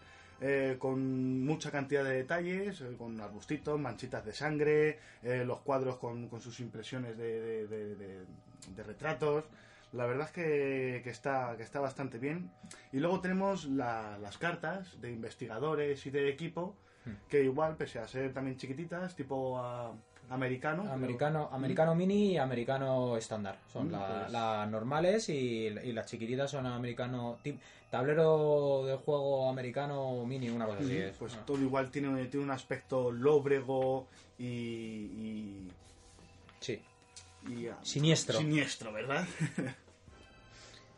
Eh, 0.45 0.75
con 0.77 1.43
mucha 1.45 1.71
cantidad 1.71 2.03
de 2.03 2.15
detalles, 2.17 2.81
eh, 2.81 2.95
con 2.97 3.19
arbustitos, 3.21 3.79
manchitas 3.79 4.25
de 4.25 4.33
sangre, 4.33 4.99
eh, 5.23 5.43
los 5.45 5.61
cuadros 5.61 5.97
con, 5.97 6.27
con 6.27 6.41
sus 6.41 6.59
impresiones 6.59 7.17
de, 7.17 7.39
de- 7.39 7.67
de- 7.67 7.95
de- 7.95 8.25
de 8.75 8.83
retratos. 8.83 9.45
La 9.93 10.05
verdad 10.05 10.27
es 10.27 10.33
que, 10.33 11.01
que 11.03 11.09
está, 11.11 11.55
que 11.55 11.63
está 11.63 11.79
bastante 11.79 12.17
bien. 12.17 12.51
Y 12.91 12.97
luego 12.99 13.21
tenemos 13.21 13.65
la- 13.65 14.17
las 14.19 14.37
cartas 14.37 14.99
de 14.99 15.11
investigadores 15.11 16.05
y 16.05 16.09
de 16.11 16.29
equipo, 16.29 16.75
Hmm. 17.05 17.15
que 17.27 17.43
igual, 17.43 17.75
pese 17.75 17.99
a 17.99 18.07
ser 18.07 18.31
también 18.33 18.55
chiquititas, 18.57 19.13
tipo 19.15 19.57
ah, 19.59 19.93
americano. 20.33 20.81
pero- 20.83 20.93
Americano, 20.93 21.49
americano 21.51 21.95
mini 21.95 22.33
y 22.33 22.37
americano 22.37 23.15
estándar. 23.17 23.57
Son 23.71 23.87
Mm, 23.87 23.91
la- 23.91 24.07
pues- 24.21 24.31
las 24.31 24.69
normales 24.69 25.29
y, 25.29 25.67
y 25.67 25.93
las 25.93 26.05
chiquititas 26.07 26.49
son 26.51 26.65
americano. 26.65 27.37
tip- 27.43 27.59
tablero 27.89 28.83
de 28.85 28.95
juego 28.97 29.47
americano 29.49 30.25
mini, 30.25 30.49
una 30.49 30.65
cosa 30.65 30.79
así 30.79 30.87
Sí, 30.89 30.97
es. 30.97 31.15
pues 31.17 31.35
Ah. 31.35 31.43
todo 31.45 31.59
igual 31.61 31.91
tiene, 31.91 32.25
tiene 32.25 32.43
un 32.45 32.51
aspecto 32.51 33.11
lóbrego 33.11 34.07
y, 34.39 34.45
y, 34.45 35.67
Sí, 36.59 36.81
y, 37.47 37.67
ah, 37.67 37.77
Siniestro. 37.83 38.39
Siniestro, 38.39 38.91
¿verdad? 38.93 39.25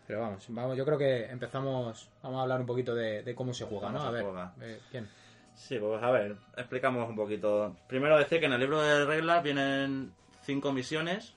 pero 0.07 0.21
vamos, 0.21 0.45
vamos, 0.49 0.77
yo 0.77 0.85
creo 0.85 0.97
que 0.97 1.25
empezamos. 1.25 2.07
Vamos 2.21 2.39
a 2.39 2.41
hablar 2.43 2.59
un 2.61 2.67
poquito 2.67 2.93
de, 2.93 3.23
de 3.23 3.35
cómo 3.35 3.53
se 3.53 3.65
juega, 3.65 3.91
¿no? 3.91 4.01
se 4.01 4.07
A 4.07 4.11
ver, 4.11 4.23
juega. 4.23 4.53
eh, 4.61 4.79
¿quién? 4.91 5.09
Sí, 5.55 5.77
pues 5.79 6.01
a 6.03 6.11
ver, 6.11 6.35
explicamos 6.57 7.09
un 7.09 7.15
poquito. 7.15 7.75
Primero 7.87 8.17
decir 8.17 8.39
que 8.39 8.45
en 8.45 8.53
el 8.53 8.59
libro 8.59 8.81
de 8.81 9.05
reglas 9.05 9.41
vienen 9.43 10.13
cinco 10.43 10.71
misiones, 10.73 11.33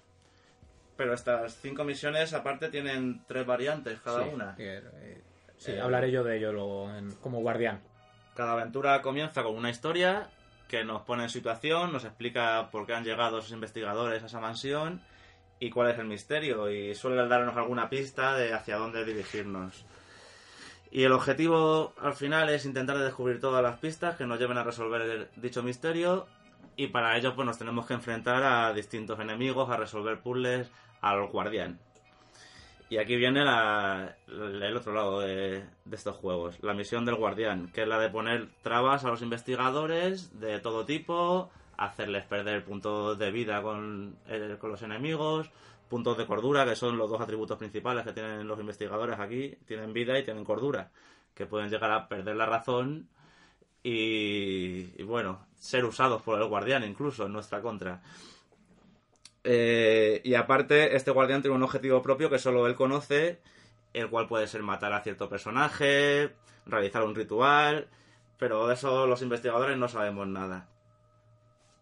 pero 0.96 1.14
estas 1.14 1.56
cinco 1.62 1.84
misiones 1.84 2.34
aparte 2.34 2.68
tienen 2.68 3.22
tres 3.26 3.46
variantes 3.46 4.00
cada 4.00 4.24
Sí, 4.24 4.30
una. 4.34 4.54
eh, 4.58 5.22
sí, 5.56 5.72
Eh, 5.72 5.80
hablaré 5.80 6.10
yo 6.10 6.24
de 6.24 6.36
ello 6.36 6.52
luego 6.52 6.90
en- 6.94 7.12
como 7.16 7.40
guardián. 7.40 7.80
Cada 8.34 8.52
aventura 8.52 9.00
comienza 9.02 9.42
con 9.42 9.54
una 9.56 9.70
historia 9.70 10.28
que 10.68 10.84
nos 10.84 11.02
pone 11.02 11.22
en 11.24 11.30
situación, 11.30 11.92
nos 11.92 12.04
explica 12.04 12.68
por 12.70 12.86
qué 12.86 12.94
han 12.94 13.04
llegado 13.04 13.38
esos 13.38 13.52
investigadores 13.52 14.22
a 14.22 14.26
esa 14.26 14.40
mansión 14.40 15.00
y 15.60 15.70
cuál 15.70 15.90
es 15.90 15.98
el 15.98 16.06
misterio 16.06 16.70
y 16.70 16.94
suele 16.94 17.26
darnos 17.26 17.56
alguna 17.56 17.88
pista 17.88 18.36
de 18.36 18.52
hacia 18.52 18.76
dónde 18.76 19.04
dirigirnos. 19.04 19.84
Y 20.90 21.04
el 21.04 21.12
objetivo 21.12 21.92
al 22.00 22.14
final 22.14 22.48
es 22.48 22.64
intentar 22.64 22.98
descubrir 22.98 23.40
todas 23.40 23.62
las 23.62 23.78
pistas 23.78 24.16
que 24.16 24.26
nos 24.26 24.38
lleven 24.38 24.56
a 24.58 24.64
resolver 24.64 25.30
dicho 25.36 25.62
misterio 25.62 26.26
y 26.76 26.86
para 26.88 27.16
ello 27.16 27.34
pues 27.34 27.44
nos 27.46 27.58
tenemos 27.58 27.86
que 27.86 27.94
enfrentar 27.94 28.42
a 28.42 28.72
distintos 28.72 29.18
enemigos, 29.20 29.68
a 29.68 29.76
resolver 29.76 30.20
puzzles, 30.20 30.70
al 31.00 31.26
guardián. 31.28 31.78
Y 32.90 32.96
aquí 32.96 33.16
viene 33.16 33.44
la- 33.44 34.16
el 34.28 34.74
otro 34.76 34.94
lado 34.94 35.20
de, 35.20 35.62
de 35.84 35.96
estos 35.96 36.16
juegos, 36.16 36.56
la 36.62 36.72
misión 36.72 37.04
del 37.04 37.16
guardián, 37.16 37.70
que 37.72 37.82
es 37.82 37.88
la 37.88 37.98
de 37.98 38.08
poner 38.08 38.48
trabas 38.62 39.04
a 39.04 39.08
los 39.08 39.20
investigadores 39.20 40.40
de 40.40 40.58
todo 40.60 40.86
tipo, 40.86 41.50
hacerles 41.76 42.24
perder 42.24 42.64
puntos 42.64 43.18
de 43.18 43.30
vida 43.30 43.60
con, 43.60 44.16
eh, 44.26 44.56
con 44.58 44.70
los 44.70 44.80
enemigos, 44.82 45.50
puntos 45.88 46.16
de 46.18 46.26
cordura, 46.26 46.64
que 46.64 46.76
son 46.76 46.96
los 46.96 47.10
dos 47.10 47.20
atributos 47.20 47.58
principales 47.58 48.04
que 48.04 48.12
tienen 48.12 48.46
los 48.46 48.60
investigadores 48.60 49.18
aquí, 49.18 49.56
tienen 49.66 49.92
vida 49.92 50.18
y 50.18 50.24
tienen 50.24 50.44
cordura, 50.44 50.90
que 51.34 51.46
pueden 51.46 51.70
llegar 51.70 51.90
a 51.90 52.08
perder 52.08 52.36
la 52.36 52.46
razón 52.46 53.08
y, 53.82 55.02
bueno, 55.02 55.46
ser 55.58 55.84
usados 55.84 56.22
por 56.22 56.40
el 56.40 56.48
guardián 56.48 56.84
incluso 56.84 57.26
en 57.26 57.32
nuestra 57.32 57.62
contra. 57.62 58.02
Eh, 59.44 60.20
y 60.24 60.34
aparte, 60.34 60.94
este 60.94 61.10
guardián 61.10 61.42
tiene 61.42 61.56
un 61.56 61.62
objetivo 61.62 62.02
propio 62.02 62.28
que 62.28 62.38
solo 62.38 62.66
él 62.66 62.74
conoce, 62.74 63.40
el 63.94 64.10
cual 64.10 64.28
puede 64.28 64.46
ser 64.46 64.62
matar 64.62 64.92
a 64.92 65.02
cierto 65.02 65.28
personaje, 65.28 66.34
realizar 66.66 67.02
un 67.04 67.14
ritual, 67.14 67.88
pero 68.36 68.66
de 68.66 68.74
eso 68.74 69.06
los 69.06 69.22
investigadores 69.22 69.78
no 69.78 69.88
sabemos 69.88 70.26
nada. 70.26 70.68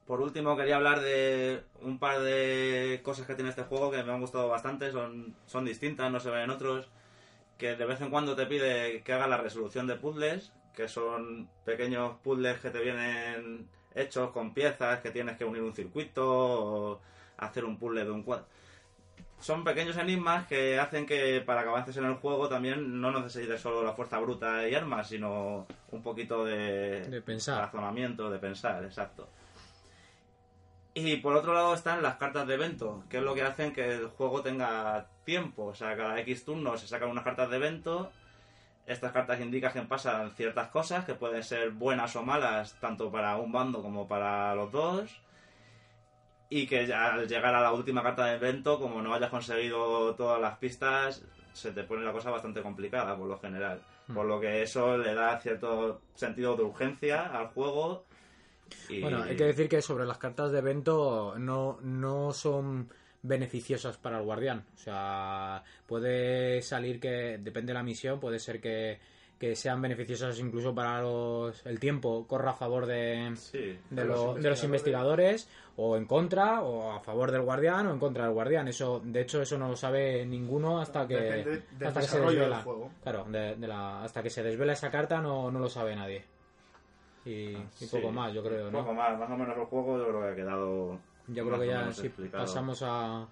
Por 0.07 0.21
último, 0.21 0.57
quería 0.57 0.77
hablar 0.77 1.01
de 1.01 1.63
un 1.83 1.99
par 1.99 2.21
de 2.21 3.01
cosas 3.03 3.27
que 3.27 3.35
tiene 3.35 3.51
este 3.51 3.65
juego 3.65 3.91
que 3.91 4.05
me 4.05 4.13
han 4.13 4.21
gustado 4.21 4.49
bastante, 4.49 4.93
son, 4.93 5.35
son 5.47 5.65
distintas, 5.65 6.11
no 6.13 6.21
se 6.21 6.31
ven 6.31 6.43
en 6.43 6.51
otros, 6.51 6.89
que 7.59 7.75
de 7.75 7.85
vez 7.87 8.01
en 8.01 8.11
cuando 8.11 8.37
te 8.37 8.47
pide 8.47 9.03
que 9.03 9.13
hagas 9.13 9.29
la 9.29 9.39
resolución 9.39 9.87
de 9.89 9.97
puzzles, 9.97 10.53
que 10.75 10.87
son 10.89 11.49
pequeños 11.65 12.19
puzzles 12.23 12.61
que 12.61 12.71
te 12.71 12.81
vienen 12.81 13.69
hechos 13.95 14.31
con 14.31 14.55
piezas, 14.55 15.01
que 15.01 15.11
tienes 15.11 15.37
que 15.37 15.45
unir 15.45 15.63
un 15.63 15.75
circuito 15.75 16.23
o 16.25 17.01
hacer 17.39 17.65
un 17.65 17.77
puzzle 17.79 18.05
de 18.05 18.11
un 18.11 18.23
cuadro. 18.23 18.47
Son 19.41 19.65
pequeños 19.65 19.97
enigmas 19.97 20.47
que 20.47 20.79
hacen 20.79 21.05
que 21.05 21.43
para 21.45 21.63
que 21.63 21.69
avances 21.69 21.97
en 21.97 22.05
el 22.05 22.15
juego 22.15 22.49
también 22.49 23.01
no 23.01 23.11
necesites 23.11 23.61
solo 23.61 23.83
la 23.83 23.93
fuerza 23.93 24.19
bruta 24.19 24.67
y 24.69 24.75
armas, 24.75 25.09
sino 25.09 25.67
un 25.91 26.03
poquito 26.03 26.45
de, 26.45 27.03
De 27.09 27.21
pensar. 27.23 27.61
razonamiento, 27.63 28.31
de 28.31 28.39
pensar, 28.39 28.85
exacto. 28.85 29.29
Y 30.99 31.19
por 31.19 31.37
otro 31.37 31.53
lado 31.53 31.75
están 31.75 32.03
las 32.03 32.17
cartas 32.17 32.47
de 32.47 32.55
evento, 32.55 33.05
que 33.11 33.19
es 33.19 33.23
lo 33.23 33.35
que 33.35 33.43
hacen 33.43 33.75
que 33.75 33.97
el 33.97 34.07
juego 34.07 34.41
tenga 34.41 35.07
tiempo. 35.27 35.67
O 35.67 35.75
sea, 35.75 35.95
cada 35.95 36.19
X 36.21 36.47
turnos 36.47 36.81
se 36.81 36.89
sacan 36.89 37.11
unas 37.11 37.23
cartas 37.23 37.51
de 37.51 37.57
evento. 37.57 38.11
Estas 38.87 39.13
cartas 39.13 39.39
indican 39.43 39.75
que 39.75 39.83
pasan 39.83 40.31
ciertas 40.31 40.69
cosas 40.69 41.05
que 41.05 41.13
pueden 41.13 41.43
ser 41.43 41.73
buenas 41.73 42.17
o 42.17 42.23
malas, 42.23 42.81
tanto 42.81 43.13
para 43.13 43.37
un 43.37 43.53
bando 43.53 43.83
como 43.83 44.09
para 44.09 44.55
los 44.55 44.73
dos. 44.73 45.21
Y 46.49 46.67
que 46.67 46.91
al 46.95 47.29
llegar 47.29 47.55
a 47.55 47.61
la 47.61 47.73
última 47.73 48.03
carta 48.03 48.25
de 48.25 48.37
evento, 48.37 48.81
como 48.81 49.03
no 49.03 49.13
hayas 49.13 49.29
conseguido 49.29 50.15
todas 50.15 50.41
las 50.41 50.57
pistas, 50.57 51.27
se 51.53 51.73
te 51.73 51.85
pone 51.85 52.07
la 52.07 52.13
cosa 52.13 52.31
bastante 52.31 52.63
complicada 52.63 53.15
por 53.19 53.29
lo 53.29 53.39
general. 53.39 53.83
Por 54.15 54.25
lo 54.25 54.41
que 54.41 54.63
eso 54.63 54.97
le 54.97 55.13
da 55.13 55.39
cierto 55.41 56.01
sentido 56.15 56.57
de 56.57 56.63
urgencia 56.63 57.27
al 57.27 57.49
juego. 57.49 58.06
Y... 58.89 59.01
Bueno, 59.01 59.23
hay 59.23 59.37
que 59.37 59.45
decir 59.45 59.69
que 59.69 59.81
sobre 59.83 60.05
las 60.07 60.19
cartas 60.19 60.51
de 60.53 60.59
evento 60.59 61.35
no, 61.39 61.79
no 61.83 62.33
son 62.33 62.89
beneficiosas 63.23 63.97
para 63.97 64.19
el 64.19 64.25
guardián. 64.25 64.65
O 64.75 64.79
sea, 64.79 65.63
puede 65.87 66.63
salir 66.63 67.01
que, 67.01 67.39
depende 67.39 67.71
de 67.73 67.75
la 67.75 67.83
misión, 67.83 68.21
puede 68.21 68.39
ser 68.39 68.61
que, 68.61 68.99
que 69.39 69.57
sean 69.57 69.83
beneficiosas 69.83 70.39
incluso 70.39 70.75
para 70.75 71.01
los, 71.03 71.65
el 71.67 71.81
tiempo, 71.81 72.27
corra 72.27 72.53
a 72.53 72.55
favor 72.55 72.87
de, 72.87 73.33
Sí. 73.37 73.77
de, 73.91 74.05
los 74.05 74.19
lo- 74.19 74.35
de 74.35 74.49
los 74.49 74.63
investigadores 74.65 75.49
o 75.77 75.97
en 75.97 76.07
contra 76.07 76.63
o 76.63 76.93
a 76.93 77.01
favor 77.01 77.31
del 77.33 77.43
guardián 77.43 77.87
o 77.89 77.93
en 77.93 77.99
contra 77.99 78.25
del 78.25 78.33
guardián 78.33 78.67
eso 78.69 79.03
de 79.05 79.21
hecho 79.21 79.43
eso 79.43 79.59
no 79.59 79.69
lo 79.69 79.77
sabe 79.77 80.25
ninguno 80.25 80.81
hasta 80.81 81.07
que 81.07 81.61
hasta 81.85 82.01
que 82.01 82.07
se 82.07 82.19
desvela 82.21 82.63
juego. 82.63 82.91
claro 83.03 83.27
de, 83.29 83.57
de 83.57 83.69
la, 83.69 84.03
hasta 84.03 84.23
que 84.23 84.31
se 84.31 84.43
desvela 84.43 84.73
esa 84.73 84.91
carta 84.91 85.21
no, 85.21 85.51
no 85.51 85.59
lo 85.59 85.69
sabe 85.69 85.95
nadie 85.95 86.25
y, 87.27 87.57
y 87.57 87.67
Sí. 87.75 87.87
poco 87.91 88.11
más 88.13 88.33
yo 88.33 88.43
creo 88.43 88.67
Un 88.69 88.73
¿no? 88.73 88.81
poco 88.81 88.95
más, 88.95 89.19
más 89.19 89.31
o 89.31 89.37
menos 89.37 89.57
el 89.57 89.65
juego 89.65 89.99
yo 89.99 90.09
creo 90.09 90.21
que 90.23 90.29
ha 90.29 90.35
quedado. 90.37 90.99
yo 91.29 91.47
creo 91.47 91.61
que 91.61 91.67
ya 91.67 91.93
sí, 91.93 92.09
pasamos 92.31 92.83
a, 92.83 93.27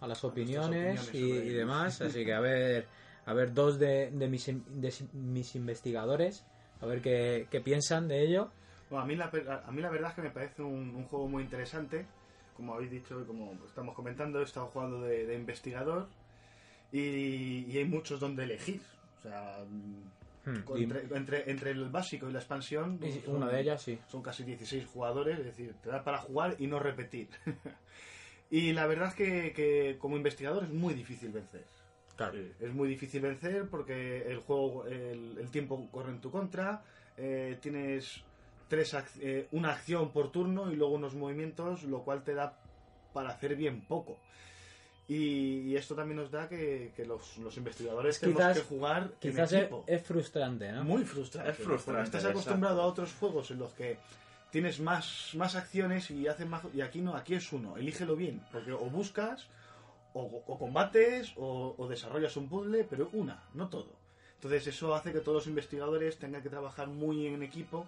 a 0.00 0.06
las 0.06 0.24
opiniones, 0.24 1.08
opiniones 1.08 1.14
y, 1.14 1.48
demás 1.50 2.00
así 2.00 2.24
que 2.24 2.32
a 2.34 2.40
ver 2.40 2.86
a 3.26 3.32
ver 3.32 3.54
dos 3.54 3.78
de, 3.78 4.10
de 4.10 4.28
mis, 4.28 4.46
de 4.46 4.92
mis 5.12 5.54
investigadores 5.54 6.44
a 6.80 6.86
ver 6.86 7.00
qué, 7.00 7.46
qué 7.50 7.60
piensan 7.60 8.08
de 8.08 8.22
ello 8.22 8.50
Bueno, 8.90 9.04
a, 9.04 9.06
mí 9.06 9.14
la, 9.16 9.30
a 9.66 9.70
mí 9.70 9.80
la 9.80 9.90
verdad 9.90 10.10
es 10.10 10.16
que 10.16 10.22
me 10.22 10.30
parece 10.30 10.62
un, 10.62 10.94
un 10.94 11.04
juego 11.04 11.28
muy 11.28 11.42
interesante. 11.42 12.06
Como 12.56 12.74
habéis 12.74 12.90
dicho 12.92 13.20
y 13.20 13.24
como 13.24 13.52
estamos 13.66 13.94
comentando, 13.96 14.40
he 14.40 14.44
estado 14.44 14.66
jugando 14.66 15.00
de, 15.00 15.26
de 15.26 15.34
investigador 15.34 16.06
y, 16.92 17.64
y 17.68 17.78
hay 17.78 17.84
muchos 17.84 18.20
donde 18.20 18.44
elegir. 18.44 18.80
O 19.18 19.22
sea, 19.22 19.56
Hmm, 20.44 20.62
entre, 20.76 21.16
entre, 21.16 21.50
entre 21.50 21.70
el 21.70 21.88
básico 21.88 22.28
y 22.28 22.32
la 22.32 22.38
expansión, 22.40 22.98
y 23.02 23.20
son- 23.22 23.36
una 23.36 23.48
de 23.48 23.60
ellas 23.60 23.82
sí 23.82 23.98
son 24.08 24.22
casi 24.22 24.44
16 24.44 24.86
jugadores, 24.86 25.38
es 25.38 25.44
decir, 25.46 25.74
te 25.82 25.88
da 25.88 26.04
para 26.04 26.18
jugar 26.18 26.56
y 26.58 26.66
no 26.66 26.78
repetir. 26.78 27.28
y 28.50 28.72
la 28.72 28.86
verdad 28.86 29.08
es 29.08 29.14
que, 29.14 29.52
que 29.52 29.96
como 29.98 30.16
investigador 30.16 30.64
es 30.64 30.70
muy 30.70 30.94
difícil 30.94 31.30
vencer. 31.32 31.64
claro. 32.16 32.38
Es 32.60 32.72
muy 32.72 32.88
difícil 32.88 33.20
vencer 33.22 33.68
porque 33.70 34.22
el 34.30 34.38
juego, 34.38 34.86
el, 34.86 35.38
el 35.38 35.50
tiempo 35.50 35.88
corre 35.90 36.10
en 36.10 36.20
tu 36.20 36.30
contra, 36.30 36.82
eh, 37.16 37.58
tienes 37.60 38.22
tres 38.68 38.94
ac- 38.94 39.18
eh, 39.20 39.48
una 39.52 39.72
acción 39.72 40.12
por 40.12 40.30
turno 40.30 40.70
y 40.72 40.76
luego 40.76 40.94
unos 40.94 41.14
movimientos, 41.14 41.82
lo 41.84 42.02
cual 42.02 42.22
te 42.22 42.34
da 42.34 42.58
para 43.12 43.30
hacer 43.30 43.56
bien 43.56 43.80
poco. 43.82 44.18
Y, 45.06 45.60
y 45.70 45.76
esto 45.76 45.94
también 45.94 46.16
nos 46.16 46.30
da 46.30 46.48
que, 46.48 46.92
que 46.96 47.04
los, 47.04 47.36
los 47.38 47.54
investigadores 47.58 48.18
tenemos 48.20 48.40
Quizás- 48.42 48.56
que 48.58 48.64
jugar 48.64 49.10
Quizás 49.20 49.52
en 49.52 49.58
es, 49.58 49.64
equipo. 49.64 49.84
es 49.86 50.02
frustrante, 50.02 50.72
¿no? 50.72 50.84
Muy 50.84 51.04
frustrante. 51.04 51.50
Es 51.50 51.58
frustrante, 51.58 52.04
estás 52.04 52.20
exacto. 52.22 52.38
acostumbrado 52.40 52.80
a 52.80 52.86
otros 52.86 53.12
juegos 53.20 53.50
en 53.50 53.58
los 53.58 53.72
que 53.74 53.98
tienes 54.50 54.80
más, 54.80 55.30
más 55.34 55.56
acciones 55.56 56.10
y 56.10 56.26
haces 56.26 56.46
más. 56.46 56.62
Y 56.72 56.80
aquí 56.80 57.00
no, 57.02 57.14
aquí 57.14 57.34
es 57.34 57.52
uno. 57.52 57.76
Elígelo 57.76 58.16
bien. 58.16 58.40
Porque 58.50 58.72
o 58.72 58.78
buscas, 58.88 59.46
o, 60.14 60.22
o 60.46 60.58
combates, 60.58 61.34
o, 61.36 61.74
o 61.76 61.86
desarrollas 61.88 62.36
un 62.38 62.48
puzzle, 62.48 62.84
pero 62.84 63.10
una, 63.12 63.42
no 63.52 63.68
todo. 63.68 63.92
Entonces 64.36 64.66
eso 64.68 64.94
hace 64.94 65.12
que 65.12 65.20
todos 65.20 65.36
los 65.36 65.46
investigadores 65.48 66.18
tengan 66.18 66.42
que 66.42 66.48
trabajar 66.50 66.86
muy 66.88 67.26
en 67.26 67.42
equipo 67.42 67.84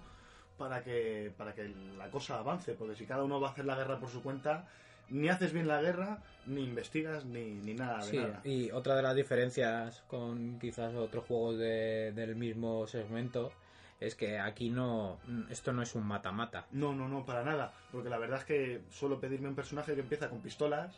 para 0.58 0.82
que, 0.82 1.32
para 1.38 1.54
que 1.54 1.68
la 1.96 2.10
cosa 2.10 2.38
avance. 2.40 2.72
Porque 2.74 2.94
si 2.96 3.06
cada 3.06 3.24
uno 3.24 3.40
va 3.40 3.48
a 3.48 3.50
hacer 3.52 3.64
la 3.64 3.74
guerra 3.76 3.98
por 3.98 4.10
su 4.10 4.22
cuenta, 4.22 4.68
ni 5.10 5.28
haces 5.28 5.52
bien 5.52 5.68
la 5.68 5.80
guerra, 5.80 6.18
ni 6.46 6.64
investigas, 6.64 7.24
ni, 7.24 7.44
ni 7.54 7.74
nada 7.74 7.98
de 8.04 8.10
Sí, 8.10 8.16
nada. 8.18 8.40
y 8.44 8.70
otra 8.70 8.96
de 8.96 9.02
las 9.02 9.14
diferencias 9.16 10.02
con 10.08 10.58
quizás 10.58 10.94
otros 10.94 11.24
juegos 11.26 11.58
de- 11.58 12.12
del 12.12 12.36
mismo 12.36 12.86
segmento 12.86 13.52
es 14.00 14.14
que 14.14 14.38
aquí 14.38 14.68
no 14.70 15.18
esto 15.48 15.72
no 15.72 15.82
es 15.82 15.94
un 15.94 16.04
mata-mata. 16.06 16.66
No, 16.72 16.92
no, 16.94 17.08
no, 17.08 17.24
para 17.24 17.42
nada. 17.44 17.72
Porque 17.92 18.10
la 18.10 18.18
verdad 18.18 18.40
es 18.40 18.44
que 18.44 18.82
suelo 18.90 19.18
pedirme 19.20 19.48
un 19.48 19.54
personaje 19.54 19.94
que 19.94 20.00
empieza 20.00 20.28
con 20.28 20.40
pistolas. 20.40 20.94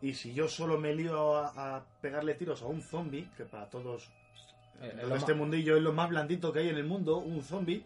Y 0.00 0.14
si 0.14 0.32
yo 0.32 0.48
solo 0.48 0.78
me 0.78 0.94
lío 0.94 1.36
a, 1.36 1.76
a 1.76 1.84
pegarle 2.00 2.34
tiros 2.34 2.62
a 2.62 2.66
un 2.66 2.80
zombie, 2.80 3.28
que 3.36 3.44
para 3.44 3.68
todos 3.68 4.08
Eh, 4.80 4.96
en 5.02 5.08
lo 5.08 5.16
este 5.16 5.34
mundillo 5.34 5.76
es 5.76 5.82
lo 5.82 5.92
más 5.92 6.08
blandito 6.08 6.52
que 6.52 6.60
hay 6.60 6.68
en 6.68 6.76
el 6.76 6.84
mundo, 6.84 7.18
un 7.18 7.42
zombie, 7.42 7.84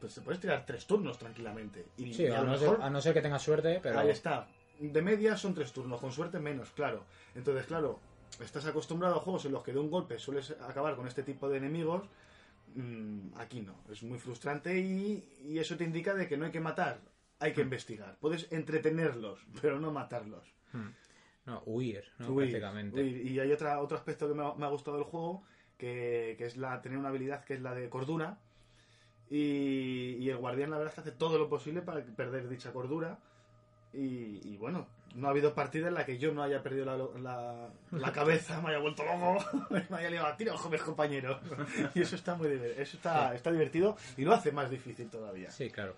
pues 0.00 0.14
te 0.16 0.20
puedes 0.20 0.40
tirar 0.40 0.66
tres 0.66 0.84
turnos 0.86 1.16
tranquilamente. 1.18 1.86
Y, 1.96 2.12
Sí, 2.12 2.24
y 2.24 2.26
a 2.26 2.40
lo 2.40 2.46
no, 2.46 2.52
mejor- 2.52 2.76
ser, 2.78 2.84
a 2.84 2.90
no 2.90 3.00
ser 3.00 3.14
que 3.14 3.22
tengas 3.22 3.42
suerte, 3.42 3.78
pero 3.82 4.00
Ahí 4.00 4.10
está. 4.10 4.46
De 4.88 5.00
media 5.00 5.36
son 5.36 5.54
tres 5.54 5.72
turnos, 5.72 6.00
con 6.00 6.10
suerte 6.10 6.40
menos, 6.40 6.70
claro. 6.70 7.04
Entonces, 7.36 7.66
claro, 7.66 8.00
estás 8.40 8.66
acostumbrado 8.66 9.16
a 9.16 9.20
juegos 9.20 9.44
en 9.44 9.52
los 9.52 9.62
que 9.62 9.72
de 9.72 9.78
un 9.78 9.90
golpe 9.90 10.18
sueles 10.18 10.56
acabar 10.60 10.96
con 10.96 11.06
este 11.06 11.22
tipo 11.22 11.48
de 11.48 11.58
enemigos. 11.58 12.02
Mm, 12.74 13.36
aquí 13.36 13.60
no, 13.60 13.76
es 13.90 14.02
muy 14.02 14.18
frustrante 14.18 14.76
y, 14.78 15.38
y 15.44 15.58
eso 15.58 15.76
te 15.76 15.84
indica 15.84 16.14
de 16.14 16.26
que 16.26 16.36
no 16.36 16.46
hay 16.46 16.50
que 16.50 16.60
matar, 16.60 17.00
hay 17.38 17.52
que 17.52 17.60
investigar. 17.60 18.16
Puedes 18.18 18.50
entretenerlos, 18.50 19.46
pero 19.62 19.78
no 19.78 19.92
matarlos. 19.92 20.52
no, 21.46 21.62
huir, 21.66 22.04
¿no? 22.18 22.30
Huir, 22.30 22.50
prácticamente. 22.50 23.00
huir. 23.00 23.26
Y 23.26 23.38
hay 23.38 23.52
otra, 23.52 23.80
otro 23.80 23.96
aspecto 23.96 24.26
que 24.26 24.34
me 24.34 24.44
ha, 24.44 24.54
me 24.54 24.66
ha 24.66 24.68
gustado 24.68 24.96
del 24.96 25.06
juego, 25.06 25.44
que, 25.76 26.34
que 26.38 26.46
es 26.46 26.56
la 26.56 26.82
tener 26.82 26.98
una 26.98 27.10
habilidad 27.10 27.44
que 27.44 27.54
es 27.54 27.60
la 27.60 27.74
de 27.74 27.88
cordura. 27.88 28.40
Y, 29.30 30.16
y 30.18 30.28
el 30.28 30.38
guardián 30.38 30.70
la 30.70 30.76
verdad 30.76 30.92
es 30.92 31.02
que 31.02 31.08
hace 31.08 31.18
todo 31.18 31.38
lo 31.38 31.48
posible 31.48 31.82
para 31.82 32.04
perder 32.04 32.48
dicha 32.48 32.72
cordura. 32.72 33.18
Y, 33.94 34.40
y 34.48 34.56
bueno, 34.56 34.86
no 35.14 35.26
ha 35.26 35.30
habido 35.30 35.54
partida 35.54 35.88
en 35.88 35.94
la 35.94 36.06
que 36.06 36.16
yo 36.18 36.32
no 36.32 36.42
haya 36.42 36.62
perdido 36.62 36.86
la, 36.86 36.96
la- 37.20 37.68
la 37.90 38.12
cabeza, 38.12 38.60
me 38.62 38.70
haya 38.70 38.78
vuelto 38.78 39.04
loco, 39.04 39.44
me 39.90 39.96
haya 39.98 40.10
liado 40.10 40.26
a 40.28 40.36
tiro, 40.36 40.56
jóvenes 40.56 40.82
compañeros. 40.82 41.38
Y 41.94 42.00
eso 42.00 42.16
está 42.16 42.34
muy 42.34 42.48
eso 42.48 42.96
está, 42.96 43.34
está 43.34 43.50
divertido 43.52 43.96
y 44.16 44.24
lo 44.24 44.32
hace 44.32 44.50
más 44.52 44.70
difícil 44.70 45.10
todavía. 45.10 45.50
Sí, 45.50 45.70
claro. 45.70 45.94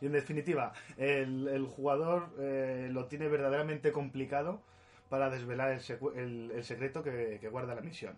Y 0.00 0.06
en 0.06 0.12
definitiva, 0.12 0.72
el, 0.96 1.48
el 1.48 1.66
jugador 1.66 2.28
eh, 2.38 2.88
lo 2.92 3.06
tiene 3.06 3.28
verdaderamente 3.28 3.92
complicado 3.92 4.60
para 5.08 5.30
desvelar 5.30 5.70
el, 5.70 5.80
el- 6.16 6.50
el 6.50 6.64
secreto 6.64 7.02
que, 7.04 7.38
que 7.40 7.48
guarda 7.48 7.74
la 7.76 7.80
misión. 7.80 8.16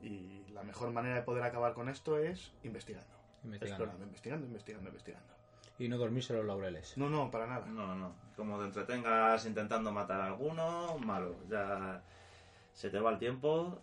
Y 0.00 0.44
la 0.54 0.62
mejor 0.62 0.90
manera 0.92 1.16
de 1.16 1.22
poder 1.22 1.42
acabar 1.44 1.74
con 1.74 1.90
esto 1.90 2.18
es 2.18 2.52
investigando. 2.64 3.14
Investigando. 3.44 3.84
Explorando, 3.84 4.04
investigando, 4.06 4.46
investigando, 4.46 4.88
investigando. 4.88 5.34
Y 5.80 5.88
no 5.88 5.96
dormirse 5.98 6.32
los 6.34 6.44
laureles. 6.44 6.96
No, 6.96 7.08
no, 7.10 7.30
para 7.30 7.46
nada. 7.46 7.66
No, 7.66 7.94
no. 7.96 8.14
Como 8.36 8.58
te 8.58 8.64
entretengas 8.66 9.44
intentando 9.46 9.90
matar 9.90 10.20
a 10.20 10.26
alguno, 10.26 10.96
malo. 10.98 11.34
Ya 11.48 12.02
se 12.72 12.90
te 12.90 13.00
va 13.00 13.10
el 13.12 13.18
tiempo 13.18 13.80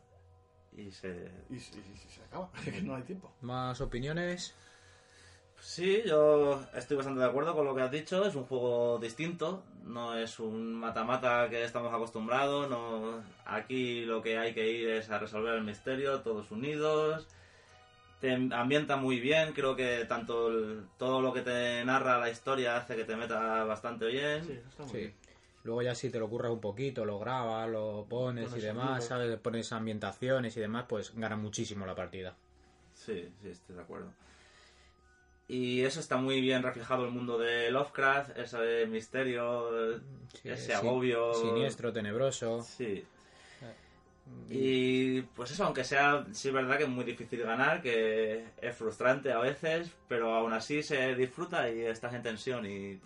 y 0.73 0.91
se... 0.91 1.29
Y, 1.49 1.55
y- 1.55 1.57
y 1.57 1.97
se 2.09 2.21
acaba, 2.23 2.49
que 2.63 2.81
no 2.83 2.95
hay 2.95 3.01
tiempo. 3.03 3.33
Más 3.41 3.81
opiniones. 3.81 4.53
Sí, 5.59 6.03
yo 6.05 6.61
estoy 6.75 6.97
bastante 6.97 7.19
de 7.19 7.25
acuerdo 7.25 7.55
con 7.55 7.65
lo 7.65 7.73
que 7.75 7.81
has 7.81 7.89
dicho. 7.91 8.25
Es 8.27 8.35
un 8.35 8.45
juego 8.45 8.99
distinto. 8.99 9.63
No 9.83 10.15
es 10.15 10.39
un 10.39 10.75
mata-mata 10.75 11.49
que 11.49 11.63
estamos 11.63 11.91
acostumbrados. 11.93 12.69
No... 12.69 13.23
Aquí 13.45 14.05
lo 14.05 14.21
que 14.21 14.37
hay 14.37 14.53
que 14.53 14.69
ir 14.71 14.89
es 14.89 15.09
a 15.09 15.17
resolver 15.17 15.55
el 15.55 15.63
misterio, 15.63 16.21
todos 16.21 16.51
unidos. 16.51 17.27
Te 18.19 18.31
ambienta 18.33 18.95
muy 18.97 19.19
bien. 19.19 19.53
Creo 19.53 19.75
que 19.75 20.05
tanto 20.05 20.47
el- 20.49 20.87
todo 20.97 21.21
lo 21.21 21.33
que 21.33 21.41
te 21.41 21.85
narra 21.85 22.17
la 22.17 22.29
historia 22.29 22.77
hace 22.77 22.95
que 22.95 23.03
te 23.03 23.15
meta 23.15 23.63
bastante 23.63 24.07
bien. 24.07 24.43
Sí, 24.43 24.53
está 24.53 24.83
muy 24.83 24.91
Sí. 24.91 24.97
bien. 24.99 25.13
Luego 25.63 25.81
ya 25.81 25.93
si 25.95 26.09
te 26.09 26.17
lo 26.17 26.29
curras 26.29 26.51
un 26.51 26.61
poquito, 26.61 27.03
lo 27.05 27.19
grabas, 27.19 27.69
lo 27.69 28.05
pones 28.09 28.47
Pones 28.49 28.63
y 28.63 28.65
demás. 28.67 29.05
¿sabes? 29.05 29.37
Pones 29.39 29.71
ambientaciones 29.71 30.55
y 30.57 30.61
demás, 30.61 30.85
pues 30.87 31.13
gana 31.15 31.35
muchísimo 31.35 31.85
la 31.85 31.93
partida. 31.93 32.35
Sí, 32.93 33.29
sí, 33.41 33.49
estoy 33.49 33.75
de 33.75 33.81
acuerdo. 33.81 34.11
Y 35.49 35.81
eso 35.81 35.99
está 35.99 36.17
muy 36.17 36.41
bien 36.41 36.63
reflejado 36.63 37.05
el 37.05 37.11
mundo 37.11 37.37
de 37.37 37.71
Lovecraft, 37.71 38.37
ese 38.37 38.85
misterio, 38.87 39.99
Sí, 40.33 40.49
ese 40.49 40.57
sí, 40.57 40.71
agobio. 40.73 41.33
Siniestro, 41.33 41.93
tenebroso. 41.93 42.61
Sí. 42.63 43.05
Y 44.49 45.21
pues 45.21 45.51
eso, 45.51 45.65
aunque 45.65 45.83
sea, 45.83 46.25
sí 46.31 46.47
es 46.47 46.53
verdad 46.53 46.77
que 46.77 46.83
es 46.83 46.89
muy 46.89 47.03
difícil 47.03 47.43
ganar, 47.43 47.81
que 47.81 48.45
es 48.61 48.75
frustrante 48.75 49.31
a 49.31 49.39
veces, 49.39 49.91
pero 50.07 50.33
aún 50.33 50.53
así 50.53 50.81
se 50.83 51.15
disfruta 51.15 51.69
y 51.69 51.81
estás 51.81 52.13
en 52.13 52.23
tensión 52.23 52.65
y 52.65 52.99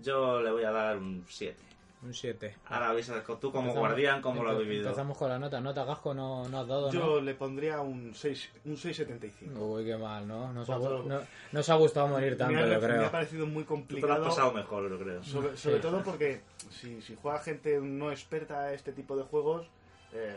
yo 0.00 0.40
le 0.40 0.50
voy 0.52 0.62
a 0.64 0.70
dar 0.70 0.98
un 0.98 1.24
7. 1.28 1.56
Un 2.04 2.14
7. 2.14 2.56
Ahora 2.66 2.90
avisas 2.90 3.22
tú 3.40 3.52
como 3.52 3.72
guardián 3.74 4.20
cómo 4.22 4.42
lo 4.42 4.50
has 4.50 4.58
vivido. 4.58 4.84
Empezamos 4.88 5.16
con 5.16 5.28
la 5.28 5.38
nota. 5.38 5.60
¿Nota 5.60 5.84
Gasco 5.84 6.12
no, 6.14 6.48
no 6.48 6.60
has 6.60 6.66
dado, 6.66 6.90
Yo 6.92 7.20
le 7.20 7.34
pondría 7.34 7.80
un 7.80 8.12
6, 8.14 8.50
un 8.64 8.76
6.75. 8.76 9.30
¿no? 9.52 9.60
Uy, 9.66 9.84
qué 9.84 9.96
mal, 9.96 10.26
¿no? 10.26 10.52
Nos 10.52 10.68
ha, 10.68 10.78
no, 10.78 11.20
nos 11.52 11.68
ha 11.70 11.74
gustado 11.76 12.08
morir 12.08 12.36
tanto, 12.36 12.54
me, 12.54 12.60
ha, 12.60 12.64
yo 12.64 12.70
me 12.70 12.76
ha 12.76 12.80
creo. 12.80 13.10
parecido 13.10 13.46
muy 13.46 13.62
Tú 13.64 13.68
te 13.68 13.74
lo 13.74 13.78
has 13.78 14.18
complicado. 14.18 14.24
pasado 14.24 14.52
mejor, 14.52 14.90
yo 14.90 14.98
creo. 14.98 15.22
Sobre, 15.24 15.56
sobre 15.56 15.76
Sí. 15.76 15.82
todo 15.82 16.02
porque 16.02 16.40
si, 16.70 17.00
si 17.02 17.16
juega 17.20 17.38
gente 17.38 17.80
no 17.80 18.10
experta 18.10 18.62
a 18.62 18.72
este 18.74 18.92
tipo 18.92 19.16
de 19.16 19.22
juegos, 19.22 19.66
eh, 20.12 20.36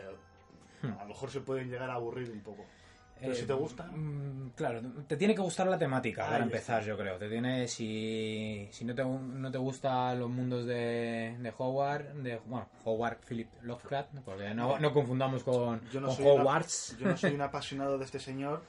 a 0.82 1.02
lo 1.02 1.06
mejor 1.08 1.30
se 1.30 1.40
pueden 1.40 1.68
llegar 1.70 1.90
a 1.90 1.94
aburrir 1.94 2.30
un 2.30 2.40
poco. 2.40 2.64
Pero 3.18 3.32
Eh, 3.32 3.34
si 3.36 3.46
te 3.46 3.54
gusta, 3.54 3.84
mm, 3.84 4.50
claro, 4.54 4.82
te 5.08 5.16
tiene 5.16 5.34
que 5.34 5.40
gustar 5.40 5.66
la 5.68 5.78
temática 5.78 6.24
Ahí 6.24 6.32
para 6.32 6.44
está. 6.44 6.56
empezar, 6.56 6.84
yo 6.84 6.98
creo. 6.98 7.16
Te 7.16 7.30
tiene, 7.30 7.66
si, 7.66 8.68
si 8.70 8.84
no 8.84 8.94
te, 8.94 9.02
no 9.02 9.50
te 9.50 9.56
gustan 9.56 10.20
los 10.20 10.28
mundos 10.28 10.66
de, 10.66 11.34
de 11.38 11.52
Howard, 11.56 12.12
de, 12.16 12.38
bueno, 12.44 12.68
Howard 12.84 13.16
Philip 13.26 13.48
Lovecraft, 13.62 14.10
porque 14.22 14.52
no, 14.52 14.78
no 14.78 14.92
confundamos 14.92 15.42
con, 15.44 15.80
yo 15.90 16.00
no, 16.02 16.08
con 16.14 16.20
una- 16.26 16.32
Hogwarts. 16.42 16.98
yo 16.98 17.06
no 17.08 17.16
soy 17.16 17.32
un 17.34 17.40
apasionado 17.40 17.96
de 17.96 18.04
este 18.04 18.18
señor 18.20 18.62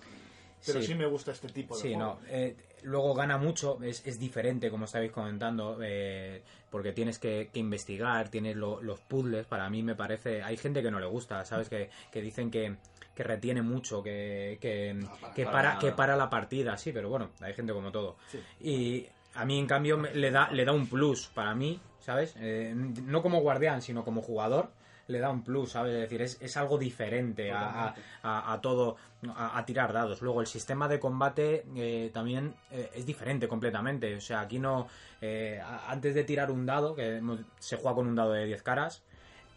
pero 0.65 0.81
sí, 0.81 0.87
Sí. 0.87 0.95
me 0.95 1.05
gusta 1.05 1.31
este 1.31 1.49
tipo 1.49 1.75
de 1.75 1.81
Sí, 1.81 1.95
no. 1.95 2.17
eh, 2.27 2.55
luego 2.83 3.13
gana 3.13 3.37
mucho, 3.37 3.79
es, 3.83 4.05
es 4.05 4.19
diferente, 4.19 4.69
como 4.69 4.85
estabais 4.85 5.11
comentando, 5.11 5.79
eh, 5.81 6.41
porque 6.69 6.91
tienes 6.93 7.19
que, 7.19 7.49
que 7.51 7.59
investigar, 7.59 8.29
tienes 8.29 8.55
lo- 8.55 8.81
los 8.81 8.99
puzzles. 8.99 9.45
Para 9.45 9.69
mí 9.69 9.83
me 9.83 9.95
parece. 9.95 10.43
Hay 10.43 10.57
gente 10.57 10.81
que 10.81 10.91
no 10.91 10.99
le 10.99 11.05
gusta, 11.07 11.43
¿sabes? 11.45 11.69
Que, 11.69 11.89
que 12.11 12.21
dicen 12.21 12.49
que, 12.51 12.75
que 13.15 13.23
retiene 13.23 13.61
mucho, 13.61 14.03
que, 14.03 14.57
que, 14.61 14.95
para- 15.21 15.33
que 15.33 15.45
para 15.45 15.79
que 15.79 15.91
para 15.91 16.15
la 16.15 16.29
partida, 16.29 16.77
sí, 16.77 16.91
pero 16.91 17.09
bueno, 17.09 17.29
hay 17.41 17.53
gente 17.53 17.73
como 17.73 17.91
todo. 17.91 18.17
Sí. 18.27 18.39
Y 18.61 19.07
a 19.35 19.45
mí, 19.45 19.57
en 19.59 19.67
cambio, 19.67 19.97
me- 19.97 20.13
le 20.13 20.31
da, 20.31 20.51
le 20.51 20.65
da 20.65 20.71
un 20.73 20.87
plus 20.87 21.27
para 21.27 21.53
mí, 21.55 21.79
¿sabes? 21.99 22.35
Eh, 22.39 22.73
no 22.75 23.21
como 23.21 23.41
guardián, 23.41 23.81
sino 23.81 24.03
como 24.03 24.21
jugador. 24.21 24.69
Le 25.07 25.19
da 25.19 25.29
un 25.29 25.43
plus, 25.43 25.71
¿sabes? 25.71 25.93
Es 25.93 26.01
decir, 26.01 26.21
es, 26.21 26.37
es 26.41 26.57
algo 26.57 26.77
diferente 26.77 27.51
a, 27.51 27.85
a- 27.87 27.95
a- 28.23 28.53
a 28.53 28.61
todo, 28.61 28.97
a, 29.35 29.57
a 29.57 29.65
tirar 29.65 29.93
dados. 29.93 30.21
Luego, 30.21 30.41
el 30.41 30.47
sistema 30.47 30.87
de 30.87 30.99
combate 30.99 31.65
eh, 31.75 32.11
también 32.13 32.53
eh, 32.71 32.89
es 32.93 33.05
diferente 33.05 33.47
completamente. 33.47 34.15
O 34.15 34.21
sea, 34.21 34.41
aquí 34.41 34.59
no. 34.59 34.87
eh, 35.21 35.61
antes 35.87 36.13
de 36.13 36.23
tirar 36.23 36.51
un 36.51 36.65
dado, 36.65 36.93
que 36.95 37.21
se 37.59 37.77
juega 37.77 37.95
con 37.95 38.07
un 38.07 38.15
dado 38.15 38.33
de 38.33 38.45
10 38.45 38.61
caras, 38.63 39.03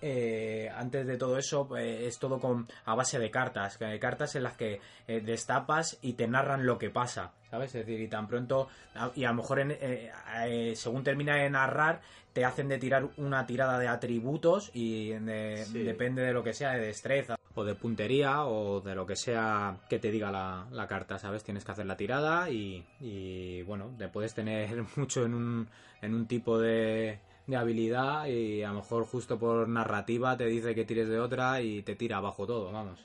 eh, 0.02 0.70
antes 0.74 1.06
de 1.06 1.16
todo 1.16 1.36
eso 1.38 1.68
eh, 1.76 2.06
es 2.06 2.18
todo 2.18 2.38
con 2.38 2.66
a 2.84 2.94
base 2.94 3.18
de 3.18 3.30
cartas, 3.30 3.78
cartas 4.00 4.34
en 4.36 4.42
las 4.44 4.56
que 4.56 4.80
eh, 5.06 5.20
destapas 5.20 5.98
y 6.02 6.14
te 6.14 6.26
narran 6.28 6.64
lo 6.66 6.78
que 6.78 6.90
pasa, 6.90 7.32
¿sabes? 7.50 7.74
Es 7.74 7.86
decir, 7.86 8.00
y 8.00 8.08
tan 8.08 8.26
pronto 8.28 8.68
y 9.14 9.24
a 9.24 9.28
lo 9.28 9.34
mejor 9.34 9.60
en, 9.60 9.76
eh, 9.80 10.72
según 10.76 11.02
termina 11.04 11.36
de 11.36 11.50
narrar 11.50 12.00
te 12.32 12.44
hacen 12.44 12.68
de 12.68 12.78
tirar 12.78 13.08
una 13.16 13.44
tirada 13.44 13.78
de 13.78 13.88
atributos 13.88 14.70
y 14.72 15.08
de- 15.10 15.64
Sí. 15.66 15.82
depende 15.82 16.22
de 16.22 16.32
lo 16.32 16.44
que 16.44 16.52
sea, 16.52 16.72
de 16.74 16.86
destreza 16.86 17.34
o 17.56 17.64
de 17.64 17.74
puntería 17.74 18.44
o 18.46 18.80
de 18.80 18.94
lo 18.94 19.04
que 19.04 19.16
sea 19.16 19.76
que 19.88 19.98
te 19.98 20.12
diga 20.12 20.30
la, 20.30 20.66
la 20.70 20.86
carta, 20.86 21.18
¿sabes? 21.18 21.42
Tienes 21.42 21.64
que 21.64 21.72
hacer 21.72 21.86
la 21.86 21.96
tirada 21.96 22.48
y, 22.48 22.86
y, 23.00 23.62
bueno, 23.62 23.92
te 23.98 24.06
puedes 24.08 24.32
tener 24.34 24.68
mucho 24.96 25.24
en 25.24 25.34
un, 25.34 25.68
en 26.00 26.14
un 26.14 26.26
tipo 26.28 26.58
de, 26.60 27.18
de 27.50 27.56
habilidad 27.56 28.26
y 28.26 28.62
a 28.62 28.68
lo 28.68 28.76
mejor 28.76 29.04
justo 29.04 29.38
por 29.38 29.68
narrativa 29.68 30.36
te 30.36 30.46
dice 30.46 30.74
que 30.74 30.84
tires 30.84 31.08
de 31.08 31.18
otra 31.20 31.60
y 31.60 31.82
te 31.82 31.96
tira 31.96 32.18
abajo 32.18 32.46
todo, 32.46 32.72
vamos. 32.72 32.98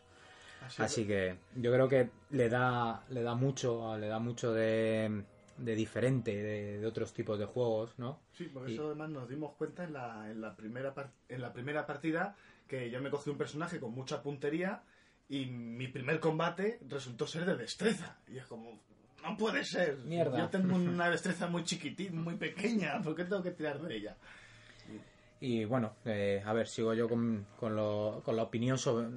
Así, 0.66 0.82
Así 0.84 1.08
que 1.08 1.38
yo 1.56 1.72
creo 1.72 1.88
que 1.88 2.10
le 2.32 2.50
da, 2.50 3.04
le 3.10 3.22
da 3.24 3.36
mucho, 3.36 3.98
le 3.98 4.08
da 4.08 4.20
mucho 4.20 4.54
de, 4.54 5.24
de 5.58 5.76
diferente 5.76 6.36
de, 6.36 6.80
de 6.80 6.86
otros 6.88 7.14
tipos 7.14 7.38
de 7.38 7.46
juegos, 7.46 7.94
¿no? 7.98 8.20
Sí, 8.34 8.46
por 8.46 8.70
Y- 8.70 8.74
eso 8.74 8.88
además 8.88 9.10
nos 9.10 9.30
dimos 9.30 9.54
cuenta 9.56 9.84
en 9.84 9.94
la, 9.94 10.30
en 10.30 10.42
la, 10.42 10.56
primera, 10.56 10.94
en 11.30 11.42
la 11.42 11.54
primera 11.54 11.86
partida 11.86 12.36
que 12.68 12.90
yo 12.90 13.02
me 13.02 13.10
cogí 13.10 13.30
un 13.30 13.38
personaje 13.38 13.80
con 13.80 13.94
mucha 13.94 14.22
puntería 14.24 14.84
y 15.30 15.46
mi 15.46 15.88
primer 15.88 16.20
combate 16.20 16.80
resultó 16.88 17.28
ser 17.28 17.46
de 17.46 17.56
destreza. 17.56 18.18
Y 18.28 18.38
es 18.38 18.46
como, 18.46 18.82
no 19.26 19.38
puede 19.38 19.64
ser. 19.64 19.98
Mierda. 20.06 20.38
Yo 20.38 20.50
tengo 20.50 20.76
una 20.76 21.10
destreza 21.10 21.48
muy 21.48 21.64
chiquitín, 21.64 22.22
muy 22.24 22.36
pequeña, 22.36 23.02
¿por 23.02 23.16
qué 23.16 23.24
tengo 23.26 23.42
que 23.44 23.52
tirar 23.52 23.82
de 23.82 23.96
ella? 23.96 24.16
Y 25.42 25.66
bueno, 25.66 25.94
eh, 26.06 26.42
a 26.46 26.54
ver, 26.54 26.68
sigo 26.68 26.94
yo 26.94 27.10
con, 27.10 27.46
con, 27.60 27.76
lo- 27.76 28.22
con 28.24 28.36
la 28.36 28.44
opinión 28.44 28.78
sobre. 28.78 29.08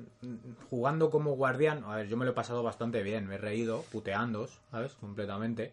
Jugando 0.68 1.10
como 1.10 1.32
guardián, 1.36 1.84
a 1.84 1.96
ver, 1.96 2.08
yo 2.08 2.16
me 2.16 2.24
lo 2.24 2.32
he 2.32 2.34
pasado 2.34 2.62
bastante 2.62 3.02
bien, 3.02 3.26
me 3.26 3.36
he 3.36 3.38
reído, 3.38 3.82
puteando, 3.92 4.48
¿sabes? 4.70 4.92
Completamente. 4.94 5.72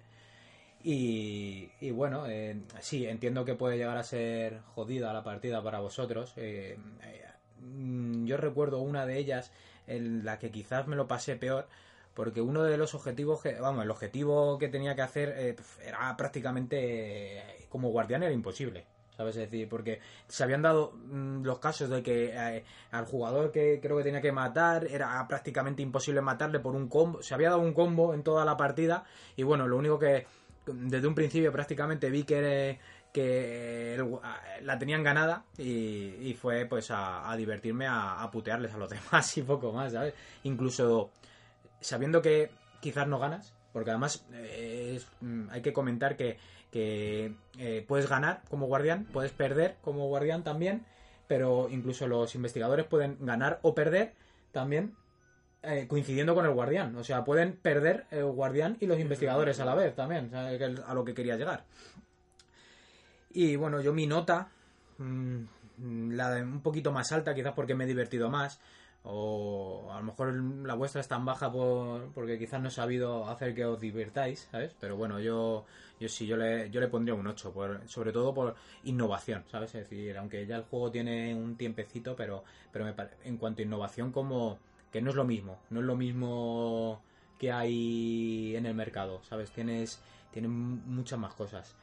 Y, 0.83 1.69
y 1.81 1.91
bueno, 1.91 2.27
eh, 2.27 2.61
sí, 2.79 3.07
entiendo 3.07 3.43
que 3.43 3.55
puede 3.55 3.77
llegar 3.77 3.97
a 3.97 4.03
ser 4.03 4.59
jodida 4.75 5.11
la 5.13 5.23
partida 5.23 5.63
para 5.63 5.79
vosotros. 5.79 6.33
eh, 6.37 6.77
eh, 7.03 7.25
mm, 7.61 8.25
yo 8.25 8.37
recuerdo 8.37 8.79
una 8.79 9.05
de 9.07 9.17
ellas 9.17 9.51
en 9.87 10.23
la 10.25 10.37
que 10.37 10.51
quizás 10.51 10.87
me 10.87 10.95
lo 10.95 11.07
pasé 11.07 11.35
peor. 11.37 11.67
Porque 12.15 12.39
uno 12.39 12.63
de 12.63 12.77
los 12.77 12.95
objetivos 12.95 13.41
que, 13.41 13.59
vamos, 13.59 13.83
el 13.83 13.91
objetivo 13.91 14.57
que 14.57 14.69
tenía 14.69 14.95
que 14.95 15.01
hacer 15.01 15.35
eh, 15.37 15.55
era 15.85 16.15
prácticamente, 16.15 17.37
eh, 17.39 17.67
como 17.69 17.89
guardián 17.89 18.23
era 18.23 18.31
imposible. 18.31 18.85
¿Sabes? 19.17 19.35
Es 19.35 19.49
decir, 19.49 19.69
porque 19.69 19.99
se 20.27 20.43
habían 20.43 20.61
dado 20.61 20.91
mm, 20.93 21.43
los 21.43 21.59
casos 21.59 21.89
de 21.89 22.01
que 22.01 22.33
eh, 22.33 22.63
al 22.91 23.05
jugador 23.05 23.51
que 23.51 23.79
creo 23.81 23.97
que 23.97 24.03
tenía 24.03 24.21
que 24.21 24.31
matar 24.31 24.87
era 24.87 25.25
prácticamente 25.27 25.81
imposible 25.81 26.21
matarle 26.21 26.59
por 26.59 26.75
un 26.75 26.87
combo. 26.87 27.21
Se 27.21 27.33
había 27.33 27.49
dado 27.49 27.61
un 27.61 27.73
combo 27.73 28.13
en 28.13 28.23
toda 28.23 28.43
la 28.43 28.57
partida 28.57 29.03
y 29.35 29.43
bueno, 29.43 29.67
lo 29.67 29.77
único 29.77 29.99
que 29.99 30.25
desde 30.65 31.07
un 31.07 31.15
principio 31.15 31.51
prácticamente 31.51 32.09
vi 32.09 32.23
que, 32.23 32.77
que 33.13 33.97
la 34.63 34.77
tenían 34.77 35.03
ganada 35.03 35.45
y, 35.57 36.29
y 36.29 36.33
fue 36.33 36.65
pues 36.65 36.91
a, 36.91 37.31
a 37.31 37.37
divertirme 37.37 37.87
a, 37.87 38.21
a 38.21 38.31
putearles 38.31 38.73
a 38.73 38.77
los 38.77 38.89
demás 38.89 39.37
y 39.37 39.43
poco 39.43 39.71
más, 39.71 39.93
¿sabes? 39.93 40.13
Incluso 40.43 41.11
sabiendo 41.81 42.21
que 42.21 42.49
quizás 42.81 43.07
no 43.07 43.19
ganas, 43.19 43.53
porque 43.73 43.91
además 43.91 44.25
eh, 44.33 44.93
es- 44.95 45.07
mm, 45.21 45.49
hay 45.51 45.61
que 45.61 45.73
comentar 45.73 46.15
que, 46.17 46.37
que 46.71 47.33
eh, 47.57 47.83
puedes 47.87 48.09
ganar 48.09 48.41
como 48.49 48.67
guardián, 48.67 49.05
puedes 49.11 49.31
perder 49.31 49.77
como 49.81 50.07
guardián 50.07 50.43
también, 50.43 50.85
pero 51.27 51.67
incluso 51.69 52.07
los 52.07 52.35
investigadores 52.35 52.85
pueden 52.85 53.17
ganar 53.19 53.59
o 53.63 53.73
perder 53.73 54.13
también 54.51 54.95
eh, 55.63 55.87
coincidiendo 55.87 56.35
con 56.35 56.45
el 56.45 56.51
guardián. 56.53 56.95
O 56.95 57.03
sea, 57.03 57.23
pueden 57.23 57.53
perder 57.53 58.05
el 58.11 58.25
guardián 58.25 58.77
y 58.79 58.85
los 58.85 58.99
investigadores 58.99 59.59
a 59.59 59.65
la 59.65 59.73
vez 59.73 59.95
también, 59.95 60.33
a 60.35 60.93
lo 60.93 61.03
que 61.03 61.13
quería 61.15 61.35
llegar. 61.37 61.63
Y 63.31 63.55
bueno, 63.55 63.81
yo 63.81 63.91
mi 63.93 64.07
nota, 64.07 64.49
mm, 64.97 66.11
la 66.11 66.31
de 66.31 66.43
un 66.43 66.61
poquito 66.61 66.91
más 66.91 67.11
alta, 67.11 67.33
quizás 67.35 67.53
porque 67.53 67.75
me 67.75 67.83
he 67.83 67.87
divertido 67.87 68.29
más, 68.29 68.59
o 69.07 69.87
a 69.91 69.99
lo 69.99 70.05
mejor 70.05 70.33
la 70.65 70.73
vuestra 70.73 70.99
es 70.99 71.07
tan 71.07 71.25
baja 71.25 71.51
por, 71.51 72.11
porque 72.13 72.39
quizás 72.39 72.59
no 72.59 72.69
he 72.69 72.71
sabido 72.71 73.29
hacer 73.29 73.53
que 73.53 73.63
os 73.63 73.79
divirtáis, 73.79 74.47
¿sabes? 74.51 74.75
Pero 74.79 74.97
bueno, 74.97 75.19
yo, 75.19 75.65
yo 75.99 76.09
sí, 76.09 76.25
yo 76.25 76.37
le, 76.37 76.71
yo 76.71 76.81
le 76.81 76.87
pondría 76.87 77.13
un 77.13 77.27
8, 77.27 77.53
por, 77.53 77.87
sobre 77.87 78.11
todo 78.11 78.33
por 78.33 78.55
innovación, 78.83 79.43
¿sabes? 79.51 79.75
Es 79.75 79.89
decir, 79.89 80.17
aunque 80.17 80.47
ya 80.47 80.55
el 80.57 80.63
juego 80.63 80.91
tiene 80.91 81.35
un 81.35 81.55
tiempecito, 81.55 82.15
pero, 82.15 82.43
pero 82.71 82.85
me 82.85 82.95
en 83.23 83.37
cuanto 83.37 83.61
a 83.61 83.65
innovación 83.65 84.11
como 84.11 84.57
que 84.91 85.01
no 85.01 85.11
es 85.11 85.15
lo 85.15 85.25
mismo, 85.25 85.59
no 85.69 85.81
es 85.81 85.85
lo 85.85 85.95
mismo 85.95 87.01
que 87.37 87.51
hay 87.51 88.55
en 88.55 88.65
el 88.65 88.73
mercado, 88.73 89.21
¿sabes? 89.23 89.51
Tienes, 89.51 90.01
tienes 90.31 90.49
muchas 90.49 91.19
más 91.19 91.33
cosas. 91.35 91.75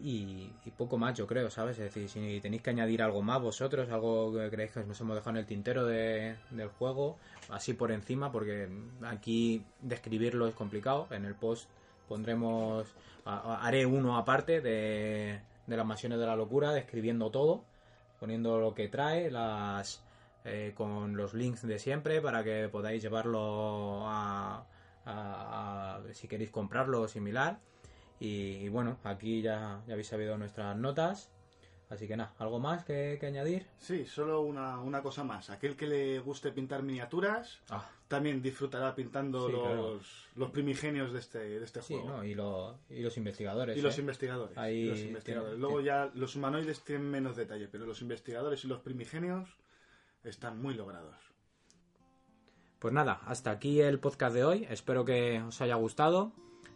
Y, 0.00 0.52
y 0.64 0.70
poco 0.76 0.96
más, 0.96 1.16
yo 1.18 1.26
creo, 1.26 1.50
¿sabes? 1.50 1.76
Es 1.78 1.92
decir, 1.92 2.08
si 2.08 2.40
tenéis 2.40 2.62
que 2.62 2.70
añadir 2.70 3.02
algo 3.02 3.20
más 3.20 3.42
vosotros, 3.42 3.90
algo 3.90 4.32
que 4.32 4.48
creéis 4.48 4.70
que 4.72 4.84
nos 4.84 5.00
hemos 5.00 5.16
dejado 5.16 5.30
en 5.30 5.36
el 5.38 5.46
tintero 5.46 5.84
de- 5.86 6.36
del 6.50 6.68
juego, 6.68 7.16
así 7.48 7.74
por 7.74 7.90
encima, 7.90 8.30
porque 8.30 8.68
aquí 9.04 9.64
describirlo 9.82 10.46
es 10.46 10.54
complicado. 10.54 11.08
En 11.10 11.24
el 11.24 11.34
post 11.34 11.68
pondremos, 12.08 12.86
haré 13.24 13.86
uno 13.86 14.16
aparte 14.16 14.60
de, 14.60 15.40
de 15.66 15.76
las 15.76 15.84
mansiones 15.86 16.20
de 16.20 16.26
la 16.26 16.36
locura, 16.36 16.72
describiendo 16.72 17.30
todo, 17.30 17.64
poniendo 18.20 18.58
lo 18.60 18.74
que 18.74 18.86
trae, 18.88 19.30
las 19.32 20.00
eh, 20.44 20.72
con 20.76 21.16
los 21.16 21.34
links 21.34 21.66
de 21.66 21.78
siempre 21.80 22.20
para 22.22 22.44
que 22.44 22.68
podáis 22.68 23.02
llevarlo 23.02 24.06
a, 24.08 24.64
a- 25.04 25.96
a- 25.96 26.00
si 26.14 26.28
queréis 26.28 26.50
comprarlo 26.50 27.02
o 27.02 27.08
similar. 27.08 27.58
Y, 28.20 28.26
y 28.64 28.68
bueno, 28.68 28.98
aquí 29.04 29.42
ya, 29.42 29.82
ya 29.86 29.92
habéis 29.94 30.08
sabido 30.08 30.36
nuestras 30.38 30.76
notas. 30.76 31.30
Así 31.90 32.06
que 32.06 32.18
nada, 32.18 32.34
¿algo 32.38 32.58
más 32.60 32.84
que, 32.84 33.16
que 33.18 33.24
añadir? 33.26 33.66
Sí, 33.78 34.04
solo 34.04 34.42
una, 34.42 34.78
una 34.80 35.00
cosa 35.02 35.24
más. 35.24 35.48
Aquel 35.48 35.74
que 35.74 35.86
le 35.86 36.18
guste 36.18 36.52
pintar 36.52 36.82
miniaturas 36.82 37.60
Ah, 37.70 37.88
también 38.08 38.42
disfrutará 38.42 38.94
pintando 38.94 39.46
Sí, 39.46 39.52
los, 39.52 39.62
claro. 39.62 40.00
los 40.36 40.50
primigenios 40.50 41.14
de 41.14 41.18
este, 41.20 41.38
de 41.38 41.64
este 41.64 41.80
sí, 41.80 41.94
juego. 41.94 42.18
¿no? 42.18 42.24
Y, 42.24 42.34
lo- 42.34 42.78
y 42.90 43.00
los 43.00 43.16
investigadores. 43.16 43.74
Y 43.78 43.80
los 43.80 43.96
¿eh? 43.96 44.00
investigadores. 44.02 44.58
Ahí 44.58 44.80
y 44.80 44.88
los 44.90 44.98
investigadores. 44.98 45.52
tiene- 45.54 45.60
Luego 45.62 45.80
ya 45.80 46.10
los 46.14 46.36
humanoides 46.36 46.84
tienen 46.84 47.10
menos 47.10 47.36
detalle, 47.36 47.68
pero 47.68 47.86
los 47.86 48.02
investigadores 48.02 48.62
y 48.64 48.68
los 48.68 48.80
primigenios 48.80 49.48
están 50.24 50.60
muy 50.60 50.74
logrados. 50.74 51.16
Pues 52.80 52.92
nada, 52.92 53.20
hasta 53.24 53.50
aquí 53.50 53.80
el 53.80 53.98
podcast 53.98 54.34
de 54.34 54.44
hoy. 54.44 54.66
Espero 54.68 55.06
que 55.06 55.40
os 55.40 55.58
haya 55.62 55.76
gustado 55.76 56.32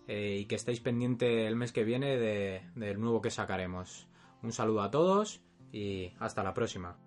eh, 0.08 0.38
y 0.40 0.44
que 0.46 0.54
estéis 0.56 0.80
pendiente 0.80 1.46
el 1.46 1.56
mes 1.56 1.72
que 1.72 1.84
viene 1.84 2.16
de- 2.18 2.62
del 2.74 3.00
nuevo 3.00 3.20
que 3.22 3.30
sacaremos. 3.30 4.08
Un 4.42 4.52
saludo 4.52 4.82
a 4.82 4.90
todos 4.90 5.42
y 5.72 6.12
hasta 6.18 6.42
la 6.42 6.54
próxima. 6.54 6.98